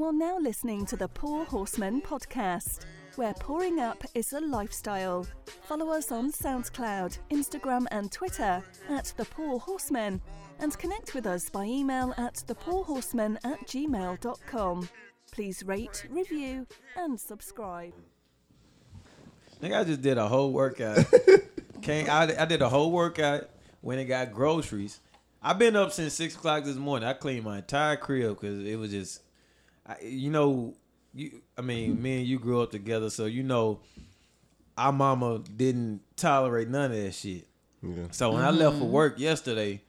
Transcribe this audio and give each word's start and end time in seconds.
You 0.00 0.06
are 0.06 0.12
now 0.14 0.38
listening 0.38 0.86
to 0.86 0.96
the 0.96 1.08
Pour 1.08 1.44
Horsemen 1.44 2.00
podcast, 2.00 2.86
where 3.16 3.34
pouring 3.34 3.80
up 3.80 4.02
is 4.14 4.32
a 4.32 4.40
lifestyle. 4.40 5.26
Follow 5.64 5.90
us 5.90 6.10
on 6.10 6.32
SoundCloud, 6.32 7.18
Instagram, 7.30 7.84
and 7.90 8.10
Twitter 8.10 8.64
at 8.88 9.12
The 9.18 9.26
Pour 9.26 9.60
Horsemen, 9.60 10.22
and 10.58 10.78
connect 10.78 11.14
with 11.14 11.26
us 11.26 11.50
by 11.50 11.66
email 11.66 12.14
at 12.16 12.36
thepourhorsemen 12.46 13.36
at 13.44 13.60
gmail.com. 13.66 14.88
Please 15.32 15.62
rate, 15.64 16.06
review, 16.08 16.66
and 16.96 17.20
subscribe. 17.20 17.92
Nigga, 19.62 19.80
I 19.80 19.84
just 19.84 20.00
did 20.00 20.16
a 20.16 20.28
whole 20.28 20.50
workout. 20.50 21.04
Came, 21.82 22.08
I, 22.08 22.34
I 22.38 22.46
did 22.46 22.62
a 22.62 22.70
whole 22.70 22.90
workout 22.90 23.50
when 23.82 23.98
I 23.98 24.04
got 24.04 24.32
groceries. 24.32 24.98
I've 25.42 25.58
been 25.58 25.76
up 25.76 25.92
since 25.92 26.14
six 26.14 26.36
o'clock 26.36 26.64
this 26.64 26.76
morning. 26.76 27.06
I 27.06 27.12
cleaned 27.12 27.44
my 27.44 27.58
entire 27.58 27.96
crib 27.98 28.40
because 28.40 28.64
it 28.64 28.76
was 28.76 28.92
just, 28.92 29.20
I, 29.90 29.96
you 30.04 30.30
know, 30.30 30.74
you. 31.12 31.42
I 31.58 31.62
mean, 31.62 31.94
mm-hmm. 31.94 32.02
me 32.02 32.18
and 32.18 32.26
you 32.26 32.38
grew 32.38 32.62
up 32.62 32.70
together, 32.70 33.10
so 33.10 33.26
you 33.26 33.42
know, 33.42 33.80
our 34.78 34.92
mama 34.92 35.42
didn't 35.56 36.00
tolerate 36.16 36.68
none 36.68 36.92
of 36.92 36.96
that 36.96 37.12
shit. 37.12 37.46
Yeah. 37.82 38.04
So 38.12 38.32
when 38.32 38.44
I 38.44 38.50
left 38.50 38.76
for 38.76 38.84
mm-hmm. 38.84 38.92
work 38.92 39.18
yesterday, 39.18 39.82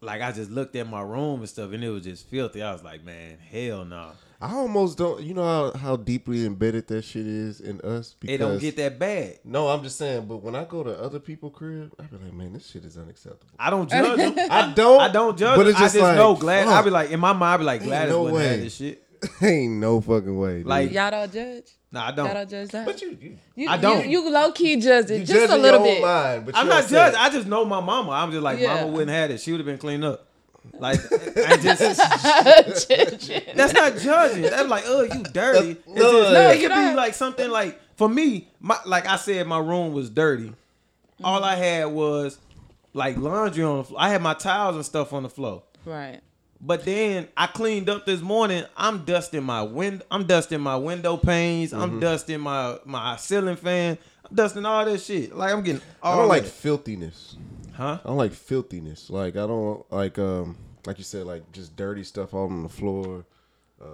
like 0.00 0.22
I 0.22 0.30
just 0.30 0.50
looked 0.50 0.76
at 0.76 0.88
my 0.88 1.02
room 1.02 1.40
and 1.40 1.48
stuff, 1.48 1.72
and 1.72 1.82
it 1.82 1.90
was 1.90 2.04
just 2.04 2.28
filthy. 2.28 2.62
I 2.62 2.72
was 2.72 2.84
like, 2.84 3.04
man, 3.04 3.38
hell 3.50 3.84
no. 3.84 4.12
I 4.44 4.54
almost 4.54 4.98
don't. 4.98 5.22
You 5.22 5.34
know 5.34 5.42
how, 5.72 5.78
how 5.78 5.96
deeply 5.96 6.44
embedded 6.44 6.86
that 6.88 7.02
shit 7.02 7.26
is 7.26 7.60
in 7.60 7.80
us. 7.80 8.14
Because, 8.18 8.34
It 8.34 8.38
don't 8.38 8.58
get 8.58 8.76
that 8.76 8.98
bad. 8.98 9.38
No, 9.44 9.68
I'm 9.68 9.82
just 9.82 9.96
saying. 9.96 10.26
But 10.26 10.38
when 10.42 10.54
I 10.54 10.64
go 10.64 10.82
to 10.84 10.90
other 11.02 11.18
people' 11.18 11.50
crib, 11.50 11.92
I 11.98 12.02
be 12.04 12.16
like, 12.22 12.32
man, 12.34 12.52
this 12.52 12.68
shit 12.70 12.84
is 12.84 12.96
unacceptable. 12.98 13.54
I 13.58 13.70
don't 13.70 13.88
judge 13.88 14.16
them. 14.18 14.34
I 14.50 14.72
don't. 14.74 15.00
I 15.00 15.08
don't 15.08 15.38
judge. 15.38 15.56
But 15.56 15.62
But 15.64 15.66
it's 15.68 15.78
just 15.78 15.94
I 15.96 15.98
just 15.98 16.02
like, 16.02 16.16
know 16.16 16.34
Glad. 16.34 16.68
I 16.68 16.82
be 16.82 16.90
like 16.90 17.10
in 17.10 17.20
my 17.20 17.32
mind, 17.32 17.54
I 17.54 17.56
be 17.58 17.64
like 17.64 17.80
Ain't 17.80 17.88
Gladys 17.88 18.10
no 18.12 18.22
wouldn't 18.24 18.40
have 18.42 18.60
this 18.60 18.74
shit. 18.76 19.00
Ain't 19.40 19.72
no 19.74 20.00
fucking 20.02 20.36
way. 20.38 20.58
Dude. 20.58 20.66
Like- 20.66 20.92
Y'all 20.92 21.10
don't 21.10 21.32
judge. 21.32 21.64
No, 21.90 22.00
I 22.00 22.10
don't. 22.10 22.16
Y'all 22.26 22.26
don't. 22.26 22.34
don't 22.34 22.50
judge 22.50 22.68
that. 22.70 22.86
but 22.86 23.00
you, 23.00 23.16
you, 23.20 23.38
You, 23.54 23.68
I 23.70 23.76
don't. 23.76 24.08
You, 24.10 24.20
you 24.24 24.30
low 24.30 24.50
key 24.52 24.76
judge 24.80 25.10
it 25.10 25.20
you 25.20 25.24
just 25.24 25.32
judge 25.32 25.50
a 25.50 25.56
little 25.56 25.80
your 25.80 25.88
own 25.88 25.94
bit. 25.94 26.02
mind, 26.02 26.46
but 26.46 26.56
I'm 26.56 26.66
not 26.66 26.82
upset. 26.82 27.12
judging. 27.14 27.20
I 27.20 27.30
just 27.30 27.46
know 27.46 27.64
my 27.64 27.80
mama. 27.80 28.10
I'm 28.10 28.32
just 28.32 28.42
like 28.42 28.58
Yeah. 28.58 28.74
mama 28.74 28.88
wouldn't 28.88 29.10
have 29.12 29.30
it. 29.30 29.40
She 29.40 29.52
would 29.52 29.60
have 29.60 29.66
been 29.66 29.78
cleaned 29.78 30.04
up. 30.04 30.23
Like 30.78 31.00
I 31.36 31.56
just 31.56 31.78
that's 33.54 33.72
not 33.72 33.96
judging. 33.98 34.42
That's 34.42 34.68
like, 34.68 34.84
oh, 34.86 35.02
you 35.02 35.22
dirty. 35.24 35.70
It's 35.70 35.84
just, 35.86 36.32
no, 36.32 36.50
it 36.50 36.60
could 36.60 36.74
be 36.74 36.94
like 36.94 37.14
something 37.14 37.48
like 37.50 37.80
for 37.96 38.08
me, 38.08 38.48
my 38.60 38.78
like 38.86 39.06
I 39.06 39.16
said, 39.16 39.46
my 39.46 39.58
room 39.58 39.92
was 39.92 40.10
dirty. 40.10 40.52
All 41.22 41.44
I 41.44 41.54
had 41.54 41.84
was 41.86 42.38
like 42.92 43.16
laundry 43.16 43.62
on 43.64 43.78
the 43.78 43.84
floor. 43.84 44.00
I 44.00 44.08
had 44.08 44.22
my 44.22 44.34
towels 44.34 44.76
and 44.76 44.84
stuff 44.84 45.12
on 45.12 45.22
the 45.22 45.30
floor. 45.30 45.62
right. 45.84 46.20
But 46.60 46.86
then 46.86 47.28
I 47.36 47.46
cleaned 47.46 47.90
up 47.90 48.06
this 48.06 48.22
morning. 48.22 48.64
I'm 48.74 49.04
dusting 49.04 49.42
my 49.42 49.60
wind. 49.60 50.02
I'm 50.10 50.24
dusting 50.26 50.62
my 50.62 50.76
window 50.76 51.18
panes. 51.18 51.72
Mm-hmm. 51.72 51.82
I'm 51.82 52.00
dusting 52.00 52.40
my 52.40 52.78
my 52.86 53.16
ceiling 53.16 53.56
fan. 53.56 53.98
I'm 54.28 54.34
dusting 54.34 54.64
all 54.64 54.84
this 54.86 55.04
shit. 55.04 55.36
Like 55.36 55.52
I'm 55.52 55.62
getting 55.62 55.82
all 56.02 56.14
I 56.14 56.16
don't 56.20 56.28
like 56.28 56.44
filthiness. 56.44 57.36
Huh? 57.74 57.98
I 58.04 58.08
don't 58.08 58.16
like 58.16 58.32
filthiness. 58.32 59.10
Like 59.10 59.34
I 59.36 59.46
don't 59.46 59.84
like 59.92 60.18
um 60.18 60.56
like 60.86 60.98
you 60.98 61.04
said 61.04 61.26
like 61.26 61.50
just 61.52 61.76
dirty 61.76 62.04
stuff 62.04 62.34
all 62.34 62.46
on 62.46 62.62
the 62.62 62.68
floor, 62.68 63.24
uh, 63.82 63.86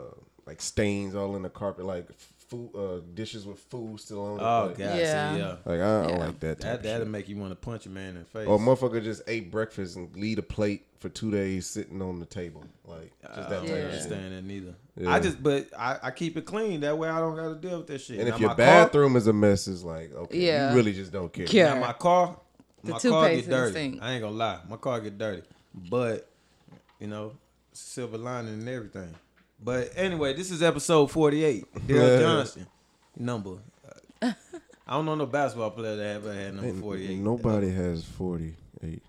like 0.47 0.61
stains 0.61 1.15
all 1.15 1.37
in 1.37 1.43
the 1.43 1.51
carpet, 1.51 1.85
like 1.85 2.07
food 2.19 2.71
uh, 2.77 3.01
dishes 3.15 3.47
with 3.47 3.59
food 3.61 4.01
still 4.01 4.25
on. 4.25 4.39
it. 4.41 4.43
Oh 4.43 4.67
like, 4.67 4.79
god, 4.79 4.99
Yeah. 4.99 5.33
see, 5.35 5.39
yeah. 5.39 5.57
Like 5.65 5.81
I 5.81 6.03
don't 6.03 6.09
Yeah. 6.09 6.19
like 6.27 6.41
that. 6.41 6.61
Type 6.61 6.61
That 6.61 6.75
of 6.79 6.83
that'll 6.83 7.09
make 7.09 7.29
you 7.29 7.37
want 7.37 7.53
to 7.53 7.57
punch 7.57 7.87
a 7.87 7.91
man 7.91 8.17
in 8.17 8.19
the 8.21 8.25
face. 8.25 8.49
Or 8.49 8.59
motherfucker 8.59 9.03
just 9.05 9.23
ate 9.29 9.51
breakfast 9.53 9.95
and 9.97 10.15
leave 10.17 10.39
a 10.39 10.43
plate 10.43 10.87
for 10.99 11.09
two 11.09 11.31
days 11.31 11.67
sitting 11.67 12.03
on 12.03 12.19
the 12.19 12.27
table. 12.27 12.65
Like 12.85 13.13
just 13.23 13.35
that 13.35 13.39
I 13.39 13.43
type 13.43 13.51
don't 13.51 13.65
Yeah. 13.69 13.71
of 13.71 13.77
shit. 13.79 13.85
understand 13.85 14.33
that 14.35 14.45
neither. 14.45 14.75
Yeah. 14.97 15.11
I 15.13 15.21
just, 15.21 15.41
but 15.43 15.69
I, 15.79 15.99
I 16.03 16.11
keep 16.11 16.37
it 16.37 16.45
clean. 16.45 16.81
That 16.81 16.99
way 16.99 17.09
I 17.09 17.21
don't 17.21 17.37
got 17.37 17.49
to 17.51 17.55
deal 17.69 17.79
with 17.79 17.87
that 17.87 18.01
shit. 18.01 18.19
And 18.19 18.29
Now 18.29 18.35
if 18.35 18.41
your 18.41 18.51
my 18.51 18.57
car- 18.57 18.85
bathroom 18.87 19.15
is 19.17 19.29
a 19.29 19.33
mess, 19.33 19.69
it's 19.69 19.85
like 19.85 20.13
okay, 20.13 20.47
Yeah. 20.47 20.71
you 20.71 20.77
really 20.77 20.93
just 20.93 21.13
don't 21.13 21.33
care. 21.33 21.47
Yeah. 21.49 21.75
now 21.75 21.81
my 21.81 21.93
car, 21.93 22.37
The 22.83 22.93
my 22.93 22.99
car 22.99 23.29
get 23.29 23.45
in 23.45 23.51
the 23.51 23.57
dirty. 23.57 23.99
I 24.01 24.13
ain't 24.13 24.23
gonna 24.23 24.37
lie, 24.37 24.61
my 24.69 24.77
car 24.77 25.01
get 25.01 25.19
dirty, 25.19 25.43
but 25.75 26.29
you 26.99 27.07
know, 27.07 27.33
silver 27.73 28.17
lining 28.19 28.55
and 28.55 28.69
everything. 28.69 29.15
But 29.63 29.93
anyway, 29.97 30.33
this 30.35 30.51
is 30.51 30.63
episode 30.63 31.11
forty-eight. 31.11 31.67
Daryl 31.87 32.21
Johnson, 32.21 32.67
number. 33.17 33.57
uh, 34.23 34.33
I 34.87 34.95
don't 34.95 35.05
know 35.05 35.15
no 35.15 35.27
basketball 35.27 35.71
player 35.73 35.97
that 35.97 36.17
ever 36.17 36.33
had 36.33 36.55
number 36.55 36.69
Ain't- 36.69 36.81
forty-eight. 36.81 37.19
Nobody 37.19 37.71
has 37.71 38.05
forty 38.05 38.55
eight 38.83 39.03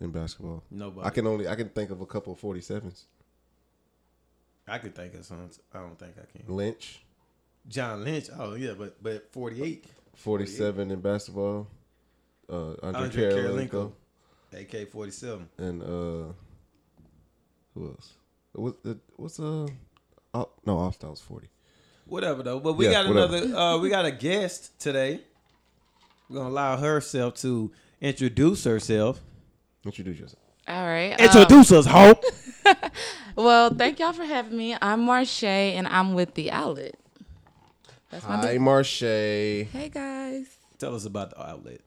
in 0.00 0.10
basketball. 0.10 0.62
Nobody. 0.70 1.06
I 1.06 1.10
can 1.10 1.26
only 1.26 1.46
I 1.48 1.54
can 1.54 1.68
think 1.68 1.90
of 1.90 2.00
a 2.00 2.06
couple 2.06 2.34
forty 2.34 2.60
sevens. 2.62 3.04
I 4.66 4.78
could 4.78 4.94
think 4.94 5.14
of 5.14 5.24
some. 5.26 5.50
I 5.74 5.78
don't 5.80 5.98
think 5.98 6.12
I 6.16 6.24
can. 6.38 6.54
Lynch, 6.56 7.02
John 7.68 8.04
Lynch. 8.04 8.28
Oh 8.38 8.54
yeah, 8.54 8.72
but 8.78 9.02
but 9.02 9.30
forty-eight. 9.32 9.84
forty 10.16 10.46
seven 10.46 10.90
in 10.90 11.00
basketball. 11.00 11.66
Uh, 12.52 12.74
Andre, 12.82 13.02
Andre 13.02 13.22
Kirilenko. 13.32 13.92
Kirilenko, 14.52 14.82
AK 14.82 14.88
forty-seven. 14.90 15.48
and 15.58 15.82
uh, 15.82 16.32
who 17.74 17.88
else? 17.88 18.12
What 18.52 18.76
what's 19.16 19.40
uh? 19.40 19.66
Oh, 20.34 20.48
no, 20.66 20.76
Offstar 20.76 21.10
was 21.10 21.20
forty. 21.20 21.48
Whatever 22.06 22.42
though. 22.42 22.60
But 22.60 22.74
we 22.74 22.86
Yeah, 22.86 22.92
got 23.04 23.08
whatever. 23.08 23.36
another. 23.36 23.56
Uh, 23.56 23.78
we 23.78 23.88
got 23.88 24.04
a 24.04 24.10
guest 24.12 24.78
today. 24.78 25.20
We're 26.28 26.36
gonna 26.36 26.50
allow 26.50 26.76
herself 26.76 27.34
to 27.36 27.70
introduce 28.00 28.64
herself. 28.64 29.20
Introduce 29.84 30.18
yourself. 30.18 30.42
All 30.68 30.84
right. 30.84 31.12
um, 31.18 31.24
Introduce 31.26 31.72
us, 31.72 31.86
Hope. 31.86 32.22
well, 33.36 33.70
thank 33.74 33.98
y'all 33.98 34.12
for 34.12 34.24
having 34.24 34.56
me. 34.56 34.76
I'm 34.80 35.00
Marche, 35.00 35.42
and 35.44 35.86
I'm 35.88 36.14
with 36.14 36.34
the 36.34 36.50
outlet. 36.50 36.94
That's 38.10 38.24
my 38.28 38.36
Hi, 38.36 38.42
business. 38.42 38.60
Marche. 38.60 39.00
Hey 39.00 39.90
guys. 39.92 40.46
Tell 40.78 40.94
us 40.94 41.04
about 41.06 41.30
the 41.30 41.42
outlet. 41.42 41.80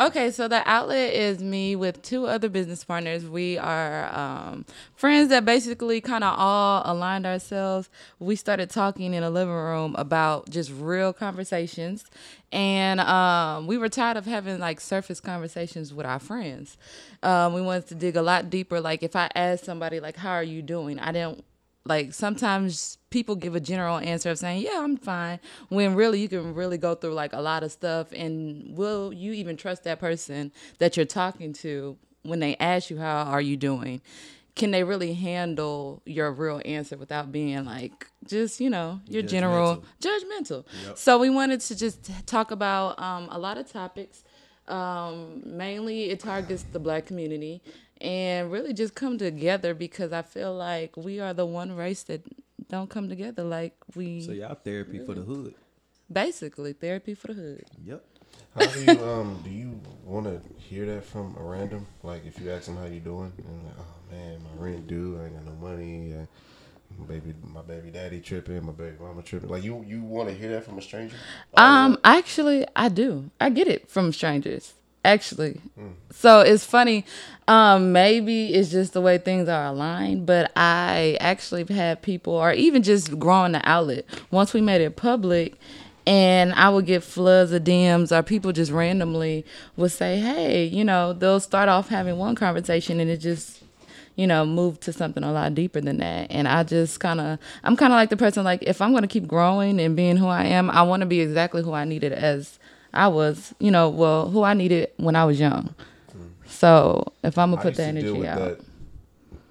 Okay, 0.00 0.30
so 0.30 0.48
the 0.48 0.66
outlet 0.66 1.12
is 1.12 1.42
me 1.42 1.76
with 1.76 2.00
two 2.00 2.26
other 2.26 2.48
business 2.48 2.82
partners. 2.82 3.26
We 3.26 3.58
are 3.58 4.10
um, 4.18 4.64
friends 4.94 5.28
that 5.28 5.44
basically 5.44 6.00
kind 6.00 6.24
of 6.24 6.38
all 6.38 6.80
aligned 6.86 7.26
ourselves. 7.26 7.90
We 8.18 8.34
started 8.34 8.70
talking 8.70 9.12
in 9.12 9.22
a 9.22 9.28
living 9.28 9.52
room 9.52 9.94
about 9.98 10.48
just 10.48 10.72
real 10.72 11.12
conversations, 11.12 12.06
and 12.50 12.98
um, 12.98 13.66
we 13.66 13.76
were 13.76 13.90
tired 13.90 14.16
of 14.16 14.24
having 14.24 14.58
like 14.58 14.80
surface 14.80 15.20
conversations 15.20 15.92
with 15.92 16.06
our 16.06 16.18
friends. 16.18 16.78
Um, 17.22 17.52
we 17.52 17.60
wanted 17.60 17.88
to 17.88 17.94
dig 17.94 18.16
a 18.16 18.22
lot 18.22 18.48
deeper. 18.48 18.80
Like 18.80 19.02
if 19.02 19.14
I 19.14 19.28
asked 19.34 19.66
somebody 19.66 20.00
like, 20.00 20.16
"How 20.16 20.32
are 20.32 20.42
you 20.42 20.62
doing?" 20.62 20.98
I 20.98 21.12
didn't 21.12 21.44
like 21.86 22.12
sometimes 22.12 22.98
people 23.08 23.34
give 23.34 23.54
a 23.54 23.60
general 23.60 23.98
answer 23.98 24.30
of 24.30 24.38
saying 24.38 24.62
yeah 24.62 24.80
i'm 24.82 24.96
fine 24.96 25.40
when 25.70 25.94
really 25.94 26.20
you 26.20 26.28
can 26.28 26.54
really 26.54 26.76
go 26.78 26.94
through 26.94 27.14
like 27.14 27.32
a 27.32 27.40
lot 27.40 27.62
of 27.62 27.72
stuff 27.72 28.12
and 28.12 28.76
will 28.76 29.12
you 29.12 29.32
even 29.32 29.56
trust 29.56 29.84
that 29.84 29.98
person 29.98 30.52
that 30.78 30.96
you're 30.96 31.06
talking 31.06 31.52
to 31.52 31.96
when 32.22 32.40
they 32.40 32.56
ask 32.56 32.90
you 32.90 32.98
how 32.98 33.24
are 33.24 33.40
you 33.40 33.56
doing? 33.56 34.00
Can 34.56 34.72
they 34.72 34.84
really 34.84 35.14
handle 35.14 36.02
your 36.04 36.32
real 36.32 36.60
answer 36.64 36.96
without 36.96 37.32
being 37.32 37.64
like 37.64 38.06
just 38.26 38.60
you 38.60 38.68
know 38.68 39.00
your 39.06 39.22
general 39.22 39.84
judgmental? 40.00 40.64
So 40.96 41.18
we 41.18 41.30
wanted 41.30 41.60
to 41.60 41.76
just 41.76 42.10
talk 42.26 42.50
about 42.50 43.00
um, 43.00 43.28
a 43.30 43.38
lot 43.38 43.58
of 43.58 43.70
topics. 43.70 44.24
Um, 44.68 45.42
mainly 45.44 46.10
it 46.10 46.20
targets 46.20 46.64
the 46.72 46.78
black 46.78 47.06
community 47.06 47.60
and 48.00 48.50
really 48.50 48.72
just 48.72 48.94
come 48.94 49.18
together 49.18 49.74
because 49.74 50.12
I 50.12 50.22
feel 50.22 50.54
like 50.54 50.96
we 50.96 51.20
are 51.20 51.34
the 51.34 51.46
one 51.46 51.74
race 51.76 52.02
that 52.04 52.22
don't 52.68 52.88
come 52.90 53.08
together 53.08 53.42
like 53.44 53.74
we 53.94 54.22
So 54.22 54.32
y'all 54.32 54.54
therapy 54.54 54.98
for 55.04 55.14
the 55.14 55.22
hood. 55.22 55.54
basically 56.10 56.72
therapy 56.72 57.14
for 57.14 57.28
the 57.28 57.34
hood. 57.34 57.64
Yep. 57.84 58.04
How 58.54 58.66
do 58.66 58.80
you 58.84 59.04
um 59.04 59.40
do 59.44 59.50
you 59.50 59.80
want 60.04 60.26
to 60.26 60.40
hear 60.62 60.86
that 60.86 61.04
from 61.04 61.36
a 61.38 61.42
random? 61.42 61.86
Like 62.02 62.24
if 62.26 62.40
you 62.40 62.50
ask 62.50 62.66
them 62.66 62.76
how 62.76 62.86
you 62.86 63.00
doing, 63.00 63.32
and 63.38 63.64
like, 63.64 63.74
oh 63.78 64.12
man, 64.14 64.40
my 64.42 64.62
rent 64.64 64.86
due, 64.86 65.18
I 65.20 65.26
ain't 65.26 65.34
got 65.34 65.44
no 65.46 65.52
money. 65.68 66.14
Uh, 66.14 66.26
my 66.98 67.06
baby, 67.06 67.34
my 67.44 67.62
baby 67.62 67.90
daddy 67.90 68.20
tripping, 68.20 68.64
my 68.66 68.72
baby 68.72 68.96
mama 69.00 69.22
tripping. 69.22 69.48
Like 69.48 69.62
you, 69.62 69.84
you 69.86 70.02
want 70.02 70.28
to 70.28 70.34
hear 70.34 70.50
that 70.50 70.64
from 70.64 70.78
a 70.78 70.82
stranger? 70.82 71.16
Um, 71.56 71.98
actually, 72.02 72.66
I 72.74 72.88
do. 72.88 73.30
I 73.40 73.50
get 73.50 73.68
it 73.68 73.88
from 73.88 74.12
strangers. 74.12 74.74
Actually, 75.02 75.60
so 76.12 76.40
it's 76.40 76.64
funny. 76.64 77.06
Um, 77.48 77.90
maybe 77.92 78.52
it's 78.52 78.70
just 78.70 78.92
the 78.92 79.00
way 79.00 79.16
things 79.16 79.48
are 79.48 79.66
aligned, 79.66 80.26
but 80.26 80.52
I 80.56 81.16
actually 81.20 81.62
have 81.62 81.70
had 81.70 82.02
people, 82.02 82.34
or 82.34 82.52
even 82.52 82.82
just 82.82 83.18
growing 83.18 83.52
the 83.52 83.66
outlet. 83.66 84.04
Once 84.30 84.52
we 84.52 84.60
made 84.60 84.82
it 84.82 84.96
public, 84.96 85.54
and 86.06 86.52
I 86.52 86.68
would 86.68 86.84
get 86.84 87.02
floods 87.02 87.50
of 87.52 87.64
DMs, 87.64 88.12
or 88.16 88.22
people 88.22 88.52
just 88.52 88.70
randomly 88.72 89.46
would 89.76 89.90
say, 89.92 90.20
"Hey, 90.20 90.64
you 90.66 90.84
know," 90.84 91.14
they'll 91.14 91.40
start 91.40 91.70
off 91.70 91.88
having 91.88 92.18
one 92.18 92.34
conversation, 92.34 93.00
and 93.00 93.10
it 93.10 93.18
just 93.18 93.62
you 94.16 94.26
know, 94.26 94.44
move 94.44 94.78
to 94.80 94.92
something 94.92 95.24
a 95.24 95.32
lot 95.32 95.54
deeper 95.54 95.80
than 95.80 95.96
that. 95.98 96.26
And 96.30 96.46
I 96.46 96.62
just 96.62 97.00
kind 97.00 97.20
of, 97.20 97.38
I'm 97.64 97.74
kind 97.74 97.90
of 97.92 97.96
like 97.96 98.10
the 98.10 98.18
person, 98.18 98.44
like, 98.44 98.62
if 98.64 98.82
I'm 98.82 98.90
going 98.90 99.02
to 99.02 99.08
keep 99.08 99.26
growing 99.26 99.80
and 99.80 99.96
being 99.96 100.18
who 100.18 100.26
I 100.26 100.44
am, 100.44 100.68
I 100.68 100.82
want 100.82 101.00
to 101.00 101.06
be 101.06 101.20
exactly 101.20 101.62
who 101.62 101.72
I 101.72 101.84
needed 101.86 102.12
as 102.12 102.58
I 102.92 103.08
was, 103.08 103.54
you 103.58 103.70
know, 103.70 103.88
well, 103.88 104.30
who 104.30 104.42
I 104.42 104.54
needed 104.54 104.90
when 104.96 105.16
I 105.16 105.24
was 105.24 105.38
young. 105.38 105.74
So 106.46 107.12
if 107.22 107.38
I'm 107.38 107.50
gonna 107.50 107.62
put 107.62 107.76
the 107.76 107.84
energy 107.84 108.26
out. 108.26 108.38
that 108.38 108.60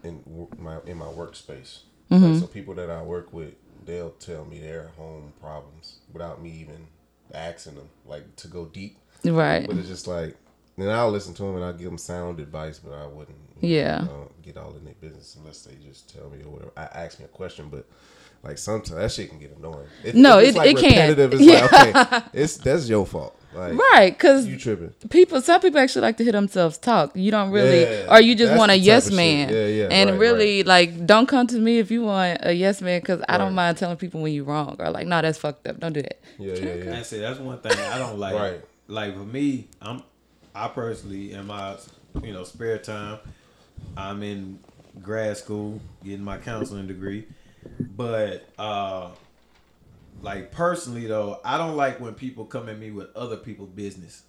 in 0.04 0.48
my 0.58 0.78
in 0.86 0.98
my 0.98 1.06
workspace. 1.06 1.82
Mm-hmm. 2.12 2.24
Like, 2.26 2.42
so 2.42 2.48
people 2.48 2.74
that 2.76 2.90
I 2.90 3.02
work 3.04 3.32
with, 3.34 3.54
they'll 3.86 4.12
tell 4.12 4.46
me 4.46 4.60
their 4.60 4.88
home 4.98 5.34
problems 5.40 6.00
without 6.12 6.42
me 6.42 6.50
even 6.50 6.88
asking 7.34 7.76
them, 7.76 7.90
like 8.06 8.36
to 8.38 8.48
go 8.48 8.66
deep. 8.66 8.98
Right. 9.24 9.68
But 9.68 9.78
it's 9.78 9.88
just 9.88 10.08
like, 10.08 10.36
then 10.78 10.90
I'll 10.90 11.12
listen 11.12 11.34
to 11.36 11.44
them 11.44 11.56
and 11.56 11.64
I'll 11.64 11.74
give 11.74 11.86
them 11.86 11.98
sound 11.98 12.40
advice, 12.40 12.80
but 12.80 12.94
I 12.94 13.06
wouldn't, 13.06 13.38
Yeah. 13.62 14.02
know, 14.02 14.32
get 14.42 14.58
all 14.58 14.76
in 14.76 14.86
their 14.86 14.96
business 14.96 15.36
unless 15.40 15.62
they 15.62 15.76
just 15.76 16.14
tell 16.14 16.30
me 16.30 16.42
or 16.44 16.50
whatever. 16.50 16.72
I 16.76 16.84
ask 16.86 17.20
me 17.20 17.26
a 17.26 17.30
question, 17.30 17.70
but 17.70 17.86
like 18.44 18.58
sometimes 18.58 18.90
that 18.92 19.12
shit 19.12 19.30
can 19.30 19.40
get 19.40 19.56
annoying. 19.58 19.88
If, 20.04 20.16
No, 20.16 20.40
if 20.40 20.50
it's, 20.50 20.56
it- 20.56 20.60
like 20.60 20.70
it 20.70 20.80
can. 20.80 21.10
repetitive, 21.10 21.34
It's 21.42 21.72
like 21.74 22.14
okay, 22.14 22.22
it's 22.34 22.58
that's 22.58 22.88
your 22.90 23.06
fault. 23.06 23.36
Like 23.54 23.74
Right, 23.74 24.14
because 24.16 24.46
you 24.46 24.58
tripping. 24.60 24.90
people, 25.10 25.42
some 25.42 25.60
people 25.60 25.80
actually 25.80 26.04
like 26.04 26.18
to 26.18 26.24
hear 26.24 26.32
themselves 26.34 26.78
talk. 26.78 27.16
You 27.16 27.32
don't 27.32 27.50
really, 27.50 27.82
Yeah, 27.82 28.16
or 28.16 28.22
you 28.22 28.36
just 28.36 28.56
want 28.56 28.72
a 28.72 28.76
yes 28.78 29.10
man. 29.12 29.50
Yeah, 29.50 29.66
yeah, 29.66 29.88
And 29.90 30.12
right, 30.12 30.20
really, 30.20 30.62
like, 30.62 31.08
don't 31.08 31.26
come 31.28 31.48
to 31.48 31.58
me 31.58 31.80
if 31.80 31.90
you 31.90 32.04
want 32.04 32.38
a 32.44 32.54
yes 32.54 32.80
man, 32.80 33.02
because 33.02 33.24
I 33.28 33.40
don't 33.40 33.56
mind 33.56 33.78
telling 33.78 33.98
people 33.98 34.22
when 34.22 34.34
you're 34.34 34.44
wrong 34.46 34.76
or 34.78 34.92
like, 34.92 35.08
no, 35.08 35.20
that's 35.24 35.40
fucked 35.40 35.66
up. 35.68 35.80
Don't 35.80 35.94
do 35.94 36.04
that. 36.04 36.20
Yeah, 36.38 36.54
yeah, 36.54 36.74
yeah. 36.76 36.84
That's 36.92 37.12
it. 37.12 37.22
That's 37.22 37.40
one 37.40 37.58
thing 37.60 37.72
I 37.72 37.98
don't 37.98 38.20
like. 38.20 38.36
Right. 38.36 38.62
Like 38.88 39.14
for 39.16 39.26
me, 39.26 39.68
I'm 39.82 40.04
I 40.54 40.68
personally 40.68 41.32
in 41.34 41.48
my 41.48 41.76
you 42.24 42.34
know 42.34 42.44
spare 42.44 42.78
time, 42.78 43.18
I'm 43.98 44.22
in 44.22 44.60
grad 45.02 45.38
school 45.38 45.80
getting 46.04 46.24
my 46.24 46.38
counseling 46.38 46.86
degree, 46.88 47.28
but 47.80 48.50
uh, 48.58 49.10
like 50.22 50.52
personally 50.52 51.08
though, 51.08 51.40
I 51.44 51.58
don't 51.58 51.76
like 51.76 52.00
when 52.00 52.14
people 52.14 52.46
come 52.46 52.70
at 52.70 52.78
me 52.78 52.92
with 52.92 53.16
other 53.16 53.38
people's 53.38 53.70
business. 53.70 54.24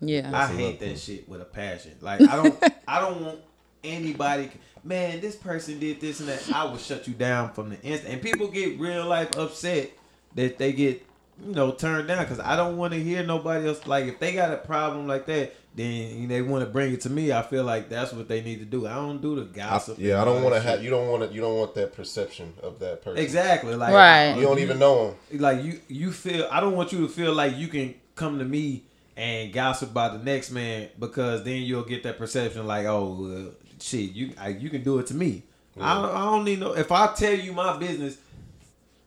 Yeah. 0.00 0.30
I 0.32 0.46
hate 0.46 0.80
that 0.80 0.98
shit 0.98 1.28
with 1.28 1.42
a 1.42 1.46
passion. 1.46 1.92
Like 2.00 2.22
I 2.22 2.36
don't 2.36 2.64
I 2.88 3.00
don't 3.00 3.22
want 3.22 3.38
anybody 3.84 4.50
man, 4.84 5.20
this 5.20 5.36
person 5.36 5.78
did 5.78 6.00
this 6.00 6.20
and 6.20 6.28
that. 6.28 6.50
I 6.52 6.64
will 6.64 6.78
shut 6.78 7.06
you 7.06 7.14
down 7.14 7.52
from 7.52 7.70
the 7.70 7.80
instant. 7.82 8.14
And 8.14 8.22
people 8.22 8.48
get 8.48 8.78
real 8.78 9.06
life 9.06 9.36
upset 9.36 9.90
that 10.34 10.58
they 10.58 10.72
get 10.72 11.04
you 11.44 11.54
know 11.54 11.72
turned 11.72 12.08
down 12.08 12.24
because 12.24 12.40
I 12.40 12.56
don't 12.56 12.76
want 12.76 12.92
to 12.92 13.02
hear 13.02 13.24
nobody 13.24 13.66
else. 13.66 13.86
Like 13.86 14.06
if 14.06 14.18
they 14.18 14.32
got 14.32 14.52
a 14.52 14.58
problem 14.58 15.06
like 15.06 15.26
that, 15.26 15.54
then 15.74 16.26
they 16.28 16.42
want 16.42 16.64
to 16.64 16.70
bring 16.70 16.92
it 16.92 17.00
to 17.02 17.10
me. 17.10 17.32
I 17.32 17.42
feel 17.42 17.62
like 17.64 17.88
that's 17.88 18.12
what 18.12 18.26
they 18.28 18.42
need 18.42 18.58
to 18.58 18.64
do. 18.64 18.86
I 18.86 18.94
don't 18.94 19.22
do 19.22 19.36
the 19.36 19.42
I, 19.62 19.68
gossip. 19.68 19.98
yeah, 19.98 20.20
I 20.20 20.24
don't 20.24 20.42
want 20.42 20.54
to 20.56 20.60
have. 20.60 20.82
You 20.82 20.90
don't 20.90 21.08
want 21.08 21.28
to. 21.28 21.34
You 21.34 21.40
don't 21.40 21.56
want 21.56 21.74
that 21.76 21.94
perception 21.94 22.54
of 22.62 22.78
that 22.80 23.02
person. 23.02 23.22
exactly 23.22 23.74
like 23.76 23.92
Right. 23.94 24.34
You 24.34 24.42
don't 24.42 24.58
even 24.58 24.78
know 24.78 25.16
him. 25.30 25.40
like 25.40 25.62
you 25.62 25.80
you 25.88 26.12
feel 26.12 26.48
I 26.50 26.60
don't 26.60 26.74
want 26.74 26.92
you 26.92 27.00
to 27.00 27.08
feel 27.08 27.32
like 27.32 27.56
you 27.56 27.68
can 27.68 27.94
come 28.16 28.38
to 28.38 28.44
me 28.44 28.84
and 29.16 29.52
gossip 29.52 29.90
about 29.90 30.12
the 30.18 30.24
next 30.24 30.50
man 30.50 30.88
because 30.98 31.44
then 31.44 31.62
you'll 31.62 31.84
get 31.84 32.02
that 32.02 32.18
perception 32.18 32.66
like 32.66 32.86
oh 32.86 33.48
uh, 33.50 33.66
shit 33.80 34.12
you 34.12 34.32
I, 34.40 34.48
you 34.48 34.70
can 34.70 34.82
do 34.82 34.98
it 34.98 35.06
to 35.08 35.14
me 35.14 35.42
I, 35.80 35.94
don't, 35.94 36.14
I 36.14 36.24
don't 36.24 36.44
need 36.44 36.60
no 36.60 36.74
if 36.76 36.90
I 36.92 37.12
tell 37.14 37.32
you 37.34 37.52
my 37.52 37.76
business 37.78 38.18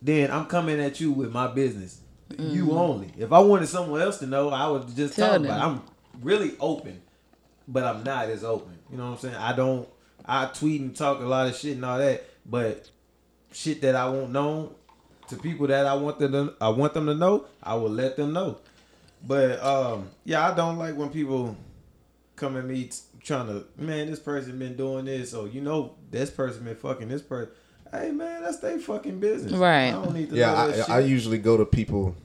then 0.02 0.30
I'm 0.32 0.46
coming 0.46 0.80
at 0.80 1.00
you 1.00 1.12
with 1.12 1.32
my 1.32 1.48
business 1.48 2.00
you 2.38 2.72
only 2.74 3.12
if 3.18 3.32
I 3.32 3.40
wanted 3.40 3.68
someone 3.68 4.02
else 4.02 4.18
to 4.20 4.28
know 4.28 4.50
I 4.50 4.68
would 4.68 4.96
just 4.96 5.16
Tell 5.16 5.30
talk 5.30 5.42
them. 5.42 5.46
about 5.46 5.58
it. 5.58 5.64
I'm 5.78 5.82
really 6.22 6.54
open 6.60 7.02
but 7.68 7.84
I'm 7.84 8.04
not 8.04 8.30
as 8.30 8.44
open 8.44 8.78
you 8.92 8.98
know 8.98 9.06
what 9.06 9.12
I'm 9.14 9.18
saying 9.20 9.36
I 9.36 9.54
don't 9.56 9.88
I 10.26 10.46
tweet 10.46 10.82
and 10.82 10.96
talk 10.96 11.20
a 11.20 11.26
lot 11.26 11.48
of 11.48 11.56
shit 11.56 11.76
and 11.76 11.86
all 11.86 11.98
that 11.98 12.24
but 12.46 12.90
shit 13.52 13.82
that 13.82 13.96
I 13.96 14.08
won't 14.10 14.32
know 14.32 14.76
to 15.30 15.38
people 15.38 15.68
that 15.68 15.86
I 15.86 15.94
want 15.96 16.20
them 16.20 16.32
to 16.34 16.54
I 16.60 16.70
want 16.70 16.94
them 16.94 17.06
to 17.08 17.16
know, 17.16 17.46
I 17.62 17.76
will 17.76 17.90
let 17.90 18.18
them 18.18 18.34
know. 18.34 18.58
But 19.26 19.64
um 19.64 20.10
yeah, 20.26 20.50
I 20.50 20.54
don't 20.54 20.78
like 20.78 20.96
when 20.96 21.10
people 21.10 21.56
come 22.36 22.58
at 22.58 22.66
me 22.66 22.86
t- 22.86 22.98
trying 23.22 23.48
to 23.48 23.66
man, 23.78 24.10
this 24.10 24.20
person 24.20 24.60
been 24.60 24.76
doing 24.76 25.06
this 25.06 25.34
or 25.34 25.48
you 25.48 25.62
know 25.62 25.96
this 26.12 26.30
person 26.30 26.66
been 26.66 26.76
fucking 26.76 27.08
this 27.08 27.22
person. 27.22 27.52
Hey 27.92 28.12
man, 28.12 28.44
that's 28.44 28.58
their 28.58 28.80
fucking 28.80 29.20
business. 29.20 29.54
Right. 29.54 29.88
I 29.88 29.92
don't 29.92 30.14
need 30.14 30.30
to 30.30 30.36
know 30.36 30.42
Yeah, 30.42 30.68
that 30.68 30.90
I, 30.90 30.98
I 30.98 31.00
usually 31.00 31.38
go 31.38 31.58
to 31.58 31.66
people 31.66 32.16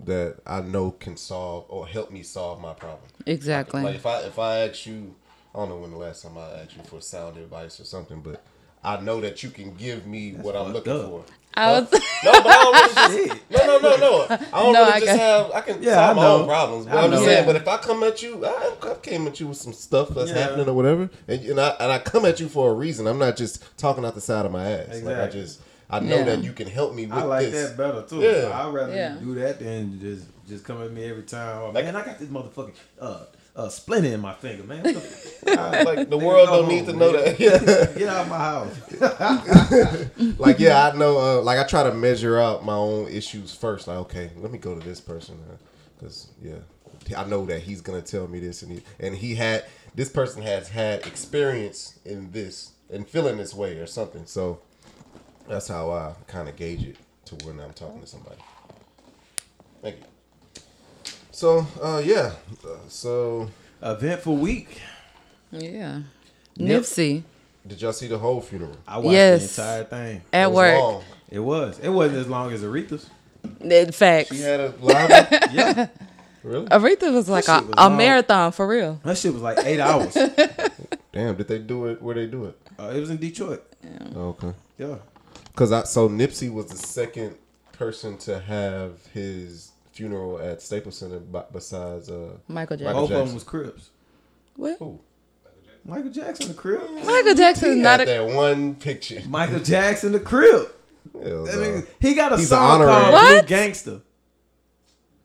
that 0.00 0.36
I 0.46 0.60
know 0.60 0.90
can 0.92 1.16
solve 1.16 1.66
or 1.68 1.86
help 1.86 2.10
me 2.10 2.22
solve 2.22 2.60
my 2.60 2.74
problem. 2.74 3.08
Exactly. 3.24 3.82
Like 3.82 3.96
if 3.96 4.06
I 4.06 4.20
if 4.20 4.38
I 4.38 4.58
ask 4.58 4.86
you, 4.86 5.14
I 5.54 5.58
don't 5.58 5.68
know 5.70 5.76
when 5.78 5.90
the 5.90 5.96
last 5.96 6.22
time 6.22 6.36
I 6.38 6.50
asked 6.62 6.76
you 6.76 6.82
for 6.84 7.00
sound 7.00 7.36
advice 7.38 7.80
or 7.80 7.84
something, 7.84 8.20
but 8.20 8.42
I 8.84 9.00
know 9.00 9.20
that 9.20 9.42
you 9.42 9.50
can 9.50 9.74
give 9.74 10.06
me 10.06 10.32
what 10.32 10.54
I'm 10.54 10.72
looking 10.72 10.92
up. 10.92 11.06
for. 11.06 11.24
I 11.58 11.70
was, 11.80 11.90
No, 12.22 12.32
but 12.42 12.46
I 12.48 12.52
don't 12.52 12.74
really 12.76 12.94
just, 12.94 13.50
no, 13.50 13.66
no, 13.66 13.78
no, 13.78 13.96
no. 13.96 14.26
I 14.52 14.62
don't 14.62 14.72
No, 14.74 14.80
really 14.80 14.92
I 14.92 15.00
just 15.00 15.16
have. 15.18 15.50
I 15.52 15.60
can 15.62 15.82
Yeah, 15.82 15.94
solve 15.94 16.10
I 16.18 16.20
my 16.20 16.26
own 16.26 16.46
problems. 16.46 16.86
But 16.86 16.94
I 16.98 17.04
I'm 17.04 17.10
just 17.10 17.24
saying. 17.24 17.46
But 17.46 17.56
if 17.56 17.66
I 17.68 17.76
come 17.78 18.02
at 18.02 18.22
you, 18.22 18.44
I, 18.44 18.74
I 18.82 18.94
came 19.02 19.26
at 19.26 19.40
you 19.40 19.46
with 19.48 19.56
some 19.56 19.72
stuff 19.72 20.10
that's 20.10 20.30
Yeah. 20.30 20.40
happening 20.42 20.68
or 20.68 20.74
whatever, 20.74 21.08
and, 21.26 21.40
and 21.42 21.58
I 21.60 21.68
and 21.80 21.90
I 21.92 21.98
come 21.98 22.26
at 22.26 22.38
you 22.40 22.48
for 22.48 22.70
a 22.70 22.74
reason. 22.74 23.06
I'm 23.06 23.18
not 23.18 23.36
just 23.38 23.64
talking 23.78 24.04
out 24.04 24.14
the 24.14 24.20
side 24.20 24.44
of 24.44 24.52
my 24.52 24.70
ass. 24.70 25.00
Like 25.02 25.16
I 25.18 25.28
just, 25.28 25.62
I 25.88 26.00
know 26.00 26.16
Yeah. 26.16 26.24
that 26.24 26.42
you 26.44 26.52
can 26.52 26.66
help 26.68 26.94
me 26.94 27.06
with 27.06 27.14
I 27.18 27.22
like 27.22 27.50
this. 27.50 27.68
that 27.70 27.76
better 27.76 28.02
too. 28.02 28.20
Yeah. 28.20 28.50
I'd 28.52 28.72
rather 28.74 28.94
Yeah. 28.94 29.14
you 29.20 29.26
do 29.26 29.34
that 29.40 29.58
than 29.60 30.00
just 30.00 30.24
just 30.48 30.64
come 30.64 30.82
at 30.82 30.92
me 30.92 31.04
every 31.08 31.22
time. 31.24 31.58
Oh, 31.62 31.70
Like- 31.70 31.84
man, 31.84 31.96
I 31.96 32.04
got 32.04 32.18
this 32.18 32.28
motherfucking 32.28 32.74
uh 33.00 33.18
uh 33.54 33.68
splinter 33.70 34.10
in 34.10 34.20
my 34.20 34.34
finger, 34.34 34.64
man. 34.64 34.82
What 34.84 35.86
Like 35.86 36.10
the 36.10 36.18
world 36.18 36.48
don't 36.48 36.68
need 36.68 36.86
to 36.86 36.92
know 36.92 37.12
man. 37.12 37.24
that. 37.24 37.40
Yeah. 37.40 37.58
Get 37.98 38.08
out 38.08 38.22
of 38.24 38.28
my 38.28 38.36
house. 38.38 38.74
like 40.38 40.58
yeah, 40.58 40.88
I 40.92 40.96
know. 40.96 41.18
Uh, 41.18 41.42
like 41.42 41.58
I 41.58 41.64
try 41.64 41.82
to 41.84 41.94
measure 41.94 42.38
out 42.38 42.64
my 42.64 42.74
own 42.74 43.08
issues 43.08 43.54
first. 43.54 43.86
Like 43.88 43.98
okay, 43.98 44.30
let 44.38 44.50
me 44.52 44.58
go 44.58 44.78
to 44.78 44.86
this 44.86 45.00
person 45.00 45.38
because 45.98 46.28
yeah, 46.42 46.56
I 47.16 47.24
know 47.24 47.44
that 47.46 47.60
he's 47.62 47.80
gonna 47.80 48.02
tell 48.02 48.26
me 48.28 48.40
this 48.40 48.62
and 48.62 48.72
he 48.72 48.82
and 49.00 49.14
he 49.14 49.34
had 49.36 49.64
this 49.94 50.08
person 50.10 50.42
has 50.42 50.68
had 50.68 51.06
experience 51.06 51.98
in 52.04 52.30
this 52.32 52.72
and 52.92 53.08
feeling 53.08 53.36
this 53.38 53.54
way 53.54 53.78
or 53.78 53.86
something. 53.86 54.26
So 54.26 54.60
that's 55.48 55.68
how 55.68 55.90
I 55.90 56.14
kind 56.26 56.48
of 56.48 56.56
gauge 56.56 56.82
it 56.84 56.96
to 57.26 57.34
when 57.46 57.60
I'm 57.60 57.72
talking 57.72 58.00
to 58.00 58.06
somebody. 58.06 58.36
Thank 59.82 59.96
you. 59.96 60.62
So 61.30 61.66
uh, 61.82 62.02
yeah, 62.04 62.32
uh, 62.64 62.68
so 62.88 63.50
Eventful 63.82 64.36
week. 64.38 64.80
yeah. 65.50 66.00
Nipsey 66.58 67.22
did 67.66 67.82
y'all 67.82 67.92
see 67.92 68.06
the 68.06 68.16
whole 68.18 68.40
funeral? 68.40 68.76
I 68.86 68.98
watched 68.98 69.12
Yes. 69.12 69.56
the 69.56 69.62
entire 69.62 69.84
thing. 69.84 70.16
It 70.18 70.22
at 70.32 70.46
was 70.52 70.56
work. 70.56 70.78
long. 70.80 71.04
It 71.28 71.38
was. 71.40 71.78
It 71.80 71.88
wasn't 71.88 72.18
as 72.20 72.28
long 72.28 72.52
as 72.52 72.62
Aretha's. 72.62 73.10
In 73.60 73.90
fact, 73.92 74.28
She 74.28 74.40
had 74.40 74.60
a 74.60 74.72
live. 74.80 75.10
Yeah, 75.52 75.88
really? 76.44 76.66
Aretha 76.68 77.12
was 77.12 77.28
like 77.28 77.46
That 77.46 77.64
a, 77.64 77.66
was 77.66 77.74
a 77.76 77.90
marathon 77.90 78.52
for 78.52 78.66
real. 78.68 79.00
that 79.04 79.18
shit 79.18 79.32
was 79.32 79.42
like 79.42 79.58
eight 79.64 79.80
hours. 79.80 80.14
Damn, 81.12 81.34
did 81.36 81.48
they 81.48 81.58
do 81.58 81.86
it? 81.86 82.00
Where 82.00 82.14
they 82.14 82.26
do 82.26 82.44
it? 82.46 82.58
Uh, 82.78 82.92
it 82.94 83.00
was 83.00 83.10
in 83.10 83.16
Detroit. 83.16 83.64
Oh, 84.14 84.28
okay. 84.40 84.52
Yeah. 84.78 84.96
Cause 85.56 85.72
I 85.72 85.82
so 85.84 86.08
Nipsey 86.08 86.52
was 86.52 86.66
the 86.66 86.76
second 86.76 87.36
person 87.72 88.16
to 88.18 88.38
have 88.40 89.04
his 89.12 89.72
funeral 89.92 90.38
at 90.38 90.60
Staples 90.62 90.98
Center 90.98 91.18
b- 91.18 91.38
besides 91.52 92.08
uh 92.10 92.36
Michael 92.48 92.76
Jackson. 92.76 92.84
Michael 92.86 93.00
Both 93.00 93.02
of 93.02 93.08
them 93.10 93.18
Jackson. 93.20 93.34
was 93.34 93.44
Crips. 93.44 93.90
What? 94.56 94.78
who? 94.78 95.00
Michael 95.84 96.10
Jackson, 96.10 96.48
the 96.48 96.54
Crip. 96.54 96.82
Michael 97.04 97.34
Jackson 97.34 97.70
He 97.72 97.76
is 97.78 97.82
not 97.82 98.00
had 98.00 98.08
a. 98.08 98.26
that 98.26 98.34
one 98.36 98.74
picture. 98.74 99.22
Michael 99.28 99.60
Jackson, 99.60 100.12
the 100.12 100.20
Crip. 100.20 100.72
Hell 101.12 101.44
That 101.44 101.54
no. 101.54 101.60
nigga- 101.62 101.86
he 102.00 102.14
got 102.14 102.32
a 102.32 102.36
He's 102.36 102.48
song 102.48 102.80
called 102.84 103.12
What? 103.12 103.46
Blue 103.46 103.48
Gangster. 103.56 104.00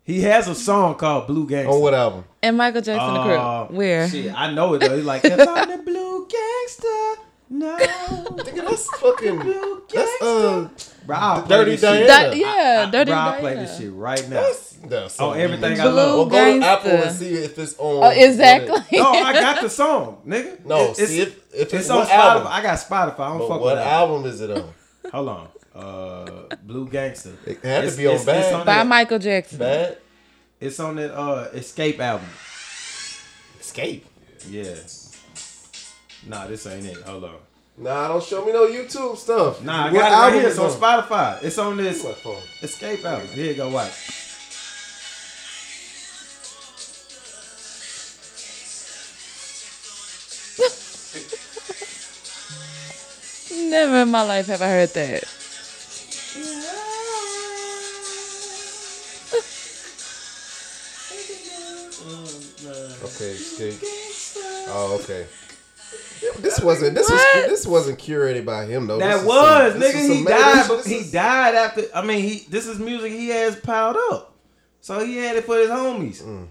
He 0.04 0.22
has 0.22 0.48
a 0.48 0.56
song 0.56 0.96
called 0.96 1.28
Blue 1.28 1.48
Gangster. 1.48 1.74
On 1.74 1.82
what 1.82 1.94
album? 1.94 2.24
And 2.42 2.58
Michael 2.58 2.82
Jackson 2.82 3.14
the 3.14 3.20
Uh, 3.20 3.66
crib. 3.68 3.78
Where? 3.78 4.10
Shit, 4.10 4.34
I 4.34 4.54
know 4.54 4.74
it 4.76 4.80
though. 4.80 4.96
He's 4.96 5.06
like, 5.06 5.24
'Cause 5.24 5.40
I'm 5.48 5.70
the 5.70 5.78
Blue 5.84 6.28
Gangster. 6.28 7.22
No. 7.50 7.78
Nigga, 8.32 8.70
that's 8.70 8.88
fucking. 8.98 9.40
Blue 9.40 9.84
That's 9.94 10.22
uh. 10.22 10.70
Bro, 11.06 11.16
I'll 11.18 11.42
play 11.44 11.58
Dirty 11.58 11.72
this 11.72 11.80
shit. 11.82 12.08
Diana. 12.08 12.08
That, 12.30 12.38
yeah, 12.38 12.86
I, 12.88 12.92
Dirty 12.92 13.12
bro, 13.12 13.20
I'll 13.20 13.40
play 13.40 13.56
this 13.56 13.78
shit 13.78 13.92
right 13.94 14.22
now. 14.30 14.42
That's, 14.42 14.72
that's 14.86 15.20
Oh, 15.20 15.32
everything 15.32 15.80
I 15.80 15.84
Blue 15.84 15.94
love. 15.94 16.18
Well, 16.18 16.26
go 16.28 16.60
to 16.60 16.66
Apple 16.66 16.92
and 16.92 17.16
see 17.16 17.34
if 17.34 17.58
it's 17.58 17.76
on. 17.80 18.04
Oh, 18.04 18.10
exactly. 18.10 19.00
No, 19.00 19.10
I 19.12 19.34
got 19.34 19.62
the 19.62 19.70
song, 19.70 20.22
nigga. 20.28 20.64
No, 20.66 20.92
It- 20.92 20.96
see 20.98 21.22
if 21.22 21.38
if 21.54 21.62
it's, 21.66 21.74
it's 21.74 21.90
on 21.90 21.98
what 22.00 22.08
Spotify. 22.08 22.12
album. 22.18 22.48
I 22.52 22.62
got 22.62 22.78
Spotify. 22.78 23.20
I 23.20 23.30
don't 23.30 23.38
But 23.40 23.48
fuck 23.48 23.50
what 23.50 23.62
with 23.64 23.76
that. 23.76 23.88
album 23.88 24.26
is 24.26 24.42
it 24.42 24.52
on? 24.52 24.74
Hold 25.12 25.30
on. 25.30 25.48
Uh, 25.74 26.56
Blue 26.64 26.88
Gangster. 26.88 27.32
It 27.46 27.64
had 27.64 27.90
to 27.90 27.98
be 27.98 28.08
on 28.08 28.14
it's- 28.16 28.20
it's 28.22 28.26
Bad. 28.26 28.54
on 28.54 28.66
By 28.66 28.76
that- 28.76 28.88
Michael 28.88 29.20
Jackson. 29.20 29.58
Bad. 29.58 29.98
It's 30.60 30.80
on 30.80 30.96
that 30.98 31.12
uh 31.18 31.50
Xscape 31.52 31.98
album. 32.00 32.28
Xscape. 33.60 34.04
Yeah. 34.48 34.76
Nah, 36.28 36.46
this 36.48 36.68
ain't 36.68 36.86
it. 36.86 36.98
Hold 36.98 37.24
on. 37.24 37.36
Nah, 37.78 38.10
don't 38.10 38.24
show 38.24 38.46
me 38.46 38.52
no 38.52 38.68
YouTube 38.68 39.18
stuff. 39.18 39.64
Nah, 39.64 39.86
I 39.86 39.92
What 39.92 39.94
got 39.94 39.96
it 39.96 40.00
right 40.02 40.12
album 40.12 40.40
here. 40.40 40.50
is 40.50 40.60
It's 40.60 40.60
on 40.60 40.72
Spotify. 40.82 41.44
It's 41.44 41.58
on 41.58 41.78
this 41.78 42.04
My 42.04 42.12
phone. 42.12 42.42
Xscape 42.62 43.04
album. 43.06 43.28
Here 43.28 43.46
you 43.46 43.54
go. 43.56 43.70
Watch. 43.70 43.92
Never 53.70 54.02
in 54.02 54.12
my 54.12 54.22
life 54.24 54.48
have 54.48 54.62
I 54.62 54.68
heard 54.68 54.90
that. 54.90 55.24
Okay, 63.04 63.34
Xscape. 63.36 63.80
Oh, 64.68 65.00
okay. 65.02 65.26
This 66.40 66.60
wasn't 66.60 66.96
this 66.96 67.10
What? 67.10 67.36
was 67.36 67.46
this 67.50 67.68
wasn't 67.68 68.00
curated 68.00 68.46
by 68.46 68.66
him 68.66 68.88
though. 68.88 68.98
That 69.00 69.18
This 69.18 69.26
was, 69.26 69.72
some- 69.72 69.80
this 69.80 69.96
nigga. 69.96 70.00
is 70.00 70.08
He 70.18 70.24
died, 70.26 70.66
but 70.68 70.86
he 70.86 70.96
is- 70.96 71.12
died 71.12 71.56
after. 71.56 71.84
I 71.96 72.02
mean, 72.04 72.24
he. 72.24 72.46
This 72.50 72.68
is 72.68 72.80
music 72.80 73.12
he 73.12 73.30
has 73.30 73.56
piled 73.56 73.98
up, 74.12 74.34
so 74.82 75.00
he 75.04 75.18
had 75.18 75.36
it 75.38 75.46
for 75.46 75.58
his 75.58 75.70
homies. 75.70 76.22
Mm. 76.24 76.48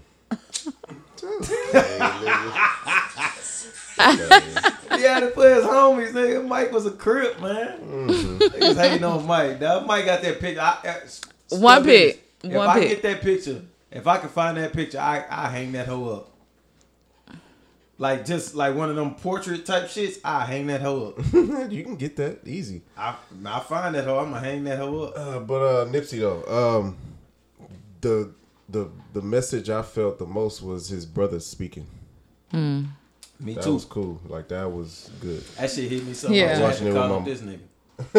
He 3.97 5.01
had 5.03 5.23
it 5.23 5.33
for 5.33 5.47
his 5.47 5.63
homies, 5.63 6.11
nigga. 6.11 6.45
Mike 6.45 6.71
was 6.71 6.85
a 6.85 6.91
crip, 6.91 7.39
man. 7.41 7.77
Mm-hmm. 7.79 8.37
Niggas 8.37 8.77
hating 8.77 9.03
on 9.03 9.25
Mike. 9.25 9.59
That 9.59 9.85
Mike 9.85 10.05
got 10.05 10.21
that 10.21 10.39
picture. 10.39 10.61
I, 10.61 10.77
I, 10.83 11.55
One 11.55 11.83
pic. 11.83 12.23
If 12.43 12.51
One 12.51 12.67
I 12.67 12.79
pic. 12.79 12.89
get 12.89 13.01
that 13.03 13.21
picture, 13.21 13.61
if 13.91 14.07
I 14.07 14.17
can 14.17 14.29
find 14.29 14.57
that 14.57 14.73
picture, 14.73 14.99
I 14.99 15.23
I 15.29 15.49
hang 15.49 15.71
that 15.73 15.87
hoe 15.87 16.09
up. 16.09 16.30
Like 18.01 18.25
just 18.25 18.55
like 18.55 18.73
one 18.75 18.89
of 18.89 18.95
them 18.95 19.13
portrait 19.13 19.63
type 19.63 19.83
shits, 19.83 20.17
I 20.25 20.43
hang 20.43 20.65
that 20.67 20.81
hoe 20.81 21.09
up. 21.17 21.17
you 21.71 21.83
can 21.83 21.97
get 21.97 22.15
that 22.17 22.39
easy. 22.47 22.81
I 22.97 23.15
I 23.45 23.59
find 23.59 23.93
that 23.93 24.05
hoe, 24.05 24.17
I'm 24.17 24.31
gonna 24.31 24.39
hang 24.39 24.63
that 24.63 24.79
hoe 24.79 25.01
up. 25.03 25.13
Uh, 25.15 25.39
but 25.41 25.61
uh, 25.61 25.85
Nipsey 25.85 26.19
though, 26.19 26.43
um, 26.81 26.97
the 28.01 28.31
the 28.69 28.89
the 29.13 29.21
message 29.21 29.69
I 29.69 29.83
felt 29.83 30.17
the 30.17 30.25
most 30.25 30.63
was 30.63 30.87
his 30.89 31.05
brother 31.05 31.39
speaking. 31.39 31.85
Me 32.51 33.53
That 33.53 33.63
too. 33.63 33.73
was 33.75 33.85
cool. 33.85 34.19
Like 34.27 34.47
that 34.47 34.71
was 34.71 35.11
good. 35.21 35.41
That 35.57 35.69
shit 35.69 35.91
hit 35.91 36.03
me 36.03 36.13
so 36.13 36.29
Yeah. 36.31 36.45
much. 36.47 36.51
I 36.53 36.55
had 36.57 36.63
Watching 36.63 36.87
it 36.87 36.93
with 36.93 36.97
up 36.97 37.19
my- 37.19 37.25
this 37.25 37.41
nigga. 37.41 37.59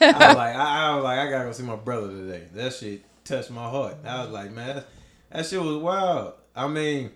I 0.00 0.26
was 0.28 0.36
like, 0.36 0.56
I, 0.56 0.88
I 0.90 0.94
was 0.96 1.04
like, 1.04 1.18
I 1.20 1.30
gotta 1.30 1.44
go 1.44 1.52
see 1.52 1.62
my 1.62 1.76
brother 1.76 2.08
today. 2.08 2.48
That 2.52 2.72
shit 2.72 3.02
touched 3.24 3.50
my 3.52 3.68
heart. 3.68 3.96
I 4.04 4.22
was 4.22 4.30
like, 4.32 4.50
man, 4.50 4.76
that, 4.76 4.86
that 5.30 5.46
shit 5.46 5.60
was 5.62 5.76
wild. 5.76 6.32
I 6.56 6.66
mean, 6.66 7.12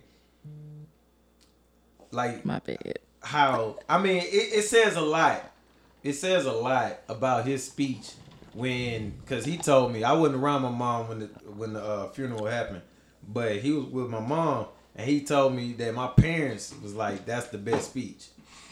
like 2.15 2.45
My 2.45 2.59
bad. 2.59 2.99
how 3.21 3.77
I 3.89 4.01
mean, 4.01 4.17
it, 4.17 4.25
it 4.59 4.63
says 4.63 4.95
a 4.95 5.01
lot. 5.01 5.51
It 6.03 6.13
says 6.13 6.45
a 6.45 6.51
lot 6.51 6.99
about 7.09 7.45
his 7.45 7.63
speech 7.65 8.11
when, 8.53 9.13
cause 9.25 9.43
he 9.45 9.57
told 9.57 9.91
me 9.91 10.03
I 10.03 10.13
wasn't 10.13 10.41
around 10.41 10.61
my 10.61 10.69
mom 10.69 11.07
when 11.09 11.19
the 11.19 11.25
when 11.57 11.73
the 11.73 11.83
uh, 11.83 12.09
funeral 12.09 12.45
happened, 12.45 12.81
but 13.27 13.57
he 13.57 13.71
was 13.71 13.85
with 13.87 14.09
my 14.09 14.19
mom 14.19 14.67
and 14.95 15.09
he 15.09 15.21
told 15.21 15.53
me 15.53 15.73
that 15.73 15.93
my 15.93 16.07
parents 16.07 16.73
was 16.81 16.93
like, 16.95 17.25
that's 17.25 17.47
the 17.47 17.57
best 17.57 17.89
speech. 17.89 18.27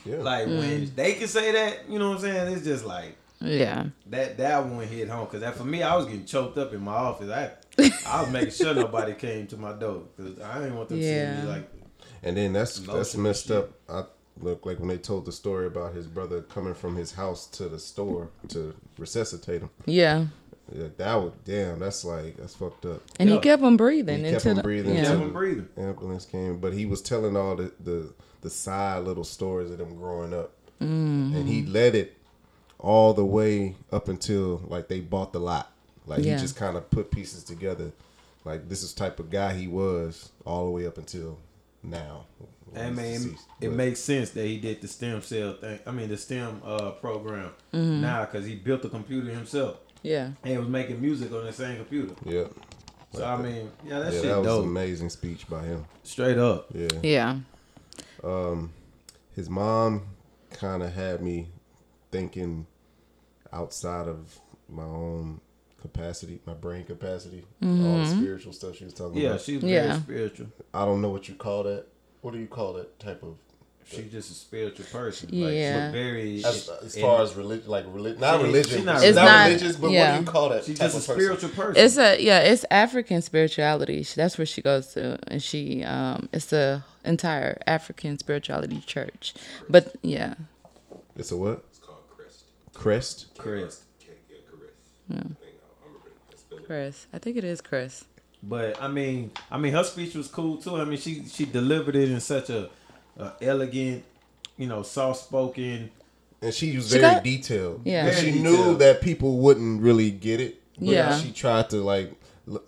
Yeah. 0.06 0.18
Like 0.18 0.48
when 0.48 0.92
they 0.96 1.14
can 1.14 1.28
say 1.28 1.52
that, 1.52 1.90
you 1.90 1.98
know 2.00 2.10
what 2.10 2.16
I'm 2.18 2.22
saying? 2.22 2.54
It's 2.54 2.64
just 2.66 2.86
like 2.86 3.18
Yeah. 3.42 3.88
that 4.08 4.38
that 4.38 4.66
one 4.66 4.86
hit 4.88 5.10
home 5.10 5.26
because 5.26 5.42
that 5.42 5.56
for 5.56 5.66
me, 5.66 5.82
I 5.84 5.96
was 5.96 6.06
getting 6.06 6.26
choked 6.26 6.58
up 6.58 6.74
in 6.74 6.82
my 6.82 6.94
office. 6.94 7.30
I 7.30 7.52
I 8.08 8.22
was 8.22 8.30
making 8.32 8.52
sure 8.52 8.74
nobody 8.76 9.14
came 9.16 9.48
to 9.48 9.58
my 9.58 9.74
door 9.74 10.04
because 10.16 10.40
I 10.40 10.60
didn't 10.60 10.76
want 10.78 10.90
them 10.90 11.00
to 11.00 11.04
see 11.04 11.42
me 11.42 11.48
like. 11.50 11.70
And 12.24 12.38
then 12.38 12.54
that's 12.54 12.80
that's 12.80 13.16
messed 13.18 13.52
up. 13.52 13.72
I 13.90 14.04
look 14.40 14.66
like 14.66 14.80
when 14.80 14.88
they 14.88 14.98
told 14.98 15.26
the 15.26 15.32
story 15.32 15.68
about 15.68 15.94
his 15.94 16.08
brother 16.08 16.42
coming 16.42 16.74
from 16.74 16.96
his 16.96 17.12
house 17.14 17.48
to 17.48 17.68
the 17.70 17.80
store 17.80 18.30
to 18.50 18.74
resuscitate 18.98 19.62
him. 19.62 19.70
Yeah. 19.86 20.26
Yeah, 20.74 20.88
that 20.98 21.16
was 21.16 21.34
damn. 21.44 21.80
That's 21.80 22.06
like 22.06 22.38
that's 22.38 22.56
fucked 22.56 22.86
up. 22.86 23.02
And 23.20 23.30
Yeah. 23.30 23.36
he 23.36 23.42
kept 23.42 23.62
him 23.62 23.76
breathing 23.78 24.24
He 24.24 24.32
kept 24.32 24.46
him 24.46 24.62
breathing 24.62 24.96
yeah. 24.96 25.04
Kept 25.04 25.20
him 25.22 25.34
breathing. 25.34 25.68
ambulance 25.78 26.26
came, 26.26 26.60
but 26.60 26.74
he 26.74 26.86
was 26.86 27.02
telling 27.02 27.36
all 27.36 27.56
the 27.58 27.72
the, 27.84 28.14
the 28.42 28.50
side 28.50 29.04
little 29.04 29.26
stories 29.26 29.70
of 29.72 29.78
them 29.78 29.96
growing 29.98 30.34
up, 30.34 30.52
Mm-hmm. 30.82 31.36
and 31.36 31.48
he 31.48 31.64
led 31.66 31.96
it 31.96 32.18
all 32.80 33.14
the 33.14 33.24
way 33.26 33.76
up 33.92 34.08
until 34.10 34.62
like 34.68 34.88
they 34.88 35.00
bought 35.02 35.34
the 35.34 35.40
lot. 35.40 35.72
Like 36.06 36.24
Yeah. 36.24 36.36
he 36.36 36.42
just 36.42 36.56
kind 36.56 36.76
of 36.78 36.90
put 36.90 37.12
pieces 37.12 37.44
together. 37.44 37.92
Like 38.46 38.70
this 38.70 38.84
is 38.84 38.94
type 38.94 39.20
of 39.20 39.30
guy 39.30 39.54
he 39.54 39.68
was 39.68 40.30
all 40.46 40.66
the 40.66 40.72
way 40.72 40.88
up 40.88 40.98
until 40.98 41.38
now. 41.84 42.26
I 42.76 42.90
mean, 42.90 42.96
deceased. 43.14 43.46
it 43.62 43.68
But- 43.68 43.76
makes 43.76 44.00
sense 44.00 44.32
that 44.32 44.46
he 44.46 44.58
did 44.58 44.82
the 44.82 44.88
stem 44.88 45.22
cell 45.22 45.54
thing. 45.54 45.80
I 45.86 45.92
mean, 45.92 46.10
the 46.10 46.18
stem 46.18 46.62
uh, 46.66 46.92
program 46.92 47.52
Mm-hmm. 47.74 48.02
now 48.02 48.26
because 48.26 48.46
he 48.48 48.56
built 48.56 48.82
the 48.82 48.90
computer 48.90 49.30
himself 49.30 49.78
Yeah. 50.02 50.32
and 50.44 50.60
was 50.60 50.68
making 50.70 51.00
music 51.02 51.32
on 51.34 51.46
the 51.46 51.54
same 51.54 51.78
computer. 51.78 52.16
yeah. 52.26 52.46
So 53.14 53.24
I 53.24 53.38
mean, 53.40 53.70
yeah, 53.86 54.00
that 54.00 54.12
yeah, 54.14 54.20
shit 54.22 54.30
that 54.30 54.38
was 54.40 54.48
dope. 54.48 54.64
an 54.64 54.70
amazing 54.70 55.10
speech 55.12 55.48
by 55.48 55.64
him. 55.66 55.86
Straight 56.02 56.40
up. 56.40 56.70
Yeah. 56.74 56.88
Yeah. 57.04 57.40
Um, 58.24 58.72
his 59.36 59.52
mom 59.52 60.02
kind 60.52 60.82
of 60.82 60.94
had 60.94 61.22
me 61.22 61.50
thinking 62.12 62.66
outside 63.52 64.08
of 64.08 64.40
my 64.68 64.82
own 64.84 65.42
capacity, 65.84 66.40
my 66.48 66.54
brain 66.54 66.84
capacity, 66.86 67.44
all 67.62 67.70
the 68.00 68.08
spiritual 68.08 68.54
stuff 68.54 68.76
she 68.78 68.86
was 68.86 68.94
talking 68.96 69.18
Yeah, 69.22 69.30
about. 69.30 69.42
she's 69.42 69.58
Mm-hmm. 69.60 69.68
Yeah. 69.68 69.88
very 69.88 70.00
spiritual. 70.02 70.48
I 70.74 70.86
don't 70.86 71.02
know 71.02 71.10
what 71.10 71.28
you 71.30 71.36
call 71.36 71.64
that. 71.64 71.86
What 72.22 72.34
do 72.34 72.40
you 72.40 72.48
call 72.48 72.74
that 72.74 73.00
type 73.00 73.22
of? 73.22 73.36
She's 73.86 74.10
just 74.10 74.32
a 74.32 74.34
spiritual 74.34 74.86
person. 74.86 75.28
Yeah. 75.32 75.46
Like, 75.46 75.54
she's 75.54 75.92
very. 75.92 76.36
As, 76.46 76.70
as 76.86 76.96
and- 76.96 77.02
far 77.04 77.22
as 77.22 77.36
religion, 77.36 77.70
like 77.70 77.86
religion, 77.90 78.22
not 78.22 78.40
She- 78.40 78.46
religion, 78.48 78.80
she 78.80 78.84
not 78.86 79.04
it's 79.04 79.16
not, 79.18 79.46
religious. 79.48 79.62
religious, 79.62 79.76
but 79.82 79.92
yeah. 79.92 80.12
what 80.12 80.18
do 80.20 80.26
you 80.26 80.32
call 80.32 80.50
that? 80.50 80.64
she's 80.64 80.80
just 80.80 80.96
a 80.96 80.98
of 80.98 81.06
person? 81.06 81.16
spiritual 81.22 81.50
person. 81.50 81.84
It's 81.86 81.98
a 81.98 82.24
yeah, 82.24 82.40
it's 82.40 82.66
African 82.72 83.22
spirituality. 83.22 84.04
That's 84.16 84.38
where 84.38 84.46
she 84.46 84.62
goes 84.62 84.88
to, 84.94 85.20
and 85.28 85.44
she 85.44 85.84
um, 85.84 86.30
it's 86.32 86.46
the 86.46 86.84
entire 87.04 87.62
African 87.68 88.18
spirituality 88.18 88.80
church. 88.86 89.34
But 89.70 89.94
yeah, 90.02 90.36
It's 91.18 91.32
a 91.34 91.38
what? 91.38 91.66
It's 91.70 91.80
called 91.80 92.08
Crest. 92.10 92.46
Crest. 92.74 93.26
Chris. 93.38 93.84
Can't 94.00 94.18
get 94.30 94.48
Chris. 94.48 94.70
Yeah. 95.10 95.18
I 95.18 95.22
think 95.22 95.60
I'm 95.86 95.92
gonna 95.92 96.38
spell 96.38 96.53
it. 96.53 96.53
Chris. 96.66 97.08
I 97.14 97.20
think 97.20 97.38
it 97.38 97.44
is 97.44 97.62
Chris. 97.62 98.06
But 98.42 98.82
I 98.82 98.88
mean, 98.88 99.32
I 99.52 99.58
mean, 99.58 99.74
her 99.74 99.84
speech 99.84 100.16
was 100.16 100.28
cool 100.28 100.58
too. 100.58 100.76
I 100.76 100.86
mean, 100.86 100.98
she 100.98 101.24
she 101.26 101.46
delivered 101.46 101.96
it 101.96 102.10
in 102.12 102.20
such 102.20 102.50
a, 102.50 102.70
a 103.18 103.34
elegant, 103.42 104.04
you 104.58 104.68
know, 104.68 104.84
soft 104.84 105.22
spoken. 105.24 105.92
And 106.42 106.54
she 106.54 106.76
was 106.76 106.88
She 106.90 107.00
very 107.00 107.14
got- 107.16 107.24
detailed. 107.24 107.82
Yeah. 107.86 108.06
And 108.08 108.16
Very 108.16 108.32
she 108.34 108.40
knew 108.42 108.76
that 108.78 109.02
people 109.02 109.38
wouldn't 109.38 109.82
really 109.82 110.12
get 110.12 110.42
it. 110.42 110.62
But 110.78 110.88
Yeah. 110.90 111.18
She 111.18 111.32
tried 111.32 111.70
to 111.70 111.78
like, 111.78 112.12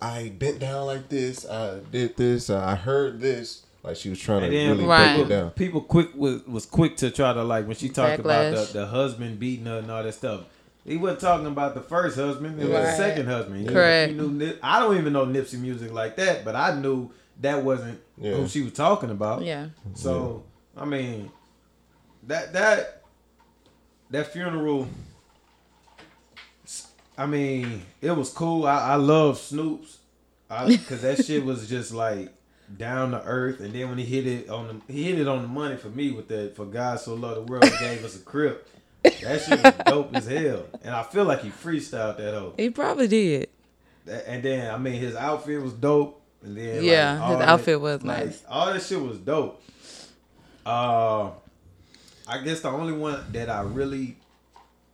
I 0.00 0.32
bent 0.38 0.60
down 0.60 0.86
like 0.86 1.10
this. 1.10 1.44
I 1.46 1.80
did 1.92 2.16
this. 2.16 2.48
I 2.48 2.74
heard 2.74 3.20
this. 3.20 3.64
Like 3.82 3.96
she 3.96 4.08
was 4.08 4.18
trying 4.18 4.40
to 4.40 4.46
And 4.46 4.54
then 4.56 4.70
really 4.70 4.84
Right. 4.86 5.16
break 5.16 5.26
it 5.26 5.28
down. 5.28 5.50
people 5.50 5.82
quick 5.82 6.08
was, 6.16 6.44
was 6.46 6.64
quick 6.64 6.96
to 6.98 7.10
try 7.10 7.34
to 7.34 7.44
like 7.44 7.66
when 7.66 7.76
she 7.76 7.90
talked 7.90 8.18
about 8.18 8.54
the, 8.54 8.72
the 8.80 8.86
husband 8.86 9.38
beating 9.38 9.66
her 9.66 9.78
and 9.78 9.90
all 9.90 10.02
that 10.02 10.14
stuff. 10.14 10.44
He 10.86 10.96
wasn't 10.96 11.20
talking 11.20 11.46
about 11.46 11.74
the 11.74 11.80
first 11.80 12.16
husband; 12.16 12.60
it 12.60 12.64
was 12.68 12.72
the 12.84 12.96
second 12.96 13.26
husband. 13.26 13.64
You- 13.64 13.70
Correct. 13.70 14.12
you 14.12 14.30
knew 14.30 14.54
I 14.62 14.78
don't 14.80 14.96
even 14.98 15.12
know 15.12 15.26
Nipsey 15.26 15.58
music 15.58 15.92
like 15.92 16.16
that, 16.16 16.44
but 16.44 16.54
I 16.54 16.78
knew 16.78 17.10
that 17.40 17.62
wasn't 17.64 18.00
Yeah. 18.16 18.34
who 18.34 18.46
she 18.48 18.62
was 18.62 18.72
talking 18.72 19.10
about. 19.10 19.42
Yeah. 19.42 19.66
So 19.94 20.44
I 20.76 20.84
mean, 20.84 21.30
that 22.28 22.52
that 22.52 23.02
that 24.10 24.32
funeral. 24.32 24.86
I 27.18 27.24
mean, 27.26 27.82
it 28.02 28.10
was 28.10 28.30
cool. 28.30 28.66
I, 28.66 28.90
I 28.90 28.94
love 28.96 29.38
Snoop's, 29.38 29.98
because 30.48 31.00
that 31.02 31.24
shit 31.24 31.44
was 31.44 31.66
just 31.68 31.92
like 31.92 32.30
down 32.76 33.12
to 33.12 33.22
earth. 33.24 33.60
And 33.60 33.72
then 33.72 33.88
when 33.88 33.96
he 33.98 34.04
hit 34.04 34.26
it 34.26 34.50
on 34.50 34.82
the 34.86 34.92
he 34.92 35.04
hit 35.04 35.18
it 35.18 35.26
on 35.26 35.40
the 35.42 35.48
money 35.48 35.76
for 35.76 35.88
me 35.88 36.10
with 36.12 36.28
that. 36.28 36.54
For 36.56 36.66
God 36.66 37.00
so 37.00 37.14
loved 37.14 37.36
the 37.48 37.50
world, 37.50 37.64
he 37.64 37.78
gave 37.78 38.04
us 38.04 38.16
a 38.16 38.20
crib. 38.20 38.58
That 39.22 39.40
shit 39.42 39.62
was 39.62 39.74
dope 39.86 40.14
as 40.16 40.26
hell. 40.26 40.64
And 40.82 40.94
I 40.94 41.02
feel 41.02 41.24
like 41.24 41.40
he 41.42 41.50
freestyled 41.50 42.16
that 42.18 42.34
hoe. 42.34 42.54
He 42.56 42.70
probably 42.70 43.08
did. 43.08 43.48
That- 44.04 44.28
And 44.28 44.42
then 44.42 44.72
I 44.74 44.78
mean, 44.78 44.94
his 45.00 45.14
outfit 45.16 45.60
was 45.62 45.72
dope. 45.72 46.20
And 46.42 46.56
then 46.56 46.84
Yeah, 46.84 47.20
all 47.22 47.30
his 47.30 47.38
that- 47.40 47.48
outfit 47.48 47.80
was 47.80 48.02
like, 48.04 48.24
nice. 48.26 48.42
All 48.48 48.66
that 48.72 48.82
shit 48.82 49.00
was 49.00 49.18
dope. 49.18 49.62
Uh, 50.64 51.30
I 52.28 52.38
guess 52.44 52.60
the 52.60 52.68
only 52.68 52.92
one 52.92 53.24
that 53.32 53.48
I 53.48 53.60
really 53.62 54.16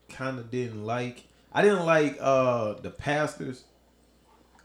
kind 0.08 0.38
of 0.38 0.50
didn't 0.50 0.84
like, 0.84 1.24
I 1.52 1.62
didn't 1.62 1.86
like 1.86 2.18
uh 2.20 2.74
the 2.74 2.90
pastors. 2.90 3.64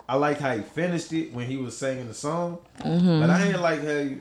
I 0.09 0.15
liked 0.15 0.39
how 0.39 0.55
he 0.55 0.61
finished 0.61 1.11
it 1.11 1.33
when 1.33 1.47
he 1.47 1.57
was 1.57 1.75
singing 1.75 2.07
the 2.07 2.13
song, 2.13 2.59
Mm-hmm. 2.79 3.19
but 3.21 3.29
I 3.29 3.45
didn't 3.45 3.61
like 3.61 3.83
how 3.83 3.97
he 3.99 4.17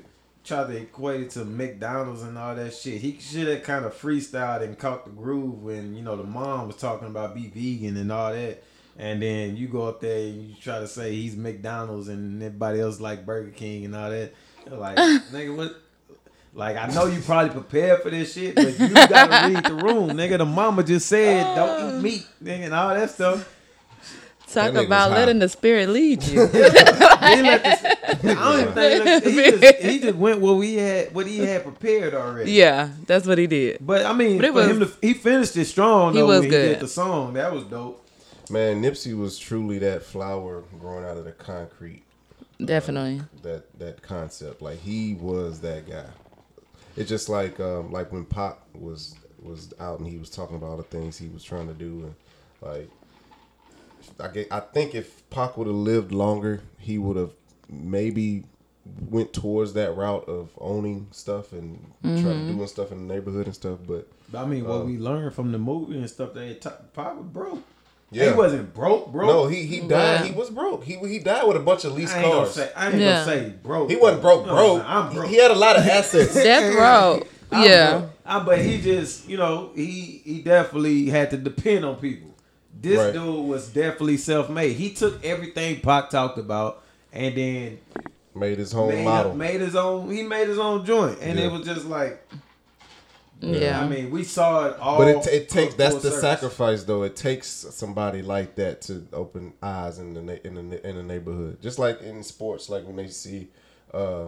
tried 0.46 0.68
to 0.68 0.76
equate 0.76 1.20
it 1.22 1.30
to 1.30 1.44
McDonald's 1.44 2.22
and 2.22 2.38
all 2.38 2.54
that 2.54 2.74
shit. 2.74 3.00
He 3.00 3.18
should 3.20 3.48
have 3.48 3.62
kind 3.62 3.84
of 3.84 3.94
freestyled 3.94 4.62
and 4.62 4.78
caught 4.78 5.04
the 5.04 5.10
groove 5.10 5.62
when 5.62 5.94
you 5.94 6.02
know 6.02 6.16
the 6.16 6.24
mom 6.24 6.68
was 6.68 6.76
talking 6.76 7.08
about 7.08 7.34
be 7.34 7.48
vegan 7.48 7.96
and 7.96 8.12
all 8.12 8.32
that. 8.32 8.62
And 8.98 9.20
then 9.20 9.56
you 9.56 9.68
go 9.68 9.88
up 9.88 10.00
there 10.00 10.18
and 10.18 10.48
you 10.48 10.54
try 10.60 10.78
to 10.78 10.88
say 10.88 11.12
he's 11.14 11.36
McDonald's 11.36 12.08
and 12.08 12.42
everybody 12.42 12.80
else 12.80 12.98
like 12.98 13.26
Burger 13.26 13.50
King 13.50 13.84
and 13.84 13.94
all 13.94 14.08
that. 14.08 14.32
You're 14.66 14.78
Like, 14.78 14.96
nigga, 15.32 15.54
what? 15.54 15.76
Like, 16.54 16.78
I 16.78 16.86
know 16.86 17.04
you 17.04 17.20
probably 17.20 17.50
prepared 17.50 18.00
for 18.00 18.08
this 18.08 18.32
shit, 18.32 18.54
but 18.54 18.78
you 18.80 18.88
gotta 18.88 19.48
read 19.52 19.64
the 19.64 19.74
room, 19.74 20.10
nigga. 20.10 20.38
The 20.38 20.46
mama 20.46 20.82
just 20.82 21.06
said 21.06 21.54
don't 21.54 21.98
eat 21.98 22.02
meat, 22.02 22.26
nigga, 22.42 22.64
and 22.64 22.74
all 22.74 22.94
that 22.94 23.10
stuff. 23.10 23.55
Talk 24.64 24.70
about 24.70 25.10
was 25.10 25.18
high. 25.18 25.24
letting 25.24 25.38
the 25.38 25.48
spirit 25.48 25.88
lead 25.88 26.22
you. 26.24 26.46
He 27.26 27.42
let 27.42 27.62
this- 27.64 27.84
I 28.24 28.34
don't 28.34 28.60
even 28.60 29.20
think 29.20 29.24
he 29.24 29.50
just, 29.60 29.76
he 29.82 29.98
just 30.00 30.16
went 30.16 30.40
what 30.40 30.54
we 30.56 30.74
had, 30.74 31.14
what 31.14 31.26
he 31.26 31.38
had 31.38 31.62
prepared 31.64 32.14
already. 32.14 32.52
yeah, 32.52 32.90
that's 33.06 33.26
what 33.26 33.38
he 33.38 33.46
did. 33.46 33.78
But 33.80 34.06
I 34.06 34.12
mean, 34.12 34.36
But 34.36 34.44
it 34.46 34.52
for 34.52 34.62
him 34.68 34.78
was- 34.80 34.92
to, 34.94 34.98
he 35.06 35.14
finished 35.14 35.56
it 35.56 35.64
strong. 35.64 36.12
He 36.12 36.20
Though, 36.20 36.26
was 36.26 36.40
when 36.40 36.50
good. 36.50 36.62
He 36.68 36.74
did 36.74 36.80
the 36.80 36.88
song 36.88 37.32
that 37.34 37.52
was 37.52 37.64
dope. 37.64 38.06
Man, 38.50 38.80
Nipsey 38.82 39.16
was 39.18 39.38
truly 39.38 39.78
that 39.80 40.04
flower 40.04 40.62
growing 40.78 41.04
out 41.04 41.16
of 41.16 41.24
the 41.24 41.32
concrete. 41.32 42.04
Definitely. 42.64 43.22
That 43.42 43.78
that 43.78 44.02
concept. 44.02 44.62
Like 44.62 44.78
he 44.80 45.14
was 45.14 45.60
that 45.60 45.88
guy. 45.88 46.04
it's 46.96 47.08
just 47.08 47.28
like 47.28 47.58
um, 47.60 47.90
like 47.92 48.12
when 48.12 48.24
Pac 48.24 48.58
was 48.74 49.16
was 49.42 49.72
out 49.80 49.98
and 49.98 50.08
he 50.08 50.16
was 50.18 50.30
talking 50.30 50.56
about 50.56 50.66
all 50.70 50.76
the 50.76 50.82
things 50.84 51.18
he 51.18 51.28
was 51.28 51.42
trying 51.44 51.66
to 51.68 51.74
do 51.74 52.04
and 52.04 52.14
like 52.62 52.88
I 54.20 54.28
get, 54.28 54.48
I 54.50 54.60
think 54.60 54.94
if 54.94 55.28
Pac 55.30 55.56
would 55.56 55.66
have 55.66 55.76
lived 55.76 56.12
longer, 56.12 56.62
he 56.78 56.98
would 56.98 57.16
have 57.16 57.30
maybe 57.68 58.44
went 59.10 59.32
towards 59.32 59.72
that 59.74 59.96
route 59.96 60.28
of 60.28 60.50
owning 60.58 61.08
stuff 61.10 61.52
and 61.52 61.92
trying 62.02 62.22
to 62.46 62.52
doing 62.52 62.66
stuff 62.68 62.92
in 62.92 63.06
the 63.06 63.14
neighborhood 63.14 63.46
and 63.46 63.54
stuff. 63.54 63.78
But 63.86 64.08
But 64.30 64.42
I 64.42 64.46
mean, 64.46 64.64
what 64.64 64.82
Um, 64.82 64.86
we 64.86 64.98
learned 64.98 65.34
from 65.34 65.52
the 65.52 65.58
movie 65.58 65.98
and 65.98 66.08
stuff, 66.08 66.34
that 66.34 66.60
t- 66.60 66.68
Pac 66.94 67.16
was 67.16 67.26
broke. 67.26 67.62
Yeah. 68.12 68.30
he 68.30 68.36
wasn't 68.36 68.72
broke, 68.72 69.10
broke. 69.10 69.26
no, 69.26 69.46
he 69.48 69.64
he 69.66 69.80
died. 69.80 69.88
Yeah. 69.88 70.24
He 70.26 70.30
was 70.32 70.48
broke. 70.50 70.84
He 70.84 70.94
he 70.94 71.18
died 71.18 71.46
with 71.48 71.56
a 71.56 71.60
bunch 71.60 71.84
of 71.84 71.92
leased 71.94 72.14
I 72.14 72.18
ain't 72.22 72.26
gonna 72.32 72.44
cars. 72.44 72.54
say, 72.54 72.70
I 72.76 72.86
ain't 72.90 73.00
Yeah. 73.00 73.12
gonna 73.12 73.24
say 73.24 73.50
broke. 73.64 73.90
He 73.90 73.96
wasn't 73.96 74.22
broke, 74.22 74.46
No, 74.46 74.54
broke. 74.54 74.82
I'm 74.86 75.12
broke. 75.12 75.26
He 75.28 75.36
had 75.36 75.50
a 75.50 75.56
lot 75.56 75.76
of 75.76 75.84
assets. 75.86 76.32
Death 76.50 76.72
Row. 76.76 77.22
I'm 77.50 77.64
Yeah. 77.64 77.98
broke. 77.98 78.10
I, 78.24 78.38
but 78.44 78.58
he 78.60 78.80
just, 78.80 79.28
you 79.28 79.36
know, 79.36 79.70
he 79.74 80.22
he 80.24 80.40
definitely 80.40 81.06
had 81.06 81.30
to 81.32 81.36
depend 81.36 81.84
on 81.84 81.96
people. 81.96 82.30
This 82.80 82.98
Right. 82.98 83.12
dude 83.12 83.46
was 83.48 83.68
definitely 83.68 84.16
self 84.18 84.48
made. 84.50 84.76
He 84.76 84.90
took 84.90 85.24
everything 85.24 85.80
Pac 85.80 86.10
talked 86.10 86.38
about 86.38 86.82
and 87.12 87.34
then 87.36 87.78
Made 88.34 88.58
his 88.58 88.72
home 88.72 88.90
made, 88.90 89.04
model. 89.04 89.34
made 89.34 89.60
his 89.62 89.74
own. 89.74 90.10
He 90.10 90.22
made 90.22 90.46
his 90.48 90.58
own 90.58 90.84
joint, 90.84 91.18
and 91.22 91.38
Yeah. 91.38 91.46
it 91.46 91.52
was 91.52 91.64
just 91.64 91.86
like, 91.86 92.22
Yeah. 93.40 93.80
I 93.80 93.88
mean, 93.88 94.10
we 94.10 94.24
saw 94.24 94.66
it 94.66 94.78
all. 94.78 94.98
But 94.98 95.08
it, 95.08 95.26
it 95.26 95.48
takes 95.48 95.74
that's 95.74 95.96
the 95.96 96.10
circle. 96.10 96.20
sacrifice 96.20 96.84
though. 96.84 97.02
It 97.02 97.16
takes 97.16 97.48
somebody 97.48 98.22
like 98.22 98.54
that 98.56 98.80
to 98.82 99.06
open 99.12 99.52
eyes 99.62 99.98
in 99.98 100.14
the 100.14 100.46
in 100.46 100.54
the 100.70 100.86
in 100.86 100.96
the 100.96 101.02
neighborhood. 101.02 101.60
Just 101.62 101.78
like 101.78 102.00
in 102.02 102.22
sports, 102.22 102.68
like 102.70 102.84
when 102.86 102.96
they 102.96 103.08
see 103.08 103.48
uh, 103.94 104.26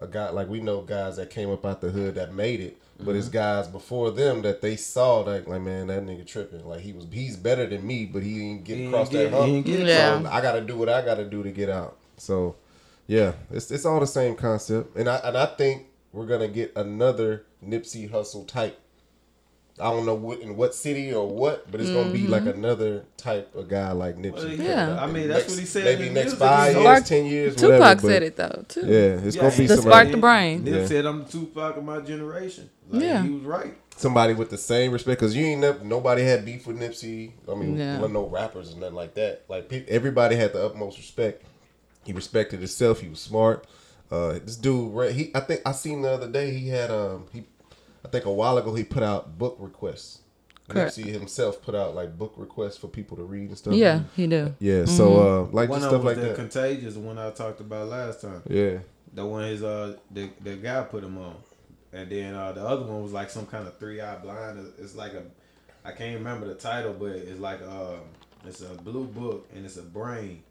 a 0.00 0.06
guy 0.06 0.30
like 0.30 0.48
we 0.48 0.60
know 0.60 0.82
guys 0.82 1.16
that 1.16 1.30
came 1.30 1.50
up 1.50 1.64
out 1.64 1.80
the 1.80 1.90
hood 1.90 2.14
that 2.16 2.34
made 2.34 2.60
it, 2.60 2.76
but 3.04 3.16
it's 3.16 3.26
mm-hmm. 3.26 3.34
guys 3.34 3.68
before 3.68 4.10
them 4.10 4.42
that 4.42 4.60
they 4.60 4.76
saw 4.76 5.22
that 5.24 5.48
like 5.48 5.62
man 5.62 5.88
that 5.88 6.04
nigga 6.04 6.26
tripping. 6.26 6.64
Like 6.66 6.80
he 6.80 6.92
was 6.92 7.06
he's 7.10 7.36
better 7.36 7.66
than 7.66 7.86
me, 7.86 8.06
but 8.06 8.22
he 8.22 8.38
didn't 8.38 8.64
get 8.64 8.78
He 8.78 8.86
across 8.86 9.08
didn't 9.08 9.32
that 9.32 9.38
hump. 9.38 9.66
get 9.66 9.80
Yeah. 9.86 10.22
So 10.22 10.28
I 10.28 10.40
got 10.40 10.52
to 10.52 10.60
do 10.60 10.76
what 10.76 10.88
I 10.88 11.04
got 11.04 11.16
to 11.16 11.24
do 11.24 11.42
to 11.42 11.50
get 11.50 11.68
out. 11.68 11.96
So 12.16 12.56
yeah, 13.06 13.32
it's 13.50 13.70
it's 13.70 13.84
all 13.84 14.00
the 14.00 14.06
same 14.06 14.36
concept, 14.36 14.96
and 14.96 15.08
I 15.08 15.16
and 15.16 15.36
I 15.36 15.46
think 15.46 15.86
we're 16.12 16.26
gonna 16.26 16.48
get 16.48 16.72
another 16.76 17.44
Nipsey 17.64 18.10
Hussle 18.10 18.46
type. 18.46 18.78
I 19.80 19.90
don't 19.90 20.04
know 20.04 20.14
what 20.14 20.40
in 20.40 20.56
what 20.56 20.74
city 20.74 21.12
or 21.14 21.26
what, 21.26 21.70
but 21.70 21.80
it's 21.80 21.90
gonna 21.90 22.12
be 22.12 22.26
like 22.26 22.44
another 22.44 23.04
type 23.16 23.54
of 23.54 23.68
guy 23.68 23.90
like 23.92 24.16
Nipsey. 24.18 24.34
Well, 24.34 24.48
Yeah. 24.52 25.02
I 25.02 25.06
mean, 25.06 25.28
that's 25.28 25.44
Next- 25.44 25.50
what 25.50 25.60
he 25.60 25.66
said. 25.66 25.84
Maybe 25.84 26.08
in 26.08 26.14
next 26.14 26.24
music. 26.32 26.38
five 26.40 26.72
years, 26.74 26.82
Spark- 26.84 27.04
ten 27.06 27.26
years, 27.26 27.56
Tupac 27.56 27.80
whatever. 27.80 28.00
said 28.08 28.22
it 28.22 28.36
though 28.36 28.64
too. 28.68 28.80
Yeah, 28.80 29.26
it's 29.26 29.34
Yeah, 29.36 29.42
gonna 29.42 29.56
be 29.56 29.62
he- 29.62 29.68
To 29.68 29.74
somebody, 29.76 29.90
spark 29.90 30.10
the 30.10 30.16
brain. 30.18 30.64
Nip 30.64 30.74
Yeah. 30.74 30.86
said, 30.86 31.06
"I'm 31.06 31.24
the 31.24 31.30
Tupac 31.30 31.76
of 31.78 31.84
my 31.84 32.00
generation." 32.00 32.68
Like, 32.90 33.02
Yeah. 33.02 33.22
he 33.22 33.30
was 33.30 33.42
right. 33.44 33.74
somebody 33.96 34.34
with 34.34 34.50
the 34.50 34.58
same 34.58 34.90
respect 34.92 35.20
because 35.20 35.34
you 35.36 35.44
ain't 35.46 35.60
never 35.62 35.82
nobody 35.84 36.22
had 36.22 36.44
beef 36.44 36.66
with 36.66 36.78
Nipsey. 36.78 37.32
I 37.50 37.54
mean, 37.54 37.76
Yeah. 37.78 37.96
wasn't 37.96 38.14
no 38.14 38.26
rappers 38.26 38.72
and 38.72 38.80
nothing 38.80 38.96
like 38.96 39.14
that. 39.14 39.42
Like 39.48 39.68
pe- 39.68 39.84
everybody 39.88 40.36
had 40.36 40.52
the 40.52 40.64
utmost 40.66 40.98
respect. 40.98 41.44
He 42.04 42.12
respected 42.12 42.58
himself. 42.60 43.00
He 43.00 43.08
was 43.08 43.20
smart. 43.20 43.66
Uh, 44.10 44.32
this 44.44 44.56
dude, 44.56 44.92
right? 44.92 45.12
He, 45.12 45.30
I 45.34 45.40
think 45.40 45.62
I 45.64 45.72
seen 45.72 46.02
the 46.02 46.10
other 46.10 46.26
day. 46.28 46.50
He 46.52 46.68
had 46.68 46.90
um, 46.90 47.24
he, 47.32 47.40
I 47.40 47.44
think 48.12 48.24
a 48.26 48.32
while 48.32 48.58
ago 48.58 48.74
he 48.74 48.84
put 48.84 49.02
out 49.02 49.38
book 49.38 49.56
requests. 49.58 50.20
Correct. 50.68 50.96
Nipsey 50.96 51.06
himself 51.06 51.60
put 51.60 51.74
out 51.74 51.94
like 51.94 52.16
book 52.16 52.34
requests 52.36 52.76
for 52.78 52.86
people 52.86 53.16
to 53.16 53.24
read 53.24 53.48
and 53.48 53.58
stuff. 53.58 53.74
Yeah, 53.74 54.02
he 54.16 54.26
do. 54.28 54.54
yeah. 54.60 54.84
So 54.84 55.20
uh, 55.20 55.42
like 55.50 55.68
One 55.68 55.80
just 55.80 55.90
stuff 55.90 56.02
was 56.04 56.16
like 56.16 56.22
the 56.22 56.28
that. 56.30 56.36
contagious 56.36 56.94
one 56.94 57.18
I 57.18 57.30
talked 57.30 57.60
about 57.60 57.88
last 57.88 58.20
time. 58.20 58.42
yeah. 58.48 58.78
The 59.14 59.26
one 59.26 59.44
his 59.44 59.62
uh 59.62 59.96
the 60.10 60.30
the 60.40 60.54
guy 60.56 60.82
put 60.84 61.04
him 61.04 61.18
on, 61.18 61.34
and 61.92 62.08
then 62.08 62.34
uh 62.34 62.52
the 62.52 62.66
other 62.66 62.84
one 62.84 63.02
was 63.02 63.12
like 63.12 63.28
some 63.28 63.44
kind 63.44 63.66
of 63.66 63.76
three 63.78 64.00
eye 64.00 64.16
blind. 64.16 64.72
It's 64.78 64.94
like 64.94 65.12
a 65.14 65.24
I 65.84 65.92
can't 65.92 66.14
remember 66.16 66.46
the 66.46 66.54
title, 66.54 66.94
but 66.94 67.08
it's 67.10 67.40
like 67.40 67.60
um 67.62 68.00
it's 68.46 68.62
a 68.62 68.68
blue 68.82 69.04
book 69.04 69.46
and 69.54 69.66
it's 69.66 69.76
a 69.76 69.82
brain. 69.82 70.42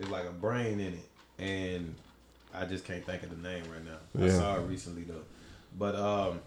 It's 0.00 0.10
like 0.10 0.24
a 0.26 0.32
brain 0.32 0.80
in 0.80 0.94
it, 0.94 1.08
and 1.38 1.94
I 2.54 2.64
just 2.64 2.84
can't 2.84 3.04
think 3.04 3.22
of 3.22 3.30
the 3.30 3.48
name 3.48 3.64
right 3.70 3.84
now. 3.84 4.24
I 4.24 4.28
saw 4.30 4.56
it 4.56 4.62
recently 4.66 5.02
though, 5.04 5.22
but 5.78 5.94
um 5.94 6.40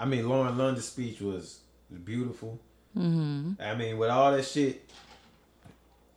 I 0.00 0.06
mean 0.06 0.26
Lauren 0.28 0.56
London's 0.56 0.86
speech 0.86 1.20
was 1.20 1.60
beautiful. 2.04 2.58
Mm-hmm. 2.96 3.52
I 3.60 3.74
mean 3.74 3.98
with 3.98 4.08
all 4.10 4.32
that 4.32 4.44
shit. 4.44 4.88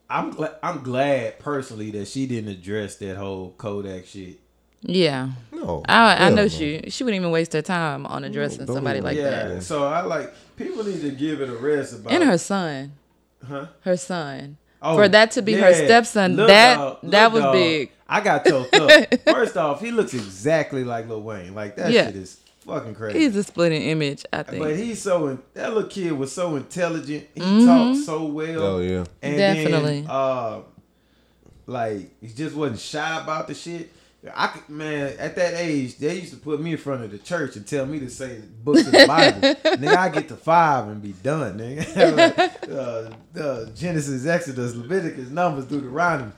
I'm 0.10 0.32
glad. 0.32 0.56
I'm 0.62 0.84
glad 0.84 1.40
personally 1.40 1.92
that 1.92 2.08
she 2.08 2.26
didn't 2.28 2.50
address 2.50 2.96
that 2.98 3.18
whole 3.18 3.54
Kodak 3.58 4.06
shit. 4.06 4.40
Yeah. 4.82 5.30
No. 5.52 5.84
I, 5.88 6.28
I 6.28 6.30
know 6.30 6.44
no. 6.44 6.48
she 6.48 6.84
she 6.90 7.04
wouldn't 7.04 7.20
even 7.20 7.32
waste 7.32 7.52
her 7.54 7.62
time 7.62 8.06
on 8.06 8.24
addressing 8.24 8.66
don't 8.66 8.76
somebody 8.76 9.02
like 9.02 9.18
yeah. 9.18 9.48
that. 9.50 9.64
So 9.64 9.86
I 9.86 10.02
like 10.02 10.34
people 10.56 10.84
need 10.86 11.02
to 11.02 11.12
give 11.12 11.42
it 11.42 11.50
a 11.50 11.56
rest 11.56 11.94
about 11.94 12.14
And 12.14 12.24
her 12.24 12.38
son. 12.38 12.94
Huh? 13.46 13.68
Her 13.82 13.98
son. 13.98 14.58
Oh, 14.82 14.96
For 14.96 15.08
that 15.08 15.32
to 15.32 15.42
be 15.42 15.54
her 15.54 15.74
stepson, 15.74 16.36
Lil 16.36 16.48
that- 16.48 16.76
Dog- 16.76 17.00
that 17.04 17.24
Lil 17.24 17.32
was 17.34 17.42
Dog, 17.44 17.54
big. 17.54 17.92
I 18.08 18.22
got 18.22 18.46
choked 18.46 18.76
up. 18.76 19.20
First 19.26 19.56
off, 19.58 19.80
he 19.82 19.92
looks 19.92 20.14
exactly 20.14 20.84
like 20.84 21.08
Lil 21.08 21.22
Wayne. 21.22 21.56
Like 21.56 21.78
that 21.78 21.92
Yeah. 21.92 22.08
shit 22.08 22.18
is 22.18 22.40
fucking 22.64 22.96
crazy. 22.96 23.20
He's 23.20 23.36
a 23.36 23.44
splitting 23.44 23.82
image, 23.84 24.26
I 24.34 24.44
think. 24.44 24.64
but 24.64 24.76
he's 24.76 25.02
so 25.02 25.28
in, 25.28 25.40
that 25.54 25.74
little 25.74 25.90
kid 25.90 26.12
was 26.14 26.32
so 26.32 26.56
intelligent. 26.56 27.28
He 27.36 27.42
Mm-hmm. 27.42 27.66
talked 27.66 27.98
so 28.06 28.26
well. 28.26 28.62
Oh 28.62 28.80
yeah. 28.80 29.04
And 29.22 29.38
Definitely. 29.38 30.02
Then, 30.02 30.10
uh, 30.10 30.60
like 31.66 32.10
he 32.22 32.28
just 32.28 32.56
wasn't 32.56 32.80
shy 32.80 33.22
about 33.22 33.48
the 33.48 33.54
shit. 33.54 33.92
I 34.34 34.48
could, 34.48 34.70
man, 34.70 35.16
at 35.20 35.36
that 35.36 35.56
age, 35.56 35.98
they 35.98 36.16
used 36.20 36.32
to 36.32 36.38
put 36.40 36.62
me 36.62 36.72
in 36.72 36.78
front 36.78 37.04
of 37.04 37.12
the 37.12 37.18
church 37.18 37.58
and 37.58 37.68
tell 37.68 37.86
me 37.86 38.00
to 38.00 38.10
say 38.10 38.40
books 38.64 38.86
of 38.86 38.94
the 38.94 39.06
Bible. 39.06 39.40
nigga, 39.42 39.98
I 39.98 40.08
get 40.08 40.30
to 40.30 40.38
five 40.38 40.88
and 40.88 41.02
be 41.02 41.12
done, 41.12 41.58
nigga. 41.60 42.38
like, 42.64 42.70
uh, 43.38 43.42
uh, 43.44 43.66
Genesis, 43.76 44.26
Exodus, 44.26 44.76
Leviticus, 44.76 45.30
Numbers, 45.30 45.66
Deuteronomy. 45.66 46.32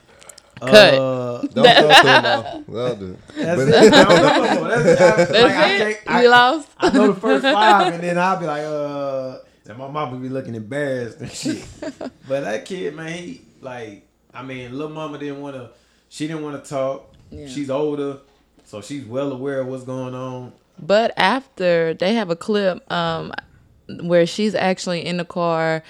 Cut. 0.60 0.94
Uh, 0.94 1.42
Don't, 1.42 1.54
don't 1.54 1.76
throw 1.76 2.12
him 2.12 2.26
off. 2.26 2.44
Don't 2.66 2.66
that's 3.36 3.66
But- 3.66 3.68
it. 3.70 3.94
I 3.94 4.04
don't 4.04 4.54
no 4.54 4.60
more. 4.60 4.70
That's, 4.70 5.00
That's 5.00 5.32
like, 5.32 5.52
it? 5.82 6.04
can't, 6.06 6.24
you 6.24 6.30
I, 6.30 6.32
lost? 6.32 6.70
I 6.78 6.90
know 6.92 7.08
the 7.12 7.20
first 7.20 7.44
five, 7.44 7.94
and 7.94 8.04
then 8.04 8.18
I'll 8.18 8.40
be 8.40 8.46
like, 8.46 8.62
uh, 8.64 9.38
and 9.68 9.78
my 9.78 9.90
mom 9.90 10.12
would 10.12 10.22
be 10.22 10.30
looking 10.30 10.56
embarrassed 10.56 11.20
and 11.20 11.32
shit. 11.32 11.66
but 11.90 12.10
that 12.28 12.66
kid, 12.66 12.96
man, 12.96 13.12
he 13.18 13.42
like, 13.62 14.08
I 14.34 14.44
mean, 14.44 14.72
little 14.78 14.94
mama 14.94 15.18
didn't 15.18 15.42
want 15.42 15.56
to, 15.56 15.72
she 16.10 16.28
didn't 16.28 16.44
want 16.44 16.64
to 16.64 16.70
talk. 16.70 17.14
Yeah. 17.32 17.48
She's 17.48 17.70
older, 17.70 18.20
so 18.64 18.82
she's 18.82 19.06
well 19.06 19.32
aware 19.32 19.60
of 19.62 19.68
what's 19.68 19.84
going 19.84 20.14
on. 20.14 20.54
But 20.80 21.14
after 21.18 21.94
they 21.94 22.14
have 22.14 22.30
a 22.30 22.36
clip 22.36 22.90
um, 22.92 23.34
where 24.02 24.26
she's 24.26 24.56
actually 24.56 25.06
in 25.06 25.18
the 25.18 25.26
car, 25.26 25.84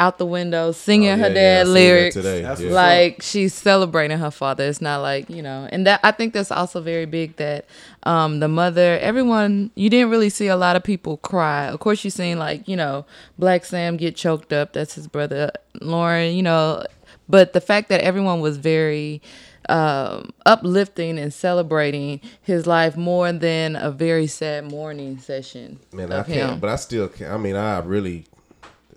out 0.00 0.18
the 0.18 0.26
window, 0.26 0.72
singing 0.72 1.10
Oh, 1.10 1.16
her 1.18 1.28
yeah, 1.28 1.34
dad 1.34 1.56
yeah, 1.58 1.60
I 1.60 1.74
seen 1.76 1.90
that 1.90 2.06
lyrics. 2.06 2.14
today. 2.16 2.42
That's 2.42 2.60
yeah. 2.60 2.66
what's 2.68 2.74
Like 2.74 3.22
she's 3.22 3.54
celebrating 3.54 4.18
her 4.18 4.30
father. 4.32 4.64
It's 4.64 4.80
not 4.80 5.02
like 5.02 5.30
you 5.30 5.42
know, 5.42 5.68
and 5.70 5.86
that 5.86 6.00
I 6.02 6.10
think 6.12 6.32
that's 6.34 6.50
also 6.50 6.80
very 6.80 7.06
big. 7.06 7.36
That 7.36 7.66
um, 8.04 8.40
the 8.40 8.48
mother, 8.48 8.98
everyone, 9.00 9.70
you 9.76 9.90
didn't 9.90 10.10
really 10.10 10.30
see 10.30 10.48
a 10.48 10.56
lot 10.56 10.76
of 10.76 10.82
people 10.82 11.18
cry. 11.18 11.66
Of 11.66 11.80
course, 11.80 12.04
you 12.04 12.10
seen 12.10 12.38
like 12.38 12.66
you 12.68 12.76
know, 12.76 13.06
Blacc 13.40 13.64
Sam 13.66 13.96
get 13.96 14.16
choked 14.16 14.52
up. 14.52 14.72
That's 14.72 14.94
his 14.94 15.06
brother, 15.06 15.52
Lauren. 15.80 16.34
You 16.34 16.42
know, 16.42 16.84
but 17.28 17.52
the 17.52 17.60
fact 17.60 17.88
that 17.90 18.00
everyone 18.00 18.40
was 18.40 18.56
very 18.56 19.22
um, 19.68 20.30
uplifting 20.46 21.18
and 21.18 21.32
celebrating 21.32 22.20
his 22.42 22.66
life 22.66 22.96
more 22.96 23.32
than 23.32 23.76
a 23.76 23.90
very 23.90 24.26
sad 24.26 24.64
mourning 24.70 25.18
session 25.18 25.78
Man, 25.92 26.12
I 26.12 26.20
of 26.20 26.26
can't. 26.26 26.60
But 26.60 26.70
I 26.70 26.76
still 26.76 27.08
can't. 27.08 27.32
I 27.32 27.36
mean, 27.36 27.56
I 27.56 27.78
really 27.80 28.24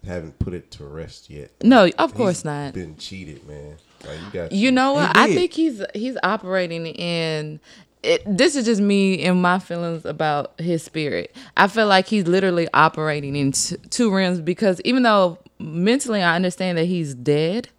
haven't 0.05 0.37
put 0.39 0.53
it 0.53 0.71
to 0.71 0.85
rest 0.85 1.29
yet. 1.29 1.51
no, 1.63 1.89
of 1.97 2.13
course 2.13 2.43
not. 2.45 2.73
Been 2.73 2.97
cheated, 2.97 3.47
man. 3.47 3.75
Like 4.05 4.19
you 4.19 4.31
got. 4.33 4.51
You 4.51 4.71
know 4.71 4.93
what? 4.93 5.15
I 5.15 5.33
think 5.33 5.53
he's 5.53 5.83
he's 5.93 6.17
operating 6.23 6.85
in. 6.87 7.59
It, 8.03 8.21
this 8.25 8.57
is 8.57 8.65
just 8.65 8.81
me 8.81 9.23
and 9.23 9.41
my 9.41 9.59
feelings 9.59 10.03
about 10.03 10.59
his 10.59 10.83
spirit. 10.83 11.33
I 11.55 11.67
feel 11.67 11.87
like 11.87 12.05
he's 12.07 12.27
literally 12.27 12.67
operating 12.73 13.33
in 13.37 13.53
t- 13.53 13.77
two 13.89 14.13
realms 14.13 14.41
because 14.41 14.81
even 14.81 15.03
though 15.03 15.37
mentally 15.57 16.21
I 16.21 16.35
understand 16.35 16.77
that 16.77 16.83
he's 16.83 17.13
dead, 17.15 17.69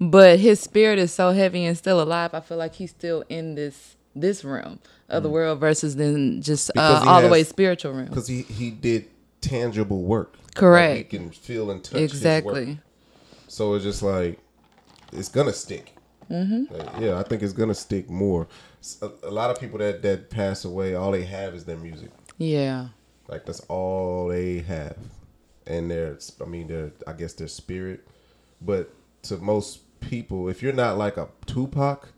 but 0.00 0.38
his 0.38 0.60
spirit 0.60 0.98
is 0.98 1.12
so 1.12 1.32
heavy 1.32 1.66
and 1.66 1.76
still 1.76 2.00
alive. 2.00 2.32
I 2.32 2.40
feel 2.40 2.56
like 2.56 2.74
he's 2.76 2.88
still 2.90 3.22
in 3.28 3.54
this 3.54 3.96
this 4.14 4.42
realm 4.44 4.78
of 5.10 5.22
the 5.22 5.28
world 5.28 5.60
versus 5.60 5.96
then 5.96 6.40
just 6.40 6.70
uh, 6.74 7.04
all 7.06 7.20
the 7.20 7.28
way 7.28 7.44
spiritual 7.44 7.92
realm. 7.92 8.06
because 8.06 8.26
he 8.28 8.42
he 8.42 8.70
did 8.70 9.04
tangible 9.48 10.02
work. 10.02 10.36
Correct. 10.54 10.96
Like, 10.96 11.12
you 11.12 11.18
can 11.18 11.30
feel 11.30 11.70
and 11.70 11.82
touch. 11.82 12.00
Exactly. 12.00 12.78
So 13.48 13.74
it's 13.74 13.84
just 13.84 14.02
like 14.02 14.38
it's 15.12 15.28
gonna 15.28 15.52
stick. 15.52 15.92
Mm-hmm. 16.30 17.02
yeah, 17.02 17.18
I 17.18 17.22
think 17.22 17.42
it's 17.42 17.52
gonna 17.52 17.74
stick 17.74 18.10
more. 18.10 18.48
A 19.22 19.30
lot 19.30 19.50
of 19.50 19.60
people 19.60 19.78
that 19.78 20.02
that 20.02 20.30
pass 20.30 20.64
away, 20.64 20.94
all 20.94 21.12
they 21.12 21.24
have 21.24 21.54
is 21.54 21.64
their 21.64 21.76
music. 21.76 22.10
Yeah. 22.38 22.88
Like 23.28 23.46
that's 23.46 23.60
all 23.68 24.28
they 24.28 24.60
have, 24.60 24.96
and 25.66 25.90
their 25.90 26.18
I 26.40 26.44
mean 26.44 26.68
their 26.68 26.92
I 27.06 27.12
guess 27.12 27.32
their 27.34 27.48
spirit. 27.48 28.06
But 28.60 28.92
to 29.24 29.36
most 29.36 30.00
people, 30.00 30.48
if 30.48 30.62
you're 30.62 30.72
not 30.72 30.98
like 30.98 31.16
a 31.16 31.28
Tupac, 31.46 32.08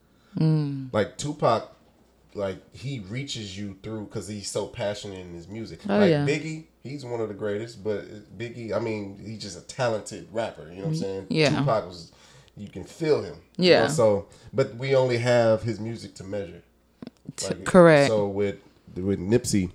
like 0.92 1.18
Tupac 1.18 1.74
like 2.34 2.58
he 2.74 3.00
reaches 3.00 3.58
you 3.58 3.76
through 3.82 4.04
because 4.04 4.28
he's 4.28 4.50
so 4.50 4.66
passionate 4.66 5.20
in 5.20 5.34
his 5.34 5.48
music. 5.48 5.80
Oh, 5.88 5.98
like 5.98 6.10
yeah. 6.10 6.26
Biggie, 6.26 6.64
he's 6.82 7.04
one 7.04 7.20
of 7.20 7.28
the 7.28 7.34
greatest, 7.34 7.82
but 7.84 8.04
Biggie, 8.38 8.72
I 8.74 8.78
mean, 8.78 9.18
he's 9.24 9.42
just 9.42 9.58
a 9.58 9.62
talented 9.62 10.28
rapper. 10.32 10.68
You 10.70 10.76
know 10.78 10.82
what 10.84 10.88
I'm 10.88 10.96
saying? 10.96 11.26
Yeah. 11.30 11.50
Tupac 11.58 11.86
was, 11.86 12.12
you 12.56 12.68
can 12.68 12.84
feel 12.84 13.22
him. 13.22 13.36
you 13.56 13.70
Yeah. 13.70 13.82
know, 13.82 13.88
so, 13.88 14.26
but 14.52 14.74
we 14.76 14.94
only 14.94 15.18
have 15.18 15.62
his 15.62 15.78
music 15.80 16.14
to 16.16 16.24
measure. 16.24 16.62
Like, 17.42 17.64
correct. 17.64 18.08
So 18.08 18.26
with 18.26 18.56
with 18.96 19.20
Nipsey, 19.20 19.70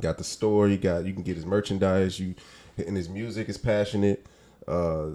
got 0.00 0.18
the 0.18 0.24
store. 0.24 0.68
You 0.68 0.76
got 0.76 1.04
you 1.04 1.12
can 1.12 1.22
get 1.22 1.34
his 1.36 1.46
merchandise. 1.46 2.20
You 2.20 2.34
and 2.76 2.96
his 2.96 3.08
music 3.08 3.48
is 3.48 3.56
passionate. 3.58 4.26
Uh, 4.68 5.06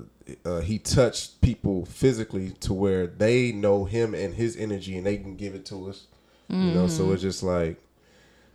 uh, 0.46 0.60
he 0.60 0.78
touched 0.78 1.40
people 1.42 1.86
physically 1.86 2.52
to 2.60 2.74
where 2.74 3.08
they 3.08 3.52
know 3.52 3.86
him 3.86 4.14
and 4.14 4.34
his 4.34 4.58
energy, 4.58 4.98
and 4.98 5.06
they 5.06 5.18
can 5.18 5.36
give 5.36 5.56
it 5.56 5.66
to 5.68 5.90
us. 5.90 6.08
You 6.50 6.72
know, 6.72 6.88
so 6.88 7.12
it's 7.12 7.22
just 7.22 7.44
like, 7.44 7.78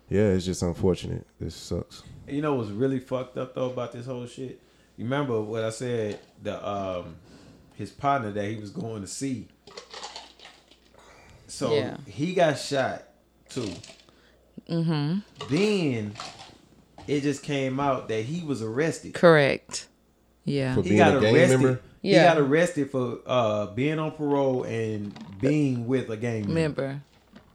yeah, 0.08 0.28
it's 0.28 0.44
just 0.44 0.62
unfortunate. 0.62 1.26
This 1.40 1.54
sucks. 1.54 2.02
You 2.28 2.42
know 2.42 2.54
what's 2.54 2.70
really 2.70 3.00
fucked 3.00 3.36
up 3.38 3.54
though 3.54 3.70
about 3.70 3.92
this 3.92 4.06
whole 4.06 4.26
shit? 4.26 4.60
You 4.96 5.04
remember 5.04 5.40
what 5.40 5.64
I 5.64 5.70
said? 5.70 6.20
The 6.42 6.66
um, 6.66 7.16
his 7.74 7.90
partner 7.90 8.30
that 8.30 8.44
he 8.44 8.56
was 8.56 8.70
going 8.70 9.02
to 9.02 9.08
see. 9.08 9.48
So 11.46 11.74
Yeah. 11.74 11.96
he 12.06 12.34
got 12.34 12.58
shot 12.58 13.04
too. 13.48 13.68
Mm-hmm. 14.68 15.18
Then 15.54 16.14
it 17.06 17.20
just 17.22 17.42
came 17.42 17.78
out 17.80 18.08
that 18.08 18.24
he 18.24 18.42
was 18.44 18.62
arrested. 18.62 19.14
Correct. 19.14 19.88
Yeah. 20.44 20.74
For 20.74 20.82
He 20.82 20.90
being 20.90 20.98
got 20.98 21.16
a 21.16 21.20
gang 21.20 21.34
arrested. 21.36 21.60
member? 21.60 21.80
He 22.02 22.12
got 22.12 22.38
arrested 22.38 22.90
for 22.90 23.18
uh, 23.26 23.66
being 23.66 23.98
on 23.98 24.12
parole 24.12 24.64
and 24.64 25.12
being 25.40 25.86
with 25.86 26.10
a 26.10 26.16
gang 26.18 26.52
member, 26.52 27.00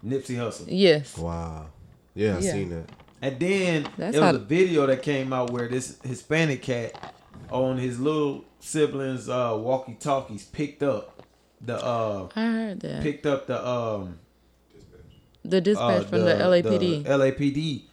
Member. 0.04 0.18
Nipsey 0.18 0.36
Hussle. 0.38 0.66
Yes. 0.68 1.18
Wow. 1.18 1.68
Yeah, 2.19 2.36
I 2.38 2.39
Yeah. 2.39 2.51
seen 2.51 2.69
that. 2.71 2.89
And 3.21 3.39
then 3.39 3.84
That's 3.97 4.13
there 4.13 4.21
was 4.21 4.32
how- 4.32 4.36
a 4.36 4.39
video 4.39 4.86
that 4.88 5.01
came 5.01 5.32
out 5.34 5.51
where 5.51 5.67
this 5.69 5.97
Hispanic 6.03 6.62
cat 6.62 7.13
on 7.49 7.77
his 7.77 7.99
little 7.99 8.43
siblings' 8.60 9.29
uh, 9.29 9.55
walkie-talkies 9.58 10.45
picked 10.45 10.84
up 10.84 11.23
the 11.62 11.77
uh, 11.84 12.27
I 12.36 12.41
heard 12.45 12.79
that. 12.82 13.01
picked 13.03 13.25
up 13.25 13.47
the 13.47 13.65
um 13.67 14.19
the 15.43 15.62
dispatch 15.62 16.03
uh, 16.03 16.08
from 16.08 16.21
the, 16.25 16.34
LAPD. 16.36 17.03
the 17.03 17.10
LAPD, 17.10 17.84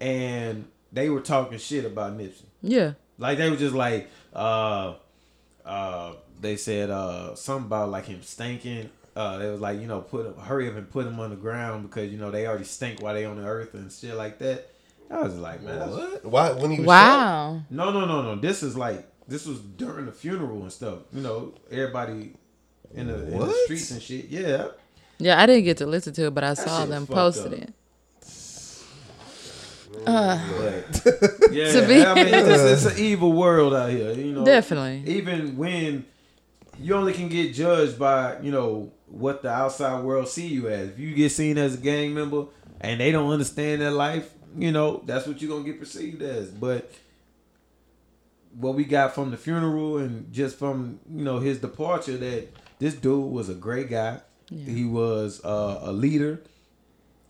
and 0.00 0.64
they 0.92 1.08
were 1.10 1.20
talking 1.20 1.58
shit 1.58 1.84
about 1.84 2.16
Nipsey. 2.16 2.42
yeah. 2.62 2.92
Like 3.18 3.38
they 3.38 3.48
were 3.48 3.56
just 3.56 3.74
like, 3.74 4.10
uh, 4.34 4.94
uh, 5.64 6.14
they 6.40 6.56
said 6.56 6.90
uh, 6.90 7.34
something 7.36 7.66
about 7.66 7.90
like 7.90 8.06
him 8.06 8.22
stinking. 8.22 8.90
Uh, 9.16 9.38
they 9.38 9.48
was 9.48 9.60
like, 9.60 9.80
you 9.80 9.86
know, 9.86 10.00
put 10.00 10.26
him, 10.26 10.34
hurry 10.38 10.68
up 10.68 10.74
and 10.76 10.90
put 10.90 11.04
them 11.04 11.20
on 11.20 11.30
the 11.30 11.36
ground 11.36 11.84
because 11.88 12.10
you 12.10 12.18
know 12.18 12.30
they 12.32 12.46
already 12.46 12.64
stink 12.64 13.00
while 13.00 13.14
they 13.14 13.24
on 13.24 13.36
the 13.36 13.46
earth 13.46 13.74
and 13.74 13.90
shit 13.92 14.14
like 14.16 14.38
that. 14.40 14.70
I 15.10 15.20
was 15.22 15.36
like, 15.36 15.62
man, 15.62 15.78
What? 15.90 16.24
Why? 16.24 16.50
When 16.52 16.70
he 16.72 16.78
was 16.78 16.86
shot? 16.86 16.88
Wow. 16.88 17.60
no, 17.70 17.92
no, 17.92 18.04
no, 18.06 18.22
no. 18.22 18.34
This 18.36 18.62
is 18.64 18.76
like 18.76 19.06
this 19.28 19.46
was 19.46 19.60
during 19.60 20.06
the 20.06 20.12
funeral 20.12 20.62
and 20.62 20.72
stuff. 20.72 21.00
You 21.12 21.20
know, 21.22 21.54
everybody 21.70 22.32
in 22.94 23.06
the, 23.08 23.26
in 23.32 23.38
the 23.38 23.52
streets 23.64 23.90
and 23.92 24.02
shit. 24.02 24.26
Yeah, 24.26 24.68
Yeah, 25.18 25.40
I 25.40 25.46
didn't 25.46 25.64
get 25.64 25.76
to 25.78 25.86
listen 25.86 26.12
to 26.14 26.26
it, 26.26 26.34
but 26.34 26.42
I 26.44 26.54
saw 26.54 26.84
them 26.86 27.06
posted 27.06 27.52
up. 27.54 27.58
it. 27.60 27.72
but 30.04 31.52
yeah, 31.52 31.72
To 31.72 31.86
be- 31.86 32.04
I 32.04 32.14
mean, 32.14 32.26
it's, 32.34 32.48
just- 32.48 32.64
it's 32.88 32.96
an 32.98 33.04
evil 33.04 33.32
world 33.32 33.74
out 33.74 33.90
here. 33.90 34.12
You 34.12 34.32
know, 34.32 34.44
Definitely. 34.44 35.04
even 35.14 35.56
when 35.56 36.04
you 36.80 36.94
only 36.94 37.12
can 37.12 37.28
get 37.28 37.54
judged 37.54 37.98
by 37.98 38.40
you 38.40 38.50
know 38.50 38.90
what 39.14 39.42
the 39.42 39.50
outside 39.50 40.02
world 40.02 40.28
see 40.28 40.46
you 40.46 40.68
as. 40.68 40.90
If 40.90 40.98
you 40.98 41.14
get 41.14 41.30
seen 41.30 41.56
as 41.56 41.74
a 41.74 41.78
gang 41.78 42.14
member 42.14 42.46
and 42.80 43.00
they 43.00 43.12
don't 43.12 43.30
understand 43.30 43.80
that 43.80 43.92
life, 43.92 44.32
you 44.56 44.72
know 44.72 45.02
that's 45.06 45.26
what 45.26 45.40
you're 45.40 45.50
gonna 45.50 45.64
get 45.64 45.78
perceived 45.78 46.20
as. 46.22 46.50
But 46.50 46.90
what 48.56 48.74
we 48.74 48.84
got 48.84 49.14
from 49.14 49.30
the 49.30 49.36
funeral 49.36 49.98
and 49.98 50.32
just 50.32 50.58
from 50.58 51.00
you 51.12 51.24
know 51.24 51.38
his 51.38 51.58
departure, 51.58 52.16
that 52.16 52.48
this 52.78 52.94
dude 52.94 53.30
was 53.30 53.48
a 53.48 53.54
great 53.54 53.88
guy. 53.88 54.20
He 54.50 54.84
was 54.84 55.42
uh, 55.44 55.80
a 55.82 55.92
leader. 55.92 56.42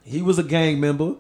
He 0.03 0.21
was 0.21 0.39
a 0.39 0.43
gang 0.43 0.81
member, 0.81 1.15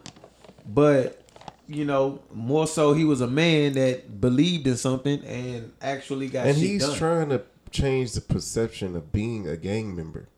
but 0.66 1.22
you 1.66 1.84
know 1.84 2.20
more 2.32 2.66
so 2.66 2.92
he 2.92 3.04
was 3.04 3.20
a 3.20 3.26
man 3.26 3.72
that 3.74 4.20
believed 4.20 4.66
in 4.66 4.76
something 4.76 5.24
and 5.24 5.72
actually 5.80 6.28
got 6.28 6.46
and 6.46 6.56
shit 6.56 6.66
he's 6.66 6.86
done. 6.86 6.96
trying 6.96 7.28
to 7.30 7.42
change 7.70 8.12
the 8.12 8.20
perception 8.20 8.96
of 8.96 9.12
being 9.12 9.48
a 9.48 9.56
gang 9.56 9.94
member. 9.96 10.28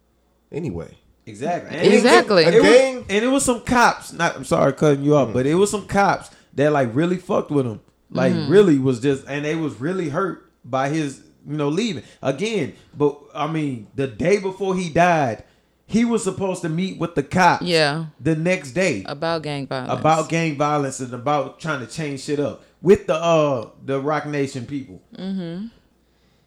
Anyway, 0.53 0.97
Exactly. 1.29 1.77
And 1.77 1.87
it 1.87 1.91
was- 1.91 2.05
Exactly. 2.05 2.45
It 2.45 2.63
was, 2.63 3.05
and 3.09 3.25
it 3.25 3.29
was 3.29 3.45
some 3.45 3.61
cops. 3.63 4.13
Not. 4.13 4.37
I'm 4.37 4.45
sorry, 4.45 4.73
cutting 4.73 5.03
you 5.03 5.17
off, 5.17 5.33
but 5.33 5.45
it 5.45 5.55
was 5.57 5.71
some 5.73 5.87
cops 5.87 6.31
that 6.55 6.71
like 6.73 6.95
really 6.95 7.17
fucked 7.17 7.51
with 7.51 7.67
him. 7.67 7.81
Like 8.11 8.33
really 8.49 8.79
was 8.79 9.01
just, 9.01 9.25
and 9.27 9.45
they 9.45 9.57
was 9.57 9.81
really 9.81 10.09
hurt 10.11 10.51
by 10.65 10.89
his, 10.89 11.23
you 11.47 11.57
know, 11.57 11.69
leaving 11.69 12.05
again. 12.23 12.75
But 12.97 13.19
I 13.35 13.49
mean, 13.49 13.89
the 13.97 14.07
day 14.07 14.39
before 14.39 14.77
he 14.77 14.89
died, 14.89 15.43
he 15.87 16.05
was 16.05 16.23
supposed 16.23 16.63
to 16.63 16.69
meet 16.69 16.99
with 17.01 17.17
the 17.17 17.25
cops. 17.25 17.65
Yeah. 17.65 18.07
The 18.21 18.37
next 18.37 18.73
day 18.73 19.03
About 19.07 19.43
gang 19.43 19.67
violence. 19.67 19.99
about 20.01 20.29
gang 20.29 20.57
violence 20.57 21.01
and 21.01 21.13
about 21.13 21.59
trying 21.59 21.85
to 21.85 21.93
change 21.93 22.21
shit 22.21 22.39
up 22.39 22.63
with 22.81 23.09
the 23.09 23.15
uh 23.17 23.71
the 23.85 24.01
Roc 24.01 24.27
Nation 24.27 24.65
people. 24.67 25.03
Mm-hmm. 25.19 25.67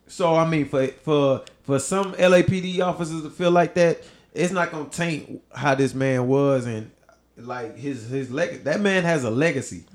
So 0.10 0.36
I 0.36 0.46
mean, 0.46 0.66
for 0.66 0.88
for 0.88 1.44
for 1.64 1.80
some 1.80 2.14
LAPD 2.14 2.82
officers 2.82 3.22
to 3.24 3.30
feel 3.30 3.52
like 3.52 3.74
that, 3.76 4.04
it's 4.34 4.52
not 4.52 4.72
gonna 4.72 4.90
taint 4.90 5.42
how 5.54 5.76
this 5.76 5.94
man 5.94 6.28
was 6.28 6.66
and 6.66 6.92
like 7.38 7.78
his 7.78 8.10
his 8.10 8.30
leg. 8.32 8.64
That 8.66 8.82
man 8.82 9.04
has 9.04 9.24
a 9.24 9.30
legacy. 9.30 9.86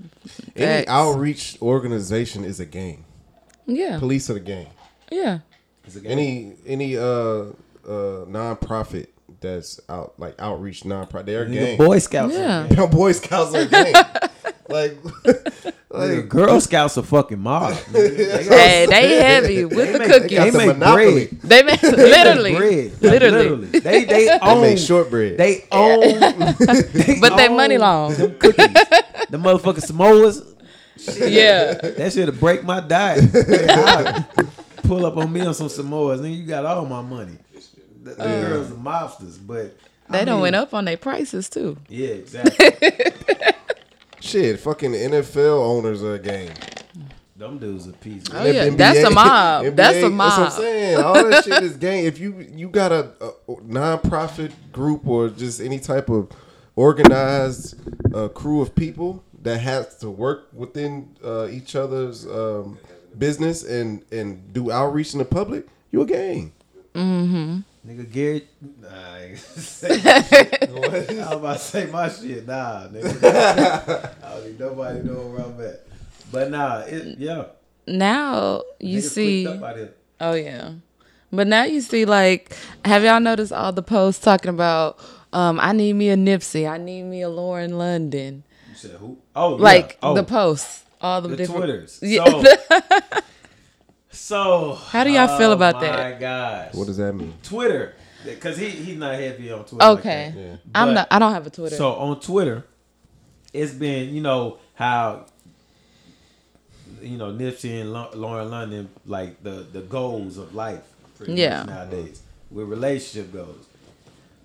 any 0.56 0.86
outreach 0.88 1.58
organization 1.60 2.44
is 2.44 2.60
a 2.60 2.64
game. 2.66 3.04
Yeah. 3.66 3.98
Police 3.98 4.30
are 4.30 4.34
the 4.34 4.40
game. 4.40 4.68
Yeah. 5.10 5.40
He's 5.84 5.96
a 5.96 6.00
guy- 6.00 6.10
Any 6.10 6.52
any 6.66 6.96
uh 6.96 7.02
uh 7.02 8.24
nonprofit 8.26 9.08
that's 9.40 9.80
out 9.88 10.14
like 10.18 10.34
outreach 10.38 10.82
nonprofit, 10.84 11.26
they're 11.26 11.42
a 11.42 11.46
Nigga, 11.46 11.52
gang. 11.52 11.78
Boy 11.78 11.98
Scouts. 11.98 12.34
Yeah. 12.34 12.62
are 12.62 12.66
a 12.66 12.68
gang. 12.76 12.90
Boy 12.90 13.12
Scouts 13.12 13.54
are 13.54 13.60
a 13.62 13.66
gang. 13.66 13.94
like, 14.68 15.00
Nigga, 15.02 15.72
like 15.90 16.28
Girl 16.28 16.60
Scouts 16.60 16.98
are 16.98 17.02
fucking 17.02 17.38
mob. 17.38 17.74
They 17.92 18.08
got- 18.44 18.58
Hey, 18.58 18.86
they 18.88 19.16
heavy 19.18 19.64
with 19.64 19.92
the 19.92 19.98
cookies. 20.04 20.38
They 20.38 20.50
make 20.50 20.66
monopoly. 20.78 21.26
bread. 21.26 21.40
They 21.42 21.62
make 21.62 21.80
They 21.80 21.90
literally, 21.90 22.52
make 22.52 22.58
bread. 22.58 22.92
Like, 22.92 23.02
literally. 23.22 23.66
They 23.66 23.80
they 23.80 24.04
they 24.04 24.38
own 24.42 24.60
make 24.62 24.78
shortbread. 24.78 25.38
They 25.38 25.64
own, 25.70 26.00
they 26.00 27.18
But 27.20 27.36
they 27.36 27.48
own 27.48 27.56
money 27.56 27.78
long. 27.78 28.14
Them 28.14 28.34
cookies, 28.38 28.66
the 29.30 29.38
motherfucking 29.38 29.84
Samoas. 29.90 30.50
Yeah. 31.18 31.74
That 31.74 32.12
shit'll 32.12 32.34
break 32.34 32.64
my 32.64 32.80
diet. 32.80 33.24
Pull 34.84 35.06
up 35.06 35.16
on 35.16 35.32
me 35.32 35.40
on 35.40 35.54
some 35.54 35.68
Samoas, 35.68 36.18
and 36.20 36.34
you 36.34 36.44
got 36.46 36.64
all 36.66 36.84
my 36.86 37.00
money. 37.02 37.36
The, 38.02 38.10
the 38.10 38.24
girls 38.24 38.70
are 38.70 38.74
mobsters, 38.74 39.38
but 39.46 39.74
They 40.10 40.20
I 40.20 40.24
don't 40.24 40.34
mean, 40.36 40.42
went 40.42 40.56
up 40.56 40.74
on 40.74 40.84
their 40.84 40.98
prices 40.98 41.48
too. 41.48 41.78
Yeah, 41.88 42.08
exactly. 42.08 42.68
Shit, 44.24 44.58
fucking 44.58 44.92
NFL 44.92 45.60
owners 45.60 46.02
are 46.02 46.14
a 46.14 46.18
game. 46.18 46.50
Them 47.36 47.58
dudes 47.58 47.86
are 47.86 47.92
pieces. 47.92 48.28
Oh, 48.32 48.42
yeah. 48.46 48.70
That's 48.70 49.00
a 49.00 49.10
mob. 49.10 49.76
That's 49.76 49.98
a 49.98 50.08
That's 50.08 50.38
what 50.38 50.38
I'm 50.38 50.50
saying. 50.50 50.96
All 50.98 51.12
that 51.12 51.44
shit 51.44 51.62
is 51.62 51.76
game. 51.76 52.06
If 52.06 52.18
you 52.18 52.38
you 52.54 52.70
got 52.70 52.90
a, 52.90 53.10
a 53.20 53.32
non-profit 53.62 54.72
group 54.72 55.06
or 55.06 55.28
just 55.28 55.60
any 55.60 55.78
type 55.78 56.08
of 56.08 56.30
organized 56.74 57.74
uh, 58.14 58.28
crew 58.28 58.62
of 58.62 58.74
people 58.74 59.22
that 59.42 59.58
has 59.58 59.98
to 59.98 60.08
work 60.08 60.48
within 60.54 61.14
uh, 61.22 61.48
each 61.48 61.76
other's 61.76 62.26
um, 62.26 62.78
business 63.18 63.62
and 63.62 64.04
and 64.10 64.54
do 64.54 64.70
outreach 64.70 65.12
in 65.12 65.18
the 65.18 65.26
public, 65.26 65.66
you 65.90 66.00
a 66.00 66.06
gang. 66.06 66.52
Nigga, 67.86 68.10
Gary. 68.10 68.48
Nah, 68.80 68.88
I 68.88 69.22
ain't 69.24 69.38
say. 69.38 69.88
I 70.02 70.66
was 70.70 71.32
about 71.32 71.52
to 71.52 71.58
say 71.58 71.86
my 71.86 72.08
shit. 72.08 72.46
Nah, 72.46 72.88
nigga. 72.88 74.14
I 74.22 74.30
don't 74.30 74.46
need 74.46 74.58
nobody 74.58 75.02
know 75.02 75.26
where 75.26 75.42
I'm 75.42 75.60
at. 75.60 75.86
But 76.32 76.50
nah, 76.50 76.78
it, 76.80 77.18
yeah. 77.18 77.44
Now 77.86 78.62
you 78.80 79.00
Niggas 79.00 79.10
see. 79.10 79.44
clicked 79.44 79.62
up 79.62 79.70
out 79.70 79.76
here. 79.76 79.94
Oh 80.20 80.32
yeah. 80.32 80.72
But 81.30 81.46
now 81.46 81.64
you 81.64 81.82
see 81.82 82.06
like 82.06 82.56
have 82.84 83.04
y'all 83.04 83.20
noticed 83.20 83.52
all 83.52 83.72
the 83.72 83.82
posts 83.82 84.24
talking 84.24 84.48
about 84.48 84.98
um 85.32 85.60
I 85.60 85.72
need 85.72 85.92
me 85.94 86.08
a 86.08 86.16
Nipsey, 86.16 86.68
I 86.68 86.78
need 86.78 87.02
me 87.02 87.20
a 87.20 87.28
Lauren 87.28 87.76
London. 87.76 88.44
You 88.70 88.76
said 88.76 88.92
who? 88.92 89.18
Oh, 89.36 89.56
yeah. 89.56 89.62
Like 89.62 89.98
oh, 90.02 90.14
the 90.14 90.24
posts. 90.24 90.84
All 91.00 91.20
the, 91.20 91.28
the 91.28 91.36
different 91.36 91.64
Twitters. 91.64 91.98
Yeah. 92.00 92.24
So, 92.24 92.40
so 94.14 94.74
How 94.74 95.04
do 95.04 95.10
y'all 95.10 95.38
feel 95.38 95.50
oh 95.50 95.54
about 95.54 95.76
My 95.76 95.80
that? 95.80 96.20
gosh. 96.20 96.74
What 96.74 96.86
does 96.86 96.96
that 96.98 97.12
mean? 97.12 97.34
Twitter? 97.42 97.94
Because 98.24 98.56
he 98.56 98.70
he's 98.70 98.96
not 98.96 99.14
heavy 99.14 99.52
on 99.52 99.60
Twitter. 99.64 99.76
like 99.76 99.98
okay. 99.98 100.32
that. 100.34 100.40
Yeah. 100.40 100.56
I'm 100.74 100.94
not 100.94 101.08
I 101.10 101.18
don't 101.18 101.32
have 101.32 101.46
a 101.46 101.50
Twitter. 101.50 101.76
So 101.76 101.92
on 101.94 102.20
Twitter, 102.20 102.64
it's 103.52 103.72
been 103.72 104.14
you 104.14 104.22
know 104.22 104.58
how 104.74 105.26
you 107.02 107.18
know 107.18 107.32
Nipsey 107.32 107.80
and 107.80 107.92
Lauren 107.92 108.50
London 108.50 108.88
like 109.04 109.42
the 109.42 109.66
the 109.72 109.82
goals 109.82 110.38
of 110.38 110.54
life 110.54 110.82
pretty 111.16 111.34
Yeah. 111.34 111.58
much 111.60 111.66
nowadays 111.68 112.22
with 112.50 112.68
relationship 112.68 113.32
goals. 113.32 113.66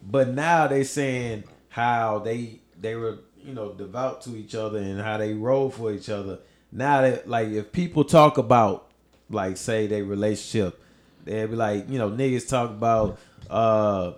But 0.09 0.29
now 0.29 0.67
they 0.67 0.83
saying 0.83 1.43
how 1.69 2.19
they 2.19 2.59
they 2.79 2.95
were 2.95 3.19
you 3.43 3.53
know 3.53 3.71
devout 3.73 4.21
to 4.23 4.35
each 4.35 4.55
other 4.55 4.79
and 4.79 4.99
how 4.99 5.17
they 5.17 5.33
roll 5.33 5.69
for 5.69 5.91
each 5.93 6.09
other. 6.09 6.39
Now 6.71 7.01
that 7.01 7.29
like 7.29 7.47
if 7.49 7.71
people 7.71 8.03
talk 8.03 8.37
about 8.37 8.88
like 9.29 9.57
say 9.57 9.87
their 9.87 10.03
relationship, 10.03 10.81
they'll 11.25 11.47
be 11.47 11.55
like 11.55 11.89
you 11.89 11.97
know 11.99 12.09
niggas 12.09 12.47
talk 12.47 12.69
about 12.69 13.19
uh 13.49 14.13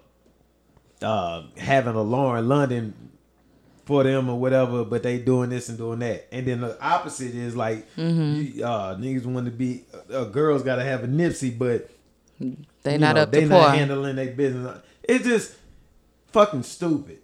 uh 1.02 1.44
having 1.58 1.96
a 1.96 2.02
Lauren 2.02 2.48
London 2.48 2.94
for 3.86 4.04
them 4.04 4.30
or 4.30 4.40
whatever, 4.40 4.86
but 4.86 5.02
they 5.04 5.18
doing 5.18 5.50
this 5.50 5.68
and 5.70 5.78
doing 5.78 6.00
that. 6.00 6.28
And 6.32 6.46
then 6.46 6.62
the 6.62 6.80
opposite 6.82 7.34
is 7.34 7.56
like 7.56 7.88
you, 7.98 8.64
uh 8.64 8.96
niggas 8.96 9.26
want 9.26 9.46
to 9.46 9.52
be 9.52 9.84
uh, 10.14 10.26
girls 10.26 10.64
got 10.64 10.76
to 10.76 10.84
have 10.84 11.04
a 11.04 11.08
Nipsey, 11.08 11.58
but 11.58 11.90
They 12.84 12.98
not 12.98 13.16
know, 13.16 13.24
up 13.24 13.32
they 13.32 13.42
to 13.42 13.46
not 13.48 13.68
par. 13.68 13.76
handling 13.76 14.16
their 14.16 14.32
business. 14.34 14.80
It's 15.04 15.26
just 15.26 15.56
fucking 16.32 16.64
stupid. 16.64 17.18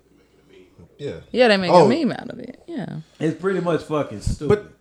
Yeah. 0.98 1.18
Yeah, 1.32 1.48
they 1.50 1.58
make 1.58 1.72
Oh. 1.72 1.86
a 1.86 1.90
meme 1.90 2.12
out 2.12 2.30
of 2.32 2.40
it. 2.40 2.64
Yeah. 2.68 2.98
It's 3.20 3.40
pretty 3.40 3.60
much 3.62 3.84
fucking 3.84 4.22
stupid. 4.22 4.48
But 4.50 4.72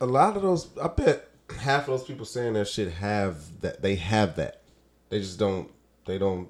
a 0.00 0.06
lot 0.06 0.34
of 0.36 0.42
those, 0.42 0.68
I 0.82 0.88
bet 0.88 1.28
half 1.58 1.82
of 1.82 1.98
those 1.98 2.04
people 2.04 2.24
saying 2.24 2.54
that 2.54 2.68
shit 2.68 2.92
have 2.92 3.60
that. 3.60 3.82
They 3.82 3.96
have 3.96 4.36
that. 4.36 4.62
They 5.08 5.18
just 5.20 5.38
don't. 5.38 5.70
They 6.06 6.18
don't. 6.18 6.48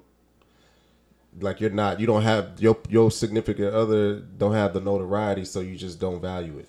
Like 1.39 1.61
you're 1.61 1.69
not. 1.69 1.99
You 1.99 2.07
don't 2.07 2.23
have 2.23 2.59
your 2.59 2.77
your 2.89 3.09
significant 3.11 3.73
other 3.73 4.19
don't 4.19 4.53
have 4.53 4.73
the 4.73 4.81
notoriety, 4.81 5.45
so 5.45 5.59
you 5.61 5.77
just 5.77 5.99
don't 5.99 6.21
value 6.21 6.57
it. 6.59 6.67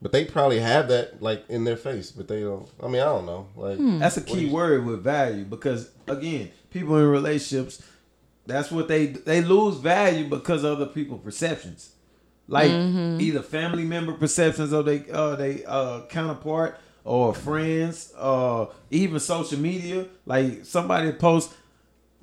But 0.00 0.12
they 0.12 0.24
probably 0.24 0.60
have 0.60 0.88
that 0.88 1.22
like 1.22 1.44
in 1.48 1.64
their 1.64 1.76
face, 1.76 2.10
but 2.12 2.28
they 2.28 2.42
don't. 2.42 2.68
I 2.82 2.88
mean, 2.88 3.00
I 3.00 3.06
don't 3.06 3.26
know. 3.26 3.48
Like 3.56 3.78
That's 3.80 4.16
a 4.16 4.22
key 4.22 4.50
word 4.50 4.84
with 4.84 5.02
value 5.02 5.44
because 5.44 5.90
again, 6.06 6.50
people 6.70 6.96
in 6.98 7.06
relationships, 7.06 7.82
that's 8.46 8.70
what 8.70 8.86
they 8.86 9.06
they 9.06 9.40
lose 9.40 9.76
value 9.78 10.28
because 10.28 10.62
of 10.62 10.76
other 10.78 10.90
people 10.92 11.18
perceptions, 11.18 11.92
like 12.46 12.70
either 12.70 13.40
family 13.42 13.84
member 13.84 14.12
perceptions 14.12 14.72
or 14.72 14.82
they 14.82 15.04
uh 15.10 15.36
they 15.36 15.64
uh 15.64 16.02
counterpart 16.06 16.78
or 17.04 17.34
friends, 17.34 18.12
uh 18.18 18.66
even 18.90 19.20
social 19.20 19.58
media. 19.58 20.06
Like 20.26 20.64
somebody 20.64 21.12
post, 21.12 21.52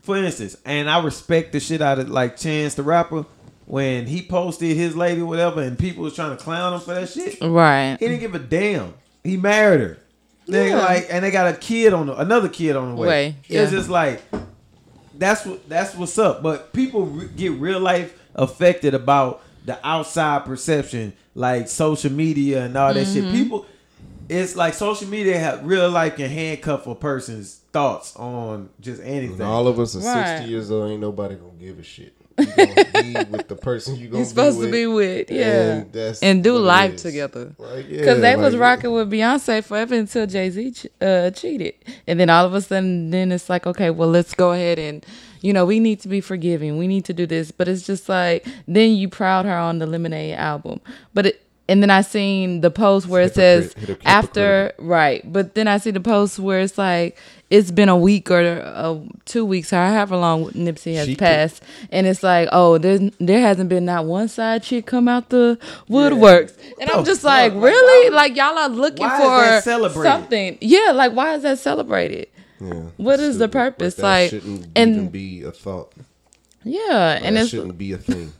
for 0.01 0.17
instance, 0.17 0.57
and 0.65 0.89
I 0.89 1.01
respect 1.03 1.51
the 1.53 1.59
shit 1.59 1.81
out 1.81 1.99
of 1.99 2.09
like 2.09 2.37
Chance 2.37 2.75
the 2.75 2.83
rapper 2.83 3.25
when 3.65 4.05
he 4.07 4.21
posted 4.21 4.75
his 4.75 4.95
lady 4.95 5.21
whatever, 5.21 5.61
and 5.61 5.77
people 5.79 6.03
was 6.03 6.13
trying 6.15 6.35
to 6.35 6.43
clown 6.43 6.73
him 6.73 6.79
for 6.81 6.93
that 6.95 7.07
shit. 7.09 7.37
Right. 7.41 7.95
He 7.99 8.07
didn't 8.07 8.19
give 8.21 8.35
a 8.35 8.39
damn. 8.39 8.93
He 9.23 9.37
married 9.37 9.81
her. 9.81 9.97
They 10.47 10.69
Yeah. 10.69 10.79
like, 10.79 11.07
and 11.09 11.23
they 11.23 11.31
got 11.31 11.47
a 11.53 11.55
kid 11.57 11.93
on 11.93 12.07
the, 12.07 12.17
another 12.19 12.49
kid 12.49 12.75
on 12.75 12.89
the 12.89 12.95
way. 13.01 13.07
Way, 13.07 13.35
It's 13.47 13.71
just 13.71 13.87
like 13.89 14.21
that's 15.17 15.45
what 15.45 15.67
that's 15.69 15.95
what's 15.95 16.17
up. 16.17 16.41
But 16.41 16.73
people 16.73 17.05
re- 17.05 17.27
get 17.35 17.51
real 17.53 17.79
life 17.79 18.17
affected 18.35 18.93
about 18.93 19.41
the 19.65 19.77
outside 19.87 20.45
perception, 20.45 21.13
like 21.35 21.67
social 21.67 22.11
media 22.11 22.65
and 22.65 22.75
all 22.75 22.93
that 22.93 23.05
Mm-hmm. 23.05 23.13
shit. 23.13 23.31
People, 23.33 23.65
it's 24.31 24.55
like 24.55 24.73
social 24.73 25.07
media 25.07 25.37
have 25.37 25.65
real 25.65 25.89
life 25.89 26.15
can 26.15 26.29
handcuff 26.29 26.87
a 26.87 26.95
person's 26.95 27.55
thoughts 27.73 28.15
on 28.15 28.69
just 28.79 29.01
anything. 29.03 29.37
when 29.39 29.47
all 29.47 29.67
of 29.67 29.79
us 29.79 29.95
are 29.95 29.99
Right. 29.99 30.37
sixty 30.37 30.51
years 30.51 30.71
old, 30.71 30.89
ain't 30.91 31.01
nobody 31.01 31.35
gonna 31.35 31.51
give 31.59 31.79
a 31.79 31.83
shit. 31.83 32.13
You 32.39 32.45
gonna 32.45 32.73
be 32.93 33.13
with 33.31 33.47
the 33.49 33.55
person 33.55 33.97
you 33.97 34.07
gonna 34.07 34.19
You're 34.19 34.25
supposed 34.25 34.59
be 34.59 34.65
to 34.67 34.71
be 34.71 34.87
with, 34.87 35.29
yeah. 35.29 35.45
and, 35.73 35.91
that's 35.93 36.23
And 36.23 36.43
do 36.43 36.57
life 36.57 36.93
is. 36.95 37.01
together. 37.03 37.53
Like, 37.59 37.87
yeah, 37.89 37.99
Because 37.99 38.21
they 38.21 38.35
was 38.35 38.55
rocking 38.55 38.91
with 38.93 39.11
Beyonce 39.11 39.63
forever 39.63 39.93
until 39.95 40.25
Jay 40.25 40.49
Z 40.49 40.71
ch- 40.71 40.87
uh, 41.01 41.29
cheated, 41.31 41.75
and 42.07 42.19
then 42.19 42.29
all 42.29 42.45
of 42.45 42.53
a 42.53 42.61
sudden, 42.61 43.09
then 43.11 43.31
it's 43.31 43.49
like, 43.49 43.67
okay, 43.67 43.89
well, 43.91 44.09
let's 44.09 44.33
go 44.33 44.53
ahead 44.53 44.79
and, 44.79 45.05
you 45.41 45.51
know, 45.53 45.65
we 45.65 45.79
need 45.79 45.99
to 46.01 46.07
be 46.07 46.21
forgiving. 46.21 46.77
We 46.77 46.87
need 46.87 47.05
to 47.05 47.13
do 47.13 47.25
this, 47.27 47.51
but 47.51 47.67
it's 47.67 47.85
just 47.85 48.07
like 48.09 48.47
then 48.67 48.91
you 48.95 49.09
proud 49.09 49.45
her 49.45 49.55
on 49.57 49.79
the 49.79 49.85
Lemonade 49.85 50.35
album, 50.35 50.79
but 51.13 51.25
it. 51.27 51.41
And 51.71 51.81
then 51.81 51.89
I 51.89 52.01
seen 52.01 52.59
the 52.61 52.69
post 52.71 53.07
where 53.07 53.21
it 53.23 53.33
says 53.35 53.71
Hypocrite- 53.73 54.01
after 54.05 54.73
right, 54.77 55.21
but 55.31 55.55
then 55.55 55.67
I 55.69 55.77
see 55.77 55.91
the 55.91 56.01
post 56.01 56.37
where 56.37 56.59
it's 56.59 56.77
like 56.77 57.17
it's 57.49 57.71
been 57.71 57.87
a 57.87 57.95
week 57.97 58.29
or 58.29 58.41
uh, 58.63 58.97
two 59.25 59.45
weeks, 59.45 59.71
or 59.71 59.77
however 59.77 60.17
long 60.17 60.49
Nipsey 60.51 60.95
has 60.95 61.05
She 61.07 61.13
could- 61.15 61.19
passed, 61.19 61.63
and 61.91 62.05
it's 62.07 62.23
like, 62.23 62.49
oh, 62.51 62.77
there's 62.77 62.99
there 63.19 63.39
hasn't 63.39 63.69
been 63.69 63.85
not 63.85 64.03
one 64.05 64.27
side 64.27 64.63
chick 64.63 64.85
come 64.85 65.07
out 65.07 65.29
the 65.29 65.57
woodworks, 65.89 66.53
and 66.79 66.89
I'm 66.89 66.99
the 67.03 67.09
just 67.11 67.21
fuck? 67.21 67.29
like, 67.29 67.53
Like, 67.53 67.63
really? 67.63 68.09
why- 68.09 68.15
Like 68.17 68.35
y'all 68.35 68.57
are 68.57 68.67
looking 68.69 69.07
for 69.09 69.61
something? 70.03 70.57
Yeah, 70.59 70.91
like 70.93 71.13
why 71.13 71.35
is 71.35 71.43
that 71.43 71.57
celebrated? 71.59 72.27
Yeah, 72.59 72.73
What 72.97 73.19
is 73.21 73.37
the 73.37 73.45
stupid. 73.45 73.51
purpose? 73.53 73.95
that 73.95 74.03
Like, 74.03 74.29
shouldn't 74.31 74.67
and- 74.75 74.91
even 74.95 75.07
be 75.09 75.43
a 75.43 75.51
thought. 75.51 75.93
Yeah, 76.65 77.17
and 77.23 77.35
that 77.37 77.41
it's 77.43 77.49
shouldn't 77.51 77.77
be 77.77 77.93
a 77.93 77.97
thing. 77.97 78.33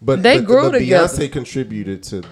But 0.00 0.22
They 0.22 0.38
but, 0.38 0.46
grew 0.46 0.70
but 0.70 0.78
together. 0.78 1.08
Beyonce 1.08 1.32
contributed 1.32 2.02
to 2.04 2.22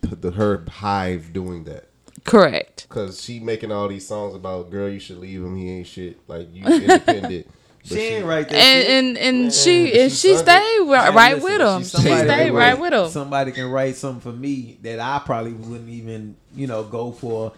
the, 0.00 0.16
the, 0.16 0.30
her 0.32 0.64
hive 0.68 1.32
doing 1.32 1.64
that 1.64 1.88
correct. 2.24 2.86
because 2.88 3.22
she 3.22 3.40
making 3.40 3.70
all 3.72 3.88
these 3.88 4.06
songs 4.06 4.34
about 4.34 4.70
girl, 4.70 4.88
you 4.88 4.98
should 5.00 5.18
leave 5.18 5.40
him. 5.42 5.56
He 5.56 5.70
ain't 5.70 5.86
shit. 5.86 6.18
Like 6.28 6.48
you 6.54 6.64
independent. 6.66 7.46
But 7.88 7.88
she 7.98 8.00
ain't 8.00 8.26
right 8.26 8.48
there. 8.48 8.58
And 8.60 9.16
and 9.16 9.18
and 9.18 9.52
she 9.52 9.86
she 9.92 10.00
and 10.00 10.12
she 10.12 10.34
funded- 10.34 10.44
stayed 10.46 10.78
ri- 10.80 10.98
Hey, 10.98 11.10
right 11.10 11.34
listen, 11.40 11.42
with 11.52 11.60
him. 11.60 11.82
She 11.82 11.88
somebody 11.88 12.28
stayed 12.28 12.50
right 12.50 12.78
with 12.80 12.92
him. 12.92 13.08
Somebody 13.08 13.52
can 13.52 13.70
write 13.70 13.94
something 13.96 14.20
for 14.32 14.36
me 14.36 14.78
that 14.82 14.98
I 14.98 15.20
probably 15.24 15.52
wouldn't 15.52 15.88
even, 15.88 16.36
you 16.54 16.66
know, 16.66 16.82
go 16.82 17.12
for, 17.12 17.52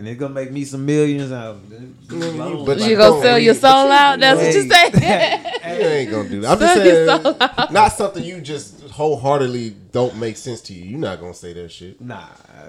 and 0.00 0.08
it's 0.08 0.18
gonna 0.18 0.32
make 0.34 0.50
me 0.50 0.64
some 0.64 0.84
millions. 0.86 1.30
Out. 1.30 1.58
But 1.68 1.78
You 2.78 2.96
Like, 2.96 2.96
gonna 2.98 3.22
sell 3.22 3.38
your 3.38 3.54
soul 3.54 3.84
you- 3.86 3.92
out? 3.92 4.18
That's 4.18 4.40
what 4.40 4.54
you 4.54 4.62
Hey. 4.62 4.90
say. 4.98 5.52
You 5.80 5.86
ain't 5.88 6.10
gonna 6.10 6.28
do 6.28 6.40
that. 6.40 6.50
I'm 6.52 6.58
just 6.58 6.74
Sell 6.74 6.86
your 6.86 7.22
saying, 7.22 7.72
not 7.72 7.92
something 7.92 8.24
you 8.24 8.40
just 8.40 8.80
wholeheartedly 8.90 9.76
don't 9.92 10.16
make 10.16 10.36
sense 10.38 10.60
to 10.62 10.72
you. 10.72 10.84
You're 10.84 10.98
not 10.98 11.20
gonna 11.20 11.34
say 11.34 11.52
that 11.52 11.70
shit. 11.70 12.00
Nah, 12.00 12.24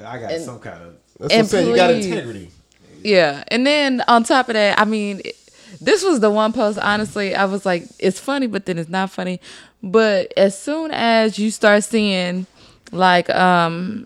I 0.05 0.17
got 0.19 0.31
And- 0.33 0.43
some 0.43 0.59
kind 0.59 0.81
of. 0.83 0.93
That's 1.19 1.19
what 1.19 1.31
I'm 1.33 1.39
And 1.39 1.47
saying. 1.47 1.67
You 1.69 1.75
got 1.75 1.91
integrity. 1.91 2.51
Yeah, 3.03 3.43
and 3.47 3.65
then 3.65 4.03
on 4.07 4.23
top 4.23 4.49
of 4.49 4.53
that, 4.53 4.77
I 4.79 4.85
mean, 4.85 5.21
this 5.79 6.03
was 6.03 6.19
the 6.19 6.29
one 6.29 6.51
post. 6.53 6.77
Honestly, 6.79 7.33
I 7.33 7.45
was 7.45 7.65
like, 7.65 7.85
it's 7.97 8.19
funny, 8.19 8.45
but 8.47 8.65
then 8.65 8.77
it's 8.77 8.89
not 8.89 9.09
funny. 9.09 9.39
But 9.81 10.31
as 10.37 10.55
soon 10.59 10.91
as 10.91 11.39
you 11.39 11.49
start 11.49 11.83
seeing, 11.83 12.45
like, 12.91 13.29
um, 13.31 14.05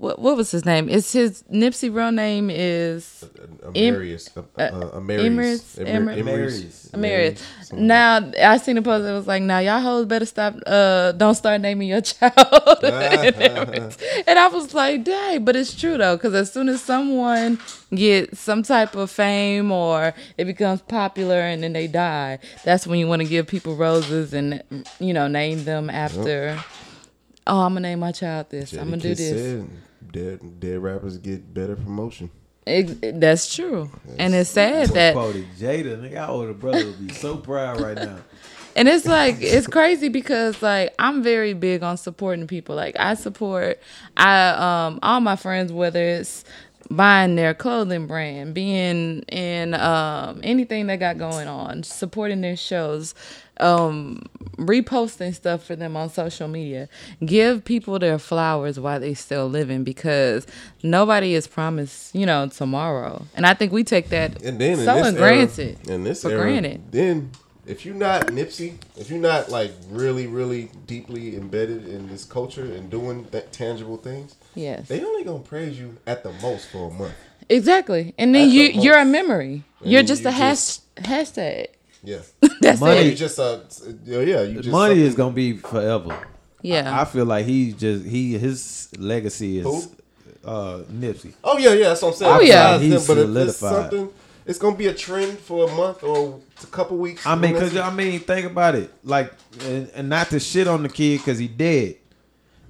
what 0.00 0.18
what 0.18 0.36
was 0.36 0.50
his 0.50 0.64
name? 0.64 0.88
It's 0.88 1.12
his 1.12 1.42
Nipsey 1.52 1.94
real 1.94 2.12
name 2.12 2.50
is 2.50 3.24
Amarius. 3.62 4.30
Amarius. 4.34 5.20
Emirates- 5.26 5.78
Emirates- 5.78 6.22
Emirates. 6.22 6.90
Amarius. 6.92 7.72
Now 7.72 8.30
I 8.42 8.56
seen 8.58 8.78
a 8.78 8.82
post 8.82 9.04
that 9.04 9.12
was 9.12 9.26
like, 9.26 9.42
now 9.42 9.58
y'all 9.58 9.80
hoes 9.80 10.06
better 10.06 10.26
stop, 10.26 10.54
uh, 10.66 11.12
don't 11.12 11.34
start 11.34 11.60
naming 11.60 11.88
your 11.88 12.00
child. 12.12 12.32
Emirates. 12.36 14.02
and 14.26 14.38
I 14.38 14.48
was 14.48 14.74
like, 14.74 15.04
dang, 15.04 15.44
but 15.44 15.56
it's 15.56 15.74
true 15.78 15.96
though, 15.96 16.16
because 16.16 16.34
as 16.34 16.52
soon 16.52 16.68
as 16.68 16.82
someone 16.82 17.58
gets 17.94 18.40
some 18.40 18.62
type 18.62 18.94
of 18.94 19.10
fame 19.10 19.70
or 19.72 20.14
it 20.38 20.44
becomes 20.44 20.82
popular 20.82 21.40
and 21.40 21.62
then 21.62 21.72
they 21.72 21.86
die, 21.86 22.38
that's 22.64 22.86
when 22.86 22.98
you 22.98 23.06
want 23.06 23.22
to 23.22 23.28
give 23.28 23.46
people 23.46 23.76
roses 23.76 24.32
and 24.32 24.62
you 25.00 25.12
know 25.12 25.28
name 25.28 25.64
them 25.64 25.90
after. 25.90 26.58
Oh, 27.48 27.60
I'm 27.60 27.74
gonna 27.74 27.88
name 27.88 28.00
my 28.00 28.10
child 28.10 28.50
this. 28.50 28.72
I'm 28.72 28.90
gonna 28.90 28.96
do 28.96 29.14
this. 29.14 29.18
said, 29.30 29.70
Dead, 30.16 30.60
dead 30.60 30.78
rappers 30.78 31.18
get 31.18 31.52
better 31.52 31.76
promotion. 31.76 32.30
It, 32.66 33.20
that's 33.20 33.54
true, 33.54 33.90
and 34.18 34.34
it's 34.34 34.48
sad 34.48 34.88
Boy 34.88 34.94
that 34.94 35.12
quoted 35.12 35.46
Jada, 35.58 36.00
nigga, 36.00 36.18
our 36.18 36.30
older 36.30 36.54
brother 36.54 36.86
would 36.86 37.06
be 37.06 37.12
so 37.12 37.36
proud 37.36 37.82
right 37.82 37.96
now. 37.96 38.16
And 38.76 38.88
it's 38.88 39.06
like 39.06 39.36
it's 39.40 39.66
crazy 39.66 40.10
because 40.10 40.60
like 40.60 40.94
I'm 40.98 41.22
very 41.22 41.54
big 41.54 41.82
on 41.82 41.96
supporting 41.96 42.46
people. 42.46 42.76
Like 42.76 42.94
I 42.98 43.14
support 43.14 43.80
I 44.18 44.48
um 44.50 44.98
all 45.02 45.20
my 45.20 45.36
friends 45.36 45.72
whether 45.72 46.02
it's 46.02 46.44
buying 46.90 47.36
their 47.36 47.54
clothing 47.54 48.06
brand, 48.06 48.52
being 48.52 49.22
in 49.22 49.72
um 49.72 50.40
anything 50.42 50.88
they 50.88 50.98
got 50.98 51.16
going 51.16 51.48
on, 51.48 51.84
supporting 51.84 52.42
their 52.42 52.56
shows, 52.56 53.14
um 53.60 54.22
reposting 54.56 55.34
stuff 55.34 55.64
for 55.64 55.76
them 55.76 55.96
on 55.96 56.08
social 56.10 56.48
media. 56.48 56.88
Give 57.24 57.64
people 57.64 57.98
their 57.98 58.18
flowers 58.18 58.80
while 58.80 59.00
they 59.00 59.14
still 59.14 59.48
living 59.48 59.84
because 59.84 60.46
nobody 60.82 61.34
is 61.34 61.46
promised, 61.46 62.14
you 62.14 62.26
know, 62.26 62.48
tomorrow. 62.48 63.22
And 63.34 63.46
I 63.46 63.54
think 63.54 63.72
we 63.72 63.84
take 63.84 64.08
that 64.10 64.42
And 64.42 64.58
then 64.58 64.78
in 64.78 64.84
so 64.84 64.94
this 64.94 65.06
and 65.08 65.18
era, 65.18 65.28
granted. 65.28 65.88
in 65.88 66.04
this 66.04 66.22
for 66.22 66.30
era, 66.30 66.40
granted. 66.42 66.90
then 66.90 67.30
if 67.66 67.84
you're 67.84 67.94
not 67.94 68.28
Nipsey, 68.28 68.74
if 68.96 69.10
you're 69.10 69.18
not 69.20 69.50
like 69.50 69.72
really, 69.90 70.26
really 70.26 70.70
deeply 70.86 71.36
embedded 71.36 71.86
in 71.88 72.08
this 72.08 72.24
culture 72.24 72.64
and 72.64 72.88
doing 72.90 73.26
that 73.32 73.52
tangible 73.52 73.96
things, 73.96 74.36
Yes. 74.54 74.88
they 74.88 75.04
only 75.04 75.24
gonna 75.24 75.40
praise 75.40 75.78
you 75.78 75.96
at 76.06 76.22
the 76.22 76.32
most 76.40 76.68
for 76.68 76.88
a 76.90 76.94
month. 76.94 77.14
Exactly. 77.48 78.14
And 78.18 78.34
then 78.34 78.48
At 78.48 78.54
you 78.54 78.72
the 78.72 78.78
you're 78.80 78.98
a 78.98 79.04
memory. 79.04 79.64
And 79.80 79.90
You're 79.92 80.02
just 80.02 80.24
a 80.24 80.30
hash, 80.30 80.78
hashtag. 80.96 81.66
Yeah. 82.06 82.20
That's 82.60 82.80
money 82.80 83.00
it. 83.00 83.16
just 83.16 83.38
uh, 83.38 83.58
yeah, 84.04 84.42
you 84.42 84.60
just 84.60 84.68
money 84.68 85.02
is 85.02 85.14
gonna 85.14 85.34
be 85.34 85.56
forever. 85.58 86.16
Yeah. 86.62 86.96
I, 86.96 87.02
I, 87.02 87.04
feel 87.04 87.26
like 87.26 87.44
he 87.44 87.72
just 87.72 88.06
he 88.06 88.38
his 88.38 88.88
legacy 88.96 89.58
is 89.58 89.64
Who? 89.64 89.82
uh 90.48 90.78
Nipsey. 90.84 91.34
Oh 91.44 91.58
yeah, 91.58 91.74
yeah, 91.74 91.88
that's 91.88 92.02
what 92.02 92.10
I'm 92.10 92.14
saying. 92.14 92.36
Oh 92.36 92.40
yeah, 92.40 92.70
like 92.70 92.80
he's 92.82 93.06
but 93.06 93.16
solidified. 93.16 93.90
Something 93.90 94.12
it's 94.46 94.58
gonna 94.58 94.76
be 94.76 94.86
a 94.86 94.94
trend 94.94 95.38
for 95.38 95.68
a 95.68 95.74
month 95.74 96.04
or 96.04 96.40
a 96.62 96.66
couple 96.66 96.96
weeks. 96.96 97.26
I 97.26 97.34
mean, 97.34 97.54
cause 97.54 97.76
I 97.76 97.92
mean, 97.92 98.20
think 98.20 98.46
about 98.46 98.76
it. 98.76 98.92
Like, 99.02 99.32
and, 99.62 99.90
and 99.94 100.08
not 100.08 100.28
to 100.30 100.38
shit 100.38 100.68
on 100.68 100.84
the 100.84 100.88
kid 100.88 101.18
because 101.18 101.38
he 101.38 101.48
dead, 101.48 101.96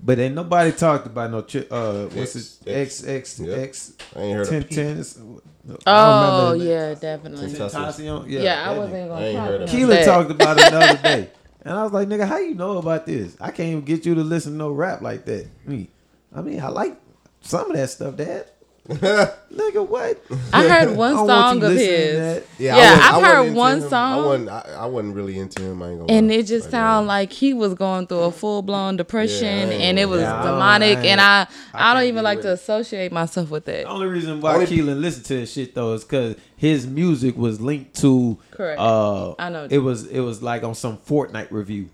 but 0.02 0.18
ain't 0.18 0.34
nobody 0.34 0.72
talked 0.72 1.06
about 1.06 1.30
no. 1.30 1.38
Uh, 1.38 2.06
what's 2.08 2.34
X, 2.34 2.58
it? 2.64 2.72
X 2.72 3.04
X 3.04 3.40
X. 3.40 3.40
X, 3.40 3.40
X, 3.40 3.48
X 3.50 3.92
I 4.16 4.20
ain't 4.20 4.36
heard 4.36 4.48
10, 4.48 4.62
of 4.62 4.68
10, 4.70 5.40
Oh 5.86 6.52
remember 6.52 6.54
his 6.54 6.62
name. 6.64 6.68
yeah, 6.78 6.94
definitely. 6.94 7.48
Tentacion. 7.48 7.70
Tentacion? 7.70 8.24
Yeah, 8.30 8.40
Yeah, 8.42 8.70
I 8.70 8.78
wasn't 8.78 8.96
even 8.96 9.08
gonna 9.08 9.24
ain't 9.24 9.36
talk 9.36 9.46
heard 9.48 9.62
of 9.62 9.68
about 9.68 9.80
Keelan 9.80 10.04
talked 10.04 10.30
about 10.30 10.58
it 10.60 10.70
the 10.70 10.78
other 10.78 11.02
day, 11.02 11.30
and 11.62 11.74
I 11.74 11.82
was 11.82 11.92
like, 11.92 12.08
"Nigga, 12.08 12.26
how 12.26 12.38
you 12.38 12.54
know 12.54 12.78
about 12.78 13.06
this? 13.06 13.36
I 13.40 13.50
can't 13.50 13.68
even 13.70 13.84
get 13.84 14.06
you 14.06 14.14
to 14.14 14.22
listen 14.22 14.52
to 14.52 14.58
no 14.58 14.70
rap 14.70 15.02
like 15.02 15.24
that." 15.24 15.48
Me, 15.66 15.88
I 16.34 16.42
mean, 16.42 16.60
I 16.60 16.68
like 16.68 17.00
some 17.40 17.70
of 17.70 17.76
that 17.76 17.90
stuff, 17.90 18.16
Dad. 18.16 18.48
Nigga, 19.52 19.86
what? 19.88 20.22
I 20.52 20.68
heard 20.68 20.96
one 20.96 21.14
don't 21.16 21.26
song 21.26 21.62
of 21.64 21.72
his, 21.72 22.18
that. 22.18 22.44
Yeah, 22.58 22.76
I, 22.76 23.16
I 23.16 23.20
I 23.20 23.24
heard 23.44 23.54
one 23.54 23.78
him. 23.78 23.84
I 23.84 23.88
song. 23.88 24.24
wasn't. 24.26 24.48
I, 24.48 24.74
I 24.78 24.86
wasn't 24.86 25.16
really 25.16 25.38
into 25.38 25.62
him. 25.62 25.82
I 25.82 25.88
ain't 25.90 25.98
gonna. 26.00 26.12
and 26.12 26.28
lie. 26.28 26.34
it 26.34 26.42
just 26.44 26.66
Like, 26.66 26.70
sounded 26.70 27.08
like 27.08 27.32
he 27.32 27.52
was 27.52 27.74
going 27.74 28.06
through 28.06 28.20
a 28.20 28.30
full 28.30 28.62
blown 28.62 28.96
depression, 28.96 29.70
Yeah, 29.70 29.76
and 29.76 29.98
it 29.98 30.08
was 30.08 30.20
Yeah, 30.20 30.42
demonic. 30.42 30.98
I 30.98 31.02
and 31.06 31.20
I, 31.20 31.46
I 31.74 31.90
I, 31.90 31.94
don't 31.94 32.04
even 32.04 32.22
like 32.22 32.38
with 32.38 32.46
to 32.46 32.52
associate 32.52 33.10
myself 33.10 33.50
with 33.50 33.64
that. 33.64 33.82
The 33.84 33.88
only 33.88 34.06
reason 34.06 34.40
why 34.40 34.54
Only- 34.54 34.66
Keelan 34.66 35.00
listened 35.00 35.24
to 35.26 35.40
his 35.40 35.52
shit 35.52 35.74
though 35.74 35.94
is 35.94 36.04
because 36.04 36.36
his 36.56 36.86
music 36.86 37.36
was 37.36 37.60
linked 37.60 37.94
to. 38.02 38.38
Correct. 38.52 38.80
Uh, 38.80 39.34
I 39.38 39.48
know. 39.50 39.66
It 39.68 39.78
was 39.78 40.06
it 40.06 40.20
was 40.20 40.42
like 40.42 40.62
on 40.62 40.74
some 40.76 40.98
Fortnite 40.98 41.50
review, 41.50 41.88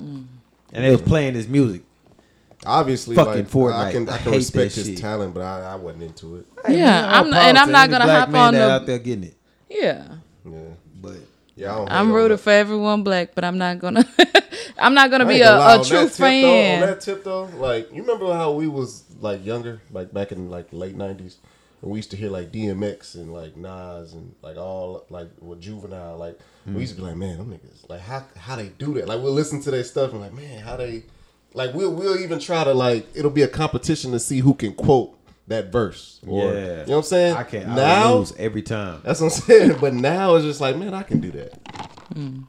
Mm. 0.00 0.24
and 0.72 0.84
they 0.84 0.90
was 0.90 1.02
playing 1.02 1.34
his 1.34 1.46
music. 1.46 1.82
Obviously, 2.66 3.16
fucking 3.16 3.32
like, 3.32 3.48
Fortnite. 3.48 3.72
I 3.74 3.92
can, 3.92 4.08
I 4.08 4.14
I 4.14 4.18
can 4.18 4.32
hate 4.32 4.38
respect 4.38 4.74
his 4.74 4.86
shit. 4.86 4.98
talent, 4.98 5.34
but 5.34 5.42
I, 5.42 5.72
I 5.72 5.74
wasn't 5.76 6.04
into 6.04 6.36
it. 6.36 6.46
Yeah, 6.68 7.06
all 7.06 7.24
I'm 7.24 7.30
not- 7.30 7.42
and 7.42 7.58
I'm 7.58 7.72
not 7.72 7.90
gonna 7.90 8.04
black 8.04 8.20
hop 8.20 8.28
man 8.30 8.40
on 8.48 8.54
that 8.54 8.66
the- 8.66 8.72
out 8.72 8.86
there 8.86 8.98
getting 8.98 9.24
it. 9.24 9.36
Yeah, 9.68 10.16
Yeah, 10.44 10.58
But 11.00 11.16
yeah. 11.54 11.72
I 11.72 11.76
don't 11.78 11.90
I'm 11.90 12.08
on 12.08 12.12
rooting 12.12 12.36
for 12.36 12.50
everyone 12.50 13.02
black, 13.02 13.34
but 13.34 13.44
I'm 13.44 13.58
not 13.58 13.78
gonna. 13.78 14.04
I'm 14.78 14.94
not 14.94 15.10
gonna 15.10 15.26
be 15.26 15.40
a, 15.40 15.44
gonna 15.44 15.58
lie, 15.58 15.74
a 15.74 15.78
on 15.78 15.84
true 15.84 15.98
that 15.98 16.08
tip, 16.08 16.16
Though, 16.16 16.24
fan. 16.24 16.82
on 16.82 16.88
that 16.88 17.00
tip 17.00 17.24
though, 17.24 17.44
like 17.56 17.92
you 17.92 18.02
remember 18.02 18.32
how 18.32 18.52
we 18.52 18.66
was 18.68 19.04
like 19.20 19.44
younger, 19.44 19.80
like 19.90 20.12
back 20.12 20.32
in 20.32 20.50
like 20.50 20.68
late 20.72 20.96
nineties, 20.96 21.38
and 21.80 21.90
we 21.90 21.98
used 21.98 22.10
to 22.12 22.16
hear 22.16 22.30
like 22.30 22.52
DMX 22.52 23.14
and 23.14 23.32
like 23.32 23.56
Nas 23.56 24.12
and 24.12 24.34
like 24.42 24.56
all 24.56 25.04
like 25.10 25.28
with 25.40 25.60
Juvenile, 25.60 26.16
like 26.16 26.38
we 26.66 26.72
mm. 26.72 26.80
used 26.80 26.94
to 26.96 27.00
be 27.00 27.06
like, 27.06 27.16
man, 27.16 27.38
them 27.38 27.50
niggas, 27.50 27.88
like 27.88 28.00
how 28.00 28.24
how 28.36 28.56
they 28.56 28.68
do 28.68 28.94
that? 28.94 29.08
Like 29.08 29.20
we'll 29.22 29.32
listen 29.32 29.60
to 29.62 29.70
their 29.70 29.84
stuff 29.84 30.12
and 30.12 30.20
like, 30.20 30.32
man, 30.32 30.60
how 30.60 30.76
they, 30.76 31.04
like 31.54 31.74
we'll 31.74 31.92
we'll 31.92 32.18
even 32.18 32.38
try 32.38 32.64
to 32.64 32.72
like 32.74 33.06
it'll 33.14 33.30
be 33.30 33.42
a 33.42 33.48
competition 33.48 34.12
to 34.12 34.18
see 34.18 34.38
who 34.40 34.54
can 34.54 34.74
quote 34.74 35.16
that 35.48 35.72
verse. 35.72 36.20
Or, 36.26 36.44
Yeah. 36.44 36.52
you 36.52 36.60
know 36.60 36.82
what 36.84 36.96
I'm 36.98 37.02
saying? 37.02 37.36
I 37.36 37.42
can't. 37.42 37.68
I 37.68 37.74
now. 37.74 38.14
lose 38.14 38.32
every 38.38 38.62
time. 38.62 39.00
That's 39.04 39.20
what 39.20 39.26
I'm 39.34 39.40
saying. 39.42 39.76
But 39.80 39.94
now 39.94 40.36
it's 40.36 40.44
just 40.44 40.60
like, 40.60 40.76
man, 40.76 40.94
I 40.94 41.02
can 41.02 41.20
do 41.20 41.30
that. 41.32 41.52
Hmm. 42.14 42.40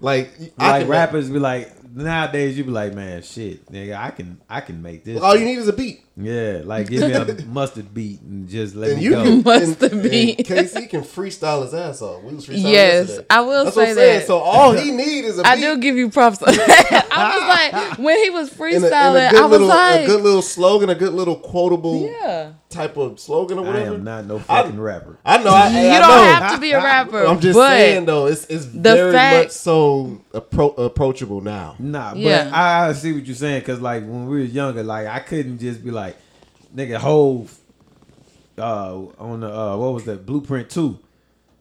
Like, 0.00 0.30
I 0.58 0.70
Like 0.70 0.80
can 0.82 0.90
rappers 0.90 1.30
be 1.30 1.38
like 1.38 1.84
nowadays, 1.94 2.56
you 2.56 2.64
be 2.64 2.70
like, 2.70 2.94
man, 2.94 3.22
shit, 3.22 3.66
nigga, 3.66 3.96
I 3.96 4.10
can 4.10 4.40
I 4.48 4.60
can 4.60 4.80
make 4.82 5.04
this. 5.04 5.20
All 5.20 5.36
you 5.36 5.44
need 5.44 5.58
is 5.58 5.68
a 5.68 5.72
beat. 5.72 6.04
Yeah, 6.20 6.62
like 6.64 6.88
give 6.88 7.02
me 7.02 7.12
a 7.12 7.44
mustard 7.46 7.94
beat 7.94 8.20
and 8.22 8.48
just 8.48 8.74
let 8.74 8.90
And 8.90 8.98
me 8.98 9.04
you 9.04 9.10
go. 9.12 9.22
can 9.22 9.42
Must 9.44 9.82
and, 9.82 9.92
have 9.92 10.02
been. 10.02 10.28
and 10.30 10.46
KC 10.46 10.90
can 10.90 11.02
freestyle 11.02 11.62
his 11.62 11.72
ass 11.74 12.02
off. 12.02 12.22
We 12.22 12.34
was 12.34 12.46
freestyling 12.46 12.72
Yes, 12.72 13.08
yesterday. 13.08 13.26
I 13.30 13.40
will 13.40 13.64
That's 13.64 13.76
say 13.76 13.82
what 13.82 13.88
I'm 13.90 13.94
saying. 13.94 14.18
that. 14.20 14.26
So 14.26 14.38
all 14.38 14.72
he 14.72 14.90
need 15.02 15.24
is 15.24 15.38
a 15.38 15.42
beat. 15.42 15.48
I 15.48 15.60
do 15.60 15.78
give 15.78 15.96
you 15.96 16.10
props. 16.10 16.42
I 16.42 16.50
was 16.50 16.58
like, 17.88 17.98
when 17.98 18.22
he 18.22 18.30
was 18.30 18.50
and 18.50 18.60
a, 18.60 18.64
and 18.64 18.84
a 18.84 18.88
freestyling, 18.88 19.28
I 19.34 19.42
was 19.42 19.50
little, 19.52 19.66
like, 19.68 20.00
a 20.02 20.06
good 20.06 20.22
little 20.22 20.42
slogan, 20.42 20.88
a 20.90 20.94
good 20.94 21.12
little 21.12 21.36
quotable 21.36 22.06
yeah. 22.10 22.52
type 22.68 22.96
of 22.96 23.20
slogan 23.20 23.58
or 23.58 23.68
I 23.68 23.80
am 23.80 24.02
not 24.04 24.26
no 24.26 24.38
fucking 24.38 24.80
rapper. 24.80 25.18
I 25.24 25.38
know. 25.42 25.50
I, 25.50 25.66
I 25.66 25.68
You 25.68 25.98
don't 26.00 26.00
know. 26.00 26.22
have 26.34 26.54
to 26.54 26.60
be 26.60 26.72
a 26.72 26.78
rapper. 26.82 27.24
I'm 27.26 27.40
just 27.40 27.56
but 27.56 27.70
saying 27.70 28.06
though, 28.06 28.26
it's 28.26 28.44
it's 28.46 28.66
the 28.66 28.78
very 28.80 29.12
fact- 29.12 29.44
much 29.46 29.50
so 29.52 30.20
appro- 30.32 30.76
approachable 30.78 31.40
now. 31.40 31.76
Nah, 31.78 32.10
but 32.10 32.18
Yeah. 32.20 32.50
I, 32.52 32.88
I 32.88 32.92
see 32.92 33.12
what 33.12 33.24
you're 33.26 33.36
saying 33.36 33.60
because 33.60 33.80
like 33.80 34.02
when 34.02 34.26
we 34.26 34.38
were 34.38 34.44
younger, 34.44 34.82
like 34.82 35.06
I 35.06 35.20
couldn't 35.20 35.58
just 35.58 35.84
be 35.84 35.90
like, 35.90 36.07
nigga, 36.74 36.96
Hov, 36.98 37.56
uh, 38.58 38.96
on 39.18 39.40
the 39.40 39.52
uh, 39.52 39.76
what 39.76 39.94
was 39.94 40.04
that 40.04 40.26
Blueprint 40.26 40.70
two, 40.70 40.98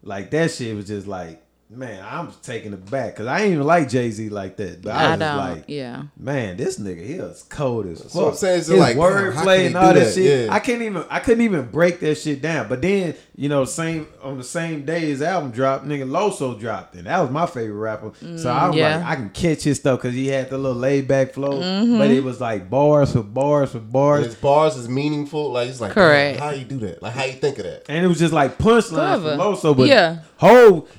like 0.03 0.31
that 0.31 0.51
shit 0.51 0.75
was 0.75 0.87
just 0.87 1.07
like, 1.07 1.41
man, 1.69 2.03
I'm 2.09 2.31
taking 2.43 2.71
it 2.73 2.89
back 2.89 3.13
because 3.13 3.27
I 3.27 3.41
ain't 3.41 3.53
even 3.53 3.65
like 3.67 3.89
Jay 3.89 4.09
Z 4.09 4.29
like 4.29 4.55
that, 4.57 4.81
but 4.81 4.91
I 4.95 5.05
I 5.05 5.09
was 5.11 5.19
don't. 5.19 5.37
like, 5.37 5.63
yeah. 5.67 6.03
man, 6.17 6.55
this 6.55 6.79
nigga 6.79 7.05
he 7.05 7.19
was 7.19 7.43
cold 7.49 7.87
as 7.87 8.01
fuck. 8.03 8.15
what 8.15 8.27
I'm 8.29 8.35
saying. 8.35 8.59
It's 8.59 8.67
His 8.67 8.79
like, 8.79 8.95
damn, 8.95 9.03
how 9.33 9.43
wordplay 9.43 9.65
and 9.67 9.75
all 9.75 9.93
that, 9.93 9.99
that? 10.05 10.13
shit. 10.13 10.47
Yeah. 10.47 10.53
I 10.53 10.59
can't 10.59 10.81
even 10.81 11.03
I 11.09 11.19
couldn't 11.19 11.43
even 11.43 11.65
break 11.69 11.99
that 11.99 12.15
shit 12.15 12.41
down. 12.41 12.69
But 12.69 12.81
then 12.81 13.15
you 13.35 13.49
know, 13.49 13.65
same 13.65 14.07
on 14.23 14.37
the 14.37 14.43
same 14.43 14.85
day 14.85 15.01
his 15.01 15.21
album 15.21 15.51
dropped, 15.51 15.85
nigga 15.85 16.07
Loso 16.09 16.57
dropped, 16.59 16.95
and 16.95 17.05
that 17.05 17.19
was 17.19 17.29
my 17.31 17.45
favorite 17.45 17.75
rapper. 17.77 18.13
so 18.37 18.49
I'm 18.51 18.71
Mm, 18.71 18.75
yeah. 18.77 18.97
like, 18.97 19.05
I 19.05 19.15
can 19.15 19.29
catch 19.31 19.63
his 19.63 19.77
stuff 19.77 19.99
because 20.01 20.15
he 20.15 20.27
had 20.27 20.49
the 20.49 20.57
little 20.57 20.77
laid 20.77 21.07
back 21.07 21.33
flow, 21.33 21.59
but 21.97 22.09
it 22.09 22.23
was 22.23 22.39
like 22.41 22.69
bars 22.69 23.11
for 23.11 23.23
bars 23.23 23.71
for 23.73 23.79
bars, 23.79 24.25
his 24.25 24.35
bars 24.35 24.75
is 24.77 24.87
meaningful. 24.89 25.51
Like 25.51 25.69
it's 25.69 25.81
like, 25.81 25.91
Correct. 25.91 26.39
how 26.39 26.51
you 26.51 26.63
do 26.65 26.77
that? 26.79 27.01
Like 27.03 27.13
how 27.13 27.25
you 27.25 27.33
think 27.33 27.57
of 27.59 27.65
that? 27.65 27.83
and 27.89 28.03
it 28.03 28.07
was 28.07 28.19
just 28.19 28.33
like 28.33 28.57
punchlines 28.57 28.87
Clever. 29.21 29.35
for 29.37 29.43
Loso. 29.43 29.77
But 29.77 29.87
Yeah. 29.89 30.19
Hov, 30.37 30.89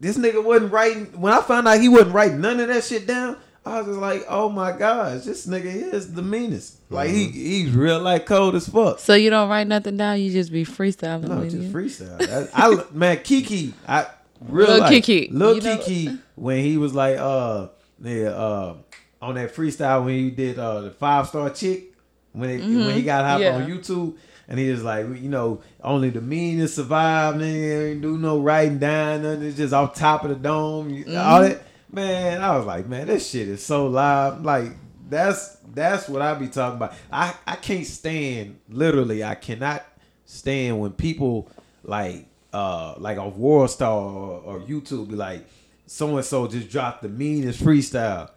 this 0.00 0.16
nigga 0.18 0.42
wasn't 0.42 0.72
writing. 0.72 1.06
When 1.20 1.32
I 1.32 1.40
found 1.42 1.68
out 1.68 1.78
he 1.80 1.88
wasn't 1.88 2.12
writing 2.14 2.40
none 2.40 2.58
of 2.60 2.68
that 2.68 2.82
shit 2.84 3.06
down, 3.06 3.36
I 3.64 3.78
was 3.78 3.86
just 3.88 3.98
like, 3.98 4.24
oh 4.28 4.48
my 4.48 4.72
gosh, 4.72 5.22
this 5.22 5.46
nigga 5.46 5.66
is 5.66 6.12
the 6.14 6.22
meanest. 6.22 6.76
Like 6.90 7.10
he 7.10 7.26
he's 7.26 7.70
real 7.72 8.00
like 8.00 8.26
cold 8.26 8.54
as 8.54 8.68
fuck. 8.68 8.98
So 8.98 9.14
you 9.14 9.30
don't 9.30 9.48
write 9.48 9.66
nothing 9.66 9.96
down. 9.96 10.20
You 10.20 10.30
just 10.32 10.50
be 10.50 10.64
freestyling. 10.64 11.28
No, 11.28 11.44
just 11.44 11.56
you? 11.56 11.70
freestyle. 11.70 12.48
I, 12.54 12.66
I 12.68 12.84
man, 12.92 13.18
Keke, 13.18 13.72
I 13.86 14.06
real 14.40 14.66
Lil 14.68 14.78
life, 14.80 14.92
Keke, 14.92 15.28
Lil 15.32 15.54
you 15.56 15.60
know- 15.62 15.76
Keke, 15.76 16.18
when 16.36 16.64
he 16.64 16.78
was 16.78 16.94
like, 16.94 17.18
uh, 17.18 17.68
yeah, 18.02 18.28
uh, 18.28 18.76
on 19.22 19.34
that 19.34 19.54
freestyle 19.54 20.04
when 20.06 20.14
he 20.14 20.30
did 20.30 20.58
uh 20.58 20.80
the 20.80 20.90
five 20.90 21.26
star 21.28 21.50
chick 21.50 21.92
when 22.32 22.48
it, 22.48 22.60
when 22.62 22.94
he 22.94 23.02
got 23.02 23.24
hot 23.24 23.40
Mm-hmm. 23.40 23.68
Yeah. 23.68 23.74
on 23.74 23.80
YouTube. 23.82 24.16
And 24.50 24.58
he 24.58 24.68
was 24.68 24.82
like, 24.82 25.06
you 25.06 25.28
know, 25.28 25.62
only 25.82 26.10
the 26.10 26.20
meanest 26.20 26.74
survive. 26.74 27.36
Nigga, 27.36 27.92
ain't 27.92 28.02
do 28.02 28.18
no 28.18 28.40
writing 28.40 28.78
down. 28.78 29.22
Nothing. 29.22 29.44
It's 29.44 29.56
just 29.56 29.72
off 29.72 29.94
top 29.94 30.24
of 30.24 30.30
the 30.30 30.36
dome. 30.36 30.90
Mm-hmm. 30.90 31.16
All 31.16 31.42
that. 31.42 31.62
Man, 31.92 32.42
I 32.42 32.56
was 32.56 32.66
like, 32.66 32.88
man, 32.88 33.06
this 33.06 33.30
shit 33.30 33.48
is 33.48 33.64
so 33.64 33.86
live. 33.86 34.44
Like, 34.44 34.72
that's 35.08 35.56
that's 35.72 36.08
what 36.08 36.20
I 36.20 36.34
be 36.34 36.48
talking 36.48 36.76
about. 36.76 36.94
I 37.12 37.32
I 37.46 37.56
can't 37.56 37.86
stand. 37.86 38.58
Literally, 38.68 39.22
I 39.22 39.36
cannot 39.36 39.84
stand 40.24 40.80
when 40.80 40.92
people 40.92 41.48
like 41.84 42.26
uh 42.52 42.94
like 42.98 43.18
on 43.18 43.38
World 43.38 43.70
Star 43.70 43.92
or, 43.92 44.40
or 44.40 44.60
YouTube 44.60 45.10
be 45.10 45.14
like, 45.14 45.46
so 45.86 46.16
and 46.16 46.26
so 46.26 46.48
just 46.48 46.70
dropped 46.70 47.02
the 47.02 47.08
meanest 47.08 47.62
freestyle, 47.62 48.30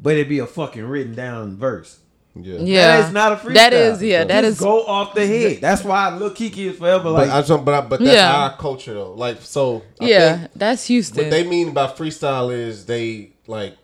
but 0.00 0.16
it 0.16 0.28
be 0.28 0.38
a 0.38 0.46
fucking 0.46 0.84
written 0.84 1.16
down 1.16 1.56
verse. 1.56 1.98
Yeah. 2.44 2.58
Yeah. 2.60 2.86
That 3.00 3.06
is 3.08 3.12
not 3.12 3.32
a 3.32 3.36
freestyle. 3.36 3.54
That 3.54 3.72
is 3.72 4.02
yeah. 4.02 4.24
That 4.24 4.40
Just 4.42 4.52
is 4.54 4.60
go 4.60 4.84
off 4.86 5.14
the 5.14 5.26
head. 5.26 5.60
That's 5.60 5.84
why 5.84 6.14
Lil 6.16 6.30
Keke 6.30 6.56
is 6.72 6.76
forever 6.78 7.04
But 7.04 7.12
like. 7.12 7.30
I 7.30 7.42
jump, 7.42 7.64
but 7.64 7.74
I, 7.74 7.80
but 7.82 8.00
that's 8.00 8.12
Yeah. 8.12 8.34
our 8.34 8.56
culture 8.56 8.94
though. 8.94 9.12
Like 9.12 9.40
so, 9.42 9.82
I 10.00 10.06
yeah. 10.06 10.36
think 10.38 10.50
That's 10.56 10.86
Houston. 10.86 11.24
what 11.24 11.30
they 11.30 11.44
mean 11.46 11.72
by 11.74 11.86
freestyle 11.88 12.52
is 12.52 12.86
they 12.86 13.30
like 13.46 13.76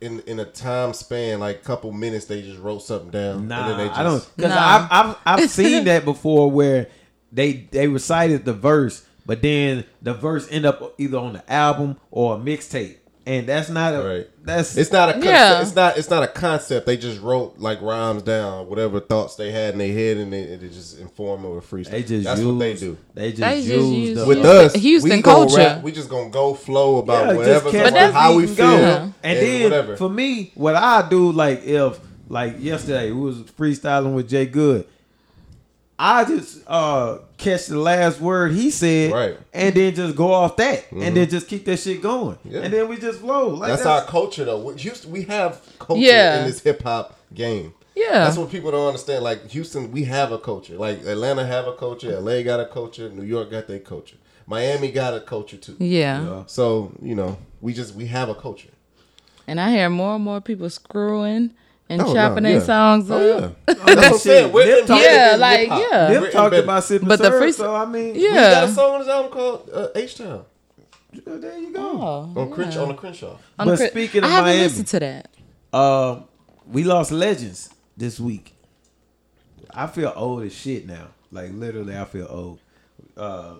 in 0.00 0.20
in 0.20 0.40
a 0.40 0.44
time 0.46 0.94
span, 0.94 1.40
like 1.40 1.62
couple 1.64 1.92
minutes, 1.92 2.24
they 2.26 2.42
just 2.42 2.58
wrote 2.60 2.82
something 2.82 3.10
down. 3.10 3.48
Nah, 3.48 3.60
and 3.62 3.70
then 3.70 3.78
they 3.78 3.86
just, 3.88 3.98
I 3.98 4.02
don't 4.02 4.30
because 4.36 4.54
Nah. 4.54 4.88
I've, 4.88 4.88
I've 4.90 5.16
I've 5.42 5.50
seen 5.60 5.84
that 5.84 6.04
before 6.04 6.50
where 6.50 6.86
they 7.32 7.52
they 7.70 7.86
recited 7.86 8.44
the 8.44 8.54
verse, 8.54 9.04
but 9.26 9.42
then 9.42 9.84
the 10.00 10.14
verse 10.14 10.48
end 10.50 10.64
up 10.64 10.94
either 10.98 11.18
on 11.18 11.34
the 11.34 11.52
album 11.52 11.98
or 12.10 12.36
a 12.36 12.38
mixtape, 12.38 12.96
and 13.26 13.46
that's 13.46 13.68
not 13.68 13.94
a 13.94 14.02
Right. 14.02 14.26
that's 14.42 14.76
It's 14.76 14.90
not 14.92 15.10
a 15.10 15.12
concept. 15.12 15.32
Yeah. 15.32 15.60
It's 15.62 15.74
not. 15.76 15.98
It's 15.98 16.10
not 16.10 16.22
a 16.22 16.26
concept. 16.28 16.86
They 16.86 16.96
just 16.96 17.20
wrote 17.20 17.58
like 17.58 17.80
rhymes 17.82 18.22
down, 18.22 18.68
whatever 18.68 18.98
thoughts 19.00 19.36
they 19.36 19.50
had 19.52 19.74
in 19.74 19.78
their 19.78 19.92
head, 19.92 20.16
and 20.16 20.32
they, 20.32 20.56
they 20.56 20.68
just 20.68 20.98
inform 20.98 21.44
or 21.44 21.60
freestyle. 21.60 21.90
they 21.90 22.02
just 22.02 22.24
That's 22.24 22.40
use, 22.40 22.46
what 22.48 22.58
they 22.58 22.74
do. 22.74 22.98
They 23.14 23.30
just 23.30 23.40
They 23.40 23.56
just 23.56 23.68
use 23.68 24.08
use- 24.08 24.18
the, 24.18 24.26
With 24.26 24.38
Houston- 24.38 24.64
us, 24.66 24.74
Houston 24.74 25.10
we 25.10 25.22
gonna 25.22 25.36
culture. 25.36 25.56
rap- 25.58 25.82
we 25.82 25.92
just 25.92 26.08
gonna 26.08 26.30
go 26.30 26.54
flow 26.54 26.98
about 26.98 27.26
Yeah, 27.28 27.32
whatever, 27.34 27.70
just 27.70 27.84
But 27.84 27.92
that's- 27.94 28.12
how 28.14 28.34
we 28.36 28.46
feel, 28.46 28.66
and 28.66 28.80
go. 28.80 28.86
and, 28.96 29.14
And 29.22 29.38
then 29.46 29.62
whatever. 29.64 29.96
for 29.96 30.08
me, 30.08 30.52
what 30.54 30.74
I 30.76 31.06
do, 31.08 31.30
like 31.32 31.62
if 31.64 31.98
like 32.28 32.56
yesterday 32.60 33.10
we 33.10 33.20
was 33.20 33.36
freestyling 33.58 34.14
with 34.14 34.28
Jay 34.28 34.46
Good, 34.46 34.86
I 36.02 36.24
just 36.24 36.60
uh 36.66 37.18
catch 37.36 37.66
the 37.66 37.78
last 37.78 38.20
word 38.22 38.52
he 38.52 38.70
said, 38.70 39.12
Right. 39.12 39.36
and 39.52 39.74
then 39.74 39.94
just 39.94 40.16
go 40.16 40.32
off 40.32 40.56
that, 40.56 40.90
and 40.92 41.14
then 41.14 41.28
just 41.28 41.46
keep 41.46 41.66
that 41.66 41.76
shit 41.78 42.00
going, 42.00 42.38
Yeah. 42.44 42.60
and 42.60 42.72
then 42.72 42.88
we 42.88 42.96
just 42.96 43.20
flow. 43.20 43.48
Like 43.50 43.68
that's, 43.68 43.84
our 43.84 44.02
culture, 44.06 44.46
though. 44.46 44.60
We- 44.62 44.74
Houston, 44.80 45.10
we 45.10 45.24
have 45.24 45.60
culture 45.78 46.00
Yeah. 46.02 46.40
in 46.40 46.46
this 46.46 46.60
hip 46.62 46.82
hop 46.82 47.18
game. 47.34 47.74
yeah. 47.94 48.24
That's 48.24 48.38
what 48.38 48.50
people 48.50 48.70
don't 48.70 48.86
understand. 48.86 49.22
Like 49.24 49.48
Houston, 49.50 49.92
we 49.92 50.04
have 50.04 50.32
a 50.32 50.38
culture. 50.38 50.76
Like 50.76 51.00
Atlanta 51.04 51.44
have 51.46 51.66
a 51.66 51.74
culture. 51.74 52.18
LA 52.18 52.42
got 52.42 52.60
a 52.60 52.66
culture. 52.66 53.10
New 53.10 53.24
York 53.24 53.50
got 53.50 53.66
their 53.68 53.78
culture. 53.80 54.16
Miami 54.46 54.90
got 54.90 55.12
a 55.14 55.20
culture 55.20 55.58
too. 55.58 55.76
yeah. 55.78 56.44
So 56.46 56.92
you 57.02 57.14
know, 57.14 57.36
we 57.60 57.74
just 57.74 57.94
we 57.94 58.06
have 58.06 58.28
a 58.30 58.34
culture. 58.34 58.70
And 59.46 59.60
I 59.60 59.70
hear 59.70 59.90
more 59.90 60.14
and 60.14 60.24
more 60.24 60.40
people 60.40 60.70
screwing 60.70 61.50
and 61.90 62.00
Oh, 62.00 62.06
no, 62.06 62.14
yeah. 62.14 62.40
their 62.40 62.60
songs 62.60 63.10
Oh 63.10 63.16
up. 63.38 63.42
yeah, 63.42 63.50
that's 63.74 63.80
what 63.84 64.04
I'm 64.04 64.18
saying. 64.18 64.52
Whitney 64.52 64.72
Nip 64.74 64.86
talked- 64.86 65.02
Yeah, 65.04 65.36
like, 65.38 65.68
yeah. 65.68 66.08
Nip 66.08 66.22
Written 66.22 66.30
talked 66.32 66.50
better. 66.52 66.62
about 66.62 66.84
sipping 66.84 67.08
But 67.08 67.18
the 67.18 67.24
syrup, 67.26 67.40
free- 67.42 67.52
so 67.52 67.74
I 67.74 67.84
mean, 67.84 68.14
yeah, 68.14 68.20
he 68.20 68.28
got 68.28 68.34
Yeah. 68.34 68.64
a 68.64 68.68
song 68.68 68.92
on 68.94 69.00
his 69.00 69.08
album 69.08 69.32
called 69.32 69.70
uh, 69.72 69.88
H 69.94 70.16
Town 70.16 70.44
there 71.12 71.58
you 71.58 71.72
go. 71.74 71.80
Oh, 71.80 72.40
on 72.40 72.50
Crenshaw. 72.52 72.76
yeah. 72.76 72.82
On 72.82 72.88
the 72.88 72.94
Crenshaw. 72.94 73.36
On 73.58 73.66
But 73.66 73.78
Cri- 73.78 73.88
speaking 73.88 74.22
I 74.22 74.26
of 74.26 74.32
haven't 74.32 74.50
Miami- 74.50 74.62
listened 74.62 74.86
to 74.86 75.00
that. 75.00 75.28
Um, 75.76 76.24
we 76.70 76.84
lost 76.84 77.10
legends 77.10 77.68
this 77.96 78.20
week. 78.20 78.54
I 79.74 79.86
feel 79.88 80.12
old 80.14 80.44
as 80.44 80.52
shit 80.54 80.86
now. 80.86 81.08
Like 81.32 81.50
literally, 81.52 81.96
I 81.96 82.04
feel 82.04 82.26
old. 82.30 82.58
Uh, 83.16 83.54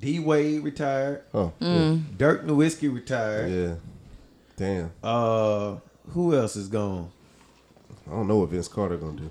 D 0.00 0.18
Wade 0.20 0.62
retired. 0.62 1.22
Oh 1.34 1.52
Dirk 2.16 2.44
Nowitzki 2.46 2.92
retired. 2.92 3.50
yeah, 3.50 3.74
damn. 4.56 4.90
Uh, 5.02 5.76
who 6.10 6.34
else 6.36 6.54
is 6.56 6.68
gone? 6.68 7.10
I 8.12 8.16
don't 8.16 8.28
know 8.28 8.36
what 8.38 8.50
Vince 8.50 8.68
Carter 8.68 8.96
gonna 8.98 9.18
do. 9.18 9.30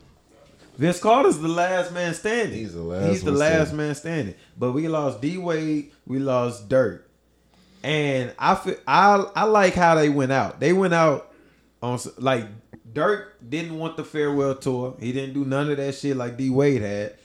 Vince 0.78 1.00
Carter's 1.00 1.38
the 1.38 1.48
last 1.48 1.94
man 1.94 2.14
standing. 2.14 2.58
He's 2.58 2.74
the 2.74 2.82
last 2.82 3.10
He's 3.10 3.24
the 3.24 3.32
last 3.32 3.68
standing. 3.70 3.78
man 3.78 3.96
standing. 3.96 4.36
But 4.58 4.72
we 4.72 4.88
lost 4.88 5.22
D 5.22 5.38
Wade. 5.38 5.92
We 6.08 6.18
lost 6.20 6.68
Dirk. 6.68 7.08
And 7.84 8.34
I 8.40 8.56
feel 8.56 8.76
I 8.88 9.26
I 9.36 9.44
like 9.44 9.74
how 9.76 9.96
they 9.96 10.10
went 10.10 10.32
out. 10.32 10.60
They 10.60 10.74
went 10.74 10.94
out 10.94 11.32
on 11.84 12.00
like 12.18 12.48
Dirk 12.92 13.38
didn't 13.48 13.78
want 13.78 13.98
the 13.98 14.04
farewell 14.04 14.56
tour. 14.56 14.96
He 15.00 15.12
didn't 15.12 15.34
do 15.34 15.46
none 15.46 15.70
of 15.70 15.78
that 15.78 15.94
shit 15.96 16.18
like 16.18 16.38
D 16.38 16.50
Wade 16.50 16.82
had. 16.82 17.16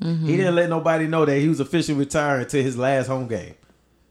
He 0.00 0.36
didn't 0.36 0.54
let 0.54 0.70
nobody 0.70 1.08
know 1.08 1.24
that 1.24 1.38
he 1.38 1.48
was 1.48 1.58
officially 1.58 1.98
retiring 1.98 2.46
to 2.48 2.62
his 2.62 2.76
last 2.78 3.08
home 3.08 3.26
game. 3.26 3.54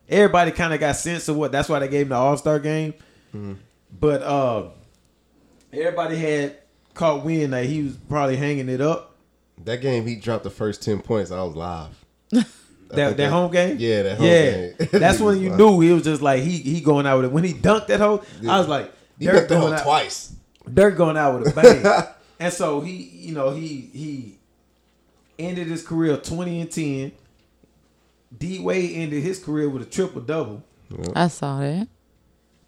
Everybody 0.08 0.50
kind 0.50 0.74
of 0.74 0.80
got 0.80 0.96
sense 0.96 1.28
of 1.28 1.36
what. 1.36 1.50
That's 1.50 1.68
why 1.68 1.78
they 1.78 1.88
gave 1.88 2.02
him 2.02 2.08
the 2.10 2.14
All 2.16 2.36
Star 2.36 2.58
game. 2.58 2.92
But 3.98 4.22
uh, 4.22 4.68
everybody 5.72 6.16
had 6.16 6.58
caught 6.98 7.24
wind 7.24 7.52
that 7.52 7.64
he 7.64 7.82
was 7.84 7.96
probably 7.96 8.36
hanging 8.36 8.68
it 8.68 8.80
up. 8.80 9.14
That 9.64 9.80
game, 9.80 10.06
he 10.06 10.16
dropped 10.16 10.44
the 10.44 10.50
first 10.50 10.82
ten 10.82 11.00
points. 11.00 11.30
I 11.30 11.42
was 11.42 11.54
live. 11.56 12.04
That, 12.90 13.08
think 13.08 13.16
that 13.18 13.30
home 13.30 13.52
game? 13.52 13.76
Yeah, 13.78 14.02
that 14.02 14.16
home 14.16 14.26
yeah. 14.26 14.50
game. 14.50 14.88
That's 14.92 15.20
when 15.20 15.38
you 15.42 15.50
knew 15.50 15.78
he 15.80 15.92
was 15.92 16.04
just 16.04 16.22
like 16.22 16.42
he 16.42 16.56
he 16.56 16.80
going 16.80 17.04
out 17.04 17.18
with 17.18 17.26
it. 17.26 17.32
When 17.32 17.44
he 17.44 17.52
dunked 17.52 17.88
that 17.88 18.00
hole, 18.00 18.24
I 18.48 18.56
was 18.56 18.66
like, 18.66 18.90
He 19.18 19.26
Dirk 19.26 19.46
got 19.46 19.48
going 19.48 19.60
hole 19.60 19.74
out, 19.74 19.82
twice. 19.82 20.34
Dirk 20.72 20.96
going 20.96 21.18
out 21.18 21.38
with 21.38 21.48
a 21.48 21.54
bang. 21.54 22.06
and 22.40 22.50
so 22.50 22.80
he, 22.80 22.92
you 22.92 23.34
know, 23.34 23.50
he 23.50 23.90
he 23.92 24.38
ended 25.38 25.66
his 25.66 25.86
career 25.86 26.16
twenty 26.16 26.62
and 26.62 26.72
ten. 26.72 27.12
D 28.38 28.58
Wade 28.58 28.92
ended 28.94 29.22
his 29.22 29.38
career 29.38 29.68
with 29.68 29.82
a 29.82 29.84
triple 29.84 30.22
double. 30.22 30.64
I 31.14 31.28
saw 31.28 31.60
that. 31.60 31.88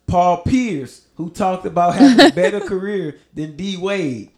Paul 0.06 0.42
Pierce, 0.42 1.06
who 1.20 1.30
talked 1.30 1.66
about 1.66 1.94
having 1.94 2.26
a 2.26 2.30
better 2.32 2.60
career 2.66 3.18
than 3.34 3.56
D 3.56 3.76
Wade, 3.76 4.30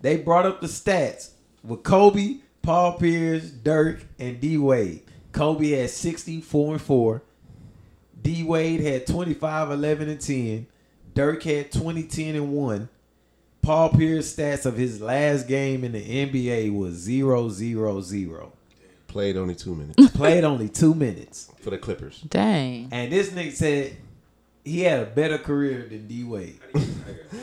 they 0.00 0.16
brought 0.16 0.46
up 0.46 0.60
the 0.60 0.66
stats 0.66 1.30
with 1.62 1.82
Kobe, 1.82 2.36
Paul 2.62 2.98
Pierce, 2.98 3.50
Dirk, 3.50 4.04
and 4.18 4.40
D 4.40 4.58
Wade. 4.58 5.02
Kobe 5.32 5.70
had 5.70 5.90
64 5.90 6.72
and 6.74 6.82
4. 6.82 7.22
D 8.22 8.42
Wade 8.42 8.80
had 8.80 9.06
25, 9.06 9.70
11, 9.70 10.08
and 10.08 10.20
10. 10.20 10.66
Dirk 11.14 11.42
had 11.42 11.70
20, 11.72 12.02
10, 12.04 12.34
and 12.36 12.52
1. 12.52 12.88
Paul 13.62 13.90
Pierce 13.90 14.34
stats 14.34 14.66
of 14.66 14.76
his 14.76 15.00
last 15.00 15.48
game 15.48 15.84
in 15.84 15.92
the 15.92 16.26
NBA 16.26 16.74
was 16.76 16.94
0, 16.94 17.48
0, 17.48 18.00
0. 18.00 18.52
Played 19.06 19.36
only 19.36 19.54
two 19.54 19.74
minutes 19.76 20.10
Played 20.10 20.42
only 20.42 20.68
two 20.68 20.92
minutes. 20.94 21.48
for 21.60 21.70
the 21.70 21.78
Clippers. 21.78 22.20
Dang. 22.22 22.88
And 22.90 23.12
this 23.12 23.30
nigga 23.30 23.52
said 23.52 23.96
he 24.64 24.80
had 24.80 25.00
a 25.00 25.06
better 25.06 25.38
career 25.38 25.86
than 25.88 26.06
D 26.06 26.24
Wade. 26.24 26.58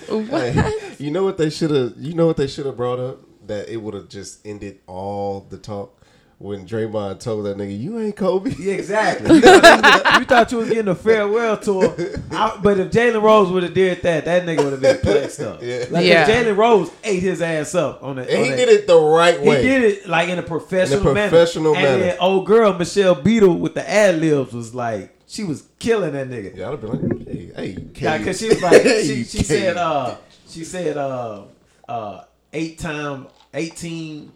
What? 0.09 0.51
Hey, 0.51 0.73
you 0.99 1.11
know 1.11 1.23
what 1.23 1.37
they 1.37 1.49
should 1.49 1.71
have? 1.71 1.93
You 1.97 2.13
know 2.13 2.27
what 2.27 2.35
they 2.37 2.47
should 2.47 2.65
have 2.65 2.75
brought 2.77 2.99
up? 2.99 3.19
That 3.47 3.69
it 3.69 3.77
would 3.77 3.93
have 3.93 4.09
just 4.09 4.45
ended 4.45 4.79
all 4.87 5.45
the 5.49 5.57
talk 5.57 5.97
when 6.37 6.65
Draymond 6.65 7.19
told 7.19 7.45
that 7.45 7.57
nigga, 7.57 7.79
"You 7.79 7.99
ain't 7.99 8.15
Kobe." 8.15 8.51
Yeah, 8.59 8.73
exactly. 8.73 9.35
You 9.35 9.41
thought, 9.41 10.19
you 10.19 10.25
thought 10.25 10.51
you 10.51 10.57
was 10.59 10.69
getting 10.69 10.87
a 10.89 10.95
farewell 10.95 11.57
tour, 11.57 11.95
I- 12.31 12.59
but 12.61 12.79
if 12.79 12.91
Jalen 12.91 13.21
Rose 13.21 13.51
would 13.51 13.63
have 13.63 13.73
did 13.73 14.01
that, 14.01 14.25
that 14.25 14.43
nigga 14.45 14.63
would 14.63 14.73
have 14.73 14.81
been 14.81 14.97
plexed 14.97 15.45
up. 15.45 15.61
Yeah. 15.63 15.85
Like 15.89 16.05
Yeah. 16.05 16.27
if 16.27 16.47
Jalen 16.47 16.57
Rose 16.57 16.91
ate 17.03 17.21
his 17.21 17.41
ass 17.41 17.73
up 17.75 18.03
on 18.03 18.17
that. 18.17 18.29
And 18.29 18.39
on 18.39 18.43
he 18.45 18.49
that- 18.51 18.55
did 18.57 18.69
it 18.69 18.87
the 18.87 18.99
right 18.99 19.39
He 19.39 19.47
way. 19.47 19.61
He 19.61 19.67
did 19.69 19.83
it 19.83 20.07
like 20.09 20.29
in 20.29 20.39
a 20.39 20.43
professional, 20.43 21.01
In 21.01 21.07
a 21.07 21.11
professional 21.29 21.73
manner. 21.73 21.87
manner. 21.89 22.01
And 22.03 22.11
then 22.11 22.17
old 22.19 22.45
girl 22.45 22.73
Michelle 22.73 23.15
Beadle 23.15 23.57
with 23.57 23.75
the 23.75 23.89
ad 23.89 24.19
libs 24.19 24.53
was 24.53 24.73
like, 24.75 25.15
she 25.31 25.45
was 25.45 25.63
killing 25.79 26.11
that 26.11 26.29
nigga. 26.29 26.57
Yeah, 26.57 26.67
I'd 26.67 26.71
have 26.71 26.81
been 26.81 26.89
like, 26.89 27.27
"Hey, 27.27 27.51
hey, 27.55 27.67
you 27.67 27.89
Yeah, 27.95 28.17
can't." 28.17 28.21
because 28.21 28.39
she 28.39 28.49
was 28.49 28.61
like, 28.61 28.81
she, 28.81 29.23
she 29.23 29.43
said, 29.43 29.77
uh, 29.77 30.15
she 30.49 30.65
said, 30.65 30.97
uh, 30.97 31.43
uh, 31.87 32.23
eight 32.51 32.77
time, 32.79 33.27
eighteen 33.53 34.33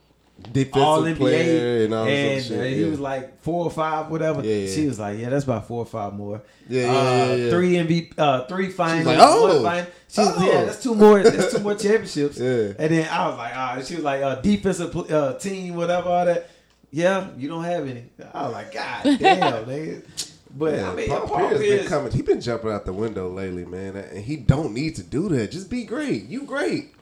defensive 0.53 0.81
all 0.81 1.01
NBA, 1.01 1.17
player 1.17 1.83
and 1.83 1.93
all 1.93 2.05
and 2.05 2.11
other 2.13 2.37
uh, 2.37 2.63
shit. 2.63 2.77
he 2.77 2.83
was 2.85 2.99
like 3.01 3.41
four 3.41 3.65
or 3.65 3.71
five, 3.71 4.09
whatever. 4.09 4.41
Yeah, 4.41 4.55
yeah. 4.55 4.73
She 4.73 4.87
was 4.87 4.97
like, 4.97 5.19
yeah, 5.19 5.29
that's 5.29 5.43
about 5.43 5.67
four 5.67 5.79
or 5.79 5.85
five 5.85 6.13
more. 6.13 6.41
Yeah, 6.69 6.81
yeah, 6.81 6.87
uh, 6.87 7.03
yeah, 7.03 7.35
yeah. 7.35 7.49
Three 7.49 7.73
MVP, 7.73 8.13
uh, 8.17 8.45
three 8.45 8.69
finals, 8.69 9.05
like, 9.05 9.17
oh, 9.19 9.63
final. 9.63 9.85
She 10.07 10.21
was, 10.21 10.33
oh. 10.37 10.45
yeah, 10.45 10.63
that's 10.63 10.81
two 10.81 10.95
more. 10.95 11.21
That's 11.21 11.53
two 11.53 11.59
more 11.59 11.75
championships. 11.75 12.37
Yeah. 12.37 12.71
And 12.79 12.93
then 12.93 13.09
I 13.09 13.27
was 13.27 13.37
like, 13.37 13.51
ah, 13.53 13.81
she 13.83 13.95
was 13.95 14.03
like, 14.05 14.21
uh, 14.21 14.35
defensive 14.35 14.95
uh, 15.11 15.33
team, 15.39 15.75
whatever, 15.75 16.07
all 16.07 16.25
that. 16.25 16.49
Yeah, 16.89 17.27
you 17.37 17.49
don't 17.49 17.65
have 17.65 17.85
any. 17.85 18.05
I 18.33 18.43
was 18.43 18.53
like, 18.53 18.73
God 18.73 19.03
damn, 19.19 19.65
nigga. 19.65 20.31
But 20.57 20.75
Yeah, 20.75 20.91
I 20.91 20.95
mean, 20.95 21.09
Paul, 21.09 21.27
Paul 21.27 21.49
Pierce 21.49 21.59
been 21.59 21.85
coming. 21.87 22.11
He 22.13 22.21
been 22.21 22.39
jumping 22.41 22.71
out 22.71 22.85
the 22.85 22.93
window 22.93 23.29
lately, 23.29 23.65
man, 23.65 23.95
and 23.97 24.23
he 24.23 24.37
don't 24.37 24.73
need 24.73 24.95
to 24.95 25.03
do 25.03 25.27
that. 25.29 25.51
Just 25.51 25.69
be 25.69 25.83
great. 25.83 26.27
You 26.27 26.43
great. 26.43 26.93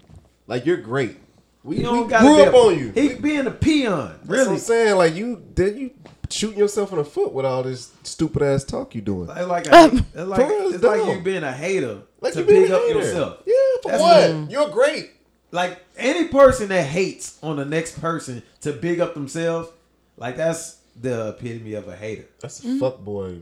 Like 0.48 0.66
you're 0.66 0.78
great. 0.78 1.18
We, 1.64 1.78
You 1.78 2.04
we 2.04 2.10
gotta 2.10 2.26
grew 2.26 2.42
up 2.44 2.54
a- 2.54 2.58
on 2.58 2.78
you. 2.80 2.92
He 2.92 3.14
being 3.16 3.46
a 3.48 3.52
peon, 3.52 4.08
That's 4.18 4.28
what 4.28 4.30
really. 4.38 4.50
I'm 4.54 4.58
saying. 4.58 4.96
Like 4.98 5.14
you, 5.16 5.42
then 5.56 5.78
you 5.78 5.92
shooting 6.30 6.58
yourself 6.58 6.92
in 6.92 6.98
the 6.98 7.06
foot 7.06 7.32
with 7.32 7.46
all 7.46 7.64
this 7.64 7.92
stupid 8.04 8.42
ass 8.42 8.64
talk 8.64 8.96
you 8.96 9.02
doing. 9.02 9.30
It's 9.30 9.48
like 9.48 9.68
a, 9.68 9.76
um, 9.76 9.98
it's 10.14 10.16
like, 10.28 10.42
For 10.42 10.52
it's 10.52 10.76
it's 10.76 10.84
like 10.84 11.06
you 11.06 11.22
being 11.22 11.44
a 11.44 11.52
hater 11.54 12.02
Like 12.22 12.34
to 12.34 12.40
you 12.40 12.46
being 12.46 12.62
big 12.64 12.72
a 12.72 12.78
up 12.78 12.90
yourself. 12.90 13.38
Yeah, 13.46 13.54
for 13.84 13.92
That's 13.92 14.02
what? 14.02 14.36
what- 14.36 14.52
You're 14.52 14.70
great. 14.70 15.12
Like 15.52 15.80
any 15.96 16.28
person 16.30 16.70
that 16.70 16.84
hates 16.84 17.38
on 17.44 17.58
the 17.58 17.66
next 17.66 18.02
person 18.02 18.42
to 18.62 18.74
big 18.74 19.00
up 19.00 19.14
themselves, 19.14 19.70
like 20.18 20.36
that's 20.36 20.78
the 21.00 21.30
epitome 21.30 21.74
of 21.74 21.88
a 21.88 21.96
hater. 21.96 22.26
That's 22.40 22.64
a 22.64 22.68
mm-hmm. 22.68 22.80
fuck 22.80 23.00
boy. 23.00 23.40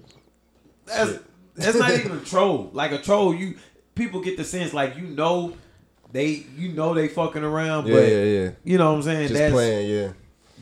That's 0.85 1.11
Shit. 1.11 1.23
that's 1.55 1.77
not 1.77 1.91
even 1.91 2.11
a 2.17 2.21
troll. 2.21 2.69
Like 2.73 2.91
a 2.91 2.99
troll, 2.99 3.33
you 3.33 3.55
people 3.95 4.21
get 4.21 4.37
the 4.37 4.43
sense 4.43 4.73
like 4.73 4.97
you 4.97 5.03
know 5.03 5.53
they 6.11 6.45
you 6.57 6.73
know 6.73 6.93
they 6.93 7.07
fucking 7.07 7.43
around, 7.43 7.87
Yeah, 7.87 7.93
but 7.93 8.07
yeah, 8.07 8.23
yeah. 8.23 8.49
you 8.63 8.77
know 8.77 8.91
what 8.91 8.97
I'm 8.97 9.03
saying. 9.03 9.27
Just 9.29 9.39
that's 9.39 9.53
playing, 9.53 9.89
yeah. 9.89 10.13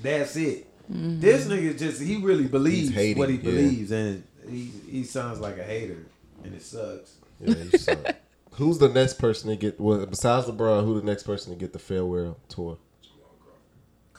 that's 0.01 0.35
it. 0.35 0.67
Mm-hmm. 0.91 1.19
This 1.19 1.45
nigga 1.45 1.77
just 1.77 2.01
he 2.01 2.17
really 2.17 2.47
believes 2.47 2.89
He's 2.89 2.97
hating, 2.97 3.17
what 3.17 3.29
he 3.29 3.35
yeah. 3.35 3.43
believes, 3.43 3.91
and 3.91 4.23
he 4.47 4.71
he 4.89 5.03
sounds 5.03 5.39
like 5.39 5.57
a 5.57 5.63
hater, 5.63 6.05
and 6.43 6.53
it 6.53 6.61
sucks. 6.61 7.15
Yeah, 7.39 7.55
you 7.55 7.77
suck. 7.77 8.15
Who's 8.53 8.77
the 8.77 8.89
next 8.89 9.13
person 9.13 9.49
to 9.49 9.55
get? 9.55 9.79
Well, 9.79 10.05
besides 10.05 10.47
LeBron, 10.47 10.83
who 10.83 10.99
the 10.99 11.05
next 11.05 11.23
person 11.23 11.53
to 11.53 11.57
get 11.57 11.71
the 11.71 11.79
farewell 11.79 12.37
tour? 12.49 12.77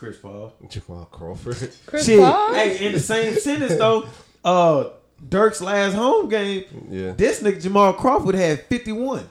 Chris 0.01 0.17
Paul. 0.17 0.55
Jamal 0.69 1.05
Crawford. 1.13 1.57
Chris 1.87 2.07
Shit. 2.07 2.21
Paul? 2.21 2.55
Hey, 2.55 2.87
in 2.87 2.93
the 2.93 2.99
same 3.01 3.35
sentence 3.35 3.77
though, 3.77 4.07
uh, 4.45 4.89
Dirk's 5.29 5.61
last 5.61 5.93
home 5.95 6.31
game, 6.31 6.65
Yeah. 6.89 7.13
this 7.13 7.43
nigga 7.43 7.61
Jamal 7.63 7.93
Crawford 7.93 8.35
had 8.35 8.63
51. 8.65 9.29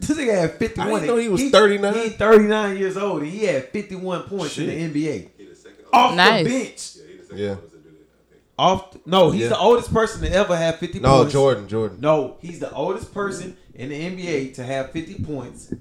This 0.00 0.18
nigga 0.18 0.34
had 0.34 0.54
51. 0.58 0.88
I 0.88 0.92
didn't 0.94 1.06
know 1.06 1.16
he 1.16 1.28
was 1.28 1.50
39. 1.50 1.94
He 1.94 2.08
39 2.10 2.76
years 2.76 2.96
old 2.96 3.22
and 3.22 3.30
he 3.30 3.44
had 3.44 3.68
51 3.68 4.24
points 4.24 4.58
in 4.58 4.66
the 4.66 4.72
NBA. 4.72 5.28
He 5.38 5.44
the 5.46 5.54
second. 5.54 5.84
Off 5.92 6.16
Nice. 6.16 6.44
the 6.44 6.50
bench. 6.50 6.96
Yeah, 6.96 7.06
he 7.12 7.16
the 7.18 7.22
second 7.24 7.38
Yeah. 7.38 7.50
oldest 7.50 7.70
to 7.70 7.78
do 7.78 7.84
that. 7.90 7.90
I 7.94 8.32
think. 8.32 8.42
Off 8.58 9.06
no, 9.06 9.30
he's 9.30 9.42
Yeah. 9.42 9.48
the 9.50 9.58
oldest 9.58 9.94
person 9.94 10.22
to 10.22 10.32
ever 10.32 10.56
have 10.56 10.78
50 10.80 10.98
No, 10.98 11.18
points. 11.18 11.32
Jordan. 11.32 11.68
Jordan. 11.68 11.98
No, 12.00 12.36
he's 12.40 12.58
the 12.58 12.72
oldest 12.72 13.14
person 13.14 13.56
in 13.72 13.90
the 13.90 13.94
NBA 13.94 14.52
to 14.56 14.64
have 14.64 14.90
50 14.90 15.22
points. 15.22 15.72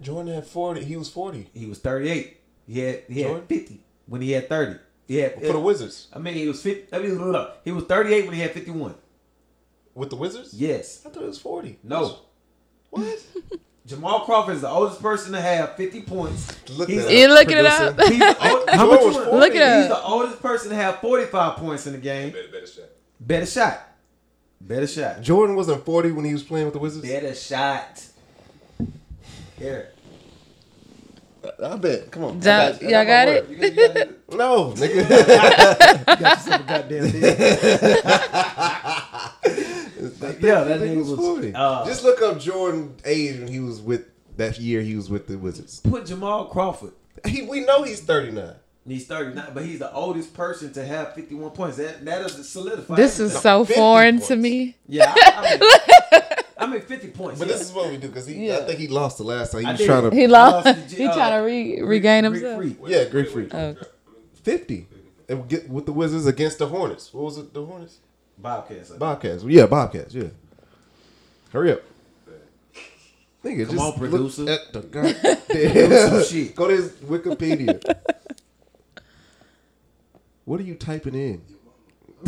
Jordan 0.00 0.32
had 0.32 0.46
forty. 0.46 0.82
He 0.84 0.96
was 0.96 1.10
forty 1.10 1.50
He 1.52 1.66
was 1.66 1.78
38. 1.80 2.37
He 2.68 2.80
had 2.80 3.02
he 3.08 3.22
had 3.22 3.28
Jordan? 3.30 3.46
50 3.46 3.80
when 4.06 4.20
he 4.20 4.32
had 4.32 4.48
30. 4.48 4.78
Yeah, 5.06 5.22
had 5.22 5.40
for 5.40 5.52
the 5.54 5.58
Wizards. 5.60 6.08
I 6.12 6.18
mean, 6.18 6.34
he 6.34 6.46
was 6.46 6.62
50. 6.62 6.94
I 6.94 6.98
mean, 7.00 7.46
he 7.64 7.72
was 7.72 7.84
38 7.84 8.26
when 8.26 8.34
he 8.34 8.40
had 8.42 8.52
51. 8.52 8.94
With 9.94 10.10
the 10.10 10.16
Wizards. 10.16 10.52
Yes. 10.54 11.02
I 11.04 11.08
thought 11.08 11.22
it 11.24 11.26
was 11.26 11.40
forty. 11.40 11.78
No. 11.82 12.18
What? 12.90 13.20
Jamal 13.86 14.20
Crawford 14.26 14.54
is 14.56 14.60
the 14.60 14.68
oldest 14.68 15.00
person 15.00 15.32
to 15.32 15.40
have 15.40 15.74
50 15.76 16.02
points. 16.02 16.54
Look 16.76 16.90
He's- 16.90 17.06
that 17.06 17.12
You 17.14 17.24
up, 17.24 17.30
looking 17.30 17.56
it 17.56 17.64
producer. 17.64 17.84
up? 17.84 18.00
He's 18.10 18.18
the 18.18 18.50
old, 18.50 18.68
how 18.68 18.86
much 18.90 19.00
was 19.00 19.14
you 19.14 19.20
want? 19.22 19.30
40. 19.30 19.36
Look 19.38 19.54
it 19.54 19.78
He's 19.78 19.88
the 19.88 20.02
oldest 20.04 20.42
person 20.42 20.68
to 20.70 20.76
have 20.76 20.98
45 21.00 21.56
points 21.56 21.86
in 21.86 21.94
the 21.94 21.98
game. 21.98 22.30
Better, 22.32 22.48
better 22.52 22.66
shot. 22.66 22.84
Better 23.18 23.46
shot. 23.46 23.88
Better 24.60 24.86
shot. 24.86 25.22
Jordan 25.22 25.56
wasn't 25.56 25.84
forty 25.86 26.10
when 26.12 26.24
he 26.26 26.32
was 26.34 26.42
playing 26.42 26.66
with 26.66 26.74
the 26.74 26.80
Wizards. 26.80 27.06
Better 27.08 27.34
shot. 27.34 28.04
Here. 29.58 29.90
I 31.64 31.76
bet. 31.76 32.10
Come 32.10 32.24
on. 32.24 32.40
Got- 32.40 32.82
y'all 32.82 33.04
got 33.04 33.28
it? 33.28 33.48
You 33.48 33.56
got, 33.56 33.74
you 33.74 33.88
got, 33.88 34.08
you 34.08 34.14
No, 34.38 34.72
nigga. 34.72 35.08
got 36.06 36.20
yourself 36.20 36.60
a 36.60 36.64
goddamn 36.64 37.10
deal. 37.10 37.22
yeah, 40.40 40.64
that 40.64 40.80
nigga 40.80 40.96
was. 40.98 41.14
forty. 41.18 41.52
Uh, 41.54 41.84
Just 41.86 42.02
look 42.04 42.20
up 42.22 42.38
Jordan 42.40 42.94
age 43.04 43.38
when 43.38 43.48
he 43.48 43.60
was 43.60 43.80
with 43.80 44.06
that 44.36 44.58
year 44.58 44.80
he 44.82 44.94
was 44.96 45.08
with 45.10 45.26
the 45.26 45.36
Wizards. 45.38 45.80
Put 45.80 46.06
Jamal 46.06 46.46
Crawford. 46.46 46.92
He, 47.26 47.42
we 47.42 47.60
know 47.60 47.82
he's 47.82 48.00
39. 48.00 48.54
He's 48.86 49.06
39, 49.06 49.50
but 49.52 49.64
he's 49.66 49.80
the 49.80 49.92
oldest 49.92 50.32
person 50.32 50.72
to 50.72 50.82
have 50.84 51.12
51 51.14 51.50
points. 51.50 51.76
That 51.76 52.02
that 52.06 52.22
is 52.22 52.48
solidified. 52.48 52.96
This 52.96 53.20
is 53.20 53.34
everything. 53.36 53.42
so 53.42 53.64
foreign 53.74 54.14
points. 54.16 54.28
to 54.28 54.36
me. 54.36 54.76
Yeah, 54.86 55.12
I, 55.14 55.32
I, 55.36 55.58
mean, 55.58 55.70
I 56.58 56.66
mean 56.66 56.80
50 56.80 57.08
points. 57.08 57.27
But 57.38 57.48
this 57.48 57.60
is 57.60 57.72
what 57.72 57.90
we 57.90 57.96
do 57.96 58.08
because 58.08 58.26
he. 58.26 58.46
Yeah. 58.48 58.58
I 58.58 58.60
think 58.62 58.78
he 58.78 58.88
lost 58.88 59.18
the 59.18 59.24
last 59.24 59.52
time. 59.52 59.60
He 59.62 59.66
I 59.66 59.70
was 59.72 59.78
did. 59.80 59.86
trying 59.86 60.10
to. 60.10 60.16
He 60.16 60.26
lost 60.26 60.66
lost. 60.66 60.78
to 60.90 60.96
he 60.96 61.06
J- 61.06 61.14
trying 61.14 61.30
to 61.32 61.38
uh, 61.38 61.42
re- 61.42 61.82
regain 61.82 62.24
Rick 62.24 62.32
himself. 62.34 62.56
Freak. 62.58 62.76
yeah, 62.86 63.04
Greek 63.04 63.30
Freak. 63.30 63.54
Oh. 63.54 63.76
50. 64.42 64.86
And 65.28 65.48
get 65.48 65.68
with 65.68 65.84
the 65.86 65.92
Wizards 65.92 66.26
against 66.26 66.58
the 66.58 66.66
Hornets. 66.66 67.12
What 67.12 67.24
was 67.24 67.38
it? 67.38 67.52
The 67.52 67.64
Hornets? 67.64 67.98
Bobcats. 68.38 68.86
I 68.86 68.88
think. 68.88 69.00
Bobcats. 69.00 69.44
Yeah, 69.44 69.66
Bobcats. 69.66 70.14
Yeah. 70.14 70.28
Hurry 71.52 71.72
up. 71.72 71.82
Nigga, 73.44 73.66
Come 73.66 73.76
just 73.76 73.86
on, 73.92 73.98
producer. 73.98 74.42
Look 74.42 74.60
at 74.60 74.72
the 74.72 74.80
goddamn. 75.48 76.10
some 76.10 76.24
shit. 76.24 76.54
Go 76.56 76.68
to 76.68 76.74
his 76.74 76.90
Wikipedia. 76.92 77.80
what 80.44 80.58
are 80.60 80.64
you 80.64 80.74
typing 80.74 81.14
in? 81.14 81.42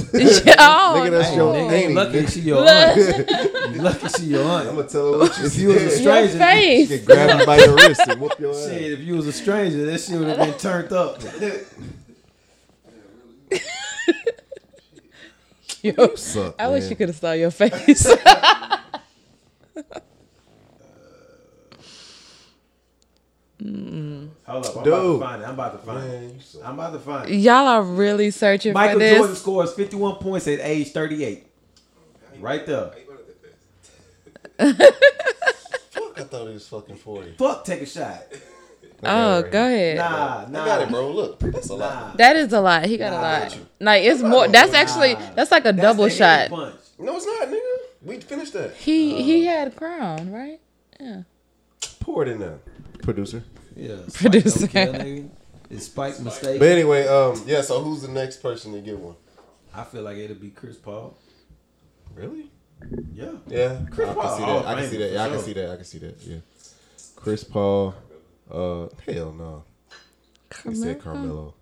oh, 0.58 0.62
Nigga, 0.94 1.10
that's 1.10 1.28
Hey, 1.28 1.34
your 1.34 1.54
nigga, 1.54 1.54
auntie. 1.54 1.74
ain't 1.74 1.94
lucky 1.94 2.18
nigga. 2.20 2.32
she 2.32 2.40
your 2.40 2.68
aunt. 2.68 3.74
You 3.74 3.82
lucky 3.82 4.08
she 4.08 4.22
your 4.26 4.44
I'm 4.68 4.76
gonna 4.76 4.88
tell 4.88 5.12
her 5.14 5.18
what 5.20 5.38
you 5.38 5.44
If 5.46 5.58
you 5.58 5.68
was 5.68 5.76
a 5.82 5.90
said. 5.90 6.04
your 6.04 6.28
stranger, 6.28 6.38
face. 6.38 6.88
Get 6.88 7.04
grab 7.06 7.40
you 7.40 7.46
by 7.46 7.56
your 7.58 7.74
wrist 7.76 8.00
and 8.08 8.20
whoop 8.20 8.38
your 8.38 8.52
ass. 8.54 8.68
shit, 8.68 8.92
if 8.92 9.00
you 9.00 9.14
was 9.16 9.26
a 9.26 9.32
stranger, 9.32 9.86
that 9.86 10.00
shit 10.00 10.18
would 10.18 10.28
have 10.28 10.38
been 10.38 10.58
turned 10.58 10.92
up. 10.92 11.20
Yo, 15.82 16.14
Suck, 16.14 16.54
I 16.58 16.68
wish 16.68 16.82
man. 16.82 16.90
you 16.90 16.96
could 16.96 17.08
have 17.08 17.16
saw 17.16 17.32
your 17.32 17.50
face. 17.50 18.06
Hold 23.62 24.30
up, 24.66 24.76
I'm 24.76 24.82
about 24.82 24.84
Dude. 24.84 25.20
to 25.20 25.26
find 25.26 25.42
it. 25.42 25.44
I'm 25.48 25.54
about 25.54 25.72
to 25.72 25.78
find 25.86 25.98
Man, 26.08 26.22
it. 26.24 26.34
you 26.34 26.40
suck. 26.40 26.62
I'm 26.66 26.74
about 26.74 26.92
to 26.94 26.98
find 26.98 27.30
it. 27.30 27.36
Y'all 27.36 27.66
are 27.66 27.82
really 27.82 28.30
searching 28.30 28.72
Michael 28.72 28.94
for 28.94 28.98
this. 29.00 29.10
Michael 29.12 29.22
Jordan 29.26 29.36
scores 29.36 29.72
51 29.74 30.16
points 30.16 30.48
at 30.48 30.60
age 30.60 30.92
38. 30.92 31.46
Right 32.38 32.64
there. 32.66 32.76
How 32.86 32.92
you 32.96 33.04
running 33.10 33.26
that 34.58 34.86
fast? 34.88 34.92
Fuck, 35.90 36.20
I 36.20 36.24
thought 36.24 36.46
he 36.48 36.54
was 36.54 36.68
fucking 36.68 36.96
40. 36.96 37.32
Fuck, 37.32 37.64
take 37.64 37.82
a 37.82 37.86
shot. 37.86 38.22
oh, 39.04 39.42
go 39.42 39.66
ahead. 39.66 39.96
Nah, 39.98 40.46
nah. 40.48 40.62
I 40.62 40.66
got 40.66 40.82
it, 40.82 40.88
bro. 40.88 41.10
Look, 41.10 41.40
that's 41.40 41.68
a 41.68 41.74
lot. 41.74 41.94
Nah. 41.94 42.16
That 42.16 42.36
is 42.36 42.52
a 42.54 42.60
lot. 42.62 42.86
He 42.86 42.96
got 42.96 43.10
Nah, 43.12 43.16
a 43.16 43.20
I 43.20 43.40
lot. 43.40 43.50
got. 43.50 43.58
Like 43.80 44.04
it's 44.04 44.22
more. 44.22 44.48
That's 44.48 44.72
actually 44.72 45.14
that's 45.34 45.50
like 45.50 45.64
a 45.66 45.72
That's 45.72 45.82
double 45.82 46.08
shot. 46.08 46.48
Punch. 46.48 46.76
No, 46.98 47.16
it's 47.16 47.26
not, 47.26 47.48
nigga. 47.48 47.76
We 48.02 48.20
finished 48.20 48.54
that. 48.54 48.74
He 48.76 49.22
he 49.22 49.46
uh. 49.46 49.50
had 49.52 49.68
a 49.68 49.70
crown, 49.72 50.32
right? 50.32 50.60
Yeah. 50.98 51.22
Pour 52.00 52.22
it 52.22 52.28
in 52.28 52.38
there, 52.40 52.58
producer. 53.14 53.44
Yeah. 53.76 53.96
Spike 54.08 54.14
Producer. 54.20 54.58
don't 54.60 54.68
care, 54.70 54.92
nigga. 54.92 55.30
Is 55.70 55.86
Spike 55.86 56.20
mistaken? 56.20 56.58
But 56.58 56.68
anyway, 56.68 57.06
um, 57.06 57.42
yeah. 57.46 57.60
So 57.62 57.80
who's 57.82 58.02
the 58.02 58.08
next 58.08 58.38
person 58.42 58.72
to 58.72 58.80
get 58.80 58.98
one? 58.98 59.16
I 59.74 59.84
feel 59.84 60.02
like 60.02 60.16
it'll 60.16 60.36
be 60.36 60.50
Chris 60.50 60.76
Paul. 60.76 61.16
Really? 62.14 62.50
Yeah. 63.12 63.32
Yeah, 63.46 63.80
Chris 63.90 64.08
I 64.08 64.14
Paul, 64.14 64.22
can 64.22 64.36
see 64.36 64.42
Hall 64.44 64.60
that. 64.60 64.68
I 64.68 64.80
can 64.80 64.90
see 64.90 64.96
that. 64.98 65.12
Yeah, 65.12 65.24
I 65.24 65.28
can 65.28 65.38
see 65.40 65.52
that. 65.52 65.70
I 65.70 65.76
can 65.76 65.84
see 65.84 65.98
that. 65.98 66.22
Yeah. 66.22 66.36
Chris 67.16 67.44
Paul. 67.44 67.94
Uh, 68.50 68.86
hell 69.06 69.32
no. 69.32 69.64
He 70.68 70.74
said 70.74 71.00
Carmelo. 71.00 71.54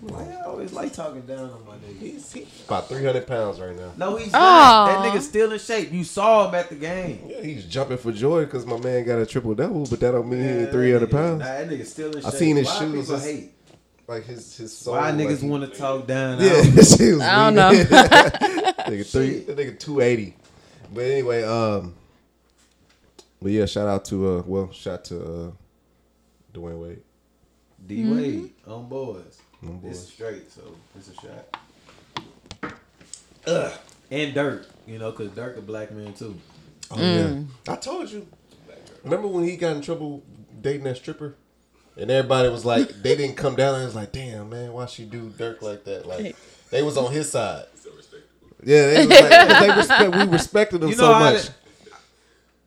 Why 0.00 0.24
you 0.24 0.38
always 0.44 0.72
like 0.72 0.92
talking 0.92 1.22
down 1.22 1.50
on 1.50 1.64
my 1.66 1.74
nigga? 1.76 1.98
He's, 1.98 2.32
he's 2.32 2.46
about 2.66 2.88
300 2.88 3.26
pounds 3.26 3.58
right 3.60 3.74
now. 3.74 3.92
No, 3.96 4.16
he's 4.16 4.32
Aw. 4.34 4.38
not. 4.38 4.86
That 5.02 5.12
nigga's 5.14 5.26
still 5.28 5.52
in 5.52 5.58
shape. 5.58 5.90
You 5.92 6.04
saw 6.04 6.48
him 6.48 6.54
at 6.54 6.68
the 6.68 6.74
game. 6.76 7.26
Yeah, 7.28 7.40
he's 7.42 7.64
jumping 7.64 7.96
for 7.98 8.12
joy 8.12 8.44
because 8.44 8.66
my 8.66 8.78
man 8.78 9.04
got 9.04 9.18
a 9.18 9.26
triple 9.26 9.54
double, 9.54 9.86
but 9.86 9.98
that 10.00 10.10
don't 10.12 10.28
mean 10.28 10.42
he 10.42 10.48
ain't 10.48 10.70
300 10.70 11.08
nigga- 11.08 11.10
pounds. 11.12 11.38
Nah, 11.40 11.44
that 11.46 11.68
nigga's 11.68 11.90
still 11.90 12.12
in 12.16 12.24
I 12.24 12.30
shape. 12.30 12.38
seen 12.38 12.56
his 12.56 12.66
Why 12.66 12.78
shoes. 12.78 13.06
People 13.06 13.20
hate. 13.20 13.52
Like 14.08 14.24
his 14.24 14.56
his 14.56 14.76
soul. 14.76 14.94
Why 14.94 15.10
niggas 15.12 15.40
he- 15.40 15.48
want 15.48 15.70
to 15.72 15.78
talk 15.78 16.06
down? 16.06 16.40
Yeah, 16.40 16.62
his 16.62 16.96
shoes 16.96 17.20
I 17.20 17.50
don't 17.50 17.54
know. 17.56 17.70
nigga 18.86 19.10
three, 19.10 19.40
that 19.40 19.56
nigga 19.56 19.78
two 19.78 20.00
eighty. 20.00 20.36
But 20.94 21.04
anyway, 21.04 21.42
um, 21.42 21.94
but 23.42 23.50
yeah, 23.50 23.66
shout 23.66 23.88
out 23.88 24.04
to 24.06 24.28
uh, 24.38 24.42
well, 24.46 24.70
shout 24.72 25.04
to 25.06 25.20
uh, 25.20 25.50
Dwyane 26.54 26.80
Wade. 26.80 27.02
D 27.84 28.04
Wade 28.10 28.50
on 28.66 28.88
boys. 28.88 29.40
On 29.62 29.80
This 29.82 30.02
is 30.02 30.08
straight, 30.08 30.50
so 30.50 30.62
it's 30.96 31.08
a 31.08 31.14
shot. 31.14 32.74
Ugh. 33.46 33.72
And 34.10 34.34
Dirk, 34.34 34.68
you 34.86 34.98
know, 34.98 35.10
cause 35.12 35.30
Dirk 35.30 35.56
a 35.56 35.60
black 35.60 35.90
man 35.90 36.12
too. 36.12 36.36
Oh 36.90 37.00
yeah, 37.00 37.42
I 37.68 37.76
told 37.76 38.10
you. 38.10 38.26
Remember 39.02 39.28
when 39.28 39.44
he 39.44 39.56
got 39.56 39.76
in 39.76 39.82
trouble 39.82 40.22
dating 40.60 40.84
that 40.84 40.96
stripper? 40.96 41.34
And 41.96 42.10
everybody 42.10 42.48
was 42.50 42.64
like, 42.64 42.88
they 43.02 43.16
didn't 43.16 43.36
come 43.36 43.56
down 43.56 43.76
and 43.76 43.84
was 43.84 43.94
like, 43.94 44.12
damn 44.12 44.50
man, 44.50 44.72
why 44.72 44.86
she 44.86 45.04
do 45.04 45.30
Dirk 45.30 45.62
like 45.62 45.84
that? 45.84 46.06
Like 46.06 46.36
they 46.70 46.82
was 46.82 46.96
on 46.96 47.12
his 47.12 47.30
side. 47.30 47.64
So. 47.74 47.90
Yeah, 48.62 48.86
they, 48.86 49.06
was 49.06 49.20
like, 49.20 49.60
they 49.60 49.76
respect. 49.76 50.16
We 50.16 50.24
respected 50.24 50.82
him 50.82 50.88
You 50.88 50.94
so 50.94 51.06
know, 51.06 51.14
I, 51.14 51.32
much. 51.32 51.48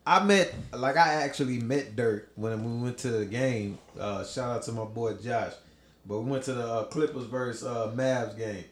I 0.06 0.24
met, 0.24 0.54
like, 0.74 0.98
I 0.98 1.16
actually 1.16 1.60
met 1.60 1.96
Dirk 1.96 2.32
when 2.36 2.64
we 2.64 2.84
went 2.84 2.98
to 3.00 3.12
the 3.12 3.26
game. 3.26 3.78
Uh, 4.00 4.24
shout 4.24 4.56
out 4.56 4.64
to 4.64 4.72
my 4.72 4.86
boy 4.86 5.14
Josh. 5.16 5.54
But 6.10 6.22
we 6.22 6.32
went 6.32 6.44
to 6.46 6.54
the 6.54 6.66
uh, 6.68 6.84
Clippers 6.86 7.26
versus 7.26 7.64
uh, 7.68 7.92
Mavs 7.96 8.36
game, 8.36 8.64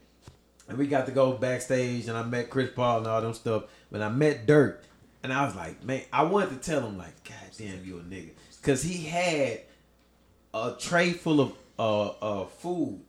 and 0.68 0.76
we 0.76 0.88
got 0.88 1.06
to 1.06 1.12
go 1.12 1.34
backstage, 1.34 2.08
and 2.08 2.18
I 2.18 2.24
met 2.24 2.50
Chris 2.50 2.72
Paul 2.76 2.98
and 2.98 3.08
all 3.08 3.22
them 3.22 3.36
stuff. 3.36 3.66
But 3.92 4.02
I 4.02 4.10
met 4.10 4.48
Dirk, 4.48 4.84
and 5.22 5.32
I 5.32 5.46
was 5.46 5.56
like, 5.56 5.84
man, 5.84 6.02
I 6.12 6.24
wanted 6.24 6.50
to 6.50 6.56
tell 6.70 6.82
him 6.82 6.98
like, 6.98 7.24
God 7.24 7.36
damn, 7.56 7.86
you 7.86 8.00
a 8.00 8.02
nigga, 8.02 8.32
because 8.60 8.82
he 8.82 9.04
had 9.06 9.62
a 10.52 10.74
tray 10.80 11.12
full 11.12 11.40
of 11.40 11.54
uh, 11.78 12.08
uh 12.08 12.46
food, 12.48 13.02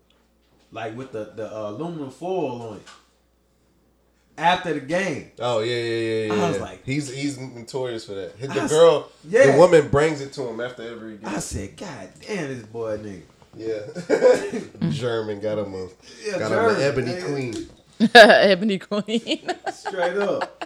like 0.73 0.95
with 0.95 1.13
the 1.13 1.33
the 1.35 1.51
uh, 1.51 1.71
aluminum 1.71 2.11
foil 2.11 2.61
on 2.61 2.77
it. 2.77 2.83
After 4.37 4.75
the 4.75 4.81
game, 4.81 5.33
Oh 5.41 5.61
yeah, 5.61 5.75
yeah, 5.75 5.83
yeah, 5.83 6.35
yeah. 6.35 6.45
I 6.45 6.49
was 6.51 6.61
like- 6.61 6.85
he's 6.85 7.13
he's 7.13 7.39
notorious 7.39 8.05
for 8.05 8.13
that. 8.13 8.35
I 8.41 8.47
the 8.47 8.61
s- 8.61 8.71
girl, 8.71 9.11
yeah. 9.27 9.53
the 9.53 9.59
woman 9.59 9.89
brings 9.89 10.21
it 10.21 10.33
to 10.35 10.43
him 10.43 10.61
after 10.61 10.83
every 10.83 11.17
game. 11.17 11.27
I 11.27 11.39
said, 11.41 11.77
God 11.79 12.11
damn, 12.25 12.49
this 12.49 12.65
boy 12.67 12.99
nigga. 12.99 13.23
Yeah, 13.57 13.81
German 14.91 15.41
got 15.41 15.59
him 15.59 15.75
a 15.75 15.89
Yeah, 16.25 16.39
got 16.39 16.49
German, 16.51 16.71
him 16.71 16.77
an 16.77 16.83
ebony 16.83 17.13
nigga. 17.13 17.27
queen. 17.27 17.69
Ebony 18.15 18.79
Queen. 18.79 19.51
Straight 19.73 20.17
up. 20.19 20.65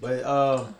But 0.00 0.24
um, 0.24 0.74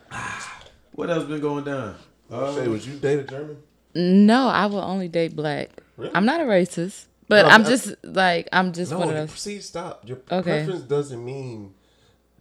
what 0.93 1.11
else 1.11 1.25
been 1.25 1.41
going 1.41 1.65
down? 1.65 1.97
Uh, 2.31 2.55
Shay, 2.55 2.69
would 2.69 2.85
you 2.87 2.95
date 2.99 3.19
a 3.21 3.25
German? 3.25 3.57
no, 3.95 4.47
I 4.49 4.67
will 4.67 4.79
only 4.81 5.09
date 5.09 5.35
black. 5.35 5.71
Really? 5.97 6.13
I'm 6.15 6.25
not 6.25 6.41
a 6.41 6.45
racist, 6.45 7.07
but 7.27 7.43
No, 7.43 7.49
I'm 7.49 7.63
that's- 7.65 7.87
just 7.87 7.97
like 8.05 8.49
I'm 8.53 8.73
just 8.73 8.93
No, 8.93 8.99
one 9.01 9.09
of 9.09 9.15
you- 9.15 9.21
those. 9.27 9.33
see, 9.41 9.61
stop. 9.61 10.07
Your 10.07 10.19
Okay. 10.31 10.63
preference 10.65 10.83
doesn't 10.83 11.25
mean 11.25 11.75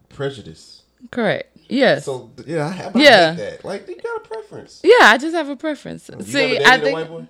prejudice. 0.10 0.84
Correct. 1.10 1.56
Yes. 1.70 2.06
So 2.06 2.32
yeah, 2.46 2.68
I 2.68 2.72
have 2.72 2.96
Yeah. 2.96 3.02
yeah. 3.02 3.32
that. 3.34 3.66
Like 3.66 3.88
you 3.88 3.96
got 3.96 4.18
a 4.18 4.28
preference. 4.28 4.82
yeah, 4.84 5.06
I 5.08 5.18
just 5.18 5.34
have 5.36 5.50
a 5.50 5.56
preference. 5.56 6.10
You 6.16 6.22
See, 6.24 6.58
ever 6.58 6.68
I 6.68 6.78
dated 6.78 6.82
a 6.82 6.86
think 6.86 6.94
white 7.00 7.08
boy? 7.10 7.28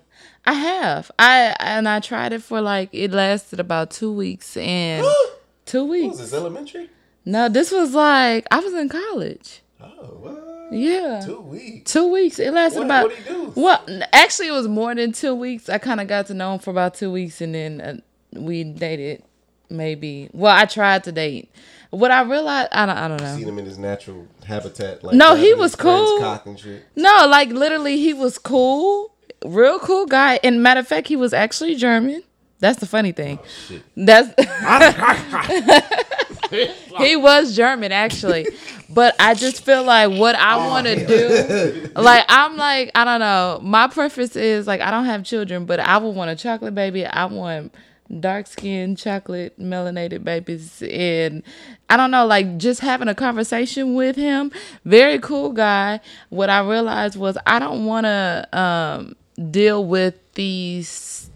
I 0.48 0.52
have. 0.52 1.10
I 1.18 1.54
and 1.60 1.88
I 1.88 2.00
tried 2.00 2.32
it 2.32 2.42
for 2.42 2.60
like 2.60 2.88
it 2.92 3.10
lasted 3.12 3.60
about 3.60 3.90
two 3.90 4.12
weeks 4.12 4.56
and 4.56 5.04
two 5.66 5.84
What 5.84 5.90
weeks. 5.90 6.08
was 6.18 6.30
this 6.30 6.32
elementary? 6.32 6.88
No, 7.24 7.48
this 7.48 7.70
was 7.70 7.94
like 7.94 8.46
I 8.50 8.58
was 8.60 8.72
in 8.74 8.88
college. 8.88 9.60
Oh, 9.80 9.86
what? 10.22 10.72
Yeah. 10.72 11.20
Two 11.24 11.40
weeks. 11.40 11.92
Two 11.92 12.08
weeks. 12.08 12.38
It 12.38 12.52
lasted 12.52 12.78
What- 12.78 12.84
about. 12.86 13.04
what'd 13.10 13.18
he 13.18 13.32
do? 13.32 13.52
Well, 13.56 13.84
actually, 14.12 14.48
it 14.48 14.52
was 14.52 14.68
more 14.68 14.94
than 14.94 15.12
two 15.12 15.34
weeks. 15.34 15.68
I 15.68 15.78
kind 15.78 16.00
of 16.00 16.06
got 16.08 16.26
to 16.28 16.34
know 16.34 16.54
him 16.54 16.58
for 16.60 16.70
about 16.70 16.94
two 16.94 17.10
weeks, 17.12 17.40
and 17.40 17.54
then 17.54 17.80
uh, 17.80 17.94
we 18.40 18.64
dated. 18.64 19.22
Maybe. 19.70 20.30
Well, 20.32 20.54
I 20.56 20.64
tried 20.64 21.04
to 21.04 21.12
date. 21.12 21.50
What 21.90 22.10
I 22.10 22.22
realized, 22.22 22.68
I 22.72 22.86
don't. 22.86 22.96
I 22.96 23.08
don't 23.08 23.20
know. 23.20 23.36
Seen 23.36 23.48
him 23.48 23.58
in 23.58 23.66
his 23.66 23.76
natural 23.78 24.26
habitat. 24.44 25.04
Like 25.04 25.14
No, 25.14 25.34
he 25.34 25.52
was 25.54 25.74
cool. 25.76 26.18
Cock 26.20 26.46
and 26.46 26.58
shit. 26.58 26.84
No, 26.96 27.26
like 27.28 27.50
literally, 27.50 27.98
he 27.98 28.14
was 28.14 28.38
cool, 28.38 29.12
real 29.44 29.78
cool 29.78 30.06
guy. 30.06 30.40
And 30.42 30.62
matter 30.62 30.80
of 30.80 30.88
fact, 30.88 31.08
he 31.08 31.16
was 31.16 31.32
actually 31.32 31.74
German. 31.76 32.22
That's 32.60 32.80
the 32.80 32.86
funny 32.86 33.12
thing. 33.12 33.38
shit. 33.68 33.82
That's 33.96 34.34
he 36.98 37.16
was 37.16 37.54
German 37.54 37.92
actually, 37.92 38.46
but 38.88 39.14
I 39.20 39.34
just 39.34 39.64
feel 39.64 39.84
like 39.84 40.10
what 40.18 40.34
I 40.34 40.56
want 40.56 40.86
to 40.86 41.06
do, 41.06 41.90
like 41.96 42.24
I'm 42.28 42.56
like 42.56 42.90
I 42.94 43.04
don't 43.04 43.20
know. 43.20 43.60
My 43.62 43.86
preference 43.86 44.34
is 44.34 44.66
like 44.66 44.80
I 44.80 44.90
don't 44.90 45.04
have 45.04 45.24
children, 45.24 45.66
but 45.66 45.78
I 45.78 45.98
would 45.98 46.14
want 46.14 46.30
a 46.30 46.36
chocolate 46.36 46.74
baby. 46.74 47.06
I 47.06 47.26
want 47.26 47.74
dark 48.20 48.46
skinned 48.46 48.96
chocolate 48.96 49.58
melanated 49.60 50.24
babies 50.24 50.82
and 50.90 51.42
I 51.90 51.98
don't 51.98 52.10
know 52.10 52.24
like 52.24 52.56
just 52.56 52.80
having 52.80 53.06
a 53.06 53.14
conversation 53.14 53.92
with 53.94 54.16
him 54.16 54.50
very 54.86 55.18
cool 55.18 55.52
guy 55.52 56.00
what 56.30 56.48
I 56.48 56.60
realized 56.60 57.16
was 57.16 57.36
I 57.46 57.58
don't 57.58 57.84
want 57.84 58.06
to 58.06 58.48
um 58.58 59.14
deal 59.50 59.84
with 59.84 60.14
these 60.34 61.30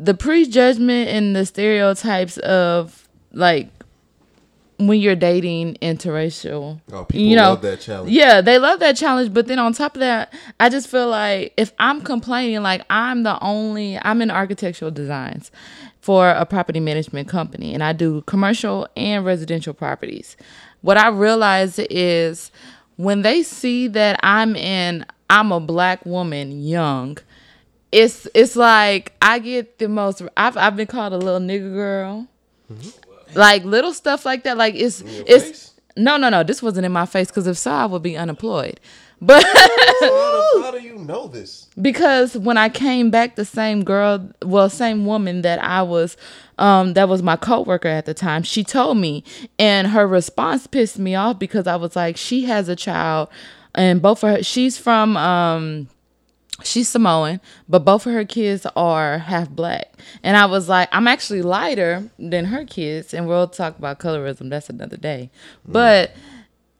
the 0.00 0.14
prejudgment 0.14 1.08
and 1.08 1.36
the 1.36 1.46
stereotypes 1.46 2.36
of 2.38 3.08
like 3.32 3.68
when 4.78 5.00
you're 5.00 5.16
dating 5.16 5.76
interracial. 5.80 6.80
Oh, 6.92 7.04
people 7.04 7.24
you 7.24 7.36
know, 7.36 7.50
love 7.50 7.62
that 7.62 7.80
challenge. 7.80 8.12
Yeah, 8.12 8.40
they 8.40 8.58
love 8.58 8.80
that 8.80 8.96
challenge. 8.96 9.32
But 9.32 9.46
then 9.46 9.58
on 9.58 9.72
top 9.72 9.94
of 9.94 10.00
that, 10.00 10.32
I 10.58 10.68
just 10.68 10.88
feel 10.88 11.08
like 11.08 11.52
if 11.56 11.72
I'm 11.78 12.00
complaining, 12.00 12.62
like 12.62 12.84
I'm 12.90 13.22
the 13.22 13.38
only, 13.42 13.98
I'm 14.02 14.20
in 14.20 14.30
architectural 14.30 14.90
designs 14.90 15.50
for 16.00 16.28
a 16.28 16.44
property 16.44 16.80
management 16.80 17.28
company, 17.28 17.72
and 17.72 17.82
I 17.82 17.92
do 17.92 18.22
commercial 18.22 18.88
and 18.96 19.24
residential 19.24 19.72
properties. 19.72 20.36
What 20.82 20.98
I 20.98 21.08
realize 21.08 21.78
is 21.78 22.50
when 22.96 23.22
they 23.22 23.42
see 23.42 23.88
that 23.88 24.20
I'm 24.22 24.54
in, 24.56 25.06
I'm 25.30 25.52
a 25.52 25.60
black 25.60 26.04
woman, 26.06 26.62
young. 26.62 27.18
It's 27.92 28.26
it's 28.34 28.56
like 28.56 29.12
I 29.22 29.38
get 29.38 29.78
the 29.78 29.88
most. 29.88 30.22
I've 30.36 30.56
I've 30.56 30.76
been 30.76 30.86
called 30.86 31.12
a 31.12 31.18
little 31.18 31.40
nigger 31.40 31.72
girl 31.72 32.28
like 33.34 33.64
little 33.64 33.92
stuff 33.92 34.24
like 34.24 34.44
that. 34.44 34.56
Like 34.56 34.74
it's 34.74 35.00
it's 35.02 35.44
face? 35.44 35.80
no 35.96 36.16
no 36.16 36.28
no. 36.28 36.42
This 36.42 36.62
wasn't 36.62 36.86
in 36.86 36.92
my 36.92 37.06
face 37.06 37.28
because 37.28 37.46
if 37.46 37.58
so, 37.58 37.70
I 37.70 37.86
would 37.86 38.02
be 38.02 38.16
unemployed. 38.16 38.80
But 39.20 39.42
how, 39.44 39.52
do, 40.02 40.62
how 40.62 40.70
do 40.72 40.80
you 40.82 40.98
know 40.98 41.28
this? 41.28 41.68
because 41.80 42.36
when 42.36 42.58
I 42.58 42.68
came 42.68 43.10
back, 43.10 43.36
the 43.36 43.44
same 43.44 43.82
girl, 43.84 44.28
well, 44.42 44.68
same 44.68 45.06
woman 45.06 45.42
that 45.42 45.62
I 45.62 45.82
was, 45.82 46.16
um, 46.58 46.92
that 46.94 47.08
was 47.08 47.22
my 47.22 47.36
coworker 47.36 47.88
at 47.88 48.04
the 48.04 48.12
time. 48.12 48.42
She 48.42 48.64
told 48.64 48.98
me, 48.98 49.24
and 49.58 49.86
her 49.88 50.06
response 50.06 50.66
pissed 50.66 50.98
me 50.98 51.14
off 51.14 51.38
because 51.38 51.66
I 51.66 51.76
was 51.76 51.96
like, 51.96 52.16
she 52.16 52.44
has 52.44 52.68
a 52.68 52.76
child, 52.76 53.28
and 53.74 54.00
both 54.00 54.22
of 54.22 54.30
her, 54.30 54.42
she's 54.42 54.78
from, 54.78 55.16
um, 55.16 55.88
she's 56.62 56.88
Samoan, 56.88 57.40
but 57.68 57.84
both 57.84 58.06
of 58.06 58.12
her 58.12 58.24
kids 58.24 58.66
are 58.76 59.18
half 59.18 59.50
black. 59.50 59.92
And 60.22 60.36
I 60.36 60.46
was 60.46 60.68
like, 60.68 60.88
I'm 60.92 61.08
actually 61.08 61.42
lighter 61.42 62.08
than 62.18 62.46
her 62.46 62.64
kids, 62.64 63.12
and 63.14 63.26
we'll 63.26 63.48
talk 63.48 63.78
about 63.78 63.98
colorism. 63.98 64.50
That's 64.50 64.70
another 64.70 64.96
day. 64.96 65.30
But 65.66 66.14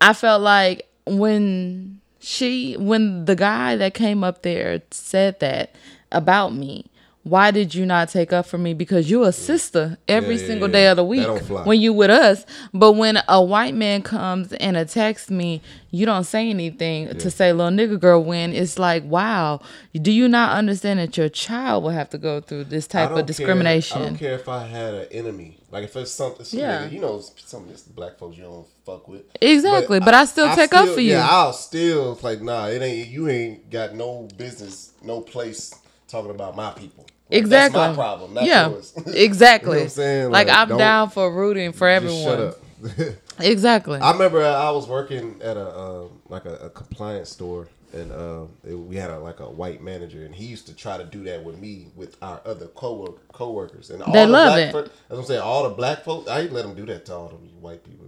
I 0.01 0.13
felt 0.13 0.43
like 0.43 0.89
when 1.07 2.01
she, 2.21 2.77
when 2.77 3.25
the 3.25 3.37
guy 3.37 3.77
that 3.77 3.95
came 3.95 4.23
up 4.23 4.43
there 4.43 4.83
said 4.91 5.41
that 5.41 5.75
about 6.13 6.55
me, 6.55 6.87
why 7.25 7.51
did 7.51 7.75
you 7.75 7.87
not 7.87 8.11
take 8.11 8.33
up 8.35 8.45
for 8.45 8.59
me? 8.59 8.75
Because 8.75 9.11
you're 9.11 9.27
a 9.29 9.33
sister 9.33 9.97
every 10.07 10.35
Yeah, 10.37 10.41
yeah, 10.43 10.47
single 10.47 10.69
yeah. 10.69 10.73
day 10.73 10.87
of 10.89 10.97
the 10.97 11.05
week 11.05 11.27
when 11.65 11.81
you 11.81 11.93
with 11.95 12.11
us. 12.11 12.45
But 12.75 12.93
when 12.93 13.19
a 13.27 13.43
white 13.43 13.75
man 13.75 14.03
comes 14.03 14.53
and 14.53 14.77
attacks 14.77 15.31
me, 15.31 15.63
you 15.91 16.05
don't 16.05 16.25
say 16.25 16.51
anything 16.51 17.09
to 17.17 17.31
say 17.31 17.53
little 17.55 17.73
nigga 17.73 17.99
girl 17.99 18.23
when 18.23 18.53
it's 18.53 18.79
like, 18.79 19.05
wow, 19.05 19.61
do 19.95 20.13
you 20.13 20.29
not 20.29 20.57
understand 20.59 20.99
that 20.99 21.17
your 21.17 21.31
child 21.31 21.83
will 21.83 21.91
have 21.91 22.11
to 22.11 22.19
go 22.19 22.43
through 22.43 22.65
this 22.65 22.87
type 22.87 23.11
of 23.11 23.25
discrimination? 23.25 23.97
Care, 23.97 24.03
I 24.03 24.09
don't 24.11 24.19
care 24.19 24.35
if 24.35 24.49
I 24.49 24.67
had 24.67 24.93
an 24.95 25.07
enemy. 25.11 25.57
Like 25.71 25.85
if 25.85 25.97
it's 25.97 26.11
something, 26.13 26.45
some 26.45 26.61
Yeah. 26.61 26.85
nigga, 26.85 26.93
you 26.93 27.01
know, 27.01 27.23
some 27.39 27.63
of 27.63 27.69
this 27.71 27.83
black 27.83 28.19
folks 28.19 28.37
you 28.37 28.45
don't 28.45 28.67
fuck 28.85 29.09
with. 29.09 29.23
Exactly, 29.41 29.99
but 29.99 30.13
I 30.13 30.27
still 30.27 30.55
take 30.55 30.75
up 30.75 30.89
for 30.91 31.01
you. 31.01 31.13
Yeah, 31.13 31.27
I'll 31.29 31.55
still 31.55 32.19
like 32.23 32.43
nah. 32.43 32.67
It 32.67 32.83
ain't 32.83 33.09
you 33.09 33.29
ain't 33.29 33.71
got 33.71 33.95
no 33.95 34.29
business, 34.37 34.93
no 35.03 35.21
place 35.23 35.75
talking 36.07 36.31
about 36.31 36.55
my 36.55 36.71
people. 36.73 37.07
Exactly. 37.39 37.79
That's 37.81 37.97
my 37.97 38.03
problem. 38.03 38.35
Not 38.35 38.45
yeah, 38.45 38.69
yours. 38.71 38.93
exactly. 39.07 39.71
You 39.73 39.77
know 39.79 39.83
I'm 39.85 39.89
saying? 39.91 40.31
Like, 40.31 40.49
Like, 40.49 40.57
I'm 40.71 40.77
down 40.79 41.11
for 41.11 41.33
rooting 41.33 41.73
for 41.73 41.89
everyone. 41.89 42.23
shut 42.23 42.41
up. 42.41 42.57
Exactly. 43.41 43.99
I 43.99 44.13
remember 44.13 44.45
I 44.45 44.71
was 44.71 44.87
working 44.87 45.41
at 45.43 45.57
a 45.57 45.69
uh, 45.69 46.05
like 46.29 46.45
a, 46.45 46.55
a 46.57 46.71
compliance 46.71 47.31
store, 47.31 47.67
and 47.93 48.13
uh, 48.13 48.43
it- 48.65 48.75
we 48.75 48.95
had 48.95 49.11
a 49.11 49.19
like 49.19 49.41
a 49.41 49.51
white 49.51 49.83
manager, 49.83 50.25
and 50.25 50.33
he 50.33 50.45
used 50.45 50.67
to 50.69 50.75
try 50.75 50.97
to 50.97 51.03
do 51.05 51.25
that 51.25 51.43
with 51.43 51.59
me 51.59 51.89
with 51.97 52.17
our 52.23 52.41
other 52.45 52.67
co 52.69 53.19
coworkers, 53.33 53.91
and 53.91 54.03
all 54.05 54.13
They 54.13 54.25
the 54.25 54.31
love 54.31 54.55
black 54.55 54.69
it. 54.69 54.73
fo- 54.73 54.91
As 55.13 55.19
I'm 55.19 55.25
saying, 55.25 55.41
all 55.41 55.65
the 55.69 55.75
black 55.75 56.05
folks, 56.05 56.31
I 56.31 56.43
ain't 56.43 56.53
let 56.53 56.65
him 56.65 56.75
do 56.77 56.87
that 56.87 57.07
to 57.07 57.15
all 57.17 57.29
the 57.29 57.35
white 57.61 57.83
people, 57.83 58.07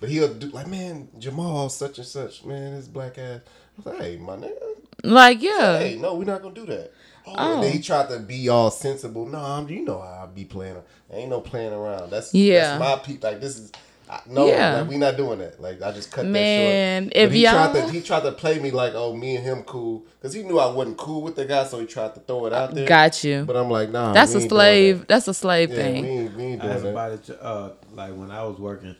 but 0.00 0.10
he'll 0.10 0.32
do 0.32 0.46
like, 0.50 0.68
man, 0.68 1.08
Jamal 1.18 1.68
such 1.70 1.98
and 1.98 2.06
such, 2.06 2.44
man, 2.44 2.74
his 2.74 2.86
black 2.86 3.18
ass. 3.18 3.40
I 3.44 3.82
was 3.82 3.86
like, 3.86 4.00
hey, 4.00 4.16
my 4.18 4.36
nigga, 4.36 4.62
like, 5.02 5.42
yeah. 5.42 5.78
hey, 5.80 5.96
no, 6.00 6.14
we're 6.14 6.24
not 6.24 6.40
gonna 6.42 6.54
do 6.54 6.66
that. 6.66 6.92
Oh, 7.28 7.34
Oh. 7.36 7.54
and 7.54 7.62
then 7.64 7.72
he 7.72 7.80
tried 7.80 8.08
to 8.10 8.18
be 8.20 8.48
all 8.48 8.70
sensible. 8.70 9.26
No, 9.26 9.38
I'm, 9.38 9.68
you 9.68 9.84
know 9.84 10.00
how 10.00 10.24
I 10.24 10.26
be 10.34 10.44
playing. 10.44 10.76
Ain't 11.12 11.30
no 11.30 11.40
playing 11.40 11.72
around. 11.72 12.10
That's 12.10 12.32
Yeah. 12.34 12.78
That's 12.78 12.80
my 12.80 12.96
people. 13.04 13.30
Like 13.30 13.40
this 13.40 13.58
is. 13.58 13.72
I, 14.10 14.20
no, 14.26 14.46
Yeah. 14.46 14.78
like, 14.80 14.88
we 14.88 14.96
not 14.96 15.18
doing 15.18 15.38
that. 15.40 15.60
Like 15.60 15.82
I 15.82 15.92
just 15.92 16.10
cut 16.10 16.24
Man, 16.24 17.04
that 17.08 17.14
short. 17.14 17.16
if 17.24 17.28
But 17.30 17.36
he 17.36 17.42
tried 17.42 17.52
y'all- 17.74 17.86
to 17.88 17.92
he 17.92 18.00
tried 18.00 18.22
to 18.22 18.32
play 18.32 18.58
me 18.58 18.70
like 18.70 18.94
oh 18.94 19.14
me 19.14 19.36
and 19.36 19.44
him 19.44 19.62
cool 19.64 20.04
because 20.18 20.32
he 20.32 20.42
knew 20.42 20.58
I 20.58 20.72
wasn't 20.72 20.96
cool 20.96 21.20
with 21.20 21.36
the 21.36 21.44
guy, 21.44 21.64
so 21.66 21.78
he 21.78 21.84
tried 21.86 22.14
to 22.14 22.20
throw 22.20 22.46
it 22.46 22.54
out 22.54 22.74
there. 22.74 22.86
Got 22.88 23.22
you. 23.22 23.44
But 23.46 23.56
I'm 23.56 23.68
like, 23.70 23.90
nah, 23.90 24.14
That's 24.14 24.34
a 24.34 24.40
slave. 24.40 25.00
that. 25.00 25.08
That's 25.08 25.28
a 25.28 25.34
slave 25.34 25.68
Yeah, 25.70 25.76
thing. 25.76 26.02
we 26.04 26.08
ain't, 26.10 26.36
we 26.36 26.42
ain't 26.44 26.60
I 26.62 26.64
doing 26.64 26.74
asked 26.74 26.82
that. 26.84 26.90
about 26.90 27.12
it, 27.12 27.30
uh, 27.42 27.70
like 27.94 28.14
when 28.16 28.30
I 28.30 28.44
was 28.44 28.58
working 28.58 28.96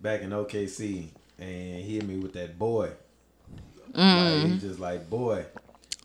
back 0.00 0.22
in 0.22 0.30
OKC, 0.30 1.08
and 1.38 1.84
he 1.84 1.96
hit 1.96 2.06
me 2.08 2.16
with 2.16 2.32
that 2.32 2.58
boy. 2.58 2.88
Like, 3.94 4.46
he 4.46 4.58
just 4.58 4.80
like 4.80 5.10
boy, 5.10 5.44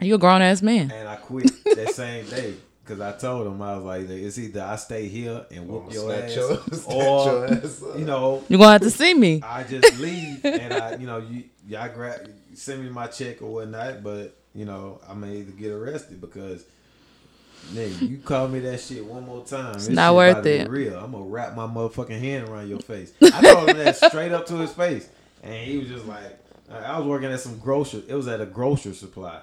You 0.01 0.15
a 0.15 0.17
grown 0.17 0.41
ass 0.41 0.61
man. 0.61 0.91
and 0.91 1.07
I 1.07 1.15
quit 1.15 1.51
that 1.65 1.89
same 1.93 2.25
day 2.27 2.53
because 2.83 3.01
I 3.01 3.13
told 3.17 3.47
him 3.47 3.61
I 3.61 3.75
was 3.75 3.83
like, 3.83 4.09
it's 4.09 4.37
either 4.37 4.61
I 4.61 4.75
stay 4.75 5.07
here 5.07 5.45
and 5.51 5.67
whoop 5.67 5.85
I'ma 5.85 5.93
your 5.93 6.13
ass, 6.13 6.35
your- 6.35 6.51
or 6.87 7.25
your 7.25 7.45
ass 7.47 7.81
up. 7.83 7.97
you 7.99 8.05
know, 8.05 8.43
You're 8.47 8.59
gonna 8.59 8.71
have 8.73 8.81
to 8.81 8.91
see 8.91 9.13
me. 9.13 9.41
I 9.43 9.63
just 9.63 9.99
leave 9.99 10.45
and 10.45 10.73
I, 10.73 10.95
you 10.95 11.07
know, 11.07 11.17
you 11.17 11.45
y'all 11.67 11.89
grab, 11.93 12.29
send 12.53 12.83
me 12.83 12.89
my 12.89 13.07
check 13.07 13.41
or 13.41 13.51
whatnot, 13.51 14.03
but 14.03 14.35
you 14.53 14.65
know, 14.65 15.01
I 15.09 15.13
may 15.13 15.37
either 15.37 15.51
get 15.51 15.71
arrested 15.71 16.21
because. 16.21 16.63
Nigga, 17.73 18.07
you 18.09 18.17
call 18.19 18.47
me 18.47 18.59
that 18.59 18.79
shit 18.79 19.03
one 19.03 19.25
more 19.25 19.43
time. 19.43 19.75
It's 19.75 19.89
not 19.89 20.15
worth 20.15 20.45
it. 20.45 20.69
Real. 20.69 20.95
I'm 20.97 21.11
gonna 21.11 21.25
wrap 21.25 21.53
my 21.55 21.65
motherfucking 21.67 22.17
hand 22.17 22.47
around 22.47 22.69
your 22.69 22.79
face. 22.79 23.11
I 23.21 23.41
told 23.41 23.69
him 23.69 23.77
that 23.77 23.97
straight 23.97 24.31
up 24.31 24.45
to 24.45 24.55
his 24.57 24.71
face, 24.71 25.09
and 25.43 25.53
he 25.53 25.77
was 25.77 25.89
just 25.89 26.05
like, 26.05 26.39
I 26.71 26.77
I 26.77 26.97
was 26.99 27.07
working 27.07 27.29
at 27.29 27.41
some 27.41 27.57
grocery. 27.57 28.03
It 28.07 28.13
was 28.13 28.27
at 28.29 28.39
a 28.39 28.45
grocery 28.45 28.93
supply, 28.93 29.41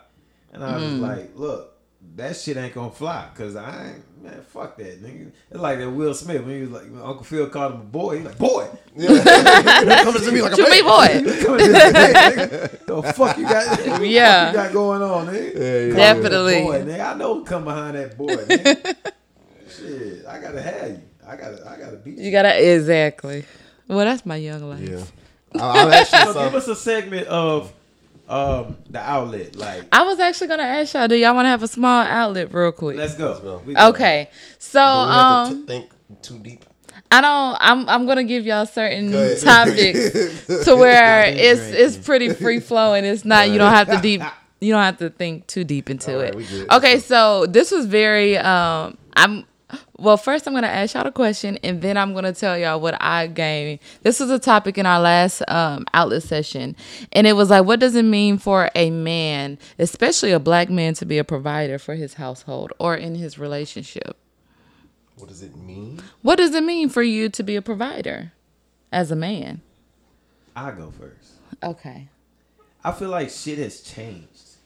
and 0.55 0.64
I 0.64 0.76
was 0.76 0.84
Mm. 0.84 1.00
like, 1.00 1.30
look, 1.36 1.72
that 2.16 2.36
shit 2.36 2.57
ain't 2.57 2.74
gonna 2.74 2.90
fly, 2.90 3.28
cause 3.34 3.57
I 3.57 3.88
ain't 3.94 4.22
man, 4.22 4.40
fuck 4.48 4.76
that 4.78 5.02
nigga. 5.02 5.32
It's 5.50 5.61
like 5.61 5.78
that 5.78 5.90
Will 5.90 6.14
Smith 6.14 6.42
when 6.44 6.55
he 6.55 6.61
was 6.62 6.70
like, 6.70 6.84
when 6.84 7.00
Uncle 7.02 7.24
Phil 7.24 7.46
called 7.48 7.74
him 7.74 7.80
a 7.80 7.84
boy. 7.84 8.16
He's 8.16 8.24
like, 8.26 8.38
boy, 8.38 8.68
Coming 8.96 10.22
to 10.22 10.32
me 10.32 10.40
like 10.42 10.52
a 10.52 10.57
To 10.57 10.70
me, 10.70 10.82
boy. 10.82 11.42
Come 11.44 11.59
here, 11.59 12.70
the 12.86 13.12
fuck 13.14 13.36
you 13.36 13.44
got? 13.44 14.02
Yeah. 14.02 14.46
fuck 14.46 14.55
you 14.55 14.61
got 14.62 14.72
going 14.72 15.02
on, 15.02 15.26
nigga? 15.26 15.55
Yeah, 15.55 15.78
yeah, 15.88 15.94
Definitely. 16.14 16.62
Boy, 16.62 16.82
nigga, 16.84 17.14
I 17.14 17.18
know 17.18 17.42
come 17.42 17.64
behind 17.64 17.96
that 17.96 18.16
boy. 18.16 18.28
Nigga. 18.36 18.94
Shit, 19.68 20.26
I 20.26 20.38
gotta 20.40 20.62
have 20.62 20.88
you. 20.90 21.00
I 21.26 21.36
gotta, 21.36 21.68
I 21.68 21.76
gotta 21.78 21.96
beat 21.96 22.18
you. 22.18 22.24
You 22.24 22.30
gotta 22.30 22.74
exactly. 22.74 23.44
Well, 23.88 23.98
that's 24.05 24.24
my 24.24 24.36
young 24.36 24.62
life. 24.68 24.80
Yeah. 24.88 25.05
I- 25.61 25.80
I'll 25.80 25.92
ask 25.92 26.12
you 26.12 26.32
So 26.32 26.44
give 26.44 26.55
us 26.55 26.68
a 26.68 26.76
segment 26.76 27.26
of 27.28 27.72
um 28.29 28.77
the 28.89 29.01
outlet. 29.01 29.57
Like, 29.57 29.85
I 29.93 30.03
was 30.03 30.18
actually 30.18 30.49
gonna 30.49 30.62
ask 30.62 30.95
y'all, 30.95 31.09
do 31.09 31.14
y'all 31.14 31.35
want 31.35 31.47
to 31.47 31.51
have 31.51 31.62
a 31.62 31.68
small 31.68 32.03
outlet 32.03 32.53
real 32.53 32.72
quick? 32.72 32.97
let's 32.97 33.14
go. 33.14 33.39
go. 33.41 33.62
We 33.66 33.75
go. 33.75 33.89
Okay, 33.91 34.31
so 34.59 34.81
Don't 34.81 35.09
we 35.09 35.14
have 35.14 35.49
to 35.49 35.55
um, 35.55 35.61
t- 35.61 35.66
think 35.66 35.91
too 36.22 36.39
deep. 36.39 36.64
I 37.11 37.20
don't. 37.20 37.57
I'm 37.61 37.89
I'm 37.89 38.07
gonna 38.07 38.25
give 38.25 38.45
y'all 38.47 38.66
certain 38.66 39.12
Go 39.12 39.37
topics 39.39 40.45
to 40.64 40.77
where 40.77 41.27
it's 41.27 41.61
it's 41.61 41.97
pretty 41.97 42.31
free 42.31 42.61
flowing. 42.61 43.05
It's 43.05 43.25
not. 43.25 43.51
You 43.51 43.59
don't 43.59 43.72
have 43.72 43.89
to 43.91 44.01
deep. 44.01 44.22
You 44.61 44.72
don't 44.72 44.83
have 44.83 44.97
to 44.99 45.11
think 45.11 45.47
too 45.47 45.62
deep 45.62 45.91
into 45.91 46.14
All 46.14 46.22
right, 46.22 46.35
it. 46.35 46.72
Okay, 46.72 46.99
so 46.99 47.45
this 47.45 47.70
was 47.70 47.85
very. 47.85 48.39
Um, 48.39 48.97
I'm. 49.14 49.45
Well, 49.97 50.16
first 50.16 50.47
I'm 50.49 50.55
gonna 50.55 50.66
ask 50.66 50.95
y'all 50.95 51.07
a 51.07 51.12
question, 51.12 51.57
and 51.62 51.80
then 51.80 51.97
I'm 51.97 52.14
gonna 52.14 52.32
tell 52.32 52.59
y'all 52.59 52.80
what 52.80 53.01
I 53.01 53.28
gained. 53.28 53.78
This 54.03 54.18
was 54.18 54.28
a 54.28 54.40
topic 54.40 54.76
in 54.76 54.86
our 54.86 54.99
last 54.99 55.42
um, 55.47 55.86
outlet 55.95 56.24
session, 56.24 56.74
and 57.12 57.28
it 57.28 57.34
was 57.34 57.51
like, 57.51 57.64
what 57.64 57.78
does 57.78 57.95
it 57.95 58.03
mean 58.03 58.38
for 58.38 58.70
a 58.74 58.90
man, 58.90 59.57
especially 59.78 60.32
a 60.32 60.40
black 60.40 60.68
man, 60.68 60.95
to 60.95 61.05
be 61.05 61.18
a 61.18 61.24
provider 61.24 61.78
for 61.78 61.95
his 61.95 62.14
household 62.14 62.72
or 62.80 62.97
in 62.97 63.14
his 63.14 63.38
relationship? 63.38 64.16
What 65.16 65.28
does 65.28 65.42
it 65.42 65.57
mean? 65.57 66.03
What 66.22 66.36
does 66.36 66.55
it 66.57 66.64
mean 66.64 66.88
for 66.88 67.03
you 67.03 67.28
to 67.28 67.42
be 67.45 67.55
a 67.55 67.62
provider 67.62 68.32
as 68.90 69.12
a 69.12 69.16
man? 69.16 69.61
I 70.57 70.72
go 70.72 70.90
first. 70.90 71.34
Okay. 71.62 72.09
I 72.82 72.90
feel 72.90 73.11
like 73.11 73.30
shit 73.30 73.59
has 73.59 73.80
changed, 73.80 74.57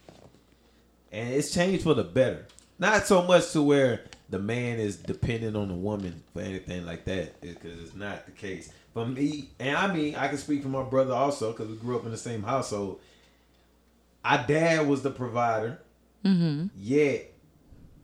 and 1.13 1.35
it's 1.35 1.53
changed 1.53 1.83
for 1.83 1.93
the 1.93 2.05
better. 2.05 2.47
Not 2.79 3.07
so 3.07 3.23
much 3.23 3.53
to 3.53 3.61
where 3.61 4.03
the 4.31 4.39
man 4.39 4.79
is 4.79 4.97
dependent 4.97 5.57
on 5.57 5.69
the 5.69 5.75
woman 5.75 6.23
for 6.33 6.41
anything 6.43 6.85
like 6.85 7.05
that, 7.07 7.41
because 7.41 7.81
it's 7.81 7.95
not 7.95 8.27
the 8.27 8.33
case. 8.33 8.71
For 8.93 9.07
me, 9.07 9.51
and 9.59 9.77
I 9.77 9.93
mean, 9.93 10.15
I 10.17 10.29
can 10.29 10.39
speak 10.39 10.63
for 10.63 10.69
my 10.69 10.83
brother 10.83 11.15
also, 11.15 11.53
because 11.53 11.69
we 11.69 11.77
grew 11.77 11.97
up 11.97 12.05
in 12.05 12.11
the 12.11 12.17
same 12.17 12.43
household. 12.43 13.01
Our 14.25 14.45
dad 14.47 14.87
was 14.87 15.03
the 15.03 15.11
provider, 15.11 15.81
mm-hmm. 16.25 16.67
yet 16.77 17.33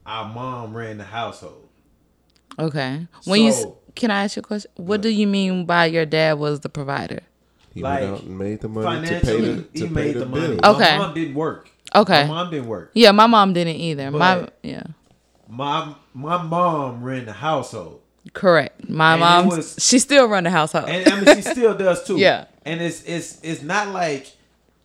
our 0.07 0.33
mom 0.33 0.77
ran 0.77 0.99
the 0.99 1.05
household. 1.05 1.68
Okay. 2.59 3.07
When 3.25 3.43
you 3.43 3.77
can 3.95 4.11
I 4.11 4.25
ask 4.25 4.37
you 4.37 4.41
a 4.41 4.45
question? 4.45 4.70
What 4.77 5.01
do 5.01 5.09
you 5.09 5.27
mean 5.27 5.66
by 5.66 5.87
your 5.87 6.07
dad 6.07 6.39
was 6.39 6.61
the 6.61 6.68
provider? 6.68 7.20
He 7.72 7.83
Like, 7.83 8.01
went 8.03 8.12
out 8.14 8.22
and 8.22 8.39
made 8.39 8.61
the 8.61 8.68
money 8.68 9.07
to 9.07 9.12
pay 9.14 9.20
Financially, 9.20 9.55
the, 9.55 9.68
he 9.72 9.81
to 9.81 9.87
pay 9.87 9.93
made 9.93 10.14
the, 10.14 10.18
the 10.20 10.27
money. 10.27 10.57
bill. 10.57 10.70
Okay. 10.75 10.99
My 10.99 11.07
mom 11.07 11.14
didn't 11.14 11.35
work. 11.35 11.70
Okay. 11.95 12.22
My 12.22 12.29
mom 12.29 12.51
didn't 12.51 12.68
work. 12.68 12.91
Yeah, 12.95 13.12
my 13.12 13.27
mom 13.27 13.53
didn't 13.53 13.77
either. 13.77 14.11
my 14.11 14.49
yeah. 14.62 14.85
My 15.57 15.95
my 16.13 16.43
mom 16.43 17.03
ran 17.03 17.27
the 17.27 17.33
household. 17.33 18.01
Correct. 18.33 18.89
My 18.89 19.17
mom, 19.17 19.49
was- 19.49 19.77
she 19.79 19.99
still 19.99 20.27
run 20.27 20.45
the 20.45 20.51
household. 20.51 20.89
and 20.89 21.07
I 21.09 21.21
mean 21.21 21.37
she 21.37 21.43
still 21.43 21.77
does 21.87 22.05
too. 22.05 22.17
Yeah. 22.19 22.47
and 22.65 22.81
it's 22.81 23.03
it's 23.05 23.39
it's 23.43 23.63
not 23.63 23.89
like 23.89 24.33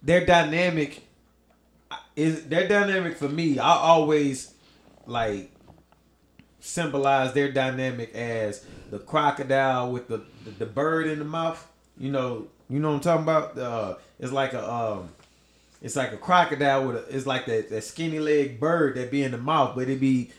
their 0.04 0.26
dynamic 0.26 1.04
is 2.16 2.46
their 2.46 2.68
dynamic 2.68 3.18
for 3.18 3.30
me. 3.30 3.60
I 3.60 3.70
always 3.76 4.54
like 5.06 5.52
symbolize 6.60 7.34
their 7.34 7.52
dynamic 7.52 8.14
as 8.14 8.66
the 8.92 9.00
crocodile 9.00 9.92
with 9.92 10.08
the 10.08 10.22
the, 10.46 10.52
the 10.52 10.66
bird 10.66 11.08
in 11.08 11.20
the 11.20 11.26
mouth. 11.26 11.66
You 11.98 12.12
know, 12.12 12.48
you 12.70 12.80
know 12.80 12.90
what 12.90 12.96
I'm 12.96 13.02
talking 13.02 13.24
about. 13.24 13.58
Uh, 13.58 13.96
it's 14.20 14.32
like 14.32 14.54
a 14.54 14.70
um, 14.72 15.10
it's 15.82 15.96
like 15.96 16.12
a 16.12 16.18
crocodile 16.18 16.88
with 16.88 16.96
a. 16.98 17.16
It's 17.16 17.26
like 17.26 17.46
that 17.46 17.70
that 17.70 17.84
skinny 17.84 18.20
leg 18.20 18.60
bird 18.60 18.96
that 18.96 19.12
be 19.12 19.24
in 19.24 19.32
the 19.32 19.38
mouth, 19.38 19.76
but 19.76 19.90
it 19.90 20.00
be 20.00 20.32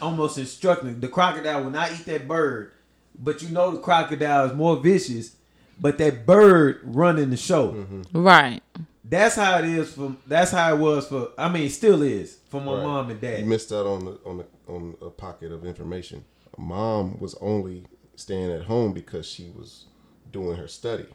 almost 0.00 0.38
instructing. 0.38 1.00
The 1.00 1.08
crocodile 1.08 1.64
will 1.64 1.70
not 1.70 1.92
eat 1.92 2.04
that 2.06 2.26
bird, 2.28 2.72
but 3.18 3.42
you 3.42 3.48
know 3.50 3.70
the 3.72 3.78
crocodile 3.78 4.46
is 4.46 4.54
more 4.54 4.76
vicious. 4.76 5.36
But 5.78 5.98
that 5.98 6.24
bird 6.24 6.80
running 6.84 7.28
the 7.30 7.36
show. 7.36 7.72
Mm-hmm. 7.72 8.18
right. 8.24 8.62
That's 9.04 9.36
how 9.36 9.58
it 9.58 9.66
is 9.66 9.92
for. 9.92 10.16
That's 10.26 10.50
how 10.50 10.74
it 10.74 10.78
was 10.78 11.06
for. 11.06 11.28
I 11.38 11.48
mean, 11.50 11.68
still 11.68 12.02
is 12.02 12.38
for 12.48 12.60
my 12.60 12.72
Right. 12.74 12.82
mom 12.82 13.10
and 13.10 13.20
dad. 13.20 13.40
You 13.40 13.44
missed 13.44 13.70
out 13.72 13.86
on 13.86 14.04
the, 14.06 14.18
on 14.24 14.38
the, 14.38 14.46
on 14.66 14.96
a 15.02 15.10
pocket 15.10 15.52
of 15.52 15.64
information. 15.66 16.24
Mom 16.58 17.18
was 17.20 17.34
only 17.42 17.84
staying 18.16 18.50
at 18.50 18.62
home 18.62 18.92
because 18.94 19.26
she 19.28 19.50
was 19.56 19.84
doing 20.32 20.56
her 20.56 20.66
study 20.66 21.06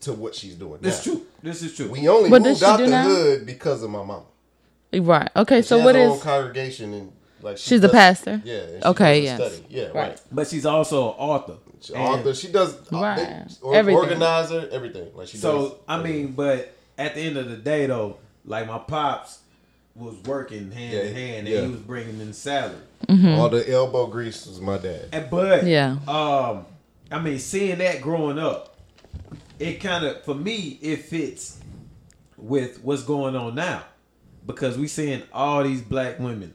to 0.00 0.12
what 0.12 0.34
she's 0.36 0.54
doing. 0.54 0.78
That's 0.80 1.04
now. 1.06 1.14
true. 1.14 1.26
This 1.42 1.62
is 1.62 1.74
true. 1.76 1.90
We 1.90 2.08
only 2.08 2.30
What 2.30 2.42
does 2.44 2.60
moved 2.60 2.72
out 2.72 2.76
the 2.78 2.86
now? 2.86 3.04
hood 3.04 3.44
because 3.44 3.82
of 3.82 3.90
my 3.90 4.02
mom. 4.04 4.22
Right. 4.94 5.28
Okay. 5.36 5.62
She 5.62 5.66
So 5.68 5.78
has 5.78 5.84
what 5.84 5.94
her 5.96 6.02
own 6.02 6.20
congregation 6.20 6.94
and 6.94 7.12
like 7.44 7.58
she 7.58 7.70
She's 7.70 7.84
a 7.84 7.88
pastor? 7.88 8.40
Yeah. 8.44 8.66
she 8.66 8.84
Okay, 8.84 9.20
does 9.26 9.38
a 9.38 9.42
yes. 9.42 9.52
study. 9.54 9.66
Yeah. 9.70 9.84
Right. 9.86 9.94
Right. 9.94 10.20
but 10.32 10.48
she's 10.48 10.66
also 10.66 11.08
an 11.10 11.14
author. 11.18 11.56
She, 11.80 11.92
And 11.94 12.02
author. 12.02 12.34
She 12.34 12.48
does 12.50 12.74
uh, 12.92 12.98
Right. 13.00 13.16
they- 13.16 13.54
or, 13.62 13.74
Everything. 13.76 13.98
organizer, 14.00 14.68
everything. 14.72 15.08
Like 15.14 15.28
she 15.28 15.34
does. 15.36 15.42
So 15.42 15.78
I 15.86 15.98
everything. 15.98 16.24
mean, 16.24 16.32
but 16.32 16.74
at 16.98 17.14
the 17.14 17.20
end 17.20 17.36
of 17.36 17.48
the 17.50 17.56
day, 17.56 17.86
though, 17.86 18.16
like 18.46 18.66
my 18.66 18.78
pops 18.78 19.40
was 19.94 20.14
working 20.24 20.70
hand 20.72 20.92
Yeah, 20.92 21.02
in 21.02 21.14
hand, 21.14 21.48
and 21.48 21.66
he 21.66 21.70
was 21.70 21.80
bringing 21.80 22.20
in 22.20 22.32
salary. 22.32 22.74
all 23.08 23.48
the 23.48 23.64
elbow 23.70 24.06
grease 24.06 24.46
was 24.46 24.60
my 24.60 24.78
dad. 24.78 25.08
And 25.12 25.30
but 25.30 25.64
Yeah. 25.66 25.96
um, 26.08 26.66
I 27.10 27.20
mean, 27.20 27.38
seeing 27.38 27.78
that 27.78 28.00
growing 28.00 28.38
up, 28.38 28.76
it 29.58 29.74
kind 29.74 30.04
of 30.04 30.24
for 30.24 30.34
me 30.34 30.78
it 30.82 31.02
fits 31.02 31.58
with 32.36 32.82
what's 32.82 33.02
going 33.02 33.36
on 33.36 33.54
now 33.54 33.84
because 34.46 34.76
we 34.76 34.88
seeing 34.88 35.22
all 35.32 35.62
these 35.62 35.80
black 35.82 36.18
women. 36.18 36.52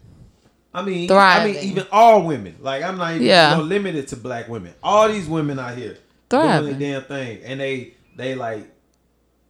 I 0.73 0.83
mean, 0.83 1.11
I 1.11 1.45
mean, 1.45 1.55
even 1.63 1.85
all 1.91 2.23
women. 2.23 2.55
Like 2.61 2.83
I'm 2.83 2.97
not 2.97 3.15
even 3.15 3.25
Yeah. 3.25 3.51
you 3.51 3.57
know, 3.57 3.63
limited 3.63 4.07
to 4.09 4.15
black 4.17 4.47
women. 4.47 4.73
All 4.83 5.07
these 5.09 5.27
women 5.27 5.57
out 5.59 5.75
here 5.75 5.97
Thriving. 6.29 6.65
doing 6.67 6.79
the 6.79 6.85
damn 6.85 7.01
thing, 7.03 7.39
and 7.43 7.59
they 7.59 7.93
they 8.15 8.35
like 8.35 8.69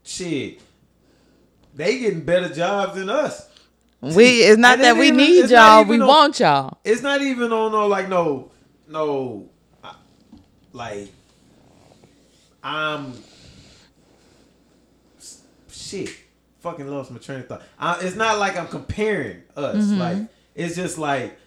shit. 0.03 0.61
They 1.75 1.99
getting 1.99 2.21
better 2.21 2.49
jobs 2.53 2.95
than 2.95 3.09
us. 3.09 3.47
We. 4.01 4.43
It's 4.43 4.57
not 4.57 4.79
that 4.79 4.95
we 4.95 5.07
even- 5.07 5.17
need 5.17 5.49
y'all. 5.49 5.83
We 5.83 5.97
no- 5.97 6.07
want 6.07 6.39
y'all. 6.39 6.77
It's 6.85 7.01
not 7.01 7.21
even 7.21 7.51
on 7.51 7.71
no 7.73 7.87
like 7.87 8.07
no 8.07 8.51
no 8.87 9.49
like 10.71 11.09
I'm 12.63 13.13
shit. 15.71 16.09
Fucking 16.61 16.87
lost 16.87 17.11
my 17.11 17.17
train 17.19 17.39
of 17.39 17.47
thought. 17.47 17.61
I, 17.79 17.99
it's 18.01 18.15
not 18.15 18.37
like 18.37 18.57
I'm 18.57 18.67
comparing 18.67 19.43
us. 19.55 19.75
Mm-hmm. 19.85 19.97
Like 19.99 20.17
it's 20.59 20.75
just 20.75 20.97
like 20.97 21.39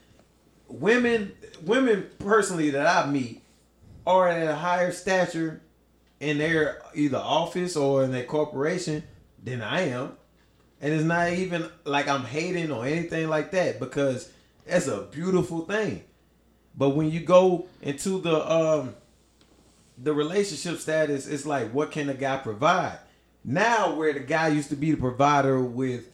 women 0.68 1.32
women 1.64 2.08
personally 2.18 2.70
that 2.70 2.86
I 2.86 3.10
meet 3.10 3.42
are 4.06 4.26
at 4.26 4.48
a 4.48 4.54
higher 4.54 4.90
stature 4.90 5.60
in 6.18 6.38
their 6.38 6.80
either 6.94 7.18
office 7.18 7.76
or 7.76 8.04
in 8.04 8.10
their 8.10 8.24
corporation 8.24 9.02
than 9.42 9.60
I 9.60 9.88
am. 9.88 10.16
And 10.80 10.94
it's 10.94 11.04
not 11.04 11.30
even 11.30 11.68
like 11.84 12.08
I'm 12.08 12.24
hating 12.24 12.72
or 12.72 12.86
anything 12.86 13.28
like 13.28 13.50
that 13.50 13.78
because 13.78 14.32
that's 14.66 14.86
a 14.86 15.02
beautiful 15.02 15.66
thing. 15.66 16.02
But 16.74 16.90
when 16.90 17.10
you 17.10 17.20
go 17.20 17.66
into 17.82 18.18
the 18.18 18.50
um 18.50 18.94
the 19.98 20.14
relationship 20.14 20.78
status, 20.78 21.26
it's 21.26 21.44
like 21.44 21.70
what 21.72 21.90
can 21.90 22.08
a 22.08 22.14
guy 22.14 22.38
provide? 22.38 22.98
Now 23.44 23.94
where 23.94 24.14
the 24.14 24.20
guy 24.20 24.48
used 24.48 24.70
to 24.70 24.76
be 24.76 24.92
the 24.92 24.96
provider 24.96 25.60
with 25.60 26.08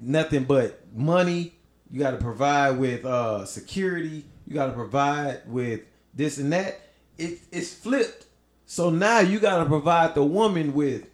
nothing 0.00 0.44
but 0.44 0.80
money, 0.92 1.55
you 1.90 1.98
gotta 2.00 2.16
provide 2.18 2.78
with 2.78 3.04
uh 3.04 3.44
security, 3.44 4.24
you 4.46 4.54
gotta 4.54 4.72
provide 4.72 5.42
with 5.46 5.80
this 6.14 6.38
and 6.38 6.52
that. 6.52 6.80
It, 7.18 7.38
it's 7.52 7.72
flipped. 7.74 8.26
So 8.66 8.90
now 8.90 9.20
you 9.20 9.38
gotta 9.40 9.64
provide 9.66 10.14
the 10.14 10.24
woman 10.24 10.74
with 10.74 11.04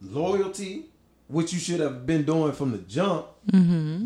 loyalty, 0.00 0.86
which 1.28 1.52
you 1.52 1.58
should 1.58 1.80
have 1.80 2.06
been 2.06 2.24
doing 2.24 2.52
from 2.52 2.72
the 2.72 2.78
jump, 2.78 3.26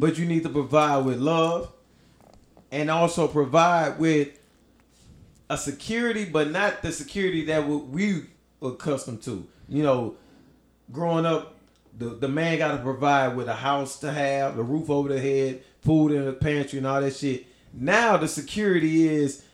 but 0.01 0.19
you 0.19 0.27
need 0.27 0.43
to 0.43 0.49
provide 0.49 1.05
with 1.05 1.19
love 1.19 1.73
and 2.71 2.91
also 2.91 3.27
provide 3.29 3.99
with 3.99 4.29
a 5.49 5.57
security, 5.59 6.25
but 6.25 6.51
not 6.51 6.83
the 6.83 6.93
security 6.93 7.45
that 7.47 7.67
we- 7.67 7.77
we 7.77 8.23
accustomed 8.63 9.23
to. 9.23 9.47
You 9.69 9.83
know, 9.83 10.15
growing 10.93 11.27
up, 11.27 11.57
the, 12.01 12.07
the 12.07 12.29
man 12.29 12.57
got 12.57 12.73
to 12.73 12.79
provide 12.79 13.37
with 13.37 13.47
a 13.47 13.55
house 13.55 14.01
to 14.01 14.11
have, 14.11 14.59
a 14.59 14.63
roof 14.63 14.89
over 14.89 15.11
the 15.11 15.21
head, 15.21 15.63
food 15.83 16.13
in 16.13 16.25
the 16.25 16.33
pantry, 16.33 16.79
and 16.79 16.87
all 16.87 17.01
that 17.01 17.15
shit. 17.15 17.47
Now 17.75 18.17
the 18.17 18.27
security 18.27 19.07
is 19.07 19.45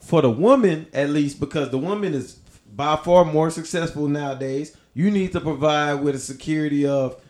for 0.00 0.22
the 0.22 0.30
woman, 0.30 0.86
at 0.92 1.10
least, 1.10 1.40
because 1.40 1.70
the 1.70 1.78
woman 1.78 2.14
is 2.14 2.34
by 2.72 2.94
far 2.96 3.24
more 3.24 3.50
successful 3.50 4.06
nowadays. 4.06 4.76
You 4.94 5.10
need 5.10 5.32
to 5.32 5.40
provide 5.40 5.94
with 5.94 6.14
a 6.14 6.20
security 6.20 6.86
of 6.86 7.20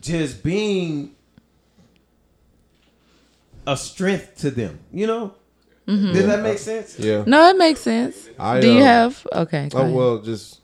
just 0.00 0.42
being 0.42 1.14
a 3.68 3.76
strength 3.76 4.38
to 4.38 4.50
them. 4.50 4.80
You 4.92 5.06
know, 5.06 5.34
does 5.86 6.26
that 6.26 6.42
make 6.42 6.58
sense? 6.58 6.98
Yeah. 6.98 7.22
No, 7.24 7.48
it 7.50 7.56
makes 7.56 7.80
sense. 7.80 8.28
I, 8.36 8.60
Do 8.60 8.72
you 8.72 8.78
um, 8.78 8.82
have? 8.82 9.26
Okay. 9.32 9.68
Oh 9.72 9.82
ahead. 9.82 9.94
well, 9.94 10.18
just 10.18 10.60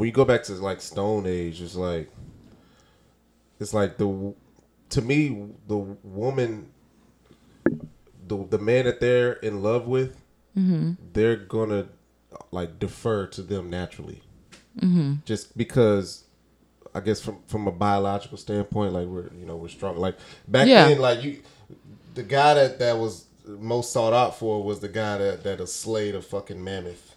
when 0.00 0.06
you 0.06 0.12
go 0.12 0.24
back 0.24 0.42
to 0.44 0.52
like 0.54 0.80
Stone 0.80 1.26
Age, 1.26 1.60
it's 1.60 1.74
like 1.76 2.10
it's 3.60 3.74
like 3.74 3.98
the 3.98 4.34
to 4.88 5.02
me 5.02 5.48
the 5.68 5.76
woman, 5.76 6.70
the 8.26 8.46
the 8.48 8.58
man 8.58 8.86
that 8.86 8.98
they're 9.00 9.34
in 9.34 9.62
love 9.62 9.86
with, 9.86 10.16
Mm-hmm. 10.58 10.92
they're 11.12 11.36
gonna 11.36 11.86
like 12.50 12.78
defer 12.78 13.26
to 13.28 13.42
them 13.42 13.68
naturally, 13.70 14.22
Mm-hmm. 14.80 15.14
just 15.24 15.56
because. 15.56 16.24
I 16.92 16.98
guess 16.98 17.20
from 17.20 17.38
from 17.46 17.68
a 17.68 17.70
biological 17.70 18.36
standpoint, 18.36 18.92
like 18.94 19.06
we're 19.06 19.30
you 19.38 19.46
know 19.46 19.54
we're 19.54 19.68
strong. 19.68 19.96
Like 19.96 20.16
back 20.48 20.66
Yeah. 20.66 20.88
then, 20.88 20.98
like 20.98 21.22
you, 21.22 21.40
the 22.14 22.24
guy 22.24 22.54
that 22.54 22.80
that 22.80 22.98
was 22.98 23.26
most 23.46 23.92
sought 23.92 24.12
out 24.12 24.36
for 24.36 24.60
was 24.64 24.80
the 24.80 24.88
guy 24.88 25.18
that 25.18 25.44
that 25.44 25.64
slayed 25.68 26.16
a 26.16 26.20
fucking 26.20 26.64
mammoth. 26.64 27.09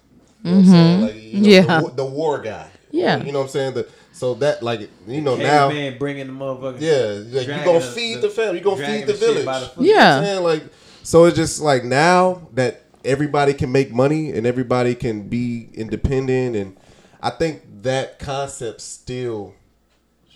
You 0.44 0.52
know 0.52 0.58
what 0.58 0.66
I'm 0.66 0.66
saying? 0.72 0.98
Mm-hmm. 1.00 1.04
Like, 1.04 1.16
you 1.24 1.40
know, 1.42 1.50
Yeah. 1.50 1.82
the, 1.82 1.90
the 1.96 2.06
war 2.06 2.40
guy. 2.42 2.70
Yeah. 2.92 3.24
You 3.24 3.32
know 3.32 3.40
what 3.40 3.46
I'm 3.46 3.50
saying? 3.52 3.74
The, 3.74 3.88
so 4.12 4.34
that, 4.36 4.62
like, 4.62 4.90
you 5.08 5.22
know, 5.22 5.36
now, 5.36 5.70
man 5.70 5.98
bringing 5.98 6.28
the 6.28 6.34
motherfucker. 6.34 6.80
yeah, 6.80 7.24
like, 7.38 7.42
you 7.42 7.46
dragging 7.46 7.66
gonna 7.66 7.80
the- 7.80 7.86
feed 7.92 8.16
the- 8.18 8.22
the, 8.22 8.30
family. 8.30 8.58
You 8.60 8.64
gonna 8.64 8.86
feed 8.86 9.02
the 9.08 9.14
the 9.14 9.18
village. 9.18 9.46
the 9.46 9.54
foot. 9.76 9.84
You 9.86 9.94
know 9.94 10.00
what 10.00 10.06
I'm 10.06 10.24
Yeah. 10.26 10.38
Like, 10.40 10.64
so 11.02 11.26
it's 11.26 11.36
just 11.36 11.60
like 11.62 11.84
now 11.84 12.48
that 12.54 12.84
everybody 13.04 13.54
can 13.54 13.72
make 13.72 13.92
money 13.92 14.32
and 14.32 14.46
everybody 14.46 14.94
can 14.96 15.28
be 15.28 15.70
independent, 15.74 16.56
and 16.56 16.78
I 17.22 17.32
think 17.32 17.64
that 17.82 18.20
concept 18.20 18.82
still, 18.82 19.54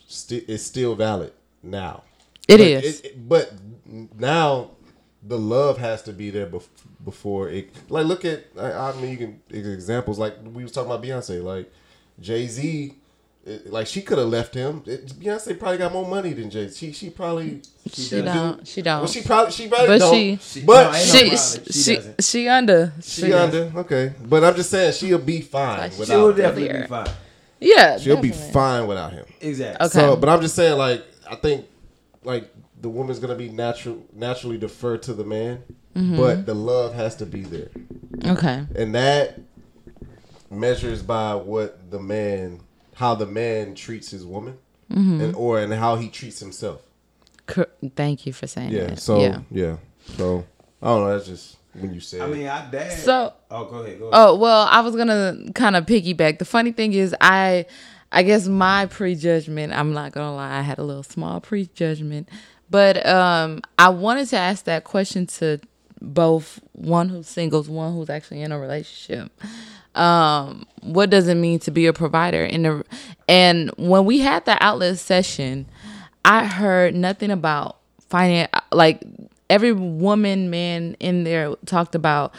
sti 0.07 0.43
is 0.47 0.65
still 0.65 0.95
valid 0.95 1.33
now. 1.61 2.03
It 2.47 2.57
but 2.57 2.61
is. 2.61 3.01
it- 3.01 3.29
but 3.29 3.51
now 4.17 4.71
the 5.27 5.37
love 5.37 5.77
has 5.77 6.01
to 6.03 6.13
be 6.13 6.29
there 6.29 6.47
bef- 6.47 6.67
before 7.03 7.49
it. 7.49 7.69
Like, 7.89 8.05
look 8.05 8.23
at. 8.25 8.45
I, 8.57 8.71
I 8.71 8.95
mean, 9.01 9.11
you 9.11 9.17
can 9.17 9.41
examples 9.49 10.17
like 10.19 10.35
we 10.53 10.63
was 10.63 10.71
talking 10.71 10.91
about 10.91 11.03
Beyonce. 11.03 11.43
Like 11.43 11.71
Jay 12.19 12.47
Z, 12.47 12.93
like 13.65 13.87
she 13.87 14.01
could 14.01 14.17
have 14.17 14.27
left 14.27 14.53
him. 14.53 14.83
It, 14.85 15.07
Beyonce 15.19 15.57
probably 15.59 15.77
got 15.77 15.91
more 15.93 16.07
money 16.07 16.33
than 16.33 16.49
Jay. 16.49 16.67
Z. 16.67 16.77
She 16.77 16.93
she 16.93 17.09
probably 17.09 17.61
she 17.91 18.21
don't. 18.21 18.65
She 18.67 18.81
don't. 18.81 18.99
Well, 19.01 19.07
she 19.07 19.21
probably 19.21 19.51
she 19.51 19.67
probably 19.67 19.87
But 19.87 19.99
don't. 19.99 20.13
she- 20.13 20.37
She- 20.41 20.65
but 20.65 20.91
no, 20.91 20.97
she, 20.97 21.29
no 21.29 21.35
she, 21.35 21.35
problem. 21.35 21.65
She 21.71 21.81
she, 21.81 22.01
she 22.21 22.47
under. 22.47 22.93
she 23.01 23.33
under 23.33 23.71
okay. 23.77 24.13
But 24.25 24.43
I'm 24.43 24.55
just 24.55 24.69
saying 24.69 24.93
she'll 24.93 25.17
be 25.19 25.41
fine 25.41 25.77
Like, 25.79 25.91
she 25.93 26.05
She 26.05 26.11
will 26.15 26.27
without. 26.27 26.57
him. 26.57 26.63
definitely 26.63 26.81
be 26.81 26.87
fine. 26.87 27.07
Yeah. 27.59 27.97
She'll 27.97 28.21
be 28.21 28.31
fine 28.31 28.85
without 28.87 29.13
him. 29.13 29.25
Exactly. 29.41 29.85
Okay. 29.87 29.99
So, 29.99 30.15
but 30.15 30.29
I'm 30.29 30.41
just 30.41 30.53
saying, 30.55 30.77
like, 30.77 31.03
I 31.29 31.35
think, 31.35 31.65
like, 32.23 32.53
the 32.81 32.89
woman's 32.89 33.19
gonna 33.19 33.35
be 33.35 33.49
natural, 33.49 34.05
naturally 34.13 34.57
defer 34.57 34.97
to 34.99 35.13
the 35.13 35.23
man, 35.25 35.63
Mm-hmm. 35.95 36.15
but 36.17 36.45
the 36.45 36.53
love 36.53 36.93
has 36.93 37.15
to 37.15 37.25
be 37.25 37.41
there, 37.41 37.69
Okay. 38.23 38.65
and 38.75 38.93
that 38.93 39.39
measures 40.51 41.01
by 41.01 41.35
what 41.35 41.89
the 41.91 41.99
man, 41.99 42.59
how 42.95 43.15
the 43.15 43.25
man 43.25 43.75
treats 43.75 44.11
his 44.11 44.25
woman, 44.25 44.57
Mm-hmm. 44.91 45.19
and 45.21 45.35
or 45.35 45.59
and 45.59 45.73
how 45.73 45.97
he 45.97 46.07
treats 46.07 46.39
himself. 46.39 46.81
Cor- 47.45 47.67
Thank 47.97 48.25
you 48.25 48.31
for 48.31 48.47
saying 48.47 48.71
Yeah. 48.71 48.87
that. 48.87 48.99
So 48.99 49.19
yeah. 49.19 49.39
yeah. 49.51 49.77
So 50.15 50.45
I 50.81 50.87
don't 50.87 51.01
know. 51.01 51.13
That's 51.13 51.27
just 51.27 51.57
when 51.73 51.93
you 51.93 51.99
said. 51.99 52.21
I 52.21 52.27
mean, 52.27 52.47
I 52.47 52.69
dad. 52.71 52.93
So 52.93 53.33
oh, 53.51 53.65
go 53.65 53.77
ahead. 53.79 53.99
Go 53.99 54.05
ahead. 54.07 54.13
Oh 54.13 54.35
well, 54.35 54.65
I 54.71 54.79
was 54.79 54.95
gonna 54.95 55.35
kind 55.55 55.75
of 55.75 55.85
piggyback. 55.85 56.39
The 56.39 56.45
funny 56.45 56.71
thing 56.71 56.93
is, 56.93 57.13
I, 57.19 57.65
I 58.13 58.23
guess 58.23 58.47
my 58.47 58.85
prejudgment. 58.85 59.73
I'm 59.73 59.91
not 59.91 60.13
gonna 60.13 60.33
lie, 60.35 60.57
I 60.57 60.61
had 60.61 60.77
a 60.77 60.83
little 60.83 61.03
small 61.03 61.41
prejudgment, 61.41 62.29
but 62.69 63.05
um, 63.05 63.61
I 63.77 63.89
wanted 63.89 64.27
to 64.29 64.37
ask 64.37 64.65
that 64.65 64.83
question 64.83 65.27
to 65.27 65.59
both 66.01 66.59
one 66.73 67.09
who's 67.09 67.27
singles, 67.27 67.69
one 67.69 67.93
who's 67.93 68.09
actually 68.09 68.41
in 68.41 68.51
a 68.51 68.59
relationship. 68.59 69.31
Um, 69.95 70.67
what 70.81 71.09
does 71.09 71.27
it 71.27 71.35
mean 71.35 71.59
to 71.59 71.71
be 71.71 71.87
a 71.87 71.93
provider? 71.93 72.43
In 72.43 72.63
the 72.63 72.83
and 73.27 73.71
when 73.77 74.05
we 74.05 74.19
had 74.19 74.45
the 74.45 74.61
outlet 74.63 74.99
session, 74.99 75.65
I 76.23 76.45
heard 76.45 76.93
nothing 76.93 77.31
about 77.31 77.77
finance. 78.09 78.51
Like 78.71 79.03
every 79.49 79.73
woman, 79.73 80.49
man 80.49 80.95
in 80.99 81.23
there 81.23 81.55
talked 81.65 81.95
about 81.95 82.33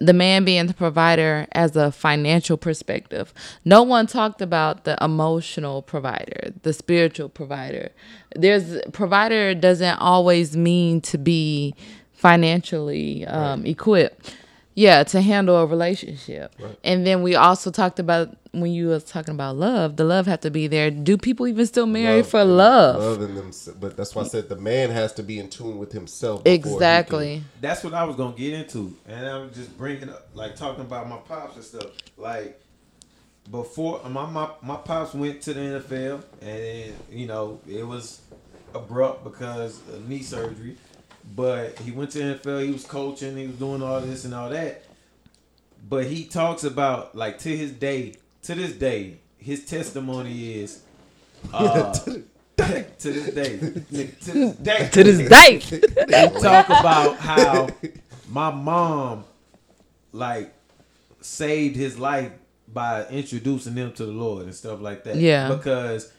the 0.00 0.12
man 0.12 0.44
being 0.44 0.66
the 0.66 0.74
provider 0.74 1.46
as 1.52 1.76
a 1.76 1.92
financial 1.92 2.56
perspective. 2.56 3.32
No 3.64 3.82
one 3.82 4.06
talked 4.06 4.40
about 4.40 4.84
the 4.84 5.02
emotional 5.02 5.82
provider, 5.82 6.52
the 6.62 6.72
spiritual 6.72 7.28
provider. 7.28 7.90
There's 8.34 8.80
provider 8.92 9.54
doesn't 9.54 9.98
always 9.98 10.56
mean 10.56 11.00
to 11.02 11.18
be 11.18 11.74
financially 12.12 13.26
um, 13.26 13.66
equipped. 13.66 14.34
Yeah, 14.74 15.04
to 15.04 15.20
handle 15.20 15.56
a 15.56 15.66
relationship. 15.66 16.54
And 16.82 17.06
then 17.06 17.22
we 17.22 17.34
also 17.34 17.70
talked 17.70 17.98
about 17.98 18.36
when 18.52 18.70
you 18.72 18.88
was 18.88 19.04
talking 19.04 19.34
about 19.34 19.56
love, 19.56 19.96
the 19.96 20.04
love 20.04 20.26
have 20.26 20.40
to 20.40 20.50
be 20.50 20.66
there. 20.66 20.90
Do 20.90 21.16
people 21.16 21.46
even 21.46 21.66
still 21.66 21.86
marry 21.86 22.22
for 22.22 22.40
and- 22.40 22.56
love? 22.56 23.00
Loving 23.20 23.34
them, 23.34 23.50
but 23.80 23.96
that's 23.96 24.14
why 24.14 24.22
I 24.22 24.26
said 24.28 24.48
the 24.48 24.56
man 24.56 24.90
has 24.90 25.12
to 25.14 25.22
be 25.22 25.38
in 25.38 25.48
tune 25.48 25.78
with 25.78 25.92
himself. 25.92 26.44
before 26.44 26.52
he 26.52 26.58
can- 26.62 26.72
Exactly. 26.72 27.42
That's 27.60 27.82
what 27.84 27.94
I 27.94 28.04
was 28.04 28.16
gonna 28.16 28.36
get 28.36 28.52
into, 28.54 28.94
and 29.08 29.26
I'm 29.26 29.52
just 29.52 29.76
bringing 29.76 30.08
up, 30.10 30.28
like 30.34 30.56
talking 30.56 30.82
about 30.82 31.08
my 31.08 31.16
pops 31.18 31.56
and 31.56 31.64
stuff. 31.64 31.86
Like 32.16 32.60
before, 33.50 34.00
my 34.08 34.26
my 34.26 34.48
my 34.62 34.76
pops 34.76 35.14
went 35.14 35.42
to 35.42 35.54
the 35.54 35.60
NFL, 35.60 36.22
and 36.40 36.58
then, 36.58 36.92
you 37.10 37.26
know 37.26 37.58
it 37.68 37.86
was 37.86 38.20
abrupt 38.74 39.24
because 39.24 39.80
of 39.92 40.08
knee 40.08 40.22
surgery. 40.22 40.76
But 41.34 41.78
he 41.80 41.90
went 41.90 42.10
to 42.12 42.18
NFL. 42.18 42.64
He 42.66 42.72
was 42.72 42.84
coaching. 42.84 43.36
He 43.36 43.46
was 43.46 43.56
doing 43.56 43.82
all 43.82 44.00
this 44.00 44.24
and 44.24 44.34
all 44.34 44.50
that. 44.50 44.82
But 45.88 46.06
he 46.06 46.24
talks 46.24 46.64
about 46.64 47.14
like 47.14 47.38
to 47.40 47.56
his 47.56 47.72
day, 47.72 48.14
to 48.42 48.54
this 48.54 48.72
day, 48.72 49.18
his 49.38 49.64
testimony 49.64 50.60
is. 50.60 50.82
Uh, 51.52 51.92
to 51.92 52.24
this 53.10 53.34
day, 53.34 53.58
to 53.58 53.66
this 53.90 54.54
day, 54.56 54.88
To 54.92 55.02
this 55.02 55.28
day. 55.28 55.58
they 56.06 56.28
talk 56.40 56.66
about 56.66 57.16
how 57.16 57.68
my 58.28 58.52
mom 58.52 59.24
like 60.12 60.54
saved 61.20 61.74
his 61.74 61.98
life 61.98 62.30
by 62.72 63.06
introducing 63.08 63.74
him 63.74 63.92
to 63.94 64.06
the 64.06 64.12
Lord 64.12 64.44
and 64.44 64.54
stuff 64.54 64.80
like 64.80 65.02
that. 65.04 65.16
Yeah. 65.16 65.48
Because 65.52 66.12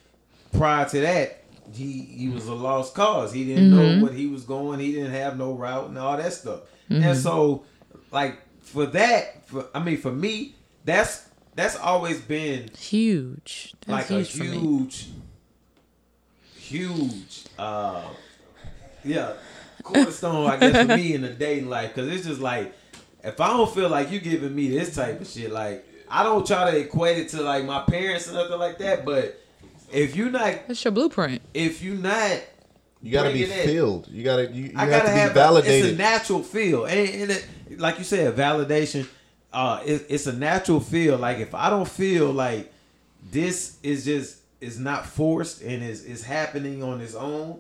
prior 0.52 0.88
to 0.90 1.00
that, 1.02 1.43
he 1.72 2.02
he 2.02 2.30
was 2.30 2.48
a 2.48 2.54
lost 2.54 2.94
cause. 2.96 3.32
He 3.34 3.46
didn't 3.46 3.72
Mm-hmm. 3.72 4.00
know 4.00 4.06
what 4.06 4.14
he 4.14 4.28
was 4.28 4.44
going. 4.44 4.80
He 4.80 4.92
didn't 4.94 5.12
have 5.12 5.38
no 5.38 5.54
route 5.54 5.88
and 5.90 5.98
all 5.98 6.18
that 6.18 6.34
stuff. 6.34 6.62
And 6.90 7.18
so, 7.18 7.64
like 8.12 8.38
for 8.62 8.86
that, 8.88 9.48
for 9.48 9.68
I 9.74 9.80
mean, 9.80 9.98
for 9.98 10.12
me, 10.12 10.56
that's 10.86 11.28
that's 11.56 11.76
always 11.78 12.20
been 12.22 12.70
Huge. 12.78 13.74
That's 13.86 14.10
like 14.10 14.20
a 14.20 14.24
huge, 14.24 14.32
for 14.32 14.44
huge, 14.44 15.08
huge, 16.58 17.44
uh, 17.58 18.04
yeah, 19.04 19.34
cornerstone. 19.84 20.50
I 20.50 20.58
guess 20.58 20.86
for 20.88 20.96
me 20.96 21.14
in 21.14 21.22
the 21.22 21.30
dating 21.30 21.70
life, 21.70 21.94
because 21.94 22.12
it's 22.12 22.26
just 22.28 22.42
like 22.42 22.74
if 23.24 23.40
I 23.40 23.48
don't 23.48 23.74
feel 23.74 23.90
like 23.90 24.12
you 24.12 24.20
giving 24.20 24.54
me 24.56 24.70
this 24.70 24.96
type 24.96 25.22
of 25.22 25.28
shit, 25.28 25.52
like 25.52 25.86
I 26.10 26.24
don't 26.24 26.46
try 26.46 26.72
to 26.72 26.78
equate 26.78 27.18
it 27.18 27.30
to 27.30 27.42
like 27.42 27.66
my 27.66 27.82
parents 27.82 28.30
or 28.30 28.34
nothing 28.34 28.60
like 28.60 28.78
that. 28.80 29.06
But 29.06 29.40
if 29.94 30.16
you 30.16 30.30
not, 30.30 30.68
That's 30.68 30.84
your 30.84 30.92
blueprint. 30.92 31.42
if 31.54 31.82
you 31.84 31.96
not, 31.96 32.42
You 33.02 33.12
gotta 33.12 33.30
be 33.32 33.46
bringing 33.46 33.58
it- 33.60 33.66
filled. 33.66 34.08
You 34.10 34.24
gotta 34.24 34.52
you, 34.52 34.64
you 34.66 34.72
I 34.76 34.90
gotta 34.90 35.08
to 35.08 35.14
be 35.14 35.20
have 35.20 35.32
A, 35.32 35.34
validated. 35.34 35.86
it's 35.86 35.94
a 35.94 35.98
natural 35.98 36.44
feel, 36.44 36.86
and, 36.86 37.10
and 37.10 37.32
it, 37.32 37.46
like 37.80 37.98
you 37.98 38.04
said, 38.04 38.36
validation. 38.36 39.08
Uh, 39.52 39.82
it, 39.86 40.06
it's 40.10 40.26
a 40.28 40.34
natural 40.34 40.80
feel. 40.80 41.18
Like 41.18 41.38
if 41.40 41.54
I 41.54 41.70
don't 41.70 41.88
feel 41.88 42.32
like 42.32 42.72
this 43.32 43.78
is 43.84 44.04
just 44.06 44.38
is 44.62 44.80
not 44.80 45.06
forced 45.06 45.62
and 45.62 45.84
is 45.84 46.04
is 46.06 46.24
happening 46.24 46.82
on 46.82 47.02
its 47.02 47.14
own, 47.16 47.60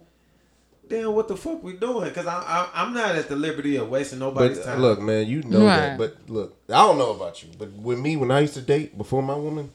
then 0.90 1.12
what 1.14 1.28
the 1.28 1.36
fuck 1.38 1.62
we 1.64 1.74
doing? 1.74 2.08
Because 2.10 2.26
I, 2.26 2.40
I 2.40 2.70
I'm 2.82 2.94
not 2.94 3.16
at 3.16 3.30
the 3.30 3.36
liberty 3.36 3.76
of 3.76 3.90
wasting 3.90 4.20
nobody's 4.20 4.58
but 4.60 4.66
time. 4.66 4.82
look, 4.82 5.02
man, 5.02 5.28
you 5.28 5.44
know 5.44 5.66
that. 5.66 5.98
But 5.98 6.18
look, 6.28 6.56
I 6.70 6.78
don't 6.86 6.98
know 6.98 7.12
about 7.12 7.44
you, 7.44 7.50
but 7.60 7.72
with 7.74 8.00
me, 8.00 8.16
when 8.18 8.32
I 8.32 8.40
used 8.42 8.54
to 8.56 8.62
date 8.62 8.98
before 8.98 9.22
my 9.22 9.36
woman, 9.36 9.70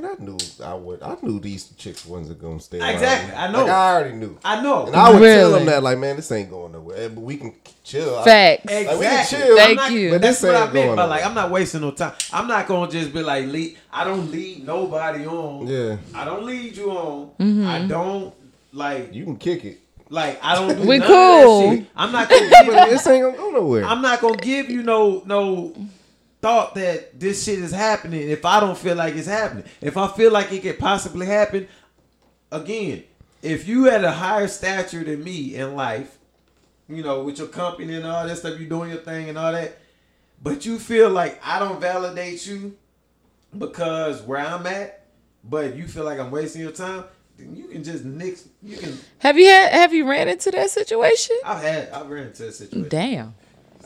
man, 0.00 0.04
I 0.18 0.22
knew 0.22 0.36
I 0.64 0.74
would. 0.74 1.02
I 1.02 1.16
knew 1.22 1.38
these 1.40 1.68
chicks 1.76 2.04
wasn't 2.06 2.40
gonna 2.40 2.60
stay. 2.60 2.76
Exactly, 2.78 3.30
me. 3.30 3.36
I 3.36 3.50
know. 3.50 3.60
Like, 3.62 3.70
I 3.70 3.92
already 3.94 4.16
knew. 4.16 4.38
I 4.44 4.62
know. 4.62 4.86
And 4.86 4.96
I 4.96 5.10
would 5.12 5.20
tell 5.20 5.50
them 5.52 5.66
that, 5.66 5.82
like, 5.82 5.98
man, 5.98 6.16
this 6.16 6.30
ain't 6.32 6.50
going 6.50 6.72
nowhere. 6.72 7.08
But 7.08 7.20
we 7.20 7.36
can 7.36 7.54
chill. 7.82 8.18
I- 8.18 8.24
Facts. 8.24 8.64
Like, 8.66 8.78
we 8.78 8.84
can 8.86 9.20
Exactly. 9.20 9.38
chill. 9.38 9.56
Thank 9.56 9.76
not- 9.76 9.92
you. 9.92 10.10
But 10.10 10.20
that's 10.20 10.40
This 10.40 10.48
what 10.50 10.56
I 10.56 10.64
ain't 10.64 10.74
meant. 10.74 10.86
going 10.86 10.96
But 10.96 11.08
like. 11.08 11.24
I'm 11.26 11.34
not 11.34 11.50
wasting 11.50 11.80
no 11.82 11.90
time. 11.92 12.12
I'm 12.32 12.46
not 12.48 12.66
gonna 12.66 12.90
just 12.90 13.12
be 13.12 13.22
like, 13.22 13.46
lead. 13.46 13.76
I 13.92 14.04
don't 14.04 14.30
lead 14.30 14.66
nobody 14.66 15.26
on. 15.26 15.66
Yeah. 15.66 15.96
I 16.14 16.24
don't 16.24 16.44
lead 16.44 16.76
you 16.76 16.90
on. 16.90 17.30
Mm-hmm. 17.38 17.66
I 17.66 17.86
don't 17.86 18.34
like. 18.72 19.14
You 19.14 19.24
can 19.24 19.36
kick 19.36 19.64
it, 19.64 19.78
Like 20.10 20.38
I 20.42 20.54
don't. 20.56 20.82
Do 20.82 20.88
We 20.88 20.98
cool. 21.00 21.06
Of 21.08 21.70
that 21.70 21.76
shit. 21.78 21.86
I'm 21.96 22.12
not 22.12 22.28
gonna 22.30 22.48
give 22.50 22.66
this 22.90 23.06
ain't 23.06 23.22
gonna 23.24 23.36
go 23.36 23.50
nowhere. 23.50 23.84
I'm 23.84 24.02
not 24.02 24.20
gonna 24.20 24.36
give 24.36 24.68
you 24.70 24.82
no 24.82 25.22
no 25.26 25.72
thought 26.44 26.74
that 26.74 27.18
this 27.18 27.42
shit 27.42 27.58
is 27.58 27.72
happening 27.72 28.28
if 28.28 28.44
I 28.44 28.60
don't 28.60 28.76
feel 28.76 28.96
like 28.96 29.14
it's 29.14 29.26
happening. 29.26 29.64
If 29.80 29.96
I 29.96 30.08
feel 30.08 30.30
like 30.30 30.52
it 30.52 30.60
could 30.60 30.78
possibly 30.78 31.24
happen, 31.24 31.66
again, 32.52 33.04
if 33.40 33.66
you 33.66 33.84
had 33.84 34.04
a 34.04 34.12
higher 34.12 34.46
stature 34.46 35.02
than 35.02 35.24
me 35.24 35.54
in 35.54 35.74
life, 35.74 36.18
you 36.86 37.02
know, 37.02 37.24
with 37.24 37.38
your 37.38 37.46
company 37.46 37.94
and 37.94 38.06
all 38.06 38.26
that 38.26 38.36
stuff, 38.36 38.60
you 38.60 38.68
doing 38.68 38.90
your 38.90 39.00
thing 39.00 39.30
and 39.30 39.38
all 39.38 39.52
that, 39.52 39.78
but 40.42 40.66
you 40.66 40.78
feel 40.78 41.08
like 41.08 41.40
I 41.42 41.58
don't 41.58 41.80
validate 41.80 42.46
you 42.46 42.76
because 43.56 44.20
where 44.20 44.44
I'm 44.44 44.66
at, 44.66 45.06
but 45.42 45.74
you 45.74 45.88
feel 45.88 46.04
like 46.04 46.18
I'm 46.18 46.30
wasting 46.30 46.60
your 46.60 46.72
time, 46.72 47.04
then 47.38 47.56
you 47.56 47.68
can 47.68 47.82
just 47.82 48.04
nix. 48.04 48.46
You 48.62 48.76
can. 48.76 48.98
Have 49.20 49.38
you 49.38 49.46
had 49.46 49.72
have 49.72 49.94
you 49.94 50.06
ran 50.06 50.28
into 50.28 50.50
that 50.50 50.68
situation? 50.68 51.38
I've 51.42 51.62
had. 51.62 51.88
I've 51.88 52.10
ran 52.10 52.26
into 52.26 52.46
a 52.46 52.52
situation. 52.52 52.90
Damn. 52.90 53.34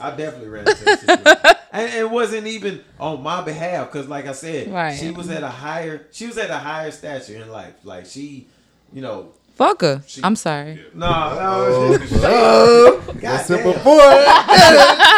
I 0.00 0.10
definitely 0.10 0.48
ran 0.48 0.66
into 0.66 0.84
that 0.84 0.98
situation. 0.98 1.54
and 1.72 1.92
it 1.92 2.10
wasn't 2.10 2.46
even 2.46 2.82
on 2.98 3.22
my 3.22 3.42
behalf 3.42 3.90
because, 3.92 4.08
like 4.08 4.26
I 4.26 4.32
said, 4.32 4.72
Right. 4.72 4.96
she 4.98 5.10
was 5.10 5.28
at 5.30 5.42
a 5.42 5.48
higher 5.48 6.06
she 6.12 6.26
was 6.26 6.38
at 6.38 6.50
a 6.50 6.58
higher 6.58 6.90
stature 6.90 7.36
in 7.36 7.50
life. 7.50 7.74
Like 7.84 8.06
she, 8.06 8.46
you 8.92 9.02
know, 9.02 9.32
Fuck 9.56 9.80
her. 9.80 10.02
I'm 10.22 10.36
sorry. 10.36 10.80
no, 10.94 11.08
no, 11.08 11.98
Oh, 12.22 13.02
God 13.06 13.20
that 13.20 13.46
simple 13.46 13.72
damn. 13.72 13.82
boy. 13.84 13.98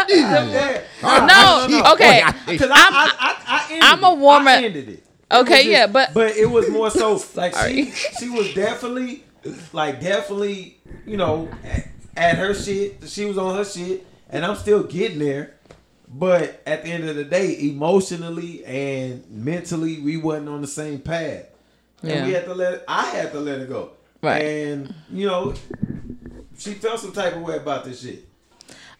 Yeah. 0.09 0.83
No, 1.27 1.93
okay. 1.95 2.23
Because 2.47 2.71
I, 2.71 2.75
I, 2.75 3.11
I, 3.19 3.37
I 3.47 3.73
ended 3.73 3.85
I'm 3.89 4.05
a 4.05 4.13
it. 4.13 4.19
woman- 4.19 4.49
I 4.49 4.65
ended 4.65 4.89
it. 4.89 4.93
It 4.93 5.05
Okay, 5.33 5.59
was 5.59 5.67
yeah, 5.67 5.87
but- 5.87 6.13
but 6.15 6.37
it 6.37 6.47
was 6.51 6.69
more 6.71 6.91
so 6.91 7.23
like 7.35 7.55
she 7.69 7.91
she 7.91 8.29
was 8.29 8.53
definitely 8.55 9.23
like 9.73 10.01
definitely 10.01 10.79
you 11.07 11.17
know 11.17 11.49
at, 11.65 11.87
at 12.17 12.37
her 12.39 12.53
shit. 12.55 13.09
She 13.09 13.25
was 13.27 13.39
on 13.39 13.57
her 13.57 13.65
shit, 13.65 14.05
and 14.31 14.45
I'm 14.45 14.57
still 14.57 14.83
getting 14.83 15.19
there. 15.21 15.55
But 16.13 16.61
at 16.67 16.83
the 16.83 16.91
end 16.91 17.09
of 17.09 17.15
the 17.15 17.25
day, 17.25 17.57
emotionally 17.69 18.65
and 18.65 19.25
mentally, 19.31 20.01
we 20.01 20.17
wasn't 20.17 20.49
on 20.49 20.61
the 20.61 20.67
same 20.67 20.99
path, 20.99 21.47
and 22.03 22.27
we 22.27 22.33
had 22.33 22.47
to 22.47 22.55
let. 22.55 22.75
It, 22.75 22.85
I 22.89 23.07
had 23.07 23.31
to 23.33 23.39
let 23.41 23.61
it 23.61 23.69
go. 23.69 23.93
Right. 24.21 24.43
And 24.43 24.93
you 25.13 25.27
know, 25.27 25.55
she 26.59 26.75
felt 26.75 26.99
some 26.99 27.13
type 27.13 27.37
of 27.37 27.43
way 27.43 27.57
about 27.57 27.85
this 27.85 28.03
shit. 28.03 28.29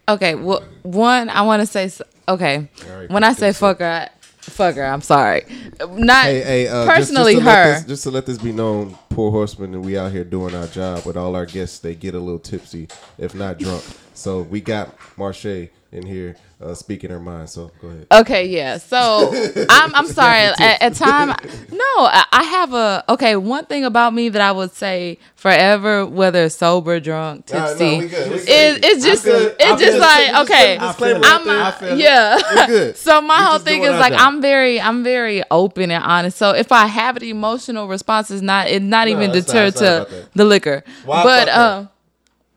Okay, 0.09 0.35
well, 0.35 0.63
one, 0.83 1.29
I 1.29 1.43
want 1.43 1.61
to 1.61 1.67
say, 1.67 1.91
okay, 2.29 2.69
All 2.89 2.97
right, 2.97 3.11
when 3.11 3.23
I 3.23 3.33
say 3.33 3.49
this 3.49 3.59
fuck 3.59 3.79
her, 3.79 3.87
I, 3.87 4.09
fuck 4.41 4.75
her, 4.75 4.85
I'm 4.85 5.03
sorry. 5.03 5.45
Not 5.89 6.25
Hey, 6.25 6.41
hey, 6.43 6.69
uh, 6.69 6.85
personally 6.87 7.35
just, 7.35 7.45
just 7.45 7.45
to 7.45 7.47
let 7.47 7.67
her. 7.67 7.73
this, 7.75 7.85
just 7.85 8.03
to 8.05 8.11
let 8.11 8.27
this 8.27 8.39
be 8.39 8.51
known, 8.53 8.97
Pour 9.11 9.31
Horsemen, 9.31 9.75
and 9.75 9.85
we 9.85 9.97
out 9.99 10.11
here 10.11 10.25
doing 10.25 10.55
our 10.55 10.67
job. 10.69 11.05
With 11.07 11.17
all 11.17 11.37
our 11.37 11.47
guests, 11.47 11.79
they 11.81 11.95
get 11.95 12.15
a 12.15 12.19
little 12.19 12.41
tipsy, 12.41 12.89
if 13.19 13.35
not 13.35 13.59
drunk. 13.59 13.85
So 14.15 14.43
we 14.43 14.61
got 14.61 14.97
Marche 15.17 15.69
in 15.93 16.07
here 16.07 16.37
uh, 16.61 16.75
speaking 16.75 17.11
her 17.11 17.19
mind. 17.21 17.51
So 17.51 17.71
go 17.81 17.89
ahead. 17.89 18.07
Okay, 18.13 18.47
yeah. 18.47 18.79
So 18.79 19.33
I'm 19.71 19.95
I'm 19.95 20.07
sorry. 20.07 20.39
At, 20.39 20.83
at 20.83 20.95
time, 20.95 21.29
no, 21.73 21.85
I, 21.97 22.25
I 22.31 22.43
have 22.45 22.75
a 22.75 23.05
okay. 23.09 23.37
One 23.37 23.67
thing 23.67 23.85
about 23.85 24.15
me 24.15 24.29
that 24.29 24.43
I 24.43 24.53
would 24.53 24.73
say 24.73 25.19
forever, 25.35 26.07
whether 26.07 26.49
sober, 26.49 27.01
drunk, 27.01 27.51
Nah, 27.51 27.59
no, 27.59 27.67
tipsy, 27.69 27.99
we 27.99 28.09
good, 28.09 28.31
we 28.31 28.39
good. 28.39 28.49
is 28.49 28.79
it's 28.83 29.05
just 29.05 29.25
it's 29.27 29.83
just 29.83 29.99
like 29.99 30.35
okay. 30.45 30.79
put 30.79 30.85
a 30.85 30.89
disclaimer 30.89 31.21
I 31.25 31.29
out 31.35 31.83
I'm 31.83 31.85
a, 31.85 31.97
yeah. 31.97 32.93
So 32.95 33.21
my 33.21 33.43
whole 33.43 33.59
thing 33.59 33.83
is 33.83 33.91
like. 33.91 34.13
I'm 34.21 34.41
very 34.43 34.81
I'm 34.81 35.03
very 35.03 35.43
open 35.51 35.91
and 35.91 36.05
honest. 36.05 36.37
So 36.37 36.51
if 36.51 36.73
I 36.73 36.87
have 36.87 37.17
an 37.17 37.25
emotional 37.25 37.89
response, 37.89 38.31
it's 38.31 38.43
not 38.43 38.69
it's 38.69 38.85
not 38.85 39.09
No, 39.09 39.15
even 39.15 39.33
deterred 39.33 39.75
not 39.77 40.09
to 40.09 40.29
the 40.35 40.45
liquor. 40.45 40.85
Why 41.05 41.23
but 41.23 41.49
um, 41.49 41.89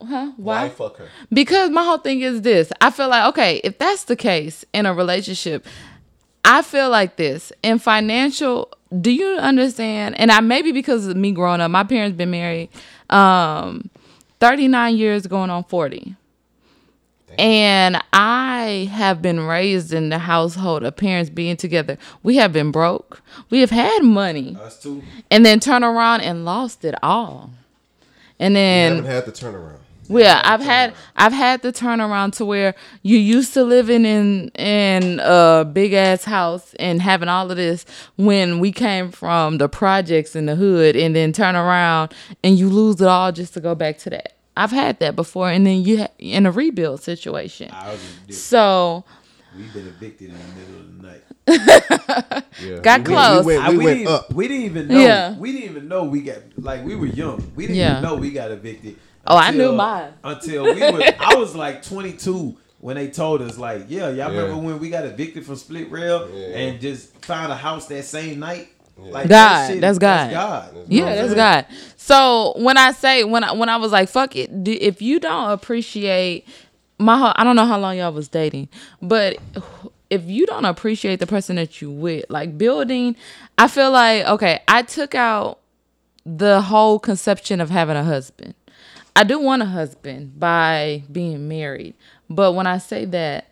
Huh? 0.06 0.32
Why 0.38 0.64
Why? 0.64 0.70
fuck 0.70 0.98
her? 0.98 1.08
Because 1.32 1.70
my 1.70 1.84
whole 1.84 1.98
thing 1.98 2.22
is 2.22 2.42
this. 2.42 2.72
I 2.82 2.92
feel 2.92 3.10
like, 3.10 3.30
okay, 3.30 3.62
if 3.64 3.78
that's 3.78 4.04
the 4.06 4.16
case 4.16 4.66
in 4.74 4.86
a 4.86 4.94
relationship, 4.94 5.66
I 6.46 6.62
feel 6.62 6.90
like 6.90 7.16
this. 7.16 7.52
In 7.62 7.80
financial, 7.80 8.70
do 9.00 9.12
you 9.12 9.38
understand? 9.38 10.20
And 10.20 10.32
I 10.32 10.40
maybe 10.42 10.72
because 10.72 11.08
of 11.08 11.16
me 11.16 11.32
growing 11.32 11.62
up, 11.62 11.72
my 11.72 11.84
parents 11.84 12.18
been 12.18 12.32
married 12.32 12.70
um 13.10 13.90
39 14.40 14.98
years 14.98 15.28
going 15.28 15.50
on 15.50 15.64
40. 15.64 16.16
And 17.40 18.02
I 18.12 18.90
have 18.92 19.22
been 19.22 19.40
raised 19.40 19.92
in 19.92 20.10
the 20.10 20.20
household 20.20 20.84
of 20.84 20.96
parents 20.96 21.30
being 21.30 21.58
together. 21.58 21.98
We 22.22 22.36
have 22.36 22.54
been 22.54 22.72
broke. 22.72 23.22
We 23.50 23.62
have 23.62 23.72
had 23.72 24.04
money 24.04 24.56
Us 24.62 24.80
too. 24.80 25.02
and 25.32 25.46
then 25.46 25.60
turn 25.60 25.84
around 25.84 26.22
and 26.22 26.46
lost 26.46 26.86
it 26.86 26.94
all. 27.02 27.50
And 28.40 28.56
then 28.56 28.98
haven't 28.98 29.12
had 29.12 29.26
the 29.26 29.32
turnaround. 29.32 29.80
Yeah, 30.08 30.42
I've 30.44 30.62
had 30.62 30.94
I've 31.16 31.34
had 31.34 31.62
the 31.62 31.72
turnaround 31.74 32.34
to 32.38 32.46
where 32.46 32.76
you 33.02 33.18
used 33.18 33.54
to 33.54 33.64
living 33.64 34.06
in 34.06 34.50
in 34.50 35.20
a 35.24 35.66
big 35.72 35.94
ass 35.94 36.24
house 36.24 36.74
and 36.76 37.02
having 37.02 37.30
all 37.30 37.50
of 37.50 37.58
this 37.58 37.86
when 38.18 38.60
we 38.60 38.72
came 38.72 39.12
from 39.12 39.58
the 39.58 39.70
projects 39.70 40.36
in 40.36 40.46
the 40.46 40.56
hood 40.56 40.96
and 40.96 41.16
then 41.16 41.32
turn 41.34 41.56
around 41.56 42.14
and 42.44 42.58
you 42.60 42.70
lose 42.70 43.00
it 43.02 43.08
all 43.08 43.32
just 43.32 43.54
to 43.54 43.60
go 43.60 43.76
back 43.76 43.98
to 44.00 44.10
that. 44.10 44.34
I've 44.56 44.72
had 44.72 45.00
that 45.00 45.16
before 45.16 45.50
and 45.50 45.66
then 45.66 45.82
you 45.84 46.00
ha- 46.00 46.08
in 46.20 46.46
a 46.46 46.52
rebuild 46.52 47.02
situation. 47.02 47.72
Ours 47.72 48.00
is. 48.28 48.44
So 48.44 49.04
We've 49.58 49.72
been 49.74 49.88
evicted 49.88 50.30
in 50.32 50.36
the 50.38 50.60
middle 50.60 50.80
of 50.80 51.02
the 51.02 51.08
night. 51.08 51.24
Yeah. 52.62 52.80
Got 52.80 53.00
We- 53.00 53.06
close. 53.06 53.46
We, 53.46 53.58
went, 53.58 53.72
we 53.72 53.78
we 53.78 53.86
went 53.86 53.98
didn't, 54.00 54.14
up. 54.14 54.34
We 54.34 54.48
didn't 54.48 54.64
even 54.66 54.88
know. 54.88 55.00
Yeah. 55.00 55.38
We 55.38 55.52
didn't 55.54 55.70
even 55.72 55.88
know 55.88 56.04
we 56.04 56.22
got 56.22 56.38
like 56.58 56.84
we 56.86 56.96
were 56.96 57.08
young. 57.08 57.52
We 57.56 57.64
didn't 57.66 57.78
Yeah. 57.78 57.92
even 58.00 58.04
know 58.04 58.16
we 58.16 58.32
got 58.32 58.52
evicted. 58.52 58.96
Oh, 59.26 59.38
I 59.38 59.52
knew 59.52 59.72
mine. 59.74 60.14
Until 60.24 60.66
we 60.66 60.80
were. 60.82 61.02
I 61.20 61.36
was 61.36 61.56
like 61.56 61.84
22 61.84 62.58
when 62.80 62.96
they 62.98 63.08
told 63.10 63.42
us 63.42 63.58
like, 63.58 63.86
yeah, 63.88 64.08
y'all 64.08 64.16
Yeah. 64.16 64.28
remember 64.28 64.58
when 64.58 64.80
we 64.80 64.90
got 64.90 65.06
evicted 65.06 65.46
from 65.46 65.56
Split 65.56 65.90
Rail 65.90 66.30
Yeah. 66.34 66.58
and 66.58 66.82
just 66.82 67.16
found 67.26 67.52
a 67.52 67.56
house 67.56 67.88
that 67.88 68.04
same 68.04 68.40
night. 68.40 68.68
Like 68.98 69.28
God, 69.28 69.30
that 69.30 69.68
shit- 69.72 69.82
that's 69.82 69.98
God. 69.98 70.18
That's 70.30 70.34
God. 70.34 70.76
That's 70.76 70.90
Yeah, 70.90 71.00
know 71.00 71.06
what 71.06 71.12
I'm 71.12 71.16
that's 71.16 71.28
saying? 71.30 71.38
God. 71.38 71.66
So 71.98 72.54
when 72.58 72.78
I 72.78 72.92
say 72.92 73.24
when 73.24 73.44
I 73.44 73.52
when 73.54 73.70
I 73.70 73.78
was 73.78 73.92
like 73.92 74.08
fuck 74.10 74.36
it, 74.36 74.50
if 74.68 75.02
you 75.02 75.20
don't 75.20 75.50
appreciate 75.52 76.46
my 77.00 77.18
whole, 77.18 77.34
I 77.36 77.44
don't 77.44 77.56
know 77.56 77.66
how 77.66 77.80
long 77.80 77.98
y'all 77.98 78.12
was 78.14 78.28
dating, 78.28 78.70
but 79.02 79.38
if 80.12 80.26
you 80.26 80.46
don't 80.46 80.66
appreciate 80.66 81.20
the 81.20 81.26
person 81.26 81.56
that 81.56 81.82
you 81.82 81.90
with, 81.90 82.26
like 82.30 82.56
building, 82.58 83.16
I 83.58 83.68
feel 83.68 83.90
like 83.92 84.26
okay, 84.28 84.60
I 84.68 84.84
took 84.84 85.16
out 85.16 85.60
the 86.26 86.62
whole 86.62 87.00
conception 87.00 87.62
of 87.62 87.70
having 87.72 87.96
a 87.98 88.04
husband. 88.04 88.54
I 89.16 89.24
do 89.24 89.40
want 89.40 89.62
a 89.62 89.66
husband 89.66 90.40
by 90.40 91.04
being 91.12 91.48
married, 91.48 91.94
but 92.30 92.54
when 92.54 92.66
I 92.66 92.80
say 92.80 93.06
that, 93.06 93.48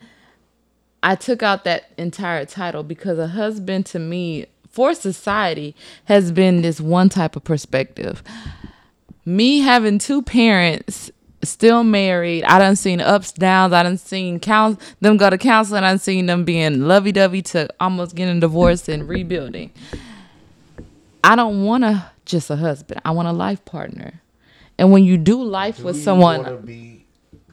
I 1.04 1.16
took 1.16 1.44
out 1.44 1.64
that 1.64 1.92
entire 1.98 2.46
title 2.46 2.84
because 2.84 3.18
a 3.20 3.28
husband 3.28 3.86
to 3.88 4.00
me 4.00 4.48
for 4.70 4.94
society 4.94 5.76
has 6.06 6.32
been 6.32 6.62
this 6.62 6.80
one 6.80 7.10
type 7.10 7.36
of 7.36 7.44
perspective. 7.44 8.24
Me 9.26 9.60
having 9.60 10.00
two 10.00 10.22
parents 10.22 11.12
still 11.44 11.84
married, 11.84 12.44
I 12.44 12.60
done 12.60 12.76
seen 12.76 13.02
ups, 13.02 13.32
downs, 13.32 13.74
I 13.74 13.84
done 13.84 13.98
seen 13.98 14.40
count 14.40 14.80
them 15.00 15.18
go 15.18 15.30
to 15.30 15.38
counseling, 15.38 15.84
I 15.84 15.90
done 15.90 16.00
seen 16.00 16.26
them 16.28 16.44
being 16.44 16.82
lovey 16.88 17.12
dovey 17.12 17.42
to 17.44 17.68
almost 17.80 18.16
getting 18.16 18.40
divorced 18.40 18.90
and 18.90 19.08
rebuilding. 19.08 19.72
I 21.24 21.36
don't 21.36 21.64
want 21.66 21.84
a 21.84 22.12
just 22.26 22.50
a 22.50 22.56
husband. 22.56 23.02
I 23.04 23.12
want 23.12 23.28
a 23.28 23.34
life 23.34 23.64
partner. 23.66 24.22
And 24.82 24.92
when 24.92 25.04
you 25.06 25.18
do 25.18 25.42
life 25.44 25.78
Do 25.78 25.84
with 25.86 25.96
you 25.98 26.02
someone 26.02 26.42
want 26.44 26.48
to 26.60 26.66
be 26.66 27.06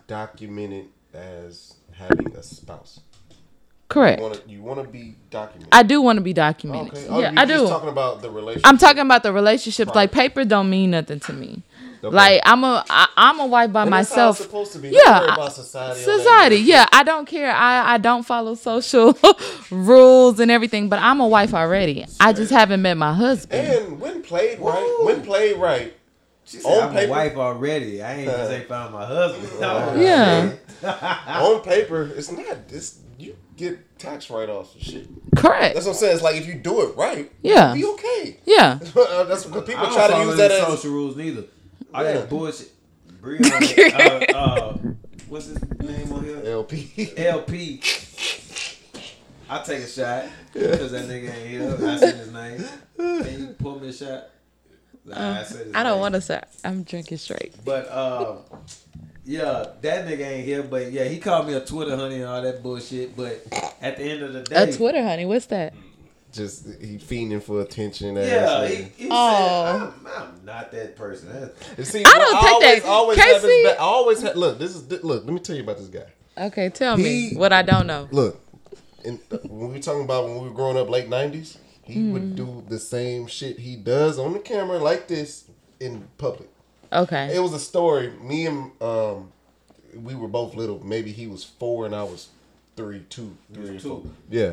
documented 0.07 0.87
as 1.13 1.75
having 1.93 2.35
a 2.35 2.43
spouse? 2.43 3.01
correct. 3.89 4.21
You 4.21 4.25
want 4.27 4.47
to 4.49 4.59
want 4.61 4.83
to 4.83 4.89
be 4.89 5.15
documented? 5.31 5.69
I 5.73 5.83
do 5.83 6.01
want 6.03 6.17
to 6.17 6.23
be 6.23 6.33
documented. 6.33 6.95
okay. 6.95 7.07
Oh, 7.09 7.21
yeah, 7.21 7.33
I 7.37 7.45
just 7.47 7.65
do. 7.65 7.69
Talking 7.69 7.89
about 7.91 8.21
the 8.23 8.31
relationship. 8.31 8.67
I'm 8.67 8.79
talking 8.79 9.01
about 9.03 9.23
the 9.23 9.33
relationships. 9.33 9.89
Right. 9.89 9.97
Like 9.97 10.13
paper 10.13 10.45
don't 10.45 10.69
mean 10.71 10.91
nothing 10.93 11.21
to 11.21 11.33
me. 11.33 11.63
Okay. 12.05 12.15
Like 12.15 12.41
I'm 12.45 12.63
a 12.65 12.85
I, 12.89 13.09
I'm 13.17 13.41
a 13.41 13.47
wife 13.47 13.73
by 13.73 13.83
And 13.83 13.93
that's 13.93 14.11
how 14.15 14.31
it's 14.31 14.39
myself. 14.39 14.39
supposed 14.39 14.73
to 14.75 14.79
be. 14.79 14.89
Yeah, 14.91 14.99
Don't 15.05 15.21
worry 15.23 15.31
I- 15.31 15.35
about 15.35 15.53
society. 15.53 16.01
Society, 16.01 16.57
yeah, 16.57 16.87
I 16.93 17.03
don't 17.03 17.27
care. 17.27 17.51
I 17.51 17.95
I 17.95 17.99
don't 17.99 18.23
follow 18.25 18.55
social 18.55 19.19
rules 19.71 20.39
and 20.39 20.51
everything, 20.51 20.89
but 20.89 20.99
I'm 21.01 21.21
a 21.21 21.27
wife 21.27 21.55
already. 21.55 22.07
I 22.21 22.33
just 22.33 22.53
haven't 22.53 22.83
met 22.83 22.97
my 22.97 23.13
husband. 23.15 23.67
And 23.69 24.01
when 24.01 24.23
played 24.23 24.61
right, 24.61 24.99
when 25.03 25.23
played 25.23 25.57
right, 25.57 25.93
She 26.49 26.59
said, 26.61 26.69
On 26.71 26.89
I'm 26.89 26.95
paper- 26.95 27.07
a 27.07 27.11
wife 27.11 27.37
already. 27.37 28.03
I 28.03 28.15
ain't 28.15 28.31
just 28.31 28.51
ain't 28.51 28.67
found 28.69 28.95
my 28.95 29.05
husband. 29.05 29.49
No. 29.61 29.95
Yeah. 30.01 30.53
on 31.43 31.61
paper, 31.63 32.11
it's 32.17 32.31
not. 32.33 32.57
It's 32.71 33.01
you 33.19 33.37
get 33.57 33.99
tax 33.99 34.31
write 34.31 34.49
offs 34.49 34.75
and 34.75 34.83
shit. 34.83 35.09
Correct. 35.37 35.75
That's 35.75 35.85
what 35.87 35.93
I'm 35.93 35.99
saying. 35.99 36.15
It's 36.15 36.23
like 36.23 36.37
if 36.37 36.47
you 36.47 36.55
do 36.55 36.83
it 36.89 36.97
right, 36.97 37.31
Yeah. 37.43 37.75
be 37.75 37.85
okay. 37.85 38.39
Yeah. 38.47 38.79
That's 38.81 38.95
what 39.47 39.67
people 39.67 39.85
I 39.87 39.93
try 39.93 40.09
to 40.09 40.25
use 40.25 40.37
that 40.39 40.51
as. 40.53 40.67
social 40.67 40.93
rules 40.93 41.17
neither. 41.17 41.45
All 41.93 42.03
Yeah. 42.05 42.13
that 42.15 42.31
bullshit. 42.31 42.71
Breon, 43.21 44.31
uh, 44.33 44.39
uh, 44.39 44.79
what's 45.29 45.47
his 45.47 45.61
name 45.81 46.13
on 46.13 46.25
here? 46.25 46.41
LP. 46.47 47.13
LP. 47.17 47.83
I 49.51 49.63
take 49.65 49.83
a 49.83 49.87
shot 49.89 50.27
because 50.53 50.93
that 50.93 51.07
nigga 51.09 51.35
ain't 51.35 51.49
here. 51.49 51.77
I 51.89 51.97
said 51.99 52.15
his 52.15 52.33
name. 52.33 52.65
Can 52.97 53.41
you 53.41 53.47
pull 53.59 53.81
me 53.81 53.89
a 53.89 53.93
shot? 53.93 54.29
Nah, 55.09 55.45
I, 55.75 55.81
I 55.81 55.83
don't 55.83 56.01
want 56.01 56.15
to 56.15 56.21
say 56.21 56.41
I'm 56.65 56.83
drinking 56.83 57.19
straight. 57.19 57.55
But 57.65 57.89
uh, 57.89 58.37
yeah, 59.25 59.67
that 59.83 60.07
nigga 60.07 60.21
ain't 60.27 60.45
here. 60.45 60.63
But 60.63 60.91
yeah, 60.93 61.05
he 61.05 61.19
called 61.19 61.47
me 61.47 61.55
a 61.55 61.61
Twitter 61.65 61.97
honey 61.97 62.17
and 62.17 62.25
all 62.25 62.43
that 62.43 62.63
bullshit. 62.63 63.17
But 63.17 63.45
at 63.81 63.97
the 63.97 64.03
end 64.05 64.23
of 64.23 64.33
the 64.33 64.43
day, 64.43 64.71
A 64.71 64.73
Twitter 64.73 65.03
honey, 65.03 65.27
what's 65.27 65.47
that? 65.47 65.75
Just 66.33 66.67
he 66.81 66.99
fiending 66.99 67.43
for 67.43 67.63
attention. 67.63 68.19
ass 68.19 68.27
Yeah, 68.27 68.47
nigga. 68.49 68.69
he, 68.97 69.05
he 69.05 69.09
Oh. 69.11 69.93
said, 70.05 70.13
I'm, 70.13 70.23
I'm 70.23 70.45
not 70.45 70.71
that 70.73 70.95
person. 70.95 71.29
That's- 71.33 71.89
see, 71.89 72.05
I 72.05 72.11
don't 72.19 72.41
take 72.43 72.53
always, 72.53 72.83
that. 72.83 72.89
Always 72.89 73.19
Casey- 73.19 73.33
have 73.33 73.43
his 73.43 73.67
back. 73.67 73.77
I 73.77 73.83
always 73.83 74.23
have, 74.23 74.37
look. 74.37 74.59
This 74.59 74.77
is 74.77 74.91
look. 75.03 75.25
Let 75.25 75.33
me 75.33 75.41
tell 75.41 75.57
you 75.57 75.63
about 75.63 75.79
this 75.79 75.87
guy. 75.89 76.05
Okay, 76.37 76.69
tell 76.69 76.97
me 76.99 77.33
what 77.35 77.53
I 77.53 77.63
don't 77.63 77.87
know. 77.87 78.09
Look, 78.13 78.41
in, 79.05 79.19
uh, 79.33 79.39
when 79.45 79.69
we 79.69 79.75
were 79.77 79.83
talking 79.83 80.05
about 80.05 80.25
when 80.25 80.35
we 80.43 80.49
were 80.49 80.55
growing 80.55 80.77
up, 80.77 80.89
late 80.91 81.09
'90s, 81.09 81.57
he 81.89 82.11
would 82.11 82.37
do 82.37 82.63
the 82.69 82.79
same 82.79 83.27
shit 83.27 83.59
he 83.59 83.75
does 83.77 84.19
on 84.19 84.33
the 84.35 84.39
camera 84.39 84.79
like 84.79 85.09
this 85.09 85.45
in 85.81 86.07
public. 86.19 86.49
Okay. 86.93 87.35
It 87.35 87.41
was 87.41 87.53
a 87.53 87.59
story. 87.59 88.11
Me 88.21 88.47
and 88.47 88.71
um, 88.83 89.33
we 89.95 90.15
were 90.15 90.29
both 90.29 90.55
little. 90.55 90.85
Maybe 90.85 91.13
he 91.13 91.27
was 91.27 91.45
four 91.45 91.87
and 91.87 91.95
I 91.95 92.03
was 92.03 92.29
three, 92.77 93.05
two, 93.11 93.37
three, 93.53 93.77
or 93.77 93.81
two. 93.81 93.89
four. 93.89 94.03
Yeah. 94.31 94.53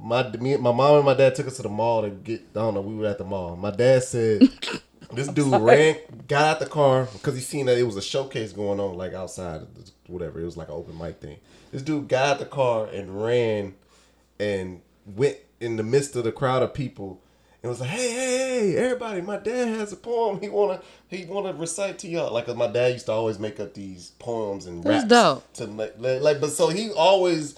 My 0.00 0.30
me, 0.36 0.56
my 0.56 0.72
mom 0.72 0.96
and 0.96 1.04
my 1.04 1.14
dad 1.14 1.34
took 1.34 1.46
us 1.46 1.56
to 1.56 1.62
the 1.62 1.68
mall 1.68 2.02
to 2.02 2.10
get. 2.10 2.40
I 2.40 2.60
don't 2.60 2.74
know. 2.74 2.80
We 2.80 2.94
were 2.96 3.06
at 3.06 3.18
the 3.18 3.24
mall. 3.24 3.54
My 3.56 3.70
dad 3.70 4.02
said 4.02 4.42
this 5.12 5.28
dude 5.28 5.60
ran, 5.60 5.96
got 6.26 6.44
out 6.44 6.60
the 6.60 6.66
car 6.66 7.06
because 7.12 7.34
he 7.34 7.40
seen 7.40 7.66
that 7.66 7.76
it 7.76 7.82
was 7.82 7.96
a 7.96 8.02
showcase 8.02 8.52
going 8.52 8.80
on, 8.80 8.94
like 8.96 9.12
outside, 9.12 9.62
of 9.62 9.74
the- 9.74 9.90
whatever. 10.06 10.40
It 10.40 10.44
was 10.44 10.56
like 10.56 10.68
an 10.68 10.74
open 10.74 10.96
mic 10.96 11.20
thing. 11.20 11.36
This 11.70 11.82
dude 11.82 12.08
got 12.08 12.26
out 12.28 12.38
the 12.38 12.46
car 12.46 12.86
and 12.86 13.22
ran, 13.22 13.74
and 14.38 14.80
went 15.04 15.36
in 15.60 15.76
the 15.76 15.82
midst 15.82 16.16
of 16.16 16.24
the 16.24 16.32
crowd 16.32 16.62
of 16.62 16.74
people. 16.74 17.20
And 17.62 17.70
was 17.70 17.80
like, 17.80 17.88
hey, 17.90 18.10
hey, 18.10 18.72
hey, 18.72 18.76
everybody! 18.76 19.22
My 19.22 19.38
dad 19.38 19.68
has 19.68 19.90
a 19.90 19.96
poem. 19.96 20.38
He 20.40 20.50
wanna, 20.50 20.82
he 21.08 21.24
wanna 21.24 21.54
recite 21.54 21.98
to 22.00 22.08
y'all. 22.08 22.30
Like, 22.32 22.44
'cause 22.44 22.56
my 22.56 22.66
dad 22.66 22.92
used 22.92 23.06
to 23.06 23.12
always 23.12 23.38
make 23.38 23.58
up 23.58 23.72
these 23.72 24.10
poems 24.18 24.66
and 24.66 24.84
That's 24.84 25.04
raps 25.04 25.08
dope. 25.08 25.52
to 25.54 25.64
like, 25.68 25.94
like, 25.98 26.20
like, 26.20 26.40
but 26.42 26.50
so 26.50 26.68
he 26.68 26.90
always, 26.90 27.54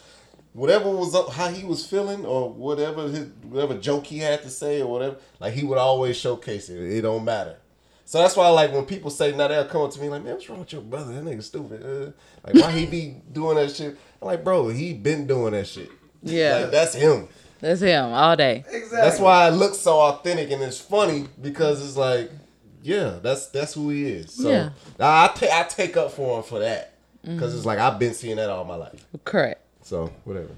whatever 0.53 0.89
was 0.91 1.13
up, 1.17 1.31
how 1.33 1.49
he 1.49 1.65
was 1.65 1.85
feeling, 1.85 2.25
or 2.25 2.51
whatever 2.51 3.09
his, 3.09 3.27
whatever 3.49 3.75
joke 3.79 4.07
he 4.07 4.19
had 4.19 4.43
to 4.43 4.49
say, 4.49 4.81
or 4.81 4.87
whatever, 4.93 5.17
like 5.41 5.55
he 5.55 5.65
would 5.65 5.79
always 5.79 6.17
showcase 6.17 6.69
it. 6.69 6.79
It 6.81 7.03
don't 7.03 7.25
matter. 7.25 7.57
So 8.05 8.19
that's 8.19 8.37
why, 8.37 8.47
like, 8.51 8.73
when 8.73 8.85
people 8.85 9.11
say, 9.11 9.35
now 9.37 9.49
they'll 9.49 9.65
come 9.65 9.83
up 9.83 9.91
to 9.91 10.01
me 10.01 10.09
like, 10.09 10.23
man, 10.23 10.35
what's 10.35 10.49
wrong 10.49 10.61
with 10.61 10.73
your 10.73 10.83
brother? 10.83 11.13
That 11.15 11.25
nigga 11.25 11.43
stupid. 11.43 11.83
Uh, 11.85 12.13
like, 12.47 12.63
why 12.63 12.71
he 12.71 12.87
be 12.87 13.17
doing 13.33 13.57
that 13.57 13.75
shit? 13.75 13.97
I'm 14.23 14.27
like, 14.29 14.45
bro, 14.45 14.69
he 14.69 14.95
been 14.95 15.27
doing 15.27 15.51
that 15.55 15.67
shit. 15.67 15.91
Yeah. 16.23 16.59
Like, 16.59 16.71
that's 16.71 16.95
him. 16.95 17.27
That's 17.61 17.81
him 17.81 18.13
all 18.13 18.37
day. 18.37 18.65
exactly. 18.71 18.89
That's 18.99 19.19
why 19.19 19.49
it 19.49 19.53
looks 19.53 19.79
so 19.79 19.99
authentic 19.99 20.51
and 20.51 20.63
it's 20.63 20.81
funny 20.81 21.27
because 21.41 21.85
it's 21.87 21.97
like, 21.97 22.31
yeah, 22.83 23.19
that's 23.23 23.47
that's 23.49 23.75
who 23.75 23.91
he 23.91 24.07
is. 24.07 24.33
So 24.33 24.51
Yeah. 24.51 24.71
I 25.01 25.31
I 25.53 25.63
take 25.65 25.97
up 25.97 26.13
for 26.13 26.39
him 26.39 26.45
for 26.45 26.59
that 26.61 26.95
because 27.25 27.55
it's 27.55 27.67
like 27.67 27.79
I've 27.79 27.99
been 27.99 28.15
seeing 28.15 28.37
that 28.37 28.51
all 28.51 28.65
my 28.65 28.77
life. 28.77 29.05
Correct. 29.25 29.61
So 29.83 30.13
whatever. 30.25 30.51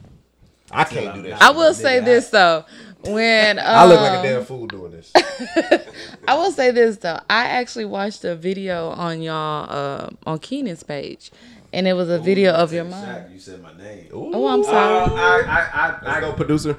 I 0.70 0.84
can't 0.84 1.14
do 1.14 1.22
that. 1.22 1.40
I 1.42 1.50
will 1.50 1.72
say 1.72 2.00
this 2.00 2.28
though. 2.28 2.64
When 3.04 3.58
um, 3.58 3.64
I 3.68 3.86
look 3.86 4.00
like 4.00 4.18
a 4.18 4.22
damn 4.22 4.44
fool 4.44 4.66
doing 4.66 4.90
this. 4.92 5.12
I 6.28 6.34
will 6.34 6.50
say 6.50 6.70
this 6.72 6.98
though. 6.98 7.20
I 7.30 7.44
actually 7.44 7.86
watched 7.86 8.24
a 8.24 8.34
video 8.36 8.88
on 8.90 9.22
y'all 9.22 9.66
uh, 9.70 10.10
on 10.26 10.38
Keenan's 10.40 10.82
page, 10.82 11.30
and 11.72 11.86
it 11.86 11.92
was 11.94 12.08
a 12.08 12.18
video 12.18 12.52
of 12.52 12.72
your 12.72 12.84
mom. 12.84 13.06
You 13.32 13.38
said 13.40 13.62
my 13.62 13.76
name. 13.76 14.08
Oh, 14.12 14.46
I'm 14.46 14.60
Uh, 14.60 14.64
sorry. 14.64 15.10
I, 15.14 15.40
I, 15.42 15.68
I, 15.72 15.90
Let's 16.02 16.06
I, 16.06 16.20
go, 16.20 16.32
producer. 16.32 16.76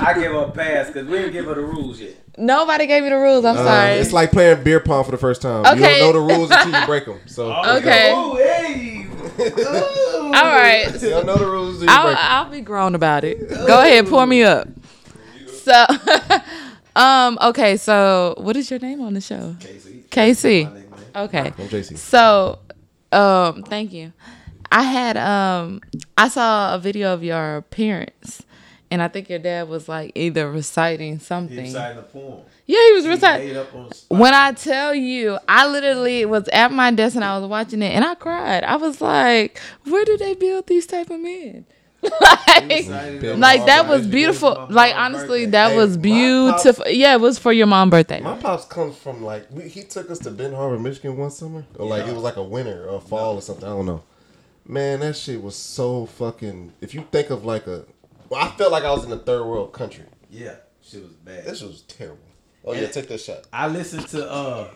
I 0.00 0.14
give 0.14 0.32
her 0.32 0.38
a 0.44 0.50
pass 0.50 0.88
because 0.88 1.06
we 1.06 1.18
didn't 1.18 1.32
give 1.32 1.44
her 1.46 1.54
the 1.54 1.60
rules 1.62 2.00
yet. 2.00 2.14
Nobody 2.36 2.86
gave 2.86 3.02
me 3.02 3.08
the 3.10 3.16
rules. 3.16 3.44
I'm 3.44 3.56
Uh, 3.56 3.64
sorry. 3.64 3.92
it's 3.94 4.12
like 4.12 4.30
playing 4.32 4.62
beer 4.64 4.80
pong 4.80 5.04
for 5.04 5.10
the 5.12 5.16
first 5.18 5.40
time. 5.42 5.64
You 5.76 5.82
don't 5.82 6.00
know 6.00 6.12
the 6.12 6.34
rules 6.36 6.50
until 6.50 6.80
you 6.80 6.86
break 6.86 7.04
them. 7.06 7.20
So 7.26 7.52
Okay. 7.52 8.12
Oh, 8.14 8.36
hey. 8.36 9.06
Ooh. 9.40 10.24
All 10.26 10.32
right. 10.32 10.86
you 11.02 11.10
don't 11.10 11.26
know 11.26 11.36
the 11.36 11.46
rules 11.46 11.80
until 11.82 11.94
you 11.94 12.00
I'll, 12.00 12.06
break 12.06 12.16
'em. 12.18 12.24
I'll 12.24 12.50
be 12.50 12.60
grown 12.60 12.94
about 12.94 13.24
it. 13.24 13.48
Go 13.48 13.80
ahead, 13.80 14.06
pour 14.08 14.26
me 14.26 14.42
up. 14.42 14.68
So, 15.62 15.84
um, 16.96 17.38
okay. 17.42 17.76
So, 17.76 18.34
what 18.38 18.56
is 18.56 18.70
your 18.70 18.80
name 18.80 19.00
on 19.00 19.14
the 19.14 19.20
show? 19.20 19.54
Casey. 19.60 20.04
Casey. 20.10 20.64
My. 20.64 21.22
Okay. 21.22 21.52
I'm 21.58 21.68
JC. 21.68 21.96
So, 21.98 22.58
um, 23.12 23.62
thank 23.62 23.92
you. 23.92 24.12
I 24.70 24.82
had 24.82 25.16
um, 25.16 25.80
I 26.16 26.28
saw 26.28 26.74
a 26.74 26.78
video 26.78 27.14
of 27.14 27.24
your 27.24 27.62
parents, 27.70 28.42
and 28.90 29.00
I 29.02 29.08
think 29.08 29.30
your 29.30 29.38
dad 29.38 29.68
was 29.68 29.88
like 29.88 30.12
either 30.14 30.50
reciting 30.50 31.14
He 31.18 31.24
something. 31.24 31.72
poem. 32.12 32.42
Yeah, 32.66 32.78
he 32.88 32.92
was 32.92 33.04
He 33.04 33.10
reciting. 33.10 33.46
made 33.48 33.56
up 33.56 33.74
on 33.74 33.88
the 33.88 33.94
spot. 33.94 34.18
When 34.18 34.34
I 34.34 34.52
tell 34.52 34.94
you, 34.94 35.38
I 35.48 35.66
literally 35.66 36.26
was 36.26 36.48
at 36.48 36.70
my 36.70 36.90
desk 36.90 37.14
and 37.16 37.24
I 37.24 37.38
was 37.38 37.48
watching 37.48 37.80
it, 37.80 37.92
and 37.92 38.04
I 38.04 38.14
cried. 38.14 38.62
I 38.64 38.76
was 38.76 39.00
like, 39.00 39.58
"Where 39.84 40.04
do 40.04 40.18
they 40.18 40.34
build 40.34 40.66
these 40.66 40.86
type 40.86 41.08
of 41.10 41.20
men?" 41.20 41.64
like, 42.20 42.68
Recited 42.70 43.24
it 43.24 43.32
on 43.32 43.40
like 43.40 43.66
that 43.66 43.88
was 43.88 44.06
beautiful. 44.06 44.52
It 44.52 44.58
was 44.60 44.68
my 44.70 44.74
Like 44.74 44.94
honestly, 44.96 45.40
birthday. 45.46 45.50
that 45.50 45.70
Hey, 45.72 45.76
was 45.76 45.96
my 45.96 46.02
beautiful. 46.02 46.84
Yeah, 46.88 47.14
it 47.14 47.20
was 47.20 47.38
for 47.38 47.52
your 47.52 47.66
mom's 47.66 47.90
birthday. 47.90 48.20
My 48.20 48.36
pops 48.36 48.64
comes 48.64 48.96
from 48.96 49.22
like 49.22 49.46
we, 49.50 49.68
he 49.68 49.82
took 49.84 50.10
us 50.10 50.18
to 50.20 50.30
Ben 50.30 50.52
Harbor, 50.52 50.78
Michigan 50.78 51.16
one 51.16 51.30
summer, 51.30 51.64
or 51.76 51.86
like 51.86 52.04
Yeah. 52.04 52.10
it 52.10 52.14
was 52.14 52.22
like 52.22 52.36
a 52.36 52.42
winter 52.42 52.88
or 52.88 52.96
a 52.96 53.00
fall 53.00 53.36
or 53.36 53.42
something. 53.42 53.64
I 53.64 53.68
don't 53.68 53.86
know. 53.86 54.02
Man, 54.66 55.00
that 55.00 55.16
shit 55.16 55.42
was 55.42 55.56
so 55.56 56.06
fucking. 56.06 56.72
If 56.80 56.94
you 56.94 57.04
think 57.10 57.30
of 57.30 57.44
like 57.44 57.66
a, 57.66 57.84
well, 58.28 58.44
I 58.44 58.48
felt 58.50 58.70
like 58.72 58.84
I 58.84 58.90
was 58.92 59.04
in 59.04 59.12
a 59.12 59.16
third 59.18 59.44
world 59.46 59.72
country. 59.72 60.04
Yeah, 60.30 60.56
shit 60.82 61.02
was 61.02 61.12
bad. 61.12 61.44
This 61.46 61.62
was 61.62 61.82
terrible. 61.82 62.18
Oh 62.64 62.74
yeah, 62.74 62.86
take 62.88 63.08
that 63.08 63.20
shot. 63.20 63.46
I 63.52 63.66
listened 63.68 64.08
to 64.08 64.30
uh, 64.30 64.68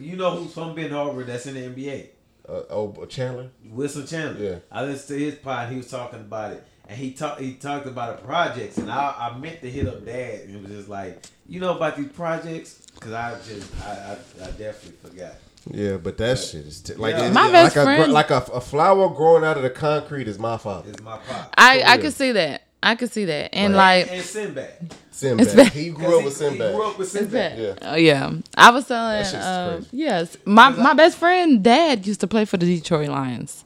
you 0.00 0.16
know 0.16 0.30
who's 0.30 0.54
from 0.54 0.74
Ben 0.74 0.90
Harbor 0.90 1.24
that's 1.24 1.44
in 1.46 1.54
the 1.54 1.60
NBA. 1.82 2.08
Uh, 2.48 2.62
oh, 2.70 3.04
Chandler. 3.06 3.50
Wilson 3.70 4.06
Chandler. 4.06 4.42
Yeah. 4.44 4.58
I 4.72 4.84
listened 4.84 5.18
to 5.18 5.24
his 5.24 5.34
pod. 5.36 5.70
He 5.70 5.76
was 5.76 5.90
talking 5.90 6.20
about 6.20 6.52
it, 6.52 6.64
and 6.88 6.98
he 6.98 7.12
talked. 7.12 7.40
He 7.40 7.54
talked 7.54 7.86
about 7.86 8.20
the 8.20 8.26
projects, 8.26 8.78
and 8.78 8.90
I, 8.90 9.14
I 9.32 9.38
meant 9.38 9.60
to 9.62 9.70
hit 9.70 9.86
up 9.88 10.04
Dad, 10.04 10.40
and 10.42 10.56
it 10.56 10.62
was 10.62 10.70
just 10.70 10.88
like, 10.88 11.22
you 11.48 11.60
know 11.60 11.74
about 11.76 11.96
these 11.96 12.08
projects, 12.08 12.82
because 12.94 13.12
I 13.12 13.34
just 13.46 13.70
I, 13.84 13.90
I 13.90 14.44
I 14.44 14.50
definitely 14.52 14.98
forgot. 15.10 15.32
Yeah, 15.70 15.96
but 15.96 16.18
that 16.18 16.38
shit 16.38 16.66
is 16.66 16.82
te- 16.82 16.94
like 16.94 17.14
Yeah. 17.16 17.28
it- 17.28 17.32
My 17.32 17.44
like 17.44 17.52
best 17.52 17.76
a, 17.76 17.82
friend- 17.84 18.12
like 18.12 18.30
a, 18.30 18.36
a 18.52 18.60
flower 18.60 19.08
growing 19.08 19.44
out 19.44 19.56
of 19.56 19.62
the 19.62 19.70
concrete 19.70 20.28
is 20.28 20.38
my 20.38 20.58
father. 20.58 20.90
It's 20.90 21.02
my 21.02 21.16
pop. 21.16 21.54
I 21.56 21.80
For 21.80 21.86
I 21.88 21.96
could 21.98 22.12
see 22.12 22.32
that. 22.32 22.62
I 22.82 22.96
could 22.96 23.10
see 23.10 23.24
that, 23.24 23.54
and 23.54 23.66
And- 23.68 23.76
like 23.76 24.12
and 24.12 24.22
Sinbad. 24.22 24.94
Sinbad. 25.10 25.46
It's 25.46 25.54
bad. 25.54 25.72
He 25.72 25.88
grew 25.88 26.18
up 26.18 26.24
with 26.26 26.38
He- 26.38 26.50
He 26.50 26.56
grew 26.58 26.82
up 26.82 26.98
with 26.98 27.06
It's 27.06 27.12
Sinbad. 27.18 27.58
Yeah. 27.58 27.74
Oh 27.80 27.94
yeah, 27.94 28.30
I 28.58 28.70
was 28.72 28.86
telling. 28.86 29.22
That 29.22 29.30
shit's 29.30 29.46
Um, 29.46 29.74
crazy. 29.76 29.88
yes, 29.96 30.36
my 30.44 30.68
my 30.68 30.92
best 30.92 31.16
friend 31.16 31.62
dad 31.64 32.06
used 32.06 32.20
to 32.20 32.26
play 32.26 32.44
for 32.44 32.58
the 32.58 32.66
Detroit 32.66 33.08
Lions. 33.08 33.64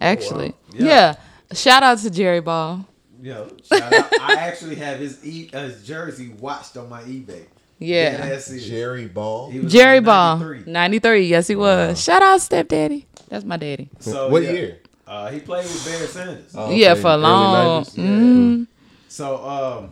Actually, 0.00 0.54
Yeah. 0.72 0.86
yeah. 0.86 1.14
Shout 1.52 1.82
out 1.82 1.98
to 1.98 2.10
Jerry 2.10 2.40
Ball. 2.40 2.86
Yo, 3.20 3.48
shout 3.64 3.92
out. 3.92 4.20
I 4.20 4.34
actually 4.34 4.76
have 4.76 4.98
his 5.00 5.24
e- 5.26 5.50
uh, 5.52 5.62
his 5.62 5.84
jersey 5.86 6.28
watched 6.38 6.76
on 6.76 6.88
my 6.88 7.02
eBay. 7.02 7.44
Yeah, 7.78 8.16
that's 8.28 8.50
it. 8.50 8.60
Jerry 8.60 9.06
Ball. 9.06 9.50
Jerry 9.66 9.98
in 9.98 10.04
Ball, 10.04 10.36
93. 10.38 10.72
ninety 10.72 10.98
three. 10.98 11.26
Yes, 11.26 11.46
he 11.48 11.56
was. 11.56 12.02
Shout 12.02 12.22
out 12.22 12.40
stepdaddy. 12.40 13.06
That's 13.28 13.44
my 13.44 13.56
daddy. 13.56 13.88
So 14.00 14.28
what 14.28 14.42
yeah. 14.42 14.50
year? 14.52 14.78
Uh, 15.06 15.30
he 15.30 15.40
played 15.40 15.64
with 15.64 15.84
Barry 15.86 16.06
Sanders. 16.06 16.52
Oh, 16.54 16.70
yeah, 16.70 16.94
for 16.94 17.08
a 17.12 17.16
long. 17.16 17.84
90s. 17.84 17.94
Mm, 17.96 18.66
So, 19.08 19.36
um, 19.48 19.90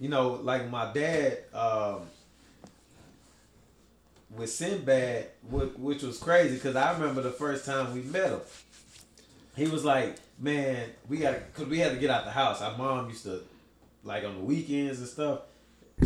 you 0.00 0.08
know, 0.08 0.40
like 0.42 0.68
my 0.68 0.92
dad, 0.92 1.38
um, 1.54 2.00
with 4.34 4.50
Sinbad, 4.50 5.26
which 5.48 6.02
was 6.02 6.18
crazy 6.18 6.54
because 6.56 6.74
I 6.76 6.92
remember 6.92 7.22
the 7.22 7.30
first 7.30 7.64
time 7.64 7.94
we 7.94 8.00
met 8.00 8.30
him. 8.30 8.40
He 9.56 9.66
was 9.68 9.84
like, 9.84 10.16
"Man, 10.40 10.90
we 11.08 11.18
got 11.18 11.34
because 11.52 11.68
we 11.68 11.78
had 11.78 11.92
to 11.92 11.98
get 11.98 12.10
out 12.10 12.24
the 12.24 12.30
house." 12.30 12.60
Our 12.60 12.76
mom 12.76 13.08
used 13.08 13.24
to, 13.24 13.42
like 14.02 14.24
on 14.24 14.36
the 14.36 14.40
weekends 14.40 14.98
and 14.98 15.08
stuff. 15.08 15.40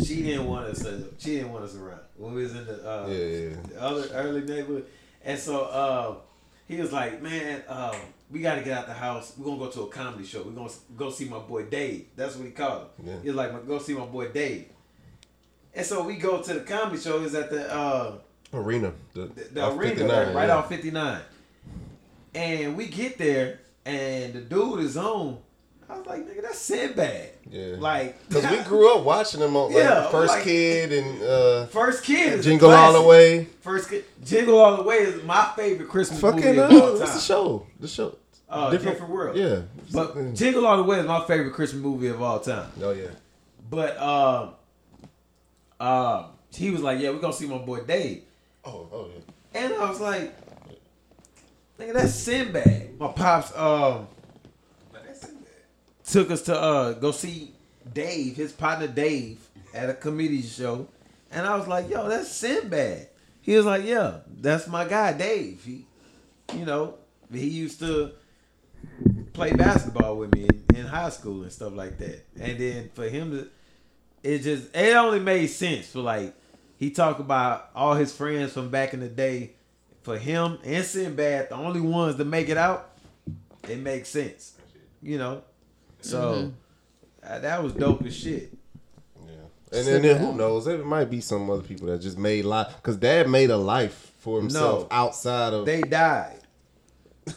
She 0.03 0.23
didn't 0.23 0.45
want 0.45 0.67
us. 0.67 0.85
Uh, 0.85 1.03
she 1.17 1.37
didn't 1.37 1.53
want 1.53 1.63
us 1.63 1.75
around 1.75 2.01
when 2.17 2.33
we 2.33 2.43
was 2.43 2.53
in 2.53 2.65
the, 2.65 2.73
uh, 2.73 3.07
Yeah, 3.07 3.15
yeah, 3.15 3.55
the 3.69 3.81
other 3.81 4.09
early 4.13 4.41
neighborhood. 4.41 4.85
And 5.23 5.39
so 5.39 5.71
um, 5.71 6.17
he 6.67 6.79
was 6.81 6.91
like, 6.91 7.21
"Man, 7.21 7.63
um, 7.67 7.95
we 8.29 8.41
got 8.41 8.55
to 8.55 8.61
get 8.61 8.77
out 8.77 8.87
the 8.87 8.93
house. 8.93 9.33
We're 9.37 9.45
gonna 9.45 9.57
go 9.57 9.69
to 9.69 9.81
a 9.83 9.87
comedy 9.87 10.25
show. 10.25 10.43
We're 10.43 10.51
gonna 10.51 10.71
go 10.97 11.09
see 11.09 11.25
my 11.25 11.39
boy 11.39 11.63
Dave. 11.63 12.07
That's 12.15 12.35
what 12.35 12.45
he 12.45 12.51
called 12.51 12.89
him. 12.97 13.07
Yeah. 13.07 13.21
He 13.21 13.27
was 13.29 13.37
like, 13.37 13.67
go 13.67 13.79
see 13.79 13.93
my 13.93 14.05
boy 14.05 14.27
Dave." 14.29 14.67
And 15.73 15.85
so 15.85 16.03
we 16.03 16.15
go 16.15 16.41
to 16.41 16.53
the 16.53 16.61
comedy 16.61 17.01
show. 17.01 17.21
Is 17.21 17.35
at 17.35 17.49
the 17.49 17.73
uh, 17.73 18.17
Arena. 18.53 18.93
The, 19.13 19.25
the, 19.27 19.43
the 19.53 19.67
arena 19.67 19.95
59, 19.95 20.09
right, 20.09 20.35
right 20.35 20.47
yeah. 20.47 20.55
off 20.55 20.69
59. 20.69 21.21
And 22.33 22.77
we 22.77 22.87
get 22.87 23.17
there, 23.17 23.59
and 23.85 24.33
the 24.33 24.41
dude 24.41 24.79
is 24.81 24.97
on. 24.97 25.37
I 25.87 25.97
was 25.99 26.07
like, 26.07 26.27
nigga, 26.27 26.41
that's 26.41 26.57
Sinbad. 26.57 27.29
Yeah. 27.51 27.75
Like, 27.77 28.27
Because 28.27 28.49
we 28.49 28.63
grew 28.67 28.95
up 28.97 29.03
watching 29.05 29.39
them 29.39 29.55
on 29.55 29.71
like 29.71 29.83
Yeah, 29.83 30.09
First 30.09 30.33
like- 30.33 30.43
Kid 30.43 30.91
and 30.91 31.21
uh, 31.21 31.65
First 31.67 32.03
kid 32.03 32.41
Jingle 32.41 32.71
All 32.71 32.93
the. 32.93 33.01
Way. 33.07 33.45
First 33.61 33.89
kid, 33.91 34.03
Jingle 34.23 34.57
All 34.57 34.77
the 34.77 34.83
Way 34.83 34.95
is 34.97 35.23
my 35.23 35.51
favorite 35.55 35.87
Christmas 35.89 36.19
Fucking 36.21 36.43
movie 36.43 36.59
uh, 36.59 36.65
of 36.65 36.71
all 36.73 36.79
what's 36.93 37.01
time. 37.01 37.13
the 37.13 37.19
show? 37.21 37.67
The 37.79 37.87
show. 37.87 38.17
Uh, 38.49 38.71
different, 38.71 39.07
world. 39.09 39.37
Yeah. 39.37 39.61
But 39.93 40.15
Mm. 40.15 40.35
Jingle 40.35 40.65
All 40.65 40.77
the 40.77 40.83
Way 40.83 40.99
is 40.99 41.05
my 41.05 41.23
favorite 41.25 41.53
Christmas 41.53 41.83
movie 41.83 42.07
of 42.07 42.19
all 42.21 42.39
time. 42.39 42.71
oh 42.81 42.91
yeah. 42.91 43.07
But 43.69 43.95
um, 44.01 44.53
um, 45.79 46.25
he 46.53 46.71
was 46.71 46.81
like, 46.81 46.99
"Yeah, 46.99 47.09
we're 47.11 47.19
gonna 47.19 47.33
see 47.33 47.47
my 47.47 47.57
boy 47.57 47.81
Dave," 47.81 48.23
Oh 48.63 48.87
oh 48.91 49.07
yeah. 49.13 49.61
and 49.63 49.73
I 49.73 49.89
was 49.89 49.99
like, 49.99 50.33
"Nigga, 51.79 51.93
that's 51.93 52.13
Sinbad." 52.13 52.99
My 52.99 53.07
pops 53.09 53.55
um 53.57 54.07
took 56.05 56.31
us 56.31 56.41
to 56.43 56.59
uh 56.59 56.93
go 56.93 57.11
see 57.11 57.51
Dave, 57.93 58.35
his 58.35 58.51
partner 58.51 58.87
Dave, 58.87 59.39
at 59.73 59.89
a 59.89 59.93
comedy 59.93 60.41
show, 60.41 60.87
and 61.31 61.45
I 61.45 61.55
was 61.57 61.67
like, 61.67 61.89
"Yo, 61.89 62.07
that's 62.07 62.31
Sinbad." 62.31 63.09
He 63.41 63.55
was 63.55 63.65
like, 63.65 63.85
"Yeah, 63.85 64.19
that's 64.41 64.67
my 64.67 64.85
guy, 64.85 65.13
Dave." 65.13 65.63
He, 65.63 65.85
you 66.53 66.65
know, 66.65 66.95
he 67.31 67.47
used 67.47 67.79
to 67.79 68.11
play 69.33 69.51
basketball 69.51 70.17
with 70.17 70.33
me 70.33 70.47
in, 70.69 70.77
in 70.77 70.85
high 70.85 71.09
school 71.09 71.43
and 71.43 71.51
stuff 71.51 71.73
like 71.73 71.97
that. 71.97 72.25
And 72.39 72.57
then 72.57 72.89
for 72.93 73.07
him 73.07 73.31
to, 73.31 73.47
it 74.23 74.39
just 74.39 74.75
it 74.75 74.95
only 74.95 75.19
made 75.19 75.47
sense 75.47 75.87
for 75.91 75.99
like 75.99 76.33
he 76.77 76.89
talked 76.89 77.19
about 77.19 77.69
all 77.75 77.93
his 77.93 78.15
friends 78.15 78.53
from 78.53 78.69
back 78.69 78.93
in 78.93 78.99
the 79.01 79.09
day. 79.09 79.54
For 80.05 80.19
him 80.19 80.59
and 80.63 80.85
Sinbad, 80.85 81.49
the 81.49 81.55
only 81.55 81.81
ones 81.81 82.17
to 82.17 82.25
make 82.25 82.47
it 82.49 82.57
out, 82.57 82.91
it 83.67 83.79
makes 83.79 84.07
sense, 84.07 84.53
you 85.01 85.17
know. 85.17 85.41
So 86.01 86.51
uh, 87.27 87.39
that 87.39 87.63
was 87.63 87.73
dope 87.73 88.05
as 88.05 88.15
shit. 88.15 88.53
Yeah. 89.25 89.31
And 89.79 89.87
then, 89.87 90.01
then 90.03 90.17
who 90.19 90.35
knows? 90.35 90.65
There 90.65 90.77
might 90.85 91.05
be 91.09 91.21
some 91.21 91.49
other 91.49 91.63
people 91.63 91.87
that 91.87 92.01
just 92.01 92.19
made 92.19 92.45
life 92.45 92.71
because 92.75 92.97
Dad 92.97 93.27
made 93.27 93.49
a 93.49 93.57
life 93.57 94.11
for 94.19 94.39
himself 94.39 94.81
No. 94.83 94.87
outside 94.95 95.53
of. 95.53 95.65
They 95.65 95.81
died. 95.81 96.39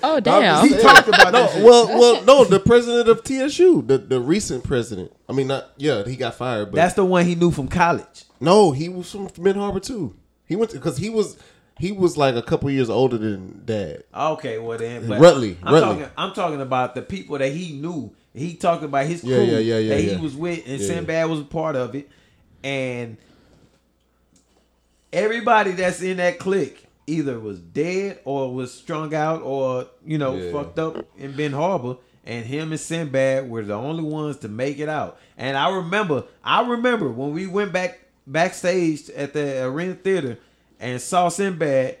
Oh 0.00 0.20
damn. 0.20 0.64
He 0.68 0.76
talked 0.78 1.08
about 1.08 1.32
no, 1.32 1.50
well, 1.64 1.88
well, 1.88 2.24
no. 2.24 2.44
The 2.44 2.60
president 2.60 3.08
of 3.08 3.24
TSU, 3.24 3.82
the 3.82 3.98
the 3.98 4.20
recent 4.20 4.62
president. 4.62 5.12
I 5.28 5.32
mean, 5.32 5.48
not 5.48 5.70
yeah, 5.76 6.04
he 6.04 6.14
got 6.14 6.36
fired, 6.36 6.66
but 6.66 6.76
That's 6.76 6.94
the 6.94 7.04
one 7.04 7.26
he 7.26 7.34
knew 7.34 7.50
from 7.50 7.66
college. 7.66 8.22
no, 8.38 8.70
he 8.70 8.88
was 8.88 9.10
from 9.10 9.28
Ben 9.36 9.56
Harbor 9.56 9.80
too. 9.80 10.14
He 10.46 10.54
went 10.54 10.72
because 10.72 10.98
he 10.98 11.10
was 11.10 11.36
he 11.78 11.92
was 11.92 12.16
like 12.16 12.34
a 12.34 12.42
couple 12.42 12.70
years 12.70 12.90
older 12.90 13.18
than 13.18 13.62
Dad. 13.64 14.04
Okay, 14.14 14.58
well 14.58 14.78
then, 14.78 15.06
but 15.08 15.20
Rudley, 15.20 15.56
I'm 15.62 15.74
Rudley. 15.74 15.88
talking. 16.00 16.10
I'm 16.16 16.32
talking 16.32 16.60
about 16.60 16.94
the 16.94 17.02
people 17.02 17.38
that 17.38 17.52
he 17.52 17.72
knew. 17.72 18.12
He 18.34 18.54
talked 18.54 18.82
about 18.84 19.06
his 19.06 19.20
crew 19.22 19.30
Yeah, 19.30 19.42
yeah, 19.42 19.58
yeah, 19.58 19.78
yeah, 19.78 19.94
that 19.96 20.02
yeah. 20.02 20.14
he 20.14 20.20
was 20.22 20.36
with, 20.36 20.66
and 20.66 20.80
Yeah. 20.80 20.86
Sinbad 20.86 21.28
was 21.28 21.40
a 21.40 21.44
part 21.44 21.76
of 21.76 21.94
it. 21.94 22.08
And 22.62 23.16
everybody 25.12 25.72
that's 25.72 26.02
in 26.02 26.18
that 26.18 26.38
clique 26.38 26.86
either 27.06 27.38
was 27.40 27.58
dead 27.60 28.20
or 28.24 28.52
was 28.54 28.72
strung 28.72 29.14
out 29.14 29.42
or 29.42 29.86
you 30.04 30.18
know 30.18 30.36
Yeah. 30.36 30.52
fucked 30.52 30.78
up 30.78 31.06
in 31.16 31.32
Ben 31.32 31.52
Harbor. 31.52 31.96
And 32.26 32.44
him 32.44 32.72
and 32.72 32.80
Sinbad 32.80 33.48
were 33.48 33.62
the 33.64 33.72
only 33.72 34.02
ones 34.02 34.36
to 34.38 34.48
make 34.48 34.78
it 34.80 34.88
out. 34.90 35.18
And 35.38 35.56
I 35.56 35.74
remember, 35.74 36.24
I 36.44 36.60
remember 36.68 37.08
when 37.08 37.32
we 37.32 37.46
went 37.46 37.72
back 37.72 38.00
backstage 38.26 39.08
at 39.16 39.32
the 39.32 39.64
Arena 39.64 39.94
Theater 39.94 40.38
and 40.80 41.00
saw 41.00 41.28
Sinbad, 41.28 41.98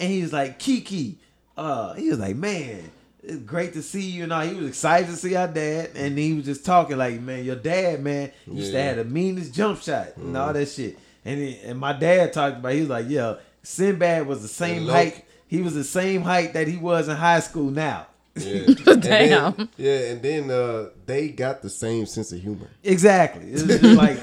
and 0.00 0.10
he 0.10 0.22
was 0.22 0.32
like, 0.32 0.58
Kiki, 0.58 1.18
uh, 1.56 1.94
he 1.94 2.08
was 2.10 2.18
like, 2.18 2.36
man, 2.36 2.90
it's 3.22 3.36
great 3.36 3.72
to 3.74 3.82
see 3.82 4.02
you. 4.02 4.24
And 4.24 4.32
all. 4.32 4.42
he 4.42 4.54
was 4.54 4.66
excited 4.68 5.06
to 5.08 5.16
see 5.16 5.34
our 5.36 5.48
dad, 5.48 5.90
and 5.94 6.16
he 6.18 6.34
was 6.34 6.44
just 6.44 6.64
talking 6.64 6.96
like, 6.96 7.20
man, 7.20 7.44
your 7.44 7.56
dad, 7.56 8.02
man, 8.02 8.30
used 8.46 8.72
to 8.72 8.76
Yeah. 8.78 8.84
have 8.88 8.96
the 8.98 9.04
meanest 9.04 9.54
jump 9.54 9.80
shot 9.82 10.16
and 10.16 10.36
all 10.36 10.52
that 10.52 10.68
shit. 10.68 10.98
And 11.24 11.40
he, 11.40 11.58
and 11.60 11.78
my 11.78 11.92
dad 11.94 12.32
talked 12.32 12.58
about, 12.58 12.72
he 12.72 12.80
was 12.80 12.90
like, 12.90 13.06
yeah, 13.08 13.36
Sinbad 13.62 14.26
was 14.26 14.42
the 14.42 14.48
same 14.48 14.82
And 14.82 14.90
height. 14.90 15.24
He 15.46 15.62
was 15.62 15.74
the 15.74 15.84
same 15.84 16.22
height 16.22 16.52
that 16.54 16.68
he 16.68 16.76
was 16.76 17.08
in 17.08 17.16
high 17.16 17.40
school 17.40 17.70
now. 17.70 18.06
Yeah. 18.36 18.64
And 18.86 19.02
then- 19.02 19.54
Damn. 19.56 19.68
yeah, 19.76 19.98
and 20.10 20.22
then 20.22 20.50
uh, 20.50 20.88
they 21.06 21.28
got 21.28 21.62
the 21.62 21.70
same 21.70 22.04
sense 22.06 22.32
of 22.32 22.40
humor. 22.40 22.68
Exactly. 22.82 23.50
It's 23.52 23.62
just 23.62 23.82
like 23.84 24.18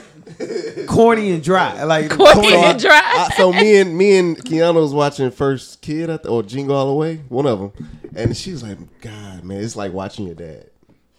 corny 0.87 1.31
and 1.31 1.43
dry. 1.43 1.83
Like 1.83 2.09
Corny 2.11 2.53
and 2.53 2.79
dry. 2.79 3.01
I, 3.03 3.33
so 3.37 3.51
me 3.51 3.77
and 3.77 3.97
me 3.97 4.17
and 4.17 4.37
Keanu 4.37 4.75
was 4.75 4.93
watching 4.93 5.31
First 5.31 5.81
Kid 5.81 6.09
I 6.09 6.17
th- 6.17 6.27
or 6.27 6.43
Jingle 6.43 6.75
All 6.75 6.87
the 6.87 6.93
Way, 6.93 7.17
one 7.29 7.45
of 7.45 7.59
them, 7.59 7.89
and 8.15 8.35
she 8.35 8.51
was 8.51 8.63
like, 8.63 8.77
"God, 9.01 9.43
man, 9.43 9.63
it's 9.63 9.75
like 9.75 9.93
watching 9.93 10.25
your 10.25 10.35
dad." 10.35 10.67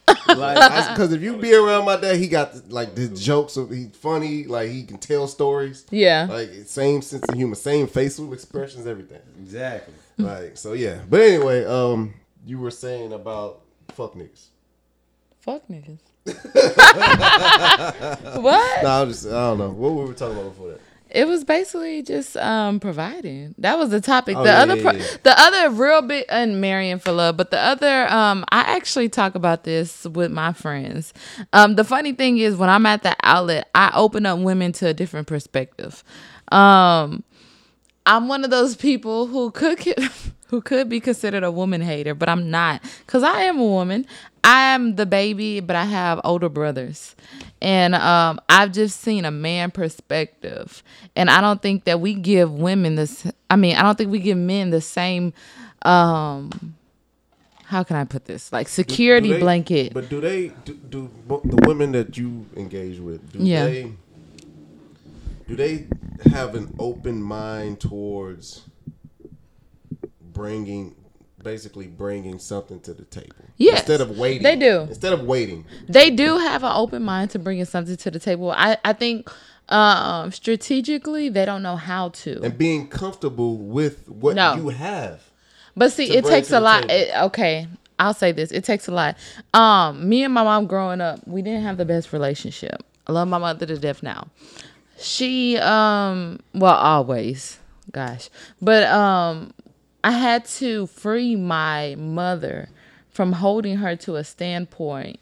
like, 0.26 0.90
because 0.92 1.12
if 1.12 1.22
you 1.22 1.36
be 1.36 1.54
around 1.54 1.84
my 1.84 1.96
dad, 1.96 2.16
he 2.16 2.28
got 2.28 2.70
like 2.70 2.94
the 2.94 3.08
jokes. 3.08 3.56
Of, 3.56 3.70
he's 3.70 3.94
funny. 3.96 4.44
Like 4.44 4.70
he 4.70 4.82
can 4.84 4.98
tell 4.98 5.26
stories. 5.26 5.86
Yeah. 5.90 6.26
Like 6.28 6.50
same 6.66 7.02
sense 7.02 7.24
of 7.28 7.34
humor, 7.34 7.54
same 7.54 7.86
facial 7.86 8.32
expressions, 8.32 8.86
everything. 8.86 9.20
Exactly. 9.40 9.94
Like 10.18 10.56
so, 10.56 10.72
yeah. 10.72 11.00
But 11.08 11.20
anyway, 11.20 11.64
um, 11.64 12.14
you 12.44 12.58
were 12.58 12.70
saying 12.70 13.12
about 13.12 13.62
fuck 13.92 14.14
niggas. 14.14 14.46
Fuck 15.40 15.66
niggas. 15.68 15.98
what? 16.24 16.42
No, 18.82 18.88
I 18.88 19.02
was 19.02 19.22
just 19.22 19.26
I 19.26 19.30
don't 19.30 19.58
know 19.58 19.70
what 19.70 19.94
were 19.94 20.06
we 20.06 20.14
talking 20.14 20.38
about 20.38 20.50
before 20.50 20.68
that. 20.70 20.80
It 21.10 21.26
was 21.26 21.44
basically 21.44 22.02
just 22.02 22.36
um 22.36 22.80
providing. 22.80 23.54
That 23.58 23.76
was 23.78 23.90
the 23.90 24.00
topic. 24.00 24.36
Oh, 24.36 24.42
the 24.44 24.50
yeah, 24.50 24.62
other 24.62 24.76
yeah, 24.76 24.82
pro- 24.82 24.92
yeah. 24.98 25.06
the 25.24 25.40
other 25.40 25.70
real 25.70 26.02
big 26.02 26.24
and 26.28 26.60
marrying 26.60 26.98
for 26.98 27.12
love, 27.12 27.36
but 27.36 27.50
the 27.50 27.58
other 27.58 28.06
um 28.08 28.44
I 28.50 28.60
actually 28.60 29.08
talk 29.08 29.34
about 29.34 29.64
this 29.64 30.04
with 30.04 30.30
my 30.32 30.52
friends. 30.52 31.12
Um 31.52 31.74
the 31.74 31.84
funny 31.84 32.12
thing 32.12 32.38
is 32.38 32.56
when 32.56 32.70
I'm 32.70 32.86
at 32.86 33.02
the 33.02 33.16
outlet, 33.22 33.68
I 33.74 33.90
open 33.94 34.24
up 34.24 34.38
women 34.38 34.72
to 34.72 34.86
a 34.88 34.94
different 34.94 35.26
perspective. 35.26 36.02
Um 36.50 37.24
I'm 38.06 38.28
one 38.28 38.44
of 38.44 38.50
those 38.50 38.74
people 38.76 39.26
who 39.26 39.50
could 39.50 39.78
who 40.48 40.60
could 40.60 40.88
be 40.88 41.00
considered 41.00 41.44
a 41.44 41.50
woman 41.50 41.80
hater, 41.80 42.14
but 42.14 42.28
I'm 42.28 42.50
not 42.50 42.82
cuz 43.06 43.22
I 43.22 43.42
am 43.42 43.58
a 43.58 43.64
woman. 43.66 44.06
I 44.44 44.74
am 44.74 44.96
the 44.96 45.06
baby, 45.06 45.60
but 45.60 45.76
I 45.76 45.84
have 45.84 46.20
older 46.24 46.48
brothers. 46.48 47.14
And 47.60 47.94
um, 47.94 48.40
I've 48.48 48.72
just 48.72 49.00
seen 49.00 49.24
a 49.24 49.30
man 49.30 49.70
perspective. 49.70 50.82
And 51.14 51.30
I 51.30 51.40
don't 51.40 51.62
think 51.62 51.84
that 51.84 52.00
we 52.00 52.14
give 52.14 52.50
women 52.52 52.96
this 52.96 53.24
I 53.48 53.54
mean, 53.56 53.76
I 53.76 53.82
don't 53.82 53.96
think 53.96 54.10
we 54.10 54.18
give 54.18 54.36
men 54.38 54.70
the 54.70 54.80
same 54.80 55.32
um 55.82 56.74
how 57.66 57.82
can 57.82 57.96
I 57.96 58.04
put 58.04 58.26
this? 58.26 58.52
Like 58.52 58.68
security 58.68 59.28
Do 59.28 59.34
they- 59.34 59.40
blanket. 59.40 59.94
But 59.94 60.10
do 60.10 60.20
they 60.20 60.48
do, 60.66 60.74
do 60.74 61.10
the 61.26 61.64
women 61.66 61.92
that 61.92 62.18
you 62.18 62.44
engage 62.56 62.98
with? 62.98 63.32
Do 63.32 63.38
Yeah. 63.38 63.64
they 63.64 63.92
do 65.52 65.56
they 65.56 65.86
have 66.30 66.54
an 66.54 66.74
open 66.78 67.22
mind 67.22 67.78
towards 67.78 68.62
bringing 70.32 70.94
basically 71.42 71.88
bringing 71.88 72.38
something 72.38 72.80
to 72.80 72.94
the 72.94 73.04
table? 73.04 73.34
Yes, 73.58 73.80
instead 73.80 74.00
of 74.00 74.16
waiting. 74.16 74.42
they 74.44 74.56
do. 74.56 74.80
Instead 74.82 75.12
of 75.12 75.24
waiting. 75.24 75.66
they 75.88 76.08
do 76.08 76.38
have 76.38 76.64
an 76.64 76.72
open 76.74 77.02
mind 77.02 77.32
to 77.32 77.38
bringing 77.38 77.66
something 77.66 77.96
to 77.98 78.10
the 78.10 78.18
table. 78.18 78.50
I, 78.52 78.78
I 78.82 78.94
think 78.94 79.30
um, 79.68 80.32
strategically 80.32 81.28
they 81.28 81.44
don't 81.44 81.62
know 81.62 81.76
how 81.76 82.10
to. 82.10 82.40
and 82.42 82.56
being 82.56 82.88
comfortable 82.88 83.58
with 83.58 84.08
what 84.08 84.36
No. 84.36 84.54
you 84.54 84.70
have. 84.70 85.22
But 85.76 85.92
see, 85.92 86.16
it 86.16 86.24
takes 86.24 86.50
a 86.50 86.60
lot. 86.60 86.90
It, 86.90 87.14
okay, 87.24 87.66
I'll 87.98 88.14
say 88.14 88.32
this: 88.32 88.52
it 88.52 88.64
takes 88.64 88.88
a 88.88 88.92
lot. 88.92 89.18
Um, 89.52 90.08
me 90.08 90.22
and 90.24 90.32
my 90.32 90.44
mom 90.44 90.66
growing 90.66 91.02
up, 91.02 91.26
we 91.26 91.42
didn't 91.42 91.62
have 91.62 91.76
the 91.76 91.84
best 91.84 92.12
relationship. 92.14 92.82
I 93.06 93.12
love 93.12 93.28
my 93.28 93.38
mother 93.38 93.66
to 93.66 93.78
death 93.78 94.02
now. 94.02 94.28
She, 95.02 95.58
um, 95.58 96.40
well, 96.54 96.74
always, 96.74 97.58
gosh, 97.90 98.30
but 98.60 98.84
um, 98.84 99.52
I 100.04 100.12
had 100.12 100.44
to 100.46 100.86
free 100.86 101.36
my 101.36 101.96
mother 101.98 102.68
from 103.10 103.32
holding 103.32 103.76
her 103.78 103.96
to 103.96 104.16
a 104.16 104.24
standpoint 104.24 105.18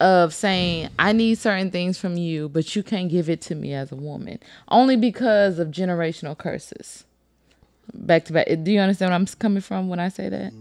of 0.00 0.32
saying 0.32 0.88
I 0.98 1.12
need 1.12 1.38
certain 1.38 1.70
things 1.70 1.98
from 1.98 2.16
you, 2.16 2.48
but 2.48 2.74
you 2.74 2.82
can't 2.82 3.10
give 3.10 3.28
it 3.28 3.40
to 3.42 3.54
me 3.54 3.74
as 3.74 3.92
a 3.92 3.96
woman, 3.96 4.38
only 4.68 4.96
because 4.96 5.58
of 5.58 5.68
generational 5.68 6.36
curses 6.36 7.04
back 7.94 8.24
to 8.26 8.32
back. 8.32 8.46
Do 8.62 8.70
you 8.70 8.80
understand 8.80 9.10
where 9.10 9.16
I'm 9.16 9.26
coming 9.26 9.60
from 9.60 9.88
when 9.88 10.00
I 10.00 10.08
say 10.08 10.28
that? 10.28 10.52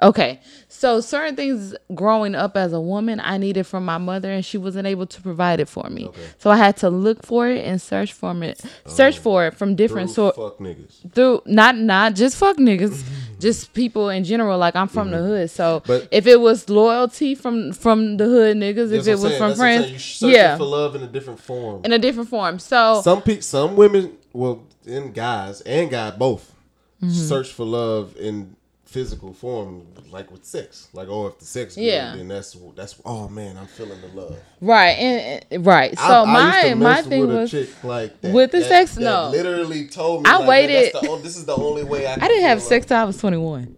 Okay. 0.00 0.40
So 0.68 1.00
certain 1.00 1.34
things 1.34 1.74
growing 1.94 2.34
up 2.36 2.56
as 2.56 2.72
a 2.72 2.80
woman 2.80 3.20
I 3.20 3.36
needed 3.38 3.64
from 3.66 3.84
my 3.84 3.98
mother 3.98 4.30
and 4.30 4.44
she 4.44 4.56
wasn't 4.56 4.86
able 4.86 5.06
to 5.06 5.20
provide 5.22 5.58
it 5.58 5.68
for 5.68 5.88
me. 5.90 6.08
So 6.38 6.50
I 6.50 6.56
had 6.56 6.76
to 6.78 6.90
look 6.90 7.24
for 7.26 7.48
it 7.48 7.64
and 7.64 7.82
search 7.82 8.12
for 8.12 8.32
it 8.44 8.60
search 8.86 9.18
for 9.18 9.46
it 9.46 9.54
from 9.54 9.74
different 9.74 10.10
sort 10.10 10.36
fuck 10.36 10.58
niggas. 10.58 11.12
through 11.12 11.42
not 11.46 11.76
not 11.76 12.14
just 12.14 12.36
fuck 12.36 12.58
niggas, 12.58 13.02
just 13.40 13.72
people 13.74 14.08
in 14.08 14.22
general. 14.22 14.56
Like 14.58 14.76
I'm 14.76 14.86
from 14.88 15.10
the 15.10 15.18
hood, 15.18 15.50
so 15.50 15.82
But- 15.86 16.06
if 16.12 16.26
it 16.28 16.40
was 16.40 16.68
loyalty 16.68 17.34
from 17.34 17.72
from 17.72 18.18
the 18.18 18.26
hood 18.26 18.56
niggas, 18.56 18.92
if 18.92 19.06
it 19.08 19.12
was 19.12 19.22
saying. 19.22 19.38
from 19.38 19.48
That's 19.50 19.58
what 19.58 19.66
I'm 19.68 19.78
saying. 19.82 19.88
friends, 19.98 20.22
yeah, 20.22 20.56
for 20.56 20.64
love 20.64 20.94
in 20.94 21.02
a 21.02 21.08
different 21.08 21.40
form. 21.40 21.80
in 21.84 21.92
a 21.92 21.98
different 21.98 22.28
form. 22.28 22.58
So 22.60 23.00
some 23.02 23.22
pe- 23.22 23.40
some 23.40 23.74
women 23.74 24.12
well 24.32 24.62
and 24.86 25.12
guys 25.12 25.60
and 25.62 25.90
guys 25.90 26.14
both 26.16 26.54
Mm-hmm. 27.02 27.12
search 27.12 27.48
for 27.52 27.64
love 27.64 28.16
in 28.18 28.56
physical 28.88 29.34
form 29.34 29.86
like 30.10 30.30
with 30.30 30.42
sex 30.46 30.88
like 30.94 31.08
oh 31.08 31.26
if 31.26 31.38
the 31.38 31.44
sex 31.44 31.74
good, 31.74 31.82
Yeah. 31.84 32.16
then 32.16 32.26
that's 32.28 32.56
that's 32.74 32.98
oh 33.04 33.28
man 33.28 33.58
i'm 33.58 33.66
feeling 33.66 34.00
the 34.00 34.08
love 34.18 34.34
right 34.62 34.92
and 34.92 35.44
and- 35.50 35.66
right. 35.66 35.94
So 35.98 36.04
I, 36.04 36.22
I 36.22 36.24
my 36.24 36.62
to 36.70 36.74
my 36.76 37.02
thing 37.02 37.20
with 37.26 37.36
was 37.36 37.52
a 37.52 37.64
chick 37.66 37.84
like 37.84 38.18
that, 38.22 38.32
With 38.32 38.50
the 38.52 38.60
that- 38.60 38.68
sex? 38.68 38.94
that 38.94 39.02
No. 39.02 39.28
literally 39.28 39.88
told 39.88 40.22
me 40.24 40.30
I 40.30 40.38
like, 40.38 40.48
waited- 40.48 40.94
that's 40.94 41.04
the, 41.06 41.10
on- 41.12 41.22
this 41.22 41.36
is 41.36 41.44
the 41.44 41.54
only 41.54 41.84
way 41.84 42.06
i, 42.06 42.14
I 42.14 42.28
didn't 42.28 42.44
have 42.44 42.62
sex 42.62 42.86
till 42.86 42.96
I 42.96 43.04
was 43.04 43.18
21. 43.18 43.74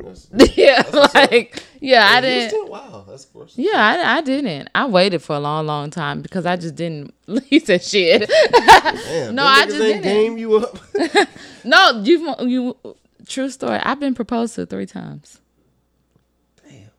that's, 0.00 0.28
yeah, 0.56 0.82
what's 0.90 1.14
up. 1.14 1.14
like 1.30 1.62
yeah, 1.80 2.06
oh, 2.06 2.12
I 2.12 2.16
You 2.16 2.22
didn't. 2.22 2.48
still- 2.50 2.68
wow 2.68 3.04
that's 3.08 3.24
gross 3.24 3.54
Yeah, 3.56 3.72
I, 3.76 4.18
I 4.18 4.20
didn't. 4.20 4.68
I 4.74 4.86
waited 4.86 5.22
for 5.22 5.34
a 5.36 5.40
long, 5.40 5.66
long 5.66 5.88
time 5.90 6.20
because 6.20 6.44
I 6.46 6.56
just 6.56 6.74
didn't. 6.74 7.14
Said 7.64 7.82
shit. 7.82 8.28
Damn, 8.52 9.34
No, 9.34 9.44
I 9.44 9.64
just 9.64 9.78
didn't. 9.78 10.02
game 10.02 10.36
you 10.38 10.56
up 10.58 10.78
no, 11.64 12.02
you 12.04 12.34
you. 12.40 12.76
True 13.26 13.48
story. 13.50 13.78
I've 13.82 14.00
been 14.00 14.14
proposed 14.14 14.54
to 14.56 14.66
three 14.66 14.86
times. 14.86 15.40
Damn. 16.62 16.90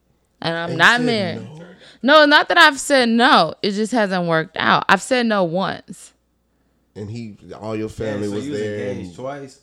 And 0.41 0.57
I'm 0.57 0.69
And 0.71 0.77
not 0.77 1.01
married. 1.01 1.41
no? 1.43 1.65
No, 2.01 2.25
not 2.25 2.49
that 2.49 2.57
I've 2.57 2.79
said 2.79 3.09
no. 3.09 3.55
It 3.61 3.71
just 3.71 3.91
hasn't 3.91 4.27
worked 4.27 4.57
out. 4.57 4.85
I've 4.89 5.01
said 5.01 5.25
no 5.25 5.43
once. 5.43 6.13
and 6.95 7.09
he 7.09 7.37
all 7.59 7.75
your 7.75 7.89
family 7.89 8.21
Damn, 8.21 8.29
so 8.29 8.35
was 8.35 8.45
you 8.45 8.51
was 8.51 8.59
there 8.61 8.89
engaged 8.89 9.07
and 9.07 9.15
twice. 9.15 9.59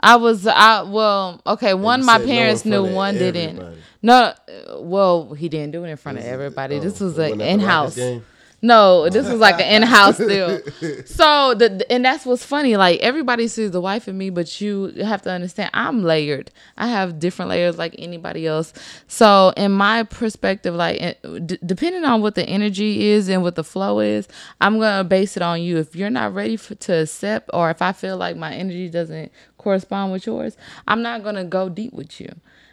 I 0.00 0.16
was 0.16 0.46
I 0.46 0.82
well 0.82 1.40
okay. 1.46 1.74
One 1.74 2.04
my 2.04 2.16
said 2.18 2.26
no 2.26 2.32
parents 2.32 2.64
knew, 2.64 2.84
of 2.86 2.92
one 2.92 3.14
didn't. 3.18 3.58
everybody. 3.58 3.76
No, 4.02 4.34
well 4.80 5.32
he 5.34 5.48
didn't 5.48 5.70
do 5.72 5.84
it 5.84 5.88
in 5.90 5.96
front 5.96 6.18
of 6.18 6.24
everybody. 6.24 6.78
this 6.80 7.00
Oh, 7.00 7.04
was 7.06 7.16
wasn't 7.16 7.40
an 7.42 7.48
in 7.48 7.60
house 7.60 7.94
game? 7.96 8.24
No, 8.64 9.08
this 9.08 9.28
was 9.28 9.40
like 9.40 9.60
an 9.60 9.66
in-house 9.82 10.18
deal. 10.18 10.60
So 11.04 11.54
the 11.54 11.84
and 11.90 12.04
that's 12.04 12.24
what's 12.24 12.44
funny. 12.44 12.76
Like 12.76 13.00
everybody 13.00 13.48
sees 13.48 13.72
the 13.72 13.80
wife 13.80 14.06
in 14.06 14.16
me, 14.16 14.30
but 14.30 14.60
you 14.60 14.92
have 15.02 15.20
to 15.22 15.30
understand 15.32 15.70
I'm 15.74 16.04
layered. 16.04 16.52
I 16.78 16.86
have 16.86 17.18
different 17.18 17.48
layers 17.48 17.76
like 17.76 17.96
anybody 17.98 18.46
else. 18.46 18.72
So 19.08 19.52
in 19.56 19.72
my 19.72 20.04
perspective, 20.04 20.76
like 20.76 21.02
eh, 21.02 21.14
d- 21.44 21.58
depending 21.66 22.04
on 22.04 22.22
what 22.22 22.36
the 22.36 22.44
energy 22.44 23.08
is 23.08 23.28
and 23.28 23.42
what 23.42 23.56
the 23.56 23.64
flow 23.64 23.98
is, 23.98 24.28
I'm 24.60 24.78
gonna 24.78 25.02
base 25.02 25.36
it 25.36 25.42
on 25.42 25.60
you. 25.60 25.78
If 25.78 25.96
you're 25.96 26.10
not 26.10 26.32
ready 26.32 26.56
for, 26.56 26.76
to 26.76 27.02
accept, 27.02 27.50
or 27.52 27.68
if 27.70 27.82
I 27.82 27.90
feel 27.92 28.16
like 28.16 28.36
my 28.36 28.54
energy 28.54 28.88
doesn't 28.88 29.32
correspond 29.58 30.12
with 30.12 30.24
yours, 30.24 30.56
I'm 30.86 31.02
not 31.02 31.24
gonna 31.24 31.44
go 31.44 31.68
deep 31.68 31.92
with 31.92 32.20
you. 32.20 32.32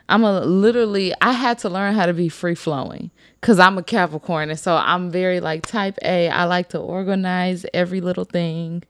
I'm 0.09 0.23
a 0.23 0.41
literally 0.41 1.13
I 1.21 1.31
had 1.33 1.59
to 1.59 1.69
learn 1.69 1.93
how 1.93 2.07
to 2.07 2.13
be 2.13 2.29
free 2.29 2.55
flowing 2.55 3.11
cuz 3.41 3.59
I'm 3.59 3.77
a 3.77 3.83
Capricorn 3.83 4.49
and 4.49 4.59
so 4.59 4.75
I'm 4.75 5.11
very 5.11 5.39
like 5.39 5.65
type 5.65 5.97
A. 6.03 6.27
I 6.29 6.45
like 6.45 6.69
to 6.69 6.79
organize 6.79 7.65
every 7.73 8.01
little 8.01 8.25
thing, 8.25 8.83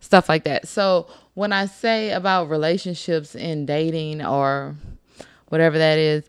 stuff 0.00 0.28
like 0.28 0.44
that. 0.44 0.68
So 0.68 1.08
when 1.34 1.52
I 1.52 1.66
say 1.66 2.12
about 2.12 2.50
relationships 2.50 3.34
and 3.34 3.66
dating 3.66 4.24
or 4.24 4.76
whatever 5.48 5.78
that 5.78 5.98
is 5.98 6.24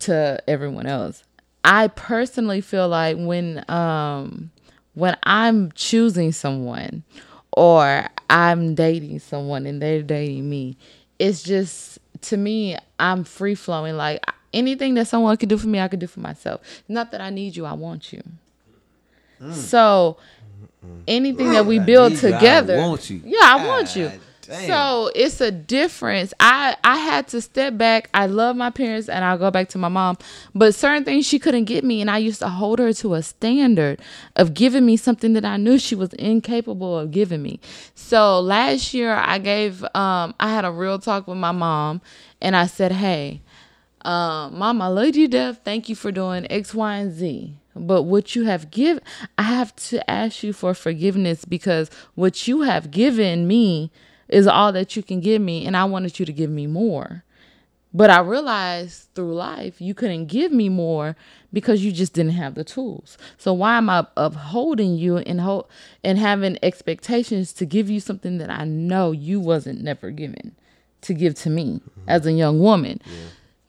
to 0.00 0.42
everyone 0.48 0.86
else, 0.86 1.22
I 1.64 1.88
personally 1.88 2.60
feel 2.60 2.88
like 2.88 3.16
when 3.16 3.64
um 3.70 4.50
when 4.94 5.16
I'm 5.22 5.70
choosing 5.72 6.32
someone 6.32 7.04
or 7.52 8.08
I'm 8.28 8.74
dating 8.74 9.20
someone 9.20 9.66
and 9.66 9.80
they're 9.80 10.02
dating 10.02 10.50
me, 10.50 10.76
it's 11.20 11.44
just 11.44 12.00
to 12.22 12.36
me, 12.36 12.76
I'm 12.98 13.24
free 13.24 13.54
flowing. 13.54 13.96
Like 13.96 14.24
anything 14.52 14.94
that 14.94 15.06
someone 15.06 15.36
could 15.36 15.48
do 15.48 15.58
for 15.58 15.68
me, 15.68 15.80
I 15.80 15.88
could 15.88 16.00
do 16.00 16.06
for 16.06 16.20
myself. 16.20 16.60
Not 16.88 17.10
that 17.12 17.20
I 17.20 17.30
need 17.30 17.56
you, 17.56 17.64
I 17.64 17.72
want 17.72 18.12
you. 18.12 18.22
Mm. 19.40 19.54
So 19.54 20.16
anything 21.06 21.52
that 21.52 21.66
we 21.66 21.78
mm. 21.78 21.86
build 21.86 22.12
need 22.12 22.22
you, 22.22 22.28
I 22.28 22.32
together, 22.32 22.76
want 22.78 23.10
you. 23.10 23.22
yeah, 23.24 23.38
I 23.42 23.66
want 23.66 23.96
you. 23.96 24.10
So 24.66 25.10
it's 25.14 25.40
a 25.40 25.50
difference. 25.50 26.32
I 26.40 26.76
I 26.82 26.96
had 26.96 27.28
to 27.28 27.40
step 27.40 27.76
back. 27.76 28.08
I 28.14 28.26
love 28.26 28.56
my 28.56 28.70
parents, 28.70 29.08
and 29.08 29.24
I'll 29.24 29.38
go 29.38 29.50
back 29.50 29.68
to 29.70 29.78
my 29.78 29.88
mom. 29.88 30.16
But 30.54 30.74
certain 30.74 31.04
things 31.04 31.26
she 31.26 31.38
couldn't 31.38 31.64
get 31.64 31.84
me, 31.84 32.00
and 32.00 32.10
I 32.10 32.18
used 32.18 32.40
to 32.40 32.48
hold 32.48 32.78
her 32.78 32.92
to 32.94 33.14
a 33.14 33.22
standard 33.22 34.00
of 34.36 34.54
giving 34.54 34.86
me 34.86 34.96
something 34.96 35.34
that 35.34 35.44
I 35.44 35.56
knew 35.58 35.78
she 35.78 35.94
was 35.94 36.12
incapable 36.14 36.98
of 36.98 37.10
giving 37.10 37.42
me. 37.42 37.60
So 37.94 38.40
last 38.40 38.94
year, 38.94 39.14
I 39.14 39.38
gave 39.38 39.82
um 39.94 40.34
I 40.40 40.48
had 40.48 40.64
a 40.64 40.72
real 40.72 40.98
talk 40.98 41.28
with 41.28 41.38
my 41.38 41.52
mom, 41.52 42.00
and 42.40 42.56
I 42.56 42.66
said, 42.66 42.92
"Hey, 42.92 43.42
um, 44.02 44.58
Mom, 44.58 44.80
I 44.80 44.86
love 44.86 45.16
you 45.16 45.28
death. 45.28 45.60
Thank 45.64 45.88
you 45.88 45.94
for 45.94 46.12
doing 46.12 46.46
X, 46.50 46.74
Y, 46.74 46.96
and 46.96 47.12
Z. 47.12 47.54
But 47.74 48.04
what 48.04 48.34
you 48.34 48.44
have 48.44 48.70
given, 48.70 49.02
I 49.36 49.42
have 49.42 49.74
to 49.76 50.08
ask 50.10 50.42
you 50.42 50.52
for 50.52 50.74
forgiveness 50.74 51.44
because 51.44 51.90
what 52.14 52.48
you 52.48 52.62
have 52.62 52.90
given 52.90 53.46
me 53.46 53.90
is 54.28 54.46
all 54.46 54.72
that 54.72 54.96
you 54.96 55.02
can 55.02 55.20
give 55.20 55.40
me, 55.40 55.66
and 55.66 55.76
I 55.76 55.84
wanted 55.84 56.18
you 56.18 56.26
to 56.26 56.32
give 56.32 56.50
me 56.50 56.66
more. 56.66 57.24
But 57.94 58.10
I 58.10 58.20
realized 58.20 59.08
through 59.14 59.34
life 59.34 59.80
you 59.80 59.94
couldn't 59.94 60.26
give 60.26 60.52
me 60.52 60.68
more 60.68 61.16
because 61.52 61.82
you 61.82 61.90
just 61.90 62.12
didn't 62.12 62.32
have 62.32 62.54
the 62.54 62.64
tools. 62.64 63.16
So 63.38 63.54
why 63.54 63.78
am 63.78 63.88
I 63.88 64.06
upholding 64.16 64.94
you 64.96 65.16
and 65.18 65.40
hold 65.40 65.66
and 66.04 66.18
having 66.18 66.58
expectations 66.62 67.52
to 67.54 67.64
give 67.64 67.88
you 67.88 68.00
something 68.00 68.38
that 68.38 68.50
I 68.50 68.64
know 68.64 69.12
you 69.12 69.40
wasn't 69.40 69.80
never 69.80 70.10
given 70.10 70.54
to 71.00 71.14
give 71.14 71.34
to 71.36 71.50
me 71.50 71.80
mm-hmm. 71.80 72.08
as 72.08 72.26
a 72.26 72.32
young 72.32 72.60
woman 72.60 73.00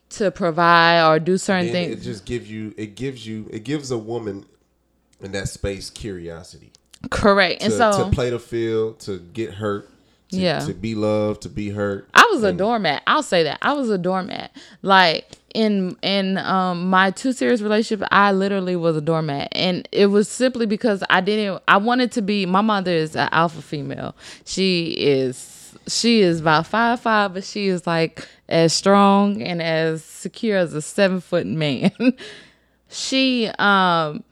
to 0.09 0.31
provide 0.31 1.07
or 1.07 1.19
do 1.19 1.37
certain 1.37 1.71
things? 1.71 2.01
it 2.01 2.03
just 2.03 2.25
gives 2.25 2.51
you 2.51 2.73
it 2.75 2.95
gives 2.95 3.25
you 3.25 3.47
it 3.51 3.63
gives 3.63 3.91
a 3.91 3.97
woman 3.97 4.45
in 5.21 5.31
that 5.31 5.47
space 5.47 5.89
curiosity 5.89 6.71
Correct. 7.09 7.61
to, 7.61 7.65
And 7.65 7.73
so 7.73 8.03
to 8.03 8.11
play 8.11 8.29
the 8.29 8.39
field, 8.39 8.99
to 9.01 9.19
get 9.19 9.53
hurt, 9.53 9.89
to, 10.29 10.37
Yeah. 10.37 10.59
to 10.59 10.73
be 10.73 10.95
loved, 10.95 11.41
to 11.43 11.49
be 11.49 11.69
hurt. 11.69 12.07
I 12.13 12.27
was 12.31 12.43
a 12.43 12.53
doormat. 12.53 13.01
I'll 13.07 13.23
say 13.23 13.43
that. 13.43 13.57
I 13.61 13.73
was 13.73 13.89
a 13.89 13.97
doormat. 13.97 14.55
Like 14.81 15.25
in 15.55 15.95
in 16.01 16.37
um 16.37 16.89
my 16.89 17.11
two 17.11 17.33
serious 17.33 17.61
relationship, 17.61 18.07
I 18.11 18.31
literally 18.31 18.75
was 18.75 18.95
a 18.95 19.01
doormat. 19.01 19.49
And 19.53 19.87
it 19.91 20.07
was 20.07 20.27
simply 20.29 20.65
because 20.65 21.03
I 21.09 21.21
didn't 21.21 21.61
I 21.67 21.77
wanted 21.77 22.11
to 22.13 22.21
be 22.21 22.45
my 22.45 22.61
mother 22.61 22.91
is 22.91 23.15
an 23.15 23.29
alpha 23.31 23.61
female. 23.61 24.15
She 24.45 24.91
is 24.97 25.55
she 25.87 26.21
is 26.21 26.41
about 26.41 26.67
five 26.67 26.99
five, 26.99 27.33
but 27.33 27.43
she 27.43 27.67
is 27.67 27.87
like 27.87 28.27
as 28.47 28.73
strong 28.73 29.41
and 29.41 29.61
as 29.61 30.03
secure 30.03 30.57
as 30.57 30.73
a 30.73 30.81
seven 30.81 31.21
foot 31.21 31.47
man. 31.47 31.91
she 32.89 33.49
um 33.59 34.23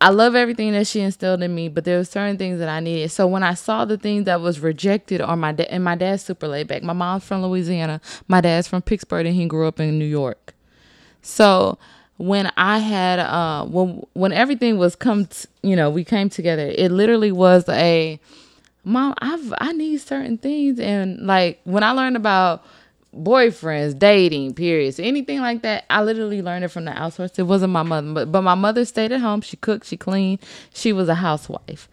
I 0.00 0.08
love 0.08 0.34
everything 0.34 0.72
that 0.72 0.86
she 0.86 1.00
instilled 1.00 1.42
in 1.42 1.54
me, 1.54 1.68
but 1.68 1.84
there 1.84 1.98
were 1.98 2.04
certain 2.04 2.38
things 2.38 2.58
that 2.58 2.68
I 2.70 2.80
needed. 2.80 3.10
So 3.10 3.26
when 3.26 3.42
I 3.42 3.52
saw 3.52 3.84
the 3.84 3.98
things 3.98 4.24
that 4.24 4.40
was 4.40 4.60
rejected 4.60 5.20
on 5.20 5.38
my 5.40 5.52
dad 5.52 5.68
and 5.70 5.84
my 5.84 5.94
dad's 5.94 6.22
super 6.22 6.48
laid 6.48 6.68
back. 6.68 6.82
My 6.82 6.94
mom's 6.94 7.24
from 7.24 7.42
Louisiana, 7.42 8.00
my 8.26 8.40
dad's 8.40 8.66
from 8.66 8.80
Pittsburgh, 8.80 9.26
and 9.26 9.34
he 9.34 9.46
grew 9.46 9.68
up 9.68 9.78
in 9.78 9.98
New 9.98 10.06
York. 10.06 10.54
So 11.20 11.78
when 12.16 12.50
I 12.56 12.78
had 12.78 13.18
uh 13.18 13.64
when 13.66 14.04
when 14.14 14.32
everything 14.32 14.78
was 14.78 14.94
come 14.94 15.26
t- 15.26 15.48
you 15.62 15.76
know 15.76 15.90
we 15.90 16.04
came 16.04 16.30
together, 16.30 16.72
it 16.74 16.90
literally 16.90 17.32
was 17.32 17.68
a 17.68 18.18
mom 18.84 19.14
I've 19.18 19.52
I 19.58 19.72
need 19.72 19.98
certain 19.98 20.38
things 20.38 20.78
and 20.80 21.26
like 21.26 21.60
when 21.64 21.82
I 21.82 21.92
learned 21.92 22.16
about 22.16 22.64
boyfriends, 23.14 23.98
dating, 23.98 24.54
periods, 24.54 25.00
anything 25.00 25.40
like 25.40 25.62
that, 25.62 25.84
I 25.90 26.02
literally 26.02 26.42
learned 26.42 26.64
it 26.64 26.68
from 26.68 26.84
the 26.84 26.92
outsource. 26.92 27.38
It 27.38 27.44
wasn't 27.44 27.72
my 27.72 27.82
mother, 27.82 28.12
but 28.12 28.32
but 28.32 28.42
my 28.42 28.54
mother 28.54 28.84
stayed 28.84 29.12
at 29.12 29.20
home. 29.20 29.40
She 29.40 29.56
cooked, 29.56 29.86
she 29.86 29.96
cleaned. 29.96 30.40
She 30.72 30.92
was 30.92 31.08
a 31.08 31.16
housewife. 31.16 31.88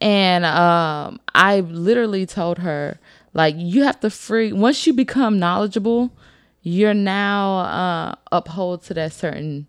And 0.00 0.44
um 0.44 1.20
I 1.34 1.60
literally 1.60 2.26
told 2.26 2.58
her 2.58 2.98
like 3.32 3.54
you 3.58 3.84
have 3.84 4.00
to 4.00 4.10
free 4.10 4.52
once 4.52 4.86
you 4.86 4.92
become 4.92 5.38
knowledgeable, 5.38 6.10
you're 6.62 6.94
now 6.94 7.58
uh 7.58 8.14
uphold 8.32 8.82
to 8.84 8.94
that 8.94 9.12
certain 9.12 9.66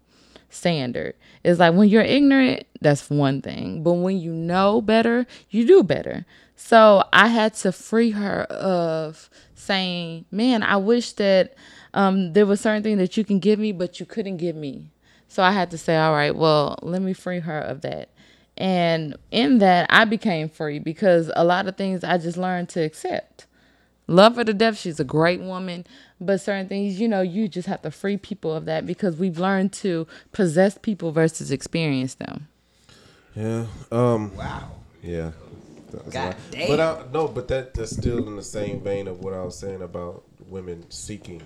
standard. 0.49 1.13
It's 1.43 1.59
like 1.59 1.75
when 1.75 1.89
you're 1.89 2.01
ignorant, 2.01 2.65
that's 2.81 3.09
one 3.09 3.41
thing. 3.41 3.83
But 3.83 3.93
when 3.93 4.17
you 4.17 4.33
know 4.33 4.81
better, 4.81 5.27
you 5.49 5.65
do 5.65 5.83
better. 5.83 6.25
So 6.55 7.03
I 7.13 7.27
had 7.27 7.53
to 7.55 7.71
free 7.71 8.11
her 8.11 8.43
of 8.43 9.29
saying, 9.67 10.25
Man, 10.31 10.63
I 10.63 10.77
wish 10.77 11.13
that 11.13 11.53
um, 11.93 12.33
there 12.33 12.45
was 12.45 12.61
certain 12.61 12.83
thing 12.83 12.97
that 12.97 13.17
you 13.17 13.23
can 13.23 13.39
give 13.39 13.59
me, 13.59 13.71
but 13.71 13.99
you 13.99 14.05
couldn't 14.05 14.37
give 14.37 14.55
me. 14.55 14.89
So 15.27 15.43
I 15.43 15.51
had 15.51 15.69
to 15.71 15.77
say, 15.77 15.95
All 15.95 16.13
right, 16.13 16.35
well, 16.35 16.79
let 16.81 17.01
me 17.01 17.13
free 17.13 17.39
her 17.39 17.59
of 17.59 17.81
that. 17.81 18.09
And 18.57 19.15
in 19.29 19.59
that, 19.59 19.85
I 19.91 20.05
became 20.05 20.49
free 20.49 20.79
because 20.79 21.31
a 21.35 21.43
lot 21.43 21.67
of 21.67 21.77
things 21.77 22.03
I 22.03 22.17
just 22.17 22.37
learned 22.37 22.69
to 22.69 22.81
accept 22.81 23.45
love 24.07 24.37
her 24.37 24.43
to 24.43 24.53
death. 24.53 24.77
She's 24.77 24.99
a 24.99 25.03
great 25.03 25.41
woman. 25.41 25.85
But 26.19 26.41
certain 26.41 26.67
things, 26.67 26.99
you 26.99 27.07
know, 27.07 27.21
you 27.21 27.47
just 27.47 27.67
have 27.67 27.81
to 27.83 27.91
free 27.91 28.17
people 28.17 28.53
of 28.53 28.65
that 28.65 28.85
because 28.85 29.17
we've 29.17 29.37
learned 29.37 29.73
to 29.73 30.07
possess 30.31 30.77
people 30.77 31.11
versus 31.11 31.51
experience 31.51 32.15
them. 32.15 32.47
Yeah. 33.35 33.67
Um. 33.91 34.35
Wow. 34.35 34.71
Yeah. 35.03 35.31
That's 35.91 36.07
a 36.07 36.11
God 36.11 36.35
damn. 36.51 36.67
But 36.67 36.79
I, 36.79 37.03
no, 37.13 37.27
but 37.27 37.47
that 37.49 37.73
that's 37.73 37.95
still 37.95 38.27
in 38.27 38.35
the 38.35 38.43
same 38.43 38.81
vein 38.81 39.07
of 39.07 39.19
what 39.19 39.33
I 39.33 39.41
was 39.41 39.57
saying 39.57 39.81
about 39.81 40.23
women 40.49 40.89
seeking 40.89 41.41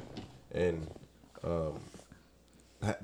and 0.54 0.88
um, 1.44 1.80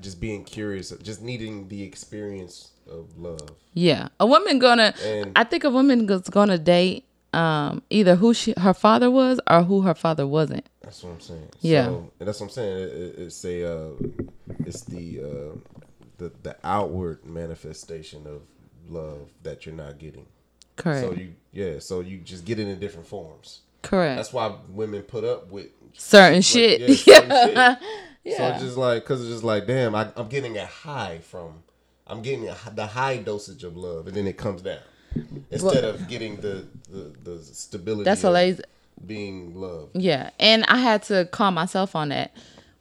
just 0.00 0.20
being 0.20 0.44
curious, 0.44 0.90
just 1.02 1.22
needing 1.22 1.68
the 1.68 1.82
experience 1.82 2.70
of 2.90 3.16
love. 3.18 3.50
Yeah. 3.74 4.08
A 4.18 4.26
woman 4.26 4.58
gonna 4.58 4.94
And- 5.04 5.32
I 5.36 5.44
think 5.44 5.64
a 5.64 5.70
woman 5.70 6.08
is 6.10 6.22
gonna 6.22 6.58
date 6.58 7.04
um 7.34 7.82
either 7.90 8.16
who 8.16 8.32
she 8.32 8.54
her 8.56 8.72
father 8.72 9.10
was 9.10 9.38
or 9.50 9.62
who 9.62 9.82
her 9.82 9.94
father 9.94 10.26
wasn't. 10.26 10.66
That's 10.80 11.02
what 11.04 11.12
I'm 11.12 11.20
saying. 11.20 11.48
Yeah. 11.60 11.84
So, 11.86 12.12
and 12.18 12.28
that's 12.28 12.40
what 12.40 12.46
I'm 12.46 12.50
saying. 12.50 12.78
It, 12.78 12.88
it, 12.92 13.18
it's 13.18 13.44
a, 13.44 13.70
uh, 13.70 13.90
it's 14.64 14.80
the, 14.84 15.20
uh, 15.20 15.58
the 16.16 16.32
the 16.42 16.56
outward 16.64 17.26
manifestation 17.26 18.26
of 18.26 18.40
love 18.88 19.28
that 19.42 19.66
you're 19.66 19.74
not 19.74 19.98
getting. 19.98 20.26
Correct. 20.78 21.06
So 21.06 21.12
you, 21.12 21.34
yeah. 21.52 21.78
So 21.80 22.00
you 22.00 22.18
just 22.18 22.44
get 22.44 22.58
it 22.58 22.66
in 22.68 22.78
different 22.78 23.06
forms. 23.06 23.60
Correct. 23.82 24.16
That's 24.16 24.32
why 24.32 24.54
women 24.70 25.02
put 25.02 25.24
up 25.24 25.50
with 25.50 25.66
certain 25.92 26.36
like, 26.36 26.44
shit. 26.44 27.06
yeah, 27.06 27.76
Yeah. 28.24 28.34
shit. 28.34 28.36
So 28.36 28.46
it's 28.48 28.62
just 28.62 28.76
like, 28.76 29.04
cause 29.04 29.20
it's 29.20 29.30
just 29.30 29.44
like, 29.44 29.66
damn, 29.66 29.94
I, 29.94 30.08
I'm 30.16 30.28
getting 30.28 30.58
a 30.58 30.66
high 30.66 31.18
from, 31.18 31.62
I'm 32.06 32.22
getting 32.22 32.48
a, 32.48 32.56
the 32.74 32.86
high 32.86 33.18
dosage 33.18 33.64
of 33.64 33.76
love, 33.76 34.06
and 34.06 34.16
then 34.16 34.26
it 34.26 34.36
comes 34.36 34.62
down 34.62 34.80
instead 35.50 35.84
of 35.84 36.08
getting 36.08 36.36
the 36.36 36.66
the, 36.90 37.12
the 37.24 37.38
stability. 37.42 38.04
That's 38.04 38.24
a 38.24 38.30
lazy 38.30 38.62
being 39.06 39.54
loved. 39.54 39.96
Yeah, 39.96 40.30
and 40.38 40.64
I 40.64 40.78
had 40.78 41.02
to 41.04 41.26
calm 41.30 41.54
myself 41.54 41.94
on 41.94 42.08
that. 42.10 42.32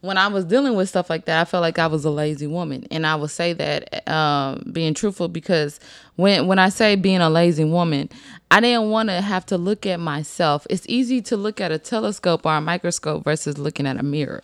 When 0.07 0.17
I 0.17 0.27
was 0.27 0.45
dealing 0.45 0.75
with 0.75 0.87
stuff 0.87 1.09
like 1.09 1.25
that, 1.25 1.41
I 1.41 1.45
felt 1.45 1.61
like 1.61 1.77
I 1.77 1.87
was 1.87 2.05
a 2.05 2.09
lazy 2.09 2.47
woman, 2.47 2.87
and 2.89 3.05
I 3.05 3.15
would 3.15 3.29
say 3.29 3.51
that 3.51 4.07
um, 4.09 4.63
being 4.71 4.93
truthful 4.93 5.27
because 5.27 5.81
when 6.15 6.47
when 6.47 6.59
I 6.59 6.69
say 6.69 6.95
being 6.95 7.19
a 7.19 7.29
lazy 7.29 7.65
woman, 7.65 8.09
I 8.49 8.61
didn't 8.61 8.89
want 8.89 9.09
to 9.09 9.19
have 9.19 9.45
to 9.47 9.57
look 9.57 9.85
at 9.85 9.99
myself. 9.99 10.65
It's 10.69 10.85
easy 10.87 11.21
to 11.23 11.35
look 11.35 11.59
at 11.59 11.73
a 11.73 11.77
telescope 11.77 12.45
or 12.45 12.55
a 12.55 12.61
microscope 12.61 13.25
versus 13.25 13.57
looking 13.57 13.85
at 13.85 13.97
a 13.97 14.03
mirror. 14.03 14.43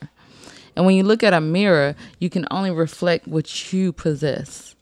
And 0.76 0.86
when 0.86 0.96
you 0.96 1.04
look 1.04 1.24
at 1.24 1.34
a 1.34 1.40
mirror, 1.40 1.96
you 2.20 2.30
can 2.30 2.46
only 2.52 2.72
reflect 2.72 3.26
what 3.28 3.72
you 3.72 3.94
possess 3.94 4.76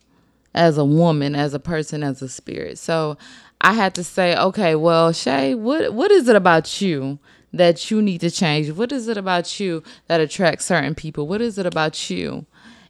as 0.56 0.80
a 0.80 0.86
woman, 0.86 1.36
as 1.36 1.54
a 1.54 1.60
person, 1.60 2.02
as 2.04 2.24
a 2.24 2.30
spirit. 2.30 2.80
So 2.80 3.18
I 3.62 3.74
had 3.74 3.94
to 3.96 4.04
say, 4.04 4.36
okay, 4.36 4.74
well, 4.74 5.14
Shay, 5.14 5.54
what 5.54 5.94
what 5.94 6.12
is 6.12 6.28
it 6.28 6.36
about 6.36 6.82
you 6.82 7.20
that 7.54 7.92
you 7.92 8.02
need 8.02 8.22
to 8.22 8.32
change? 8.32 8.72
What 8.72 8.92
is 8.92 9.08
it 9.08 9.18
about 9.18 9.60
you 9.60 9.84
that 10.08 10.22
attracts 10.22 10.66
certain 10.66 10.96
people? 10.96 11.28
What 11.28 11.42
is 11.42 11.58
it 11.58 11.66
about 11.66 12.10
you? 12.10 12.46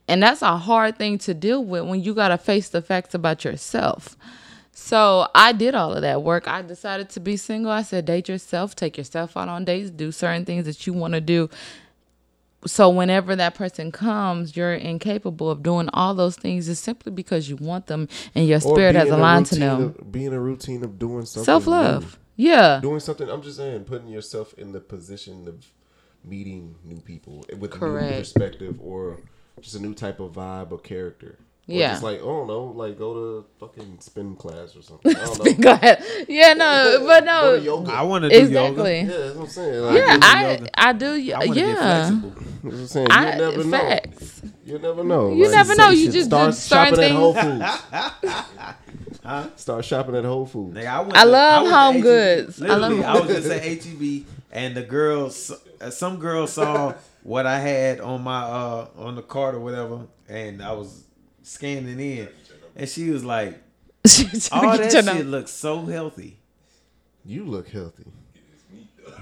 And 0.07 0.21
that's 0.21 0.41
a 0.41 0.57
hard 0.57 0.97
thing 0.97 1.17
to 1.19 1.33
deal 1.33 1.63
with 1.63 1.85
when 1.85 2.03
you 2.03 2.13
gotta 2.13 2.37
face 2.37 2.69
the 2.69 2.81
facts 2.81 3.13
about 3.13 3.43
yourself. 3.43 4.17
So 4.73 5.27
I 5.35 5.51
did 5.51 5.75
all 5.75 5.93
of 5.93 6.01
that 6.01 6.23
work. 6.23 6.47
I 6.47 6.61
decided 6.61 7.09
to 7.11 7.19
be 7.19 7.37
single. 7.37 7.71
I 7.71 7.81
said, 7.81 8.05
date 8.05 8.29
yourself, 8.29 8.75
take 8.75 8.97
yourself 8.97 9.35
out 9.35 9.49
on 9.49 9.65
dates, 9.65 9.89
do 9.89 10.11
certain 10.11 10.45
things 10.45 10.65
that 10.65 10.87
you 10.87 10.93
want 10.93 11.13
to 11.13 11.21
do 11.21 11.49
so 12.65 12.89
whenever 12.89 13.35
that 13.35 13.55
person 13.55 13.91
comes, 13.91 14.55
you're 14.55 14.73
incapable 14.73 15.49
of 15.49 15.63
doing 15.63 15.89
all 15.93 16.13
those 16.13 16.35
things 16.35 16.69
is 16.69 16.79
simply 16.79 17.11
because 17.11 17.49
you 17.49 17.55
want 17.55 17.87
them 17.87 18.07
and 18.35 18.47
your 18.47 18.59
spirit 18.59 18.95
has 18.95 19.09
a 19.09 19.15
aligned 19.15 19.47
to 19.47 19.55
them. 19.55 19.81
of- 19.81 20.11
being 20.11 20.33
a 20.33 20.39
routine 20.39 20.83
of 20.83 20.99
doing 20.99 21.25
something. 21.25 21.45
Self 21.45 21.67
love. 21.67 22.19
Yeah. 22.41 22.79
Doing 22.81 22.99
something. 22.99 23.29
I'm 23.29 23.43
just 23.43 23.57
saying, 23.57 23.83
putting 23.83 24.07
yourself 24.07 24.53
in 24.57 24.71
the 24.71 24.79
position 24.79 25.47
of 25.47 25.65
meeting 26.23 26.75
new 26.83 26.99
people 26.99 27.45
with 27.57 27.73
a 27.75 27.79
new 27.85 28.17
perspective 28.17 28.79
or 28.81 29.19
just 29.59 29.75
a 29.75 29.79
new 29.79 29.93
type 29.93 30.19
of 30.19 30.33
vibe 30.33 30.71
or 30.71 30.79
character. 30.79 31.37
Or 31.71 31.75
Yeah. 31.75 31.91
Just 31.91 32.03
like, 32.03 32.19
oh 32.21 32.45
no, 32.45 32.65
like 32.65 32.97
go 32.97 33.13
to 33.13 33.45
fucking 33.59 33.97
spin 33.99 34.35
class 34.35 34.75
or 34.75 34.81
something. 34.81 35.15
I 35.15 35.23
don't 35.25 35.45
know. 35.45 35.53
Go 35.53 35.71
ahead. 35.71 36.03
Yeah, 36.27 36.53
no, 36.53 37.03
but 37.05 37.23
no. 37.23 37.41
Go 37.41 37.55
to 37.59 37.61
yoga. 37.63 37.91
I 37.91 38.01
want 38.03 38.23
to 38.25 38.29
do 38.29 38.35
Exactly. 38.37 38.99
Yeah, 38.99 39.05
that's 39.05 39.35
what 39.35 39.43
I'm 39.43 39.49
saying. 39.49 39.81
Like, 39.83 39.95
Yeah, 39.97 40.17
do 40.17 40.25
I 40.25 40.51
yoga. 40.51 40.69
I 40.75 40.93
do. 40.93 41.11
I 41.13 41.15
Yeah, 41.17 41.45
get 41.53 41.77
flexible. 41.77 42.29
that's 42.29 42.63
what 42.63 42.73
I'm 42.73 42.87
saying. 42.87 43.07
You 43.09 43.15
I, 43.15 43.37
never 43.37 43.63
know. 43.63 43.71
facts. 43.71 44.41
You 44.65 44.79
never 44.79 45.03
know. 45.03 45.33
You 45.33 45.49
never 45.51 45.75
know. 45.75 45.89
You 45.89 46.11
just 46.11 46.27
start 46.27 46.51
do 46.51 46.55
certain 46.57 46.95
shopping 46.95 47.03
at 47.03 47.11
Whole 47.11 47.33
things. 47.33 47.63
Foods. 49.21 49.61
Start 49.61 49.85
shopping 49.85 50.15
at 50.15 50.25
Whole 50.25 50.45
Foods. 50.45 50.77
Nigga, 50.77 50.87
I, 50.87 50.99
went 51.01 51.17
I 51.17 51.23
to- 51.23 51.29
love 51.29 51.63
went 51.63 51.75
Home 51.75 51.95
H-E-B. 51.95 52.01
Goods. 52.03 52.61
I 52.61 52.75
love 52.75 53.01
I, 53.01 53.19
was 53.19 53.29
just 53.29 53.49
at 53.49 53.63
HEB, 53.63 54.25
and 54.51 54.75
the 54.75 54.83
girls, 54.83 55.51
uh, 55.79 55.89
some 55.89 56.17
girls 56.17 56.53
saw 56.53 56.93
what 57.23 57.45
I 57.45 57.59
had 57.59 57.99
on 57.99 58.21
my 58.23 58.41
uh 58.41 58.87
on 58.97 59.15
the 59.15 59.21
cart 59.21 59.53
or 59.55 59.59
whatever, 59.59 60.07
and 60.27 60.61
I 60.61 60.71
was 60.73 61.03
scanning 61.51 61.99
in, 61.99 62.29
and 62.75 62.89
she 62.89 63.09
was 63.09 63.23
like, 63.25 63.61
She's 64.07 64.49
trying 64.49 64.65
"All 64.65 64.71
to 64.77 64.83
get 64.83 64.91
that 64.91 65.03
shit 65.05 65.05
number. 65.05 65.23
looks 65.23 65.51
so 65.51 65.85
healthy." 65.85 66.39
You 67.25 67.45
look 67.45 67.67
healthy. 67.69 68.05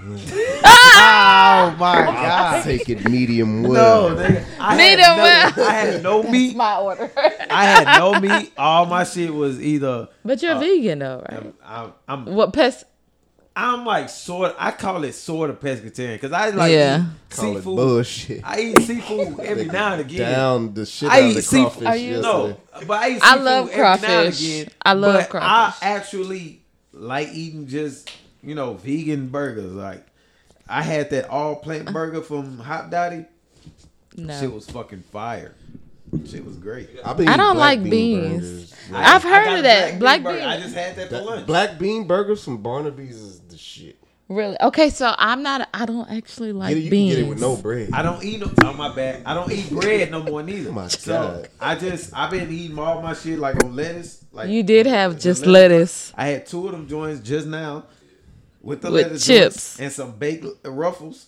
oh 0.02 1.76
my 1.78 1.94
god. 2.06 2.64
Take 2.64 2.88
it 2.88 3.08
medium 3.08 3.62
No, 3.62 3.68
well. 3.68 4.44
I 4.58 4.76
Medium 4.76 5.00
had 5.00 5.16
no, 5.16 5.22
well. 5.22 5.68
I 5.68 5.72
had 5.72 6.02
no 6.02 6.22
meat. 6.22 6.56
My 6.56 6.76
order. 6.78 7.10
I 7.50 7.64
had 7.64 7.98
no 7.98 8.18
meat. 8.20 8.52
All 8.56 8.86
my 8.86 9.04
shit 9.04 9.34
was 9.34 9.60
either 9.60 10.08
but 10.24 10.40
you're 10.42 10.54
uh, 10.54 10.58
vegan 10.60 11.00
though, 11.00 11.24
right? 11.30 11.42
I'm, 11.62 11.92
I'm, 12.08 12.26
I'm 12.28 12.34
What 12.34 12.52
pest? 12.54 12.84
I'm 13.56 13.84
like 13.84 14.08
sort. 14.08 14.54
I 14.58 14.70
call 14.70 15.02
it 15.04 15.12
sort 15.12 15.50
of 15.50 15.60
pescatarian 15.60 16.14
because 16.14 16.32
I 16.32 16.50
like 16.50 16.72
Yeah. 16.72 17.02
eat 17.02 17.36
Call 17.36 17.50
it 17.52 17.54
seafood. 17.56 17.76
bullshit. 17.76 18.40
I 18.44 18.60
eat 18.60 18.80
seafood 18.82 19.40
every 19.42 19.64
now 19.66 19.92
and 19.92 20.00
again. 20.02 20.32
Down 20.32 20.74
the 20.74 20.86
shit 20.86 21.10
I 21.10 21.18
out 21.18 21.24
of 21.24 21.30
eat 21.30 21.34
the 21.34 21.42
seafood. 21.42 21.64
crawfish 21.72 21.86
Are 21.88 21.96
you- 21.96 22.10
yesterday. 22.10 22.22
No, 22.22 22.56
but 22.86 23.02
I 23.02 23.08
eat 23.10 23.20
I 23.22 23.30
seafood 23.32 23.44
love 23.44 23.68
every 23.70 23.82
now 23.82 23.90
and 23.92 24.00
crawfish. 24.00 24.40
again. 24.42 24.68
I 24.82 24.92
love 24.94 25.14
but 25.14 25.30
crawfish. 25.30 25.82
I 25.82 25.86
actually 25.86 26.60
like 26.92 27.28
eating 27.32 27.66
just 27.66 28.10
you 28.42 28.54
know 28.54 28.74
vegan 28.74 29.28
burgers. 29.28 29.72
Like 29.72 30.06
I 30.68 30.82
had 30.82 31.10
that 31.10 31.28
all 31.28 31.56
plant 31.56 31.88
uh. 31.88 31.92
burger 31.92 32.22
from 32.22 32.58
Hot 32.58 32.90
Dotty. 32.90 33.24
No. 34.16 34.38
Shit 34.40 34.52
was 34.52 34.68
fucking 34.70 35.02
fire. 35.12 35.54
Shit 36.28 36.44
was 36.44 36.56
great. 36.56 36.88
I've 37.04 37.16
been 37.16 37.28
I 37.28 37.36
don't 37.36 37.56
like 37.56 37.82
bean 37.82 37.90
beans. 37.90 38.42
burgers. 38.42 38.74
I- 38.92 39.14
I've 39.14 39.22
heard 39.22 39.56
of 39.58 39.62
that. 39.64 39.98
Black 40.00 40.22
burger. 40.22 40.38
bean. 40.38 40.48
I 40.48 40.58
just 40.60 40.74
had 40.74 40.96
that 40.96 41.08
for 41.08 41.20
lunch. 41.20 41.46
black 41.46 41.78
bean 41.78 42.06
burgers 42.08 42.42
from 42.44 42.56
Barnaby's 42.58 43.16
is 43.20 43.39
the 43.60 43.64
shit. 43.64 43.96
Really? 44.28 44.56
Okay, 44.60 44.90
so 44.90 45.12
I'm 45.18 45.42
not. 45.42 45.68
I 45.74 45.86
don't 45.86 46.08
actually 46.08 46.52
like 46.52 46.68
Get 46.68 46.76
it, 46.78 46.80
you 46.84 46.90
beans. 46.90 47.14
can 47.14 47.22
get 47.24 47.26
it 47.26 47.30
with 47.30 47.40
no 47.40 47.56
bread. 47.56 47.90
I 47.92 48.02
don't 48.02 48.22
eat 48.22 48.38
no. 48.38 48.48
Oh 48.62 48.72
my 48.74 48.94
bad. 48.94 49.22
I 49.26 49.34
don't 49.34 49.50
eat 49.50 49.68
bread 49.70 50.08
no 50.12 50.22
more 50.22 50.42
neither. 50.42 50.70
Oh 50.70 50.72
my 50.72 50.86
so 50.86 51.12
God. 51.12 51.48
I 51.60 51.74
just 51.74 52.14
I've 52.14 52.30
been 52.30 52.48
eating 52.50 52.78
all 52.78 53.02
my 53.02 53.12
shit 53.14 53.40
like 53.40 53.62
on 53.64 53.74
lettuce. 53.74 54.24
Like 54.30 54.48
You 54.48 54.62
did 54.62 54.86
have 54.86 55.18
just 55.18 55.46
lettuce. 55.46 56.12
I 56.16 56.28
had 56.28 56.46
two 56.46 56.66
of 56.66 56.72
them 56.72 56.86
joints 56.86 57.20
just 57.26 57.48
now 57.48 57.86
with 58.62 58.82
the 58.82 58.90
With 58.92 59.02
lettuce 59.06 59.26
chips. 59.26 59.80
and 59.80 59.90
some 59.90 60.12
baked 60.12 60.46
ruffles. 60.64 61.26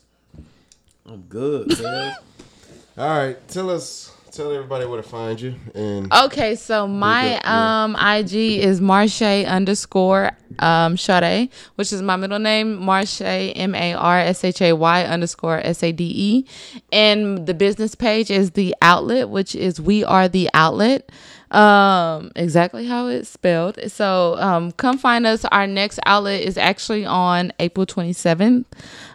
I'm 1.04 1.22
good. 1.22 1.68
cuz. 1.76 1.84
All 1.84 3.09
right, 3.09 3.48
tell 3.48 3.68
us, 3.70 4.14
tell 4.32 4.52
everybody 4.52 4.86
where 4.86 5.00
to 5.00 5.09
find 5.09 5.40
you, 5.40 5.54
and 5.74 6.12
Okay, 6.12 6.54
so 6.56 6.86
my 6.86 7.38
um 7.40 7.94
IG 7.96 8.34
is 8.34 8.80
Marshay 8.80 9.46
underscore 9.46 10.30
um 10.59 10.96
Sade, 10.96 11.50
which 11.76 11.92
is 11.92 12.02
my 12.02 12.16
middle 12.16 12.38
name, 12.38 12.82
Marche 12.82 13.20
M 13.22 13.74
A 13.74 13.94
R 13.94 14.18
S 14.18 14.44
H 14.44 14.62
A 14.62 14.72
Y 14.72 15.04
underscore 15.04 15.59
S 15.59 15.82
A 15.82 15.92
D 15.92 16.04
E, 16.04 16.80
and 16.90 17.46
the 17.46 17.54
business 17.54 17.94
page 17.94 18.30
is 18.30 18.52
the 18.52 18.74
outlet, 18.82 19.28
which 19.28 19.54
is 19.54 19.80
We 19.80 20.04
Are 20.04 20.28
the 20.28 20.48
Outlet. 20.54 21.10
Um, 21.50 22.32
exactly 22.34 22.86
how 22.86 23.09
it's 23.09 23.28
spelled. 23.28 23.78
So 23.88 24.36
um, 24.38 24.72
come 24.72 24.96
find 24.96 25.26
us. 25.26 25.44
Our 25.44 25.66
next 25.66 26.00
outlet 26.06 26.40
is 26.40 26.56
actually 26.56 27.04
on 27.04 27.52
April 27.59 27.84
twenty 27.84 28.14
seventh, 28.14 28.66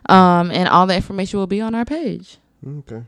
um, 0.08 0.52
and 0.52 0.70
all 0.70 0.86
the 0.86 0.96
information 0.96 1.40
will 1.40 1.48
be 1.48 1.62
on 1.62 1.74
our 1.74 1.86
page. 1.86 2.38
okay, 2.66 3.02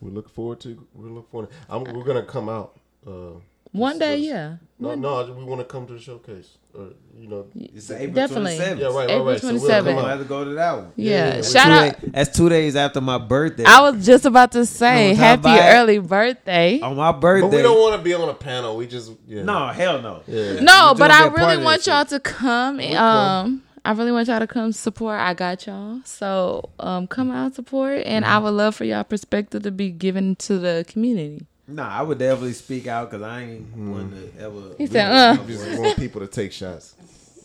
we 0.00 0.10
look 0.10 0.28
forward 0.28 0.60
to. 0.60 0.86
We 0.94 1.08
look 1.10 1.30
forward. 1.30 1.50
To, 1.50 1.56
I'm, 1.74 1.84
we're 1.84 2.04
gonna 2.04 2.22
come 2.22 2.48
out. 2.48 2.78
Uh, 3.06 3.38
One 3.72 3.98
day, 3.98 4.16
yeah. 4.18 4.56
No, 4.78 4.94
no, 4.94 5.32
we 5.36 5.44
want 5.44 5.60
to 5.60 5.64
come 5.64 5.86
to 5.86 5.94
the 5.94 5.98
showcase. 6.00 6.58
Or 6.74 6.88
you 7.16 7.28
know, 7.28 7.46
It's 7.54 7.90
April 7.90 8.12
Definitely. 8.14 8.58
27th. 8.58 8.78
yeah, 8.78 8.86
right, 8.86 8.94
right, 8.94 9.10
April 9.10 9.24
right. 9.26 9.40
So 9.40 9.48
we'll 9.52 9.60
27th. 9.62 9.68
come 9.68 9.88
I'm 9.88 9.94
gonna 9.96 10.08
have 10.08 10.18
to 10.18 10.24
go 10.26 10.44
to 10.44 10.50
that 10.50 10.72
one. 10.76 10.92
Yeah. 10.96 11.26
yeah, 11.26 11.36
Two 11.36 11.42
Shout 11.44 11.70
out. 11.70 12.00
day- 12.02 12.08
that's 12.12 12.36
two 12.36 12.48
days 12.50 12.76
after 12.76 13.00
my 13.00 13.16
birthday. 13.18 13.64
I 13.66 13.80
was 13.90 14.04
just 14.04 14.26
about 14.26 14.52
to 14.52 14.66
say, 14.66 15.12
No, 15.12 15.16
top 15.16 15.44
happy 15.44 15.60
early 15.76 15.98
birthday. 15.98 16.80
on 16.80 16.96
my 16.96 17.12
birthday, 17.12 17.48
But 17.48 17.56
we 17.56 17.62
don't 17.62 17.78
want 17.80 17.96
to 17.96 18.02
be 18.02 18.12
on 18.12 18.28
a 18.28 18.34
panel. 18.34 18.76
We 18.76 18.86
just 18.86 19.12
yeah. 19.26 19.44
no, 19.44 19.68
hell 19.68 20.02
no. 20.02 20.22
Yeah. 20.26 20.60
no, 20.60 20.94
but 20.96 21.10
I 21.10 21.28
really 21.28 21.62
want 21.64 21.86
y'all 21.86 22.04
to 22.04 22.20
come. 22.20 22.78
come. 22.80 22.96
Um, 22.96 23.62
I 23.86 23.92
really 23.92 24.10
want 24.10 24.26
y'all 24.26 24.40
to 24.40 24.48
come 24.48 24.72
support. 24.72 25.20
I 25.20 25.32
got 25.32 25.64
y'all. 25.64 26.00
So 26.04 26.70
um, 26.80 27.06
come 27.06 27.30
out 27.30 27.54
support, 27.54 28.02
and 28.04 28.24
I 28.24 28.38
would 28.38 28.50
love 28.50 28.74
for 28.74 28.82
y'all 28.84 29.04
perspective 29.04 29.62
to 29.62 29.70
be 29.70 29.90
given 29.90 30.34
to 30.36 30.58
the 30.58 30.84
community. 30.88 31.46
Nah, 31.68 31.88
I 31.88 32.02
would 32.02 32.18
definitely 32.18 32.54
speak 32.54 32.88
out 32.88 33.10
because 33.10 33.22
I 33.22 33.42
ain't 33.42 33.76
one 33.76 34.10
to 34.10 34.42
ever. 34.42 34.74
He 34.76 34.88
said, 34.88 35.08
"Uh." 35.08 35.36
Just 35.46 35.78
want 35.78 35.96
people 36.00 36.20
to 36.20 36.26
take 36.26 36.50
shots. 36.50 36.96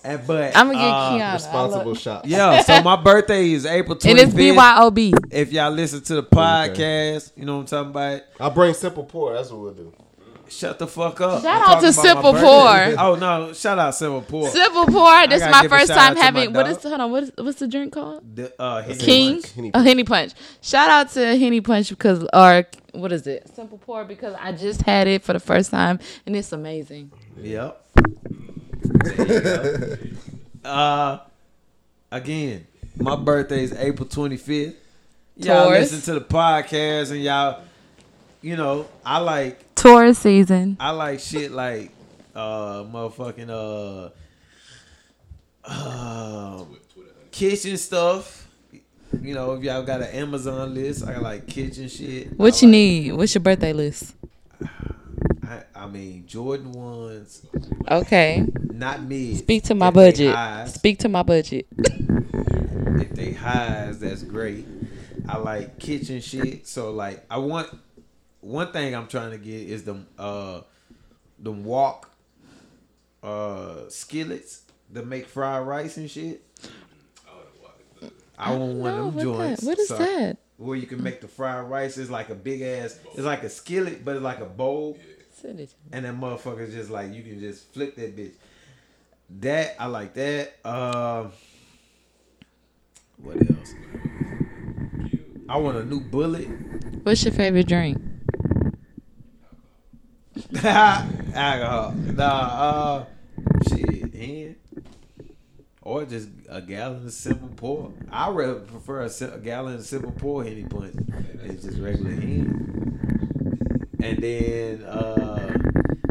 And, 0.03 0.25
but 0.25 0.57
I'm 0.57 0.71
gonna 0.71 0.79
get 0.79 0.87
uh, 0.87 1.11
Kiana. 1.11 1.29
I 1.29 1.33
Responsible 1.35 1.85
love- 1.91 1.99
shots. 1.99 2.27
Yeah, 2.27 2.61
so 2.63 2.81
my 2.81 2.95
birthday 2.95 3.51
is 3.51 3.67
April 3.67 3.95
25th. 3.95 4.09
And 4.09 4.19
it's 4.19 4.33
BYOB. 4.33 5.13
If 5.29 5.51
y'all 5.51 5.69
listen 5.71 6.01
to 6.01 6.15
the 6.15 6.23
podcast, 6.23 7.33
you 7.35 7.45
know 7.45 7.57
what 7.57 7.61
I'm 7.61 7.65
talking 7.67 7.89
about. 7.91 8.21
I'll 8.39 8.49
bring 8.49 8.73
simple 8.73 9.03
pour. 9.03 9.33
That's 9.33 9.51
what 9.51 9.59
we'll 9.59 9.73
do. 9.73 9.93
Shut 10.51 10.77
the 10.79 10.85
fuck 10.87 11.21
up. 11.21 11.41
Shout 11.41 11.55
I'm 11.55 11.61
out 11.77 11.79
to 11.79 11.87
about 11.87 11.93
Simple 11.93 12.31
birthday. 12.33 12.95
Pour. 12.95 13.05
Oh 13.07 13.15
no, 13.15 13.53
shout 13.53 13.79
out 13.79 13.95
Simple 13.95 14.21
Pour. 14.21 14.49
Simple 14.49 14.85
pour. 14.85 15.27
This 15.27 15.41
is 15.41 15.49
my 15.49 15.65
first 15.67 15.87
time 15.87 15.97
out 15.97 16.09
to 16.09 16.15
my 16.15 16.21
having. 16.25 16.53
What 16.53 16.65
dog. 16.67 16.81
Hold 16.81 16.99
on. 16.99 17.11
What 17.11 17.23
is? 17.23 17.31
What's 17.37 17.59
the 17.59 17.67
drink 17.69 17.93
called? 17.93 18.35
The, 18.35 18.53
uh, 18.61 18.81
Henny 18.81 18.97
King. 18.97 19.33
Punch. 19.41 19.51
Henny 19.53 19.69
a 19.69 19.71
Punch. 19.71 19.87
Henny 19.87 20.03
Punch. 20.03 20.33
Shout 20.61 20.89
out 20.89 21.09
to 21.11 21.25
Henny 21.37 21.61
Punch 21.61 21.89
because, 21.89 22.27
or 22.33 22.65
what 22.91 23.13
is 23.13 23.25
it? 23.27 23.47
Simple 23.55 23.77
Pour 23.77 24.03
because 24.03 24.35
I 24.39 24.51
just 24.51 24.81
had 24.81 25.07
it 25.07 25.23
for 25.23 25.31
the 25.31 25.39
first 25.39 25.71
time 25.71 25.99
and 26.25 26.35
it's 26.35 26.51
amazing. 26.51 27.11
Yep. 27.37 27.85
There 29.03 29.27
you 29.27 30.15
go. 30.63 30.69
uh, 30.69 31.19
again, 32.11 32.67
my 32.97 33.15
birthday 33.15 33.63
is 33.63 33.73
April 33.73 34.07
25th. 34.07 34.75
Y'all 35.37 35.65
Taurus. 35.65 35.91
listen 35.91 36.13
to 36.13 36.19
the 36.19 36.25
podcast 36.25 37.11
and 37.11 37.21
y'all, 37.23 37.61
you 38.41 38.55
know, 38.57 38.87
I 39.05 39.19
like 39.19 39.70
Taurus 39.81 40.19
season. 40.19 40.77
I 40.79 40.91
like 40.91 41.19
shit 41.19 41.51
like 41.51 41.91
uh 42.35 42.83
motherfucking 42.83 43.49
uh 43.49 44.09
um, 45.63 46.77
kitchen 47.31 47.77
stuff. 47.77 48.47
You 49.21 49.33
know, 49.35 49.53
if 49.53 49.63
y'all 49.63 49.83
got 49.83 50.01
an 50.01 50.07
Amazon 50.09 50.73
list, 50.73 51.05
I 51.05 51.17
like 51.17 51.45
kitchen 51.47 51.87
shit. 51.89 52.37
What 52.37 52.53
I 52.53 52.57
you 52.59 52.67
like- 52.67 52.71
need? 52.71 53.11
What's 53.13 53.35
your 53.35 53.41
birthday 53.41 53.73
list? 53.73 54.13
I, 55.43 55.63
I 55.75 55.87
mean, 55.87 56.25
Jordan 56.27 56.71
ones, 56.71 57.45
Okay. 57.89 58.45
not 58.71 59.03
me. 59.03 59.35
Speak 59.35 59.63
to 59.63 59.75
my 59.75 59.89
If 59.89 59.93
budget. 59.93 60.33
highs- 60.33 60.73
Speak 60.75 60.99
to 60.99 61.09
my 61.09 61.23
budget. 61.23 61.67
if 61.77 63.09
they 63.11 63.33
highs, 63.33 63.99
that's 63.99 64.23
great. 64.23 64.65
I 65.27 65.37
like 65.37 65.77
kitchen 65.77 66.21
shit. 66.21 66.65
So 66.67 66.91
like, 66.91 67.25
I 67.29 67.37
want 67.37 67.67
one 68.51 68.71
thing 68.71 68.93
I'm 68.93 69.07
trying 69.07 69.31
to 69.31 69.37
get 69.37 69.69
is 69.69 69.83
the 69.83 69.97
uh 70.17 70.61
them 71.39 71.63
wok 71.63 72.09
uh 73.23 73.89
skillets 73.89 74.61
that 74.91 75.07
make 75.07 75.27
fried 75.27 75.65
rice 75.65 75.97
and 75.97 76.09
shit. 76.09 76.43
I 78.37 78.55
want 78.55 78.73
one 78.77 78.93
of 78.93 79.15
them 79.15 79.23
joints. 79.23 79.61
that? 79.61 79.67
what 79.67 79.79
is 79.79 79.87
so- 79.87 79.97
that? 79.97 80.37
Where 80.57 80.77
you 80.77 80.85
can 80.85 81.01
make 81.01 81.21
the 81.21 81.27
fried 81.27 81.65
rice. 81.69 81.97
It's 81.97 82.11
like 82.11 82.29
a 82.29 82.35
big 82.35 82.61
ass. 82.61 82.99
It's 83.15 83.23
like 83.23 83.41
a 83.41 83.49
skillet, 83.49 84.05
but 84.05 84.15
it's 84.15 84.23
like 84.23 84.41
a 84.41 84.45
bowl. 84.45 84.95
Send 85.33 85.59
it 85.59 85.69
to 85.69 85.75
me. 85.75 85.89
And 85.91 86.05
that 86.05 86.15
motherfucker's 86.15 86.73
just 86.73 86.91
like 86.91 87.13
you 87.13 87.23
can 87.23 87.39
just 87.39 87.73
flip 87.73 87.95
that 87.95 88.15
bitch. 88.15 88.33
That 89.39 89.75
I 89.79 89.87
like 89.87 90.13
that. 90.15 90.53
Um, 90.63 91.31
what 93.17 93.37
else? 93.37 93.73
I 95.49 95.57
want 95.57 95.77
a 95.77 95.85
new 95.85 95.99
bullet. 95.99 96.47
What's 97.03 97.23
your 97.23 97.33
favorite 97.33 97.67
drink? 97.67 98.10
Alcohol. 100.63 101.91
Nah, 101.91 102.25
uh, 102.25 103.05
shit, 103.67 104.13
hen. 104.13 104.55
Or 105.81 106.05
just 106.05 106.29
a 106.49 106.61
gallon 106.61 107.05
of 107.05 107.11
simple 107.11 107.49
pour. 107.55 107.91
I 108.11 108.29
rather 108.29 108.59
prefer 108.59 109.01
a, 109.01 109.33
a 109.33 109.39
gallon 109.39 109.75
of 109.75 109.85
simple 109.85 110.11
pour 110.11 110.43
henny 110.43 110.63
punch 110.63 110.93
than 110.93 111.59
just 111.59 111.79
regular 111.79 112.11
hen. 112.11 113.89
And 114.01 114.17
then 114.17 114.83
uh, 114.83 115.57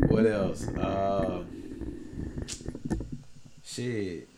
what 0.09 0.27
else? 0.27 0.67
Uh, 0.69 1.45
shit, 3.65 4.29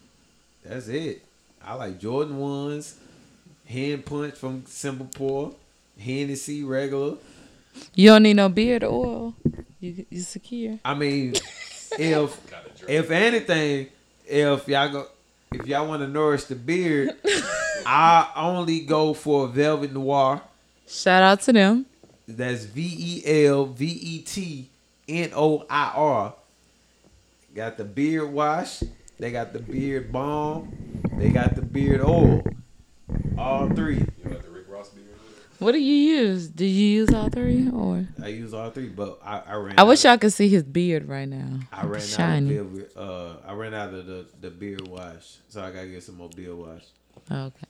that's 0.64 0.88
it. 0.88 1.22
I 1.64 1.74
like 1.74 1.98
Jordan 1.98 2.38
ones, 2.38 2.98
hen 3.66 4.02
punch 4.02 4.34
from 4.34 4.64
simple 4.66 5.06
pour, 5.06 5.54
Hennessy 5.98 6.64
regular. 6.64 7.16
You 7.94 8.10
don't 8.10 8.24
need 8.24 8.34
no 8.36 8.48
beard 8.48 8.84
oil. 8.84 9.34
You 9.82 10.06
you 10.10 10.20
secure. 10.20 10.78
I 10.84 10.94
mean, 10.94 11.32
if 11.98 12.40
if 12.88 13.10
anything, 13.10 13.88
if 14.24 14.68
y'all 14.68 14.88
go, 14.88 15.06
if 15.52 15.66
y'all 15.66 15.88
want 15.88 16.02
to 16.02 16.08
nourish 16.08 16.44
the 16.44 16.54
beard, 16.54 17.16
I 17.84 18.30
only 18.36 18.80
go 18.80 19.12
for 19.12 19.48
Velvet 19.48 19.92
Noir. 19.92 20.40
Shout 20.86 21.24
out 21.24 21.40
to 21.42 21.52
them. 21.52 21.86
That's 22.28 22.64
V 22.64 22.94
E 23.26 23.46
L 23.46 23.66
V 23.66 23.84
E 23.84 24.18
T 24.20 24.68
N 25.08 25.32
O 25.34 25.66
I 25.68 25.92
R. 25.96 26.34
Got 27.52 27.76
the 27.76 27.84
beard 27.84 28.30
wash. 28.32 28.84
They 29.18 29.32
got 29.32 29.52
the 29.52 29.58
beard 29.58 30.12
balm. 30.12 31.02
They 31.18 31.30
got 31.30 31.56
the 31.56 31.62
beard 31.62 32.02
oil. 32.02 32.44
All 33.36 33.68
three. 33.68 34.06
What 35.62 35.72
do 35.72 35.78
you 35.78 35.94
use? 35.94 36.48
Do 36.48 36.66
you 36.66 36.86
use 37.02 37.14
all 37.14 37.28
three 37.28 37.70
or? 37.70 38.04
I 38.20 38.28
use 38.28 38.52
all 38.52 38.68
three, 38.70 38.88
but 38.88 39.20
I, 39.24 39.42
I 39.46 39.54
ran. 39.54 39.74
I 39.78 39.84
wish 39.84 40.04
y'all 40.04 40.18
could 40.18 40.32
see 40.32 40.48
his 40.48 40.64
beard 40.64 41.08
right 41.08 41.28
now. 41.28 41.60
I 41.72 41.86
ran 41.86 42.00
Shiny. 42.00 42.58
out 42.58 42.62
of 42.62 42.70
velvet. 42.70 42.96
Uh, 42.96 43.34
I 43.46 43.52
ran 43.52 43.72
out 43.72 43.94
of 43.94 44.06
the, 44.06 44.26
the 44.40 44.50
beard 44.50 44.88
wash, 44.88 45.36
so 45.48 45.62
I 45.62 45.70
gotta 45.70 45.86
get 45.86 46.02
some 46.02 46.16
more 46.16 46.30
beard 46.30 46.56
wash. 46.56 46.82
Okay. 47.30 47.66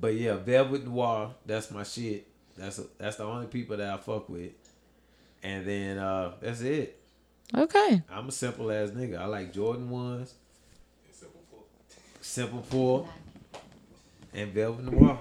But 0.00 0.14
yeah, 0.14 0.36
Velvet 0.36 0.86
Noir, 0.86 1.34
that's 1.44 1.70
my 1.70 1.82
shit. 1.82 2.26
That's 2.56 2.80
that's 2.96 3.16
the 3.16 3.24
only 3.24 3.46
people 3.46 3.76
that 3.76 3.90
I 3.92 3.98
fuck 3.98 4.30
with. 4.30 4.52
And 5.42 5.66
then 5.66 5.98
uh 5.98 6.32
that's 6.40 6.62
it. 6.62 6.98
Okay. 7.54 8.02
I'm 8.10 8.28
a 8.28 8.32
simple 8.32 8.70
ass 8.72 8.88
nigga. 8.88 9.18
I 9.18 9.26
like 9.26 9.52
Jordan 9.52 9.90
ones. 9.90 10.32
Simple 12.22 12.64
Pour. 12.70 13.06
And 14.32 14.50
Velvet 14.52 14.90
Noir. 14.90 15.18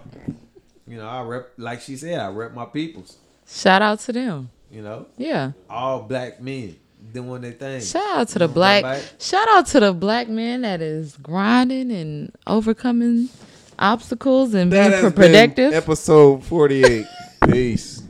You 0.91 0.97
know, 0.97 1.07
I 1.07 1.21
rep 1.21 1.53
like 1.57 1.79
she 1.79 1.95
said, 1.95 2.19
I 2.19 2.27
rep 2.27 2.53
my 2.53 2.65
peoples. 2.65 3.15
Shout 3.47 3.81
out 3.81 4.01
to 4.01 4.11
them. 4.11 4.49
You 4.69 4.81
know, 4.81 5.05
Yeah. 5.17 5.51
all 5.69 6.01
black 6.01 6.41
men 6.41 6.75
doing 7.13 7.43
their 7.43 7.53
thing. 7.53 7.79
Shout 7.79 8.03
out 8.17 8.27
to 8.29 8.39
the 8.39 8.49
black. 8.49 9.01
Shout 9.17 9.47
out 9.51 9.67
to 9.67 9.79
the 9.79 9.93
black 9.93 10.27
man 10.27 10.63
that 10.63 10.81
is 10.81 11.15
grinding 11.15 11.93
and 11.93 12.33
overcoming 12.45 13.29
obstacles 13.79 14.53
and 14.53 14.69
being 14.69 14.83
That 14.83 14.91
has 14.91 15.01
been 15.03 15.13
productive. 15.13 15.73
Episode 15.73 16.43
48. 16.43 17.05
Peace. 17.49 18.00